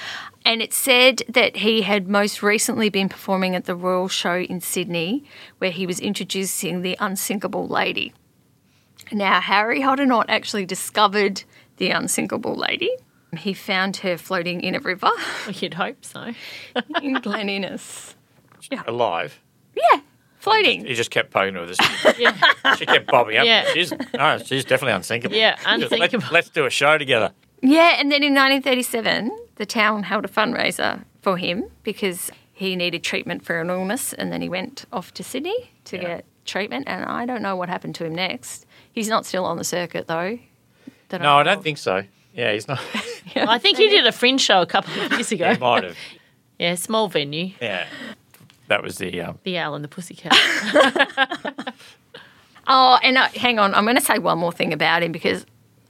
And 0.46 0.62
it 0.62 0.74
said 0.74 1.22
that 1.28 1.58
he 1.58 1.82
had 1.82 2.08
most 2.08 2.42
recently 2.42 2.88
been 2.90 3.10
performing 3.10 3.56
at 3.58 3.66
the 3.66 3.76
Royal 3.76 4.08
Show 4.08 4.38
in 4.38 4.62
Sydney, 4.62 5.26
where 5.58 5.70
he 5.70 5.86
was 5.86 6.00
introducing 6.00 6.82
the 6.82 6.96
unsinkable 7.02 7.68
lady. 7.68 8.14
Now, 9.12 9.42
Harry 9.42 9.82
Hoddinott 9.82 10.26
actually 10.30 10.66
discovered 10.66 11.44
the 11.78 11.92
unsinkable 11.92 12.56
lady. 12.56 12.90
He 13.38 13.54
found 13.54 13.98
her 13.98 14.18
floating 14.18 14.62
in 14.62 14.76
a 14.76 14.80
river 14.80 15.12
You'd 15.52 15.74
hope 15.74 16.06
so. 16.06 16.34
in 17.04 17.14
Glen 17.22 17.50
Innes. 17.50 18.16
Yeah. 18.72 18.82
Alive. 18.88 19.42
Yeah, 19.76 20.00
floating. 20.46 20.86
He 20.86 20.94
just 20.94 21.12
kept 21.12 21.32
poking 21.32 21.56
her 21.56 21.62
with 21.62 21.70
his. 21.78 21.80
Yeah. 22.18 22.34
she 22.78 22.86
kept 22.86 23.08
bobbing 23.08 23.38
up. 23.38 23.46
Yeah. 23.46 23.66
She's 23.74 23.92
no, 24.14 24.38
she's 24.38 24.64
definitely 24.64 24.94
unsinkable. 24.94 25.36
Yeah, 25.36 25.58
Let's- 25.66 25.92
unsinkable. 25.92 26.28
Let's, 26.32 26.50
do 26.50 26.66
a 26.66 26.70
show 26.70 26.98
together. 26.98 27.34
Yeah, 27.62 27.96
and 28.00 28.12
then 28.12 28.24
in 28.24 28.34
1937, 28.34 29.38
the 29.56 29.66
town 29.66 30.04
held 30.04 30.24
a 30.26 30.28
fundraiser 30.28 31.04
for 31.22 31.38
him 31.38 31.66
because 31.84 32.32
he 32.54 32.76
needed 32.76 33.04
treatment 33.04 33.44
for 33.44 33.60
an 33.60 33.70
illness, 33.70 34.14
and 34.14 34.32
then 34.32 34.42
he 34.42 34.48
went 34.50 34.86
off 34.94 35.14
to 35.16 35.24
Sydney 35.24 35.72
to 35.86 35.98
Yeah. 35.98 36.04
get 36.04 36.26
treatment. 36.46 36.86
And 36.88 37.06
I 37.06 37.26
don't 37.26 37.42
know 37.42 37.56
what 37.56 37.68
happened 37.70 37.96
to 37.96 38.06
him 38.06 38.16
next. 38.16 38.66
He's 38.94 39.10
not 39.10 39.26
still 39.26 39.46
on 39.46 39.58
the 39.58 39.64
circuit 39.64 40.08
though. 40.08 40.38
that 41.10 41.22
No, 41.22 41.38
I 41.38 41.44
know 41.44 41.54
don't 41.56 41.64
think 41.64 41.78
so. 41.80 42.04
Yeah, 42.34 42.54
he's 42.54 42.68
not. 42.68 42.80
I 43.36 43.58
think 43.58 43.78
he 43.78 43.88
did 43.90 44.06
a 44.06 44.12
fringe 44.12 44.42
show 44.42 44.62
a 44.62 44.66
couple 44.66 44.94
of 45.02 45.12
years 45.14 45.32
ago. 45.32 45.54
he 45.54 45.60
might 45.60 45.84
have. 45.84 45.98
Yeah, 46.58 46.76
small 46.76 47.10
venue. 47.10 47.52
Yeah, 47.62 47.86
that 48.68 48.82
was 48.84 48.98
the. 48.98 49.22
Um, 49.22 49.40
The 49.44 49.58
Owl 49.58 49.76
and 49.76 49.84
the 49.84 49.88
Pussycat. 49.90 50.34
Oh, 52.68 52.98
and 53.04 53.16
uh, 53.16 53.28
hang 53.36 53.60
on, 53.60 53.76
I'm 53.76 53.84
going 53.84 53.96
to 53.96 54.02
say 54.02 54.18
one 54.18 54.40
more 54.40 54.52
thing 54.52 54.74
about 54.74 55.04
him 55.04 55.12
because 55.12 55.46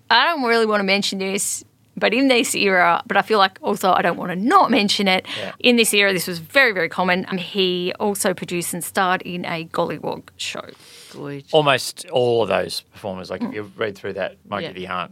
I 0.10 0.26
don't 0.26 0.44
really 0.44 0.66
want 0.66 0.82
to 0.82 0.84
mention 0.84 1.20
this, 1.20 1.64
but 1.96 2.14
in 2.14 2.28
this 2.28 2.54
era, 2.54 3.02
but 3.08 3.16
I 3.16 3.22
feel 3.22 3.38
like 3.40 3.58
also 3.62 3.94
I 3.94 4.02
don't 4.02 4.18
want 4.18 4.32
to 4.32 4.36
not 4.36 4.70
mention 4.72 5.08
it. 5.08 5.26
Yeah. 5.40 5.54
In 5.60 5.78
this 5.78 5.94
era, 5.94 6.12
this 6.12 6.28
was 6.28 6.40
very, 6.40 6.74
very 6.74 6.90
common. 6.90 7.26
Um, 7.30 7.38
he 7.38 7.94
also 7.98 8.34
produced 8.34 8.74
and 8.74 8.84
starred 8.84 9.22
in 9.22 9.46
a 9.46 9.64
Gollywog 9.68 10.24
show. 10.36 10.66
Good. 11.14 11.46
almost 11.54 12.06
all 12.12 12.44
of 12.44 12.50
those 12.50 12.82
performers, 12.82 13.30
like 13.30 13.42
if 13.42 13.54
you 13.54 13.72
read 13.78 13.98
through 13.98 14.14
that 14.14 14.36
Monkey 14.46 14.66
Yeah. 14.68 14.74
the 14.74 14.88
Aunt, 14.88 15.12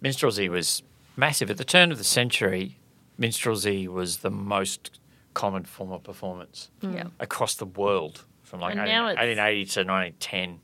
minstrelsy 0.00 0.48
was 0.48 0.82
massive. 1.16 1.48
At 1.48 1.58
the 1.58 1.64
turn 1.64 1.92
of 1.92 1.98
the 1.98 2.02
century, 2.02 2.76
minstrelsy 3.18 3.86
was 3.86 4.16
the 4.16 4.32
most 4.32 4.98
common 5.34 5.64
form 5.64 5.92
of 5.92 6.02
performance 6.02 6.70
Yeah. 6.80 7.08
across 7.20 7.54
the 7.56 7.66
world 7.66 8.24
from 8.42 8.60
like 8.60 8.74
18, 8.76 8.86
1880 8.86 9.64
to 9.66 9.84
1910. 9.84 10.60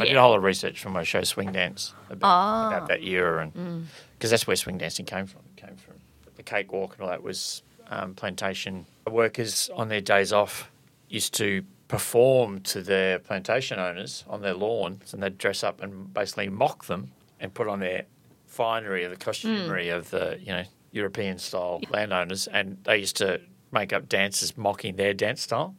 I 0.00 0.04
did 0.04 0.16
a 0.16 0.20
whole 0.20 0.30
lot 0.30 0.36
of 0.36 0.44
research 0.44 0.80
for 0.80 0.90
my 0.90 1.02
show 1.02 1.22
Swing 1.24 1.50
Dance 1.52 1.94
about, 2.10 2.26
Ah. 2.28 2.68
about 2.68 2.88
that 2.88 3.02
era, 3.02 3.42
and 3.42 3.88
because 4.12 4.30
that's 4.30 4.46
where 4.46 4.54
swing 4.56 4.78
dancing 4.78 5.04
came 5.04 5.26
from. 5.26 5.40
It 5.56 5.60
came 5.66 5.76
from 5.76 5.94
the 6.36 6.42
cakewalk 6.44 6.92
and 6.94 7.02
all 7.02 7.08
that 7.08 7.22
was 7.22 7.62
um, 7.88 8.14
plantation 8.14 8.86
workers 9.10 9.68
on 9.74 9.88
their 9.88 10.00
days 10.00 10.32
off 10.32 10.70
used 11.08 11.34
to 11.34 11.64
perform 11.88 12.60
to 12.60 12.80
their 12.82 13.18
plantation 13.18 13.80
owners 13.80 14.24
on 14.28 14.42
their 14.42 14.54
lawns, 14.54 15.12
and 15.12 15.20
they'd 15.22 15.36
dress 15.38 15.64
up 15.64 15.82
and 15.82 16.14
basically 16.14 16.48
mock 16.48 16.84
them 16.86 17.10
and 17.40 17.52
put 17.52 17.66
on 17.66 17.80
their 17.80 18.04
finery 18.46 19.02
of 19.02 19.10
the 19.10 19.16
costumery 19.16 19.88
of 19.90 20.10
the 20.10 20.38
you 20.40 20.52
know 20.52 20.62
European 20.92 21.36
style 21.38 21.80
landowners, 21.90 22.46
and 22.46 22.78
they 22.84 22.98
used 22.98 23.16
to 23.16 23.40
make 23.72 23.92
up 23.92 24.08
dances 24.08 24.56
mocking 24.56 24.96
their 24.96 25.14
dance 25.14 25.42
style, 25.42 25.74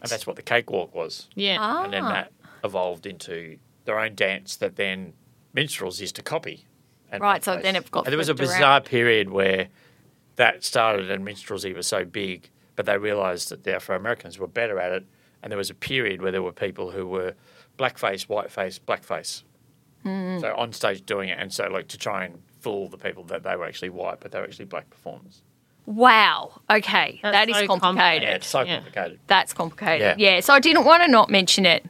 and 0.00 0.10
that's 0.10 0.26
what 0.26 0.36
the 0.36 0.42
cakewalk 0.42 0.94
was 0.94 1.28
Yeah. 1.34 1.56
Ah. 1.60 1.84
and 1.84 1.92
then 1.92 2.04
that 2.04 2.32
evolved 2.64 3.06
into 3.06 3.58
their 3.84 3.98
own 3.98 4.14
dance 4.14 4.56
that 4.56 4.76
then 4.76 5.12
minstrels 5.52 6.00
used 6.00 6.14
to 6.16 6.22
copy. 6.22 6.66
And 7.10 7.20
Right, 7.20 7.42
so 7.44 7.52
replace. 7.52 7.62
then 7.64 7.76
it 7.76 7.90
got 7.90 8.06
And 8.06 8.12
there 8.12 8.18
was 8.18 8.28
a 8.28 8.34
flipped 8.34 8.50
around. 8.50 8.58
bizarre 8.58 8.80
period 8.80 9.30
where 9.30 9.68
that 10.36 10.64
started 10.64 11.10
and 11.10 11.24
minstrelsy 11.24 11.72
was 11.74 11.86
so 11.86 12.04
big, 12.04 12.48
but 12.76 12.86
they 12.86 12.96
realised 12.96 13.50
that 13.50 13.64
the 13.64 13.74
Afro 13.74 13.96
Americans 13.96 14.38
were 14.38 14.46
better 14.46 14.78
at 14.78 14.92
it, 14.92 15.04
and 15.42 15.50
there 15.50 15.58
was 15.58 15.68
a 15.68 15.74
period 15.74 16.22
where 16.22 16.32
there 16.32 16.42
were 16.42 16.52
people 16.52 16.92
who 16.92 17.06
were 17.06 17.34
blackface, 17.78 18.26
whiteface, 18.28 18.78
blackface. 18.78 19.42
Hmm. 20.04 20.38
So 20.40 20.54
on 20.56 20.72
stage 20.72 21.04
doing 21.04 21.28
it, 21.28 21.38
and 21.38 21.52
so 21.52 21.66
like 21.68 21.88
to 21.88 21.98
try 21.98 22.24
and 22.24 22.40
fool 22.60 22.88
the 22.88 22.96
people 22.98 23.24
that 23.24 23.42
they 23.42 23.56
were 23.56 23.64
actually 23.66 23.90
white, 23.90 24.20
but 24.20 24.30
they 24.32 24.38
were 24.38 24.44
actually 24.46 24.64
black 24.66 24.88
performers. 24.88 25.42
Wow. 25.86 26.60
Okay, 26.70 27.20
That's 27.22 27.34
that 27.34 27.48
is 27.50 27.56
so 27.56 27.66
complicated. 27.66 28.22
Yeah, 28.22 28.34
it's 28.36 28.46
so 28.46 28.60
Yeah. 28.62 28.76
complicated. 28.76 29.18
That's 29.26 29.52
complicated. 29.52 30.18
Yeah. 30.18 30.34
Yeah. 30.34 30.40
So 30.40 30.54
I 30.54 30.60
didn't 30.60 30.84
want 30.84 31.02
to 31.02 31.08
not 31.10 31.28
mention 31.28 31.66
it, 31.66 31.84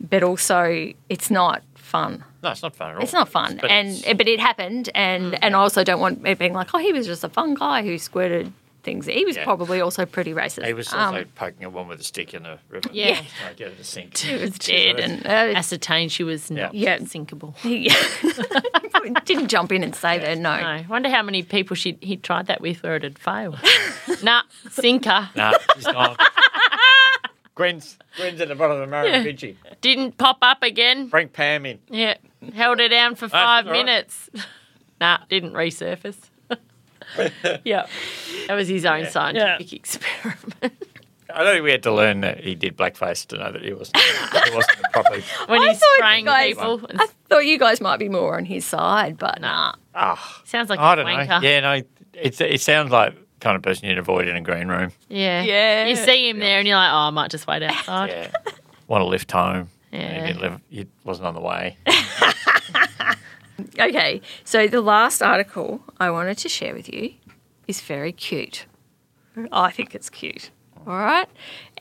but 0.00 0.22
also 0.22 0.92
it's 1.08 1.30
not 1.30 1.62
fun. 1.74 2.24
No, 2.42 2.50
it's 2.50 2.62
not 2.62 2.74
fun 2.76 2.90
at 2.90 2.96
all. 2.96 3.02
It's 3.02 3.12
not 3.12 3.28
fun, 3.28 3.58
But 3.60 3.70
and 3.70 3.88
it's- 3.88 4.14
but 4.16 4.28
it 4.28 4.38
happened, 4.40 4.90
and 4.94 5.32
mm. 5.32 5.38
and 5.42 5.54
I 5.56 5.58
also 5.58 5.82
don't 5.84 6.00
want 6.00 6.26
it 6.26 6.38
being 6.38 6.52
like, 6.52 6.68
oh, 6.74 6.78
he 6.78 6.92
was 6.92 7.06
just 7.06 7.24
a 7.24 7.28
fun 7.28 7.54
guy 7.54 7.82
who 7.82 7.96
squirted 7.98 8.52
things. 8.82 9.06
He 9.06 9.24
was 9.24 9.36
Yeah. 9.36 9.44
probably 9.44 9.80
also 9.80 10.06
pretty 10.06 10.32
racist. 10.32 10.64
he 10.66 10.72
was 10.72 10.92
Um, 10.92 11.24
poking 11.34 11.64
a 11.64 11.70
woman 11.70 11.88
with 11.88 12.00
a 12.00 12.04
stick 12.04 12.34
in 12.34 12.44
the 12.44 12.58
river. 12.68 12.88
Yeah. 12.92 13.14
Trying 13.40 13.50
to 13.50 13.54
get 13.56 13.68
it 13.68 13.78
to 13.78 13.84
sink. 13.84 14.16
he 14.18 14.34
was 14.36 14.58
dead, 14.58 15.00
and 15.00 15.26
uh, 15.26 15.30
Ascertained 15.58 16.12
she 16.12 16.24
was 16.24 16.50
not 16.50 16.74
Yeah. 16.74 16.98
sinkable. 16.98 17.56
he 17.58 17.90
didn't 19.24 19.48
jump 19.48 19.72
in 19.72 19.82
and 19.82 19.94
save 19.94 20.22
her. 20.22 20.34
No. 20.36 20.60
No. 20.60 20.84
Wonder 20.88 21.08
how 21.10 21.22
many 21.22 21.42
people 21.42 21.76
she 21.76 21.98
he 22.00 22.16
tried 22.16 22.46
that 22.46 22.60
with 22.60 22.82
where 22.82 22.96
it 22.96 23.02
had 23.02 23.18
failed. 23.18 23.58
nah, 24.22 24.42
sinker. 24.70 25.28
Nah, 25.34 25.52
she's 25.74 25.84
gone. 25.84 26.16
Gwen's, 27.54 27.98
Gwen's 28.16 28.40
at 28.40 28.46
the 28.48 28.54
bottom 28.54 28.80
of 28.80 28.88
the 28.88 28.94
Murrumbidgee. 28.94 29.56
Didn't 29.80 30.16
pop 30.16 30.38
up 30.42 30.62
again. 30.62 31.08
Bring 31.08 31.28
Pam 31.28 31.66
in. 31.66 31.80
Yeah. 31.88 32.14
Held 32.54 32.78
her 32.78 32.88
down 32.88 33.16
for 33.16 33.28
five 33.28 33.66
all 33.66 33.72
right. 33.72 33.84
minutes. 33.84 34.30
nah, 35.00 35.18
didn't 35.28 35.54
resurface. 35.54 36.18
yeah. 37.64 37.86
That 38.48 38.54
was 38.54 38.68
his 38.68 38.84
own 38.84 39.06
scientific 39.06 39.72
experiment. 39.72 40.72
I 41.34 41.44
don't 41.44 41.52
think 41.54 41.64
we 41.64 41.70
had 41.70 41.82
to 41.82 41.92
learn 41.92 42.22
that 42.22 42.40
he 42.40 42.54
did 42.54 42.76
blackface 42.76 43.26
to 43.26 43.36
know 43.36 43.52
that 43.52 43.62
he 43.62 43.72
wasn't, 43.74 43.98
he 43.98 44.54
wasn't 44.54 44.78
properly. 44.92 45.22
When 45.46 45.60
I 45.60 45.68
he's 45.68 45.78
thought 45.78 45.86
you 45.88 45.94
spraying 45.98 46.24
guys- 46.24 46.54
people. 46.54 46.80
I 46.98 47.06
thought 47.28 47.44
you 47.44 47.58
guys 47.58 47.80
might 47.82 47.98
be 47.98 48.08
more 48.08 48.36
on 48.38 48.46
his 48.46 48.64
side, 48.64 49.18
but 49.18 49.40
nah. 49.40 49.74
Ah, 49.94 50.42
Sounds 50.46 50.70
like 50.70 50.78
I 50.80 50.94
a 50.94 50.96
don't 50.96 51.04
know. 51.04 51.12
wanker. 51.12 51.42
Yeah, 51.42 51.60
no, 51.60 51.72
it, 52.14 52.40
it 52.40 52.60
sounds 52.62 52.90
like 52.90 53.14
the 53.14 53.20
kind 53.40 53.56
of 53.56 53.62
person 53.62 53.88
you'd 53.88 53.98
avoid 53.98 54.26
in 54.26 54.36
a 54.36 54.40
green 54.40 54.68
room. 54.68 54.90
Yeah. 55.08 55.42
Yeah. 55.42 55.86
You 55.86 55.96
see 55.96 56.30
him 56.30 56.38
there 56.38 56.60
and 56.60 56.66
you're 56.66 56.76
like, 56.78 56.90
oh, 56.92 56.96
I 56.96 57.10
might 57.10 57.30
just 57.30 57.46
wait 57.46 57.62
outside. 57.64 58.08
Yeah. 58.10 58.30
Want 58.86 59.02
to 59.02 59.06
lift 59.06 59.30
home. 59.30 59.68
Yeah. 59.92 60.20
He, 60.22 60.26
didn't 60.28 60.40
live, 60.42 60.60
he 60.70 60.86
wasn't 61.04 61.26
on 61.26 61.34
the 61.34 61.40
way. 61.42 61.76
Okay, 63.78 64.20
so 64.44 64.68
the 64.68 64.80
last 64.80 65.22
article 65.22 65.82
I 65.98 66.10
wanted 66.10 66.38
to 66.38 66.48
share 66.48 66.74
with 66.74 66.92
you 66.92 67.14
is 67.66 67.80
very 67.80 68.12
cute. 68.12 68.66
I 69.52 69.70
think 69.70 69.94
it's 69.94 70.10
cute. 70.10 70.50
All 70.86 70.96
right. 70.96 71.28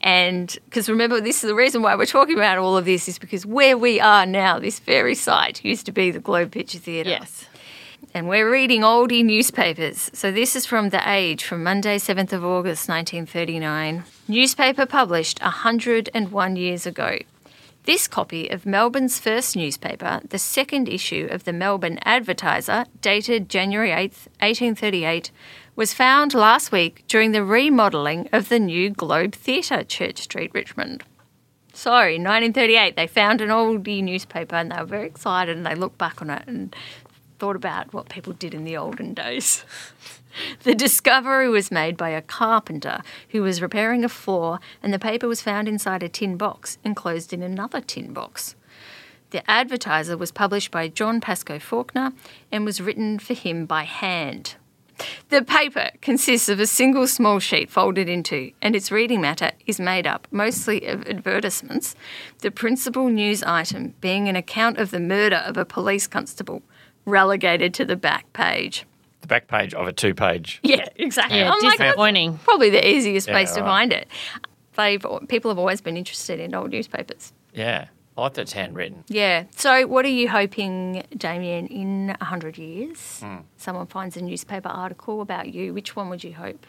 And 0.02 0.58
because 0.66 0.90
remember, 0.90 1.22
this 1.22 1.44
is 1.44 1.48
the 1.48 1.56
reason 1.56 1.82
why 1.82 1.96
we're 1.96 2.06
talking 2.06 2.36
about 2.36 2.58
all 2.58 2.78
of 2.78 2.86
this 2.86 3.08
is 3.08 3.18
because 3.18 3.46
where 3.46 3.78
we 3.78 4.00
are 4.00 4.26
now, 4.26 4.60
this 4.60 4.80
very 4.80 5.16
site 5.16 5.64
used 5.64 5.86
to 5.86 5.92
be 5.92 6.12
the 6.12 6.20
Globe 6.20 6.52
Picture 6.52 6.78
Theatre. 6.80 7.12
Yes. 7.12 7.46
And 8.14 8.28
we're 8.28 8.52
reading 8.52 8.82
oldie 8.82 9.24
newspapers. 9.24 10.10
So 10.14 10.32
this 10.32 10.56
is 10.56 10.66
from 10.66 10.90
The 10.90 11.10
Age 11.10 11.44
from 11.44 11.64
Monday, 11.64 11.98
7th 11.98 12.34
of 12.34 12.44
August, 12.44 12.90
1939. 12.90 14.04
Newspaper 14.28 14.86
published 14.86 15.42
101 15.42 16.56
years 16.56 16.86
ago. 16.86 17.18
This 17.88 18.06
copy 18.06 18.50
of 18.50 18.66
Melbourne's 18.66 19.18
first 19.18 19.56
newspaper, 19.56 20.20
the 20.28 20.38
second 20.38 20.90
issue 20.90 21.30
of 21.32 21.46
the 21.46 21.54
Melbourne 21.54 22.00
Advertiser, 22.04 22.84
dated 23.00 23.48
January 23.48 23.92
8th, 23.92 24.28
1838, 24.42 25.32
was 25.78 25.94
found 25.94 26.34
last 26.34 26.70
week 26.70 27.06
during 27.08 27.32
the 27.32 27.46
remodelling 27.46 28.28
of 28.34 28.50
the 28.50 28.60
new 28.60 28.90
Globe 28.90 29.34
Theatre, 29.34 29.86
Church 29.86 30.18
Street, 30.18 30.52
Richmond. 30.54 31.06
So, 31.72 31.94
in 31.94 32.26
1938, 32.26 32.98
they 32.98 33.08
found 33.08 33.40
an 33.40 33.48
oldie 33.48 34.04
newspaper 34.04 34.58
and 34.58 34.70
they 34.70 34.80
were 34.82 34.86
very 34.86 35.08
excited 35.08 35.56
and 35.56 35.66
they 35.66 35.74
looked 35.74 35.98
back 35.98 36.22
on 36.22 36.30
it 36.30 36.44
and 36.46 36.76
thought 37.40 37.56
about 37.56 37.94
what 37.94 38.10
people 38.10 38.34
did 38.34 38.54
in 38.54 38.66
the 38.66 38.76
olden 38.76 39.14
days. 39.14 39.64
The 40.64 40.76
discovery 40.76 41.50
was 41.50 41.72
made 41.72 41.98
by 41.98 42.10
a 42.10 42.22
carpenter 42.22 43.02
who 43.30 43.42
was 43.42 43.62
repairing 43.62 44.04
a 44.04 44.10
floor, 44.10 44.60
and 44.82 44.94
the 44.94 45.00
paper 45.00 45.28
was 45.28 45.42
found 45.42 45.68
inside 45.68 46.04
a 46.04 46.10
tin 46.10 46.38
box 46.38 46.78
enclosed 46.84 47.34
in 47.34 47.44
another 47.44 47.82
tin 47.82 48.14
box. 48.14 48.56
The 49.32 49.50
advertiser 49.50 50.18
was 50.18 50.32
published 50.32 50.72
by 50.72 50.88
John 50.88 51.20
Pascoe 51.20 51.60
Fawkner 51.60 52.14
and 52.52 52.64
was 52.64 52.80
written 52.80 53.20
for 53.20 53.34
him 53.34 53.66
by 53.66 53.84
hand. 53.84 54.56
The 55.30 55.44
paper 55.44 55.92
consists 56.02 56.50
of 56.50 56.60
a 56.60 56.66
single 56.66 57.08
small 57.08 57.40
sheet 57.40 57.70
folded 57.70 58.10
in 58.10 58.24
two, 58.24 58.54
and 58.62 58.76
its 58.76 58.92
reading 58.92 59.22
matter 59.22 59.52
is 59.68 59.80
made 59.80 60.08
up 60.08 60.28
mostly 60.32 60.88
of 60.88 61.06
advertisements, 61.08 61.96
the 62.40 62.50
principal 62.50 63.10
news 63.10 63.44
item 63.44 63.94
being 64.02 64.28
an 64.28 64.36
account 64.36 64.80
of 64.80 64.90
the 64.90 65.00
murder 65.00 65.36
of 65.36 65.56
a 65.56 65.66
police 65.66 66.08
constable, 66.08 66.64
relegated 67.06 67.76
to 67.76 67.86
the 67.86 67.96
back 67.96 68.32
page. 68.34 68.87
The 69.22 69.28
back 69.28 69.48
page 69.48 69.74
of 69.74 69.88
a 69.88 69.94
two 69.94 70.14
page. 70.14 70.60
Yeah, 70.64 70.88
exactly. 70.96 71.40
Yeah, 71.40 71.52
I'm 71.52 71.62
like, 71.62 71.78
that's 71.78 71.90
disappointing. 71.90 72.38
probably 72.44 72.70
the 72.70 72.88
easiest 72.88 73.28
Yeah, 73.28 73.34
place 73.34 73.54
to 73.54 73.62
right. 73.62 73.68
find 73.68 73.94
it. 73.94 74.08
They've 74.76 75.04
people 75.28 75.50
have 75.52 75.58
always 75.58 75.82
been 75.82 75.98
interested 75.98 76.40
in 76.40 76.54
old 76.54 76.72
newspapers. 76.72 77.34
Yeah. 77.54 77.88
I 78.16 78.22
like 78.22 78.34
that 78.34 78.42
it's 78.42 78.54
handwritten. 78.54 79.04
Yeah. 79.10 79.44
So, 79.56 79.86
what 79.86 80.04
are 80.04 80.10
you 80.10 80.28
hoping, 80.28 81.04
Damian, 81.16 81.68
in 81.68 82.16
hundred 82.22 82.58
years, 82.58 83.20
Hmm. 83.20 83.38
someone 83.58 83.86
finds 83.88 84.18
a 84.18 84.22
newspaper 84.22 84.70
article 84.70 85.22
about 85.22 85.54
you? 85.54 85.72
Which 85.74 85.96
one 85.96 86.10
would 86.10 86.24
you 86.24 86.34
hope 86.34 86.66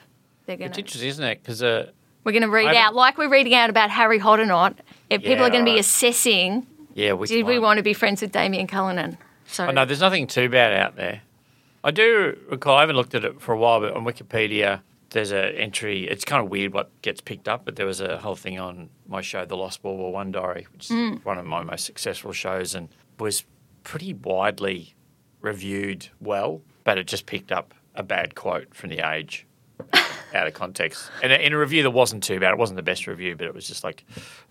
they're 0.46 0.57
going 0.59 0.70
to? 0.72 0.72
It's 0.72 0.78
interesting, 0.78 1.09
isn't 1.09 1.24
it? 1.24 1.42
Because 1.42 1.62
uh, 1.62 1.90
We're 2.24 2.32
going 2.32 2.42
to 2.42 2.51
read 2.51 2.74
out 2.74 2.94
like 2.94 3.16
we're 3.16 3.30
reading 3.30 3.55
out 3.55 3.70
about 3.70 3.88
Harry 3.90 4.18
Hoddinott. 4.20 4.74
If 5.09 5.22
people 5.22 5.36
Yeah, 5.38 5.46
are 5.46 5.51
going 5.51 5.64
to 5.64 5.70
be 5.70 5.78
assessing, 5.78 6.66
yeah, 6.94 7.14
did 7.26 7.46
we 7.46 7.59
want 7.59 7.78
to 7.78 7.82
be 7.82 7.94
friends 7.94 8.20
with 8.20 8.32
Damian 8.32 8.66
Callinan? 8.66 9.16
So, 9.46 9.66
Oh, 9.66 9.70
no, 9.70 9.86
there's 9.86 10.01
nothing 10.01 10.26
too 10.26 10.51
bad 10.51 10.74
out 10.74 10.96
there. 10.96 11.22
I 11.84 11.90
do 11.90 12.38
recall. 12.50 12.76
I 12.76 12.80
haven't 12.80 12.96
looked 12.96 13.14
at 13.14 13.24
it 13.24 13.40
for 13.40 13.52
a 13.52 13.58
while, 13.58 13.80
but 13.80 13.94
on 13.94 14.04
Wikipedia, 14.04 14.80
there's 15.10 15.30
an 15.30 15.54
entry. 15.54 16.08
It's 16.08 16.24
kind 16.24 16.44
of 16.44 16.50
weird 16.50 16.72
what 16.72 16.90
gets 17.02 17.20
picked 17.20 17.48
up, 17.48 17.64
but 17.64 17.76
there 17.76 17.86
was 17.86 18.00
a 18.00 18.18
whole 18.18 18.36
thing 18.36 18.58
on 18.58 18.90
my 19.06 19.20
show, 19.20 19.44
The 19.44 19.56
Lost 19.56 19.82
World 19.82 19.98
War 19.98 20.12
One 20.12 20.32
Diary, 20.32 20.66
which 20.72 20.86
is 20.86 20.90
mm. 20.90 21.24
one 21.24 21.38
of 21.38 21.46
my 21.46 21.62
most 21.62 21.84
successful 21.84 22.32
shows, 22.32 22.74
and 22.74 22.88
was 23.18 23.44
pretty 23.84 24.12
widely 24.12 24.94
reviewed 25.40 26.08
well, 26.20 26.62
but 26.84 26.98
it 26.98 27.06
just 27.06 27.26
picked 27.26 27.52
up 27.52 27.74
a 27.94 28.02
bad 28.02 28.34
quote 28.34 28.74
from 28.74 28.90
the 28.90 28.98
Age 28.98 29.46
out 30.34 30.46
of 30.46 30.54
context. 30.54 31.10
And 31.22 31.32
in 31.32 31.52
a 31.52 31.58
review 31.58 31.82
that 31.84 31.90
wasn't 31.90 32.22
too 32.22 32.40
bad, 32.40 32.52
it 32.52 32.58
wasn't 32.58 32.76
the 32.76 32.82
best 32.82 33.06
review, 33.06 33.36
but 33.36 33.46
it 33.46 33.54
was 33.54 33.66
just 33.66 33.84
like 33.84 34.04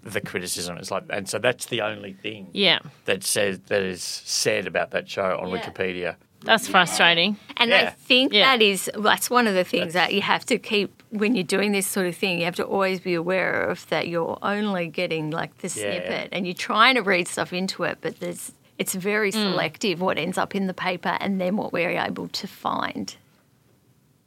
the 0.03 0.21
criticism. 0.21 0.77
It's 0.77 0.91
like, 0.91 1.03
and 1.09 1.27
so 1.29 1.39
that's 1.39 1.67
the 1.67 1.81
only 1.81 2.13
thing 2.13 2.49
Yeah, 2.53 2.79
that 3.05 3.23
says 3.23 3.59
that 3.67 3.81
is 3.81 4.03
said 4.03 4.67
about 4.67 4.91
that 4.91 5.09
show 5.09 5.37
on 5.39 5.49
Wikipedia. 5.49 6.15
That's 6.43 6.67
frustrating. 6.67 7.37
And 7.57 7.73
I 7.73 7.87
think 7.89 8.33
Yeah. 8.33 8.45
that 8.57 8.61
is 8.61 8.89
that's 8.97 9.29
one 9.29 9.47
of 9.47 9.53
the 9.55 9.63
things 9.63 9.93
that 9.93 10.13
you 10.13 10.21
have 10.21 10.45
to 10.47 10.57
keep 10.57 11.01
when 11.09 11.35
you're 11.35 11.43
doing 11.43 11.71
this 11.71 11.87
sort 11.87 12.07
of 12.07 12.15
thing. 12.15 12.39
You 12.39 12.45
have 12.45 12.55
to 12.55 12.65
always 12.65 12.99
be 12.99 13.13
aware 13.13 13.63
of 13.63 13.87
that 13.89 14.07
you're 14.07 14.37
only 14.41 14.87
getting 14.87 15.31
like 15.31 15.57
the 15.59 15.67
Yeah. 15.67 15.73
snippet, 15.73 16.29
and 16.31 16.45
you're 16.45 16.53
trying 16.53 16.95
to 16.95 17.01
read 17.01 17.27
stuff 17.27 17.51
into 17.53 17.83
it, 17.83 17.97
but 18.01 18.19
there's 18.19 18.51
it's 18.77 18.93
very 18.93 19.31
Mm. 19.31 19.51
selective 19.51 19.99
what 19.99 20.19
ends 20.19 20.37
up 20.37 20.53
in 20.53 20.67
the 20.67 20.73
paper, 20.73 21.17
and 21.19 21.41
then 21.41 21.57
what 21.57 21.73
we're 21.73 21.89
able 21.99 22.27
to 22.27 22.47
find. 22.47 23.15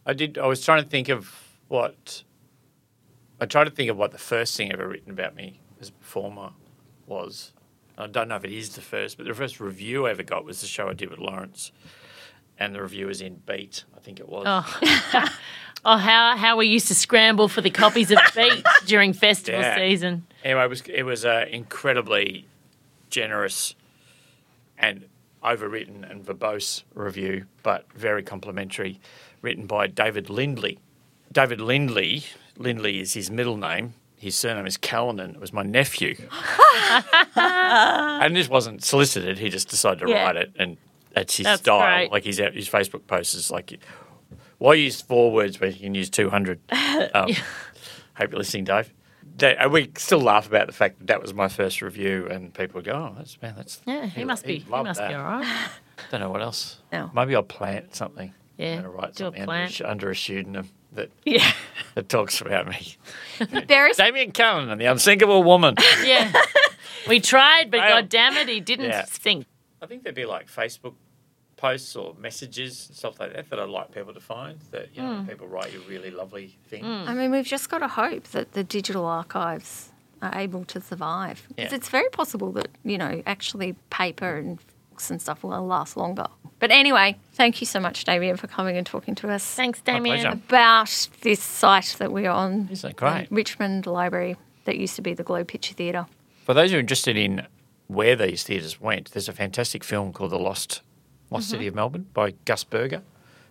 I 0.05 0.13
did. 0.13 0.39
I 0.39 0.47
was 0.47 0.65
trying 0.65 0.83
to 0.83 0.89
think 0.89 1.09
of 1.09 1.33
what. 1.69 2.25
I 3.41 3.47
tried 3.47 3.65
to 3.65 3.71
think 3.71 3.89
of 3.91 3.97
what 3.97 4.11
the 4.11 4.19
first 4.19 4.57
thing 4.57 4.71
ever 4.73 4.87
written 4.87 5.11
about 5.13 5.35
me 5.35 5.61
as 5.81 5.89
a 5.89 5.93
performer 5.93 6.51
was. 7.07 7.53
I 7.97 8.07
don't 8.07 8.29
know 8.29 8.37
if 8.37 8.45
it 8.45 8.53
is 8.53 8.75
the 8.75 8.81
first, 8.83 9.17
but 9.17 9.27
the 9.27 9.35
first 9.35 9.61
review 9.61 10.07
I 10.07 10.11
ever 10.11 10.23
got 10.23 10.45
was 10.45 10.61
the 10.61 10.67
show 10.67 10.89
I 10.89 10.95
did 10.95 11.11
with 11.11 11.19
Lawrence, 11.21 11.71
and 12.61 12.75
the 12.75 12.81
review 12.83 13.07
was 13.07 13.21
in 13.21 13.37
Beat. 13.47 13.85
I 13.97 14.01
think 14.01 14.21
it 14.21 14.29
was. 14.29 14.45
Oh. 14.47 15.27
Oh, 15.83 15.97
how 15.97 16.37
how 16.37 16.59
we 16.59 16.67
used 16.67 16.89
to 16.89 16.95
scramble 16.95 17.49
for 17.49 17.63
the 17.63 17.71
copies 17.71 18.11
of 18.11 18.19
Beat 18.37 18.63
during 18.85 19.15
festival 19.15 19.63
Yeah. 19.63 19.77
season. 19.77 20.27
Anyway, 20.45 20.63
it 20.65 20.69
was 20.69 20.83
it 20.83 21.03
was 21.05 21.25
uh, 21.25 21.47
incredibly 21.51 22.45
generous 23.09 23.75
and 24.77 25.07
overwritten 25.43 26.05
and 26.11 26.23
verbose 26.23 26.83
review, 26.95 27.47
but 27.63 27.87
very 27.95 28.23
complimentary, 28.23 29.01
written 29.41 29.67
by 29.67 29.87
David 29.87 30.29
Lindley. 30.29 30.79
David 31.33 31.63
Lindley, 31.63 32.25
Lindley 32.59 33.01
is 33.01 33.15
his 33.15 33.31
middle 33.31 33.57
name. 33.57 33.95
His 34.19 34.37
surname 34.37 34.67
is 34.67 34.77
Callinan. 34.77 35.31
It 35.37 35.41
was 35.41 35.55
my 35.55 35.63
nephew. 35.63 36.15
and 37.37 38.37
this 38.37 38.51
wasn't 38.51 38.85
solicited. 38.85 39.39
He 39.39 39.49
just 39.49 39.69
decided 39.69 40.01
to 40.01 40.11
Yeah. 40.11 40.25
write 40.27 40.37
it, 40.37 40.53
and 40.59 40.77
that's 41.15 41.37
his 41.37 41.45
That's 41.45 41.63
style. 41.63 41.81
great. 41.81 42.13
Like 42.13 42.25
his 42.25 42.39
his 42.39 42.69
Facebook 42.69 43.07
post 43.07 43.35
is 43.35 43.51
like, 43.51 43.79
why 44.59 44.75
use 44.75 45.01
four 45.01 45.33
words 45.33 45.61
when 45.61 45.73
you 45.73 45.79
can 45.79 45.95
use 45.95 46.11
two 46.11 46.31
hundred? 46.31 46.61
Um, 47.15 47.33
Hope 48.17 48.31
you're 48.33 48.39
listening, 48.39 48.65
Dave. 48.65 48.93
That, 49.39 49.71
we 49.71 49.91
still 49.97 50.21
laugh 50.21 50.47
about 50.47 50.67
the 50.67 50.73
fact 50.75 50.99
that 50.99 51.07
that 51.07 51.23
was 51.23 51.33
my 51.33 51.49
first 51.49 51.81
review, 51.81 52.27
and 52.31 52.53
people 52.53 52.83
go, 52.83 52.93
"Oh, 52.93 53.15
that's 53.17 53.41
man, 53.41 53.55
that's 53.57 53.81
Yeah, 53.87 54.05
he 54.07 54.25
must 54.25 54.45
be. 54.45 54.59
He 54.59 54.69
must 54.71 55.01
that. 55.01 55.09
be 55.09 55.15
all 55.15 55.25
right. 55.25 55.69
Don't 56.11 56.21
know 56.21 56.31
what 56.31 56.43
else. 56.43 56.79
No. 56.93 57.11
Maybe 57.15 57.35
I'll 57.35 57.43
plant 57.43 57.95
something. 57.95 58.35
Yeah, 58.59 58.83
write 58.83 59.15
do 59.15 59.25
something 59.25 59.41
under, 59.43 59.47
plant. 59.47 59.73
sh- 59.73 59.81
under 59.83 60.11
a 60.11 60.17
pseudonym 60.17 60.69
that 60.93 61.11
Yeah, 61.25 61.51
that 61.95 62.11
talks 62.11 62.43
about 62.43 62.69
me. 62.69 62.97
very 63.67 63.93
Damian 63.95 64.33
Cullen 64.33 64.69
and 64.69 64.79
the 64.79 64.85
unsinkable 64.87 65.43
woman. 65.43 65.77
Yeah, 66.05 66.31
we 67.09 67.21
tried, 67.21 67.71
but 67.71 67.79
Well, 67.79 68.03
god 68.03 68.11
damn 68.11 68.37
it, 68.37 68.49
he 68.49 68.61
didn't 68.61 68.91
yeah. 68.91 69.05
think. 69.07 69.47
I 69.83 69.87
think 69.87 70.03
there'd 70.03 70.15
be 70.15 70.27
like 70.27 70.49
Facebook 70.49 70.95
posts 71.57 71.95
or 71.95 72.15
messages 72.19 72.89
and 72.89 72.97
stuff 72.97 73.21
like 73.21 73.35
that 73.35 73.51
that 73.51 73.59
I'd 73.59 73.69
like 73.69 73.93
people 73.93 74.15
to 74.15 74.21
find. 74.21 74.59
That 74.71 74.89
you 74.95 75.03
know, 75.03 75.17
hmm. 75.17 75.29
people 75.29 75.47
write 75.47 75.73
you 75.73 75.83
really 75.89 76.11
lovely 76.11 76.57
things. 76.69 76.85
Hmm. 76.85 77.05
I 77.09 77.15
mean, 77.15 77.31
we've 77.31 77.47
just 77.47 77.69
got 77.69 77.79
to 77.79 77.89
hope 77.89 78.25
that 78.29 78.53
the 78.53 78.65
digital 78.65 79.05
archives 79.05 79.91
are 80.23 80.33
able 80.39 80.65
to 80.67 80.81
survive. 80.81 81.45
Because 81.49 81.73
Yeah. 81.73 81.77
it's 81.77 81.89
very 81.89 82.09
possible 82.11 82.53
that, 82.53 82.69
you 82.85 82.99
know, 82.99 83.23
actually 83.27 83.75
paper 83.91 84.37
and 84.37 84.59
books 84.91 85.11
and 85.11 85.21
stuff 85.21 85.43
will 85.43 85.67
last 85.67 85.97
longer. 85.97 86.27
But 86.59 86.71
anyway, 86.71 87.17
thank 87.33 87.61
you 87.63 87.67
so 87.67 87.81
much, 87.81 88.05
Damian, 88.05 88.37
for 88.37 88.47
coming 88.47 88.77
and 88.77 88.87
talking 88.87 89.15
to 89.17 89.31
us 89.31 89.45
Thanks, 89.55 89.81
Damian. 89.81 90.27
about 90.27 91.09
this 91.23 91.41
site 91.41 91.97
that 91.99 92.13
we're 92.13 92.31
on. 92.31 92.69
Isn't 92.71 92.91
it 92.91 92.97
great? 92.97 93.29
Richmond 93.31 93.87
Library 93.87 94.37
that 94.65 94.77
used 94.77 94.95
to 94.97 95.03
be 95.03 95.15
the 95.15 95.23
Globe 95.23 95.49
Picture 95.49 95.73
Theatre. 95.73 96.07
For 96.45 96.53
those 96.53 96.71
who 96.71 96.77
are 96.77 96.81
interested 96.81 97.17
in 97.17 97.47
where 97.95 98.17
these 98.17 98.43
theatres 98.43 98.81
went, 98.81 99.11
there's 99.13 99.29
a 99.29 99.33
fantastic 99.33 99.83
film 99.85 100.13
called 100.13 100.31
The 100.31 100.39
Lost 100.39 100.83
Lost 101.31 101.49
City 101.51 101.67
of 101.67 101.75
Melbourne 101.75 102.07
by 102.13 102.33
Gus 102.45 102.65
Berger, 102.65 103.03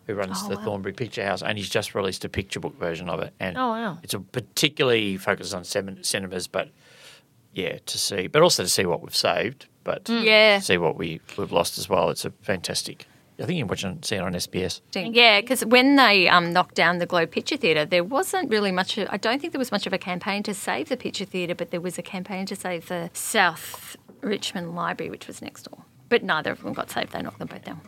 who 0.07 0.13
runs 0.13 0.37
Mm-hmm. 0.37 0.45
Oh, 0.45 0.49
the 0.49 0.55
wow. 0.57 0.63
Thornbury 0.65 0.93
Picture 0.93 1.23
House, 1.25 1.41
and 1.41 1.57
he's 1.57 1.69
just 1.69 1.95
released 1.95 2.25
a 2.25 2.29
picture 2.29 2.59
book 2.59 2.77
version 2.77 3.09
of 3.09 3.19
it. 3.21 3.33
And 3.39 3.57
Oh, 3.57 3.69
wow. 3.69 3.97
it's 4.03 4.13
a 4.13 4.19
particularly 4.19 5.17
focused 5.17 5.53
on 5.53 5.63
cinemas, 5.63 6.47
but 6.47 6.69
yeah, 7.53 7.77
to 7.85 7.97
see, 7.97 8.27
but 8.27 8.41
also 8.41 8.63
to 8.63 8.69
see 8.69 8.85
what 8.85 9.01
we've 9.01 9.15
saved, 9.15 9.67
but 9.83 10.03
Mm. 10.05 10.23
Yeah. 10.25 10.59
see 10.59 10.77
what 10.77 10.97
we, 10.97 11.21
we've 11.37 11.51
lost 11.51 11.77
as 11.77 11.87
well. 11.89 12.09
It's 12.09 12.25
a 12.25 12.31
fantastic. 12.41 13.05
I 13.41 13.45
think 13.45 13.57
you 13.57 13.63
can 13.63 13.69
watch 13.69 13.85
it, 13.85 14.03
see 14.03 14.17
it 14.17 14.21
on 14.21 14.33
SBS. 14.33 14.81
Yeah, 14.93 15.39
because 15.39 15.63
when 15.63 15.95
they 15.95 16.27
um, 16.27 16.51
knocked 16.51 16.75
down 16.75 16.97
the 16.97 17.05
Globe 17.05 17.31
Picture 17.31 17.55
Theatre, 17.55 17.85
there 17.85 18.03
wasn't 18.03 18.49
really 18.49 18.73
much. 18.73 18.97
Of, 18.97 19.07
I 19.11 19.15
don't 19.15 19.39
think 19.39 19.53
there 19.53 19.59
was 19.59 19.71
much 19.71 19.87
of 19.87 19.93
a 19.93 19.97
campaign 19.97 20.43
to 20.43 20.53
save 20.53 20.89
the 20.89 20.97
Picture 20.97 21.23
Theatre, 21.23 21.55
but 21.55 21.71
there 21.71 21.79
was 21.79 21.97
a 21.97 22.01
campaign 22.01 22.45
to 22.47 22.55
save 22.57 22.89
the 22.89 23.09
South 23.13 23.95
Richmond 24.21 24.75
Library, 24.75 25.09
which 25.09 25.27
was 25.27 25.41
next 25.41 25.63
door. 25.63 25.83
But 26.09 26.23
neither 26.23 26.51
of 26.51 26.61
them 26.61 26.73
got 26.73 26.89
saved. 26.89 27.11
They 27.11 27.21
knocked 27.21 27.39
them 27.39 27.47
both 27.47 27.63
down. 27.63 27.81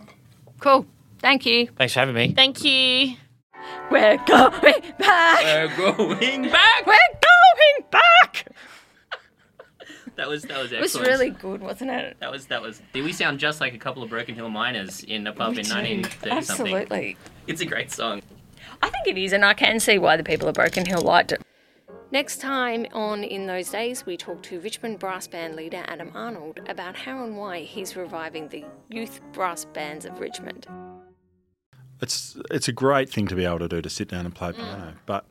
Cool. 0.60 0.86
Thank 1.20 1.46
you. 1.46 1.68
Thanks 1.76 1.94
for 1.94 2.00
having 2.00 2.16
me. 2.16 2.34
Thank 2.34 2.64
you. 2.64 3.16
We're 3.90 4.18
going 4.26 4.82
back. 5.00 5.78
We're 5.78 5.96
going 5.96 6.50
back. 6.50 6.86
We're 6.88 7.20
going 7.22 7.90
back. 7.92 8.48
That 10.18 10.28
was 10.28 10.44
that 10.44 10.62
was 10.62 10.74
excellent. 10.74 10.74
It 10.74 10.82
was 10.82 11.08
really 11.08 11.30
good, 11.30 11.62
wasn't 11.62 11.92
it? 11.92 12.18
That 12.20 12.32
was 12.32 12.46
that 12.48 12.62
was. 12.62 12.82
Did 12.94 13.06
we 13.06 13.14
sound 13.14 13.40
just 13.40 13.62
like 13.62 13.74
a 13.74 13.78
couple 13.78 14.04
of 14.04 14.10
Broken 14.10 14.36
Hill 14.36 14.50
miners 14.50 15.04
in 15.04 15.26
a 15.26 15.32
pub 15.32 15.54
in 15.54 15.66
1930 15.66 16.42
something? 16.44 16.76
Absolutely. 16.76 17.18
It's 17.48 17.62
a 17.62 17.66
great 17.66 17.92
song. 17.92 18.22
I 18.84 18.90
think 18.90 19.08
it 19.08 19.18
is, 19.18 19.32
and 19.32 19.46
I 19.46 19.54
can 19.54 19.80
see 19.80 19.98
why 19.98 20.18
the 20.18 20.24
people 20.24 20.50
of 20.50 20.56
Broken 20.56 20.86
Hill 20.86 21.02
liked 21.02 21.32
it. 21.32 21.42
Next 22.12 22.42
time 22.42 22.86
on 22.92 23.24
In 23.24 23.48
Those 23.48 23.70
Days, 23.70 24.06
we 24.06 24.18
talk 24.18 24.44
to 24.44 24.60
Richmond 24.60 25.00
brass 25.00 25.28
band 25.28 25.56
leader 25.56 25.82
Adam 25.88 26.12
Arnold 26.14 26.60
about 26.68 26.98
how 26.98 27.24
and 27.24 27.38
why 27.38 27.62
he's 27.62 27.96
reviving 27.96 28.50
the 28.50 28.66
youth 28.90 29.22
brass 29.32 29.64
bands 29.64 30.04
of 30.04 30.20
Richmond. 30.20 30.68
It's 32.02 32.36
it's 32.50 32.68
a 32.68 32.74
great 32.74 33.10
thing 33.10 33.28
to 33.28 33.36
be 33.36 33.46
able 33.46 33.60
to 33.60 33.70
do 33.70 33.82
to 33.82 33.90
sit 33.90 34.10
down 34.10 34.26
and 34.26 34.36
play 34.36 34.52
piano. 34.52 34.92
Mm. 34.92 34.96
But 35.06 35.26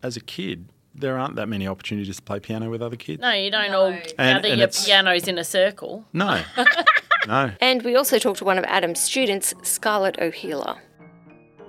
as 0.00 0.16
a 0.16 0.20
kid, 0.20 0.68
there 0.94 1.18
aren't 1.18 1.34
that 1.34 1.48
many 1.48 1.66
opportunities 1.66 2.14
to 2.14 2.22
play 2.22 2.38
piano 2.38 2.70
with 2.70 2.82
other 2.82 2.94
kids. 2.94 3.20
No, 3.20 3.32
you 3.32 3.50
don't 3.50 3.74
all 3.74 3.90
gather 3.90 4.46
and 4.46 4.60
your 4.60 4.68
pianos 4.68 5.26
in 5.26 5.38
a 5.38 5.44
circle. 5.44 6.04
No. 6.12 6.40
no. 7.26 7.50
And 7.60 7.82
we 7.82 7.96
also 7.96 8.20
talked 8.20 8.38
to 8.38 8.44
one 8.44 8.58
of 8.58 8.64
Adam's 8.66 9.00
students, 9.00 9.54
Scarlett 9.62 10.20
O'Healer. 10.20 10.76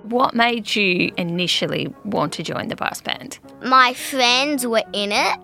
What 0.04 0.34
made 0.34 0.76
you 0.76 1.12
initially 1.16 1.92
want 2.04 2.32
to 2.34 2.42
join 2.42 2.68
the 2.68 2.76
brass 2.76 3.00
band? 3.00 3.38
my 3.64 3.94
friends 3.94 4.66
were 4.66 4.82
in 4.92 5.10
it 5.10 5.38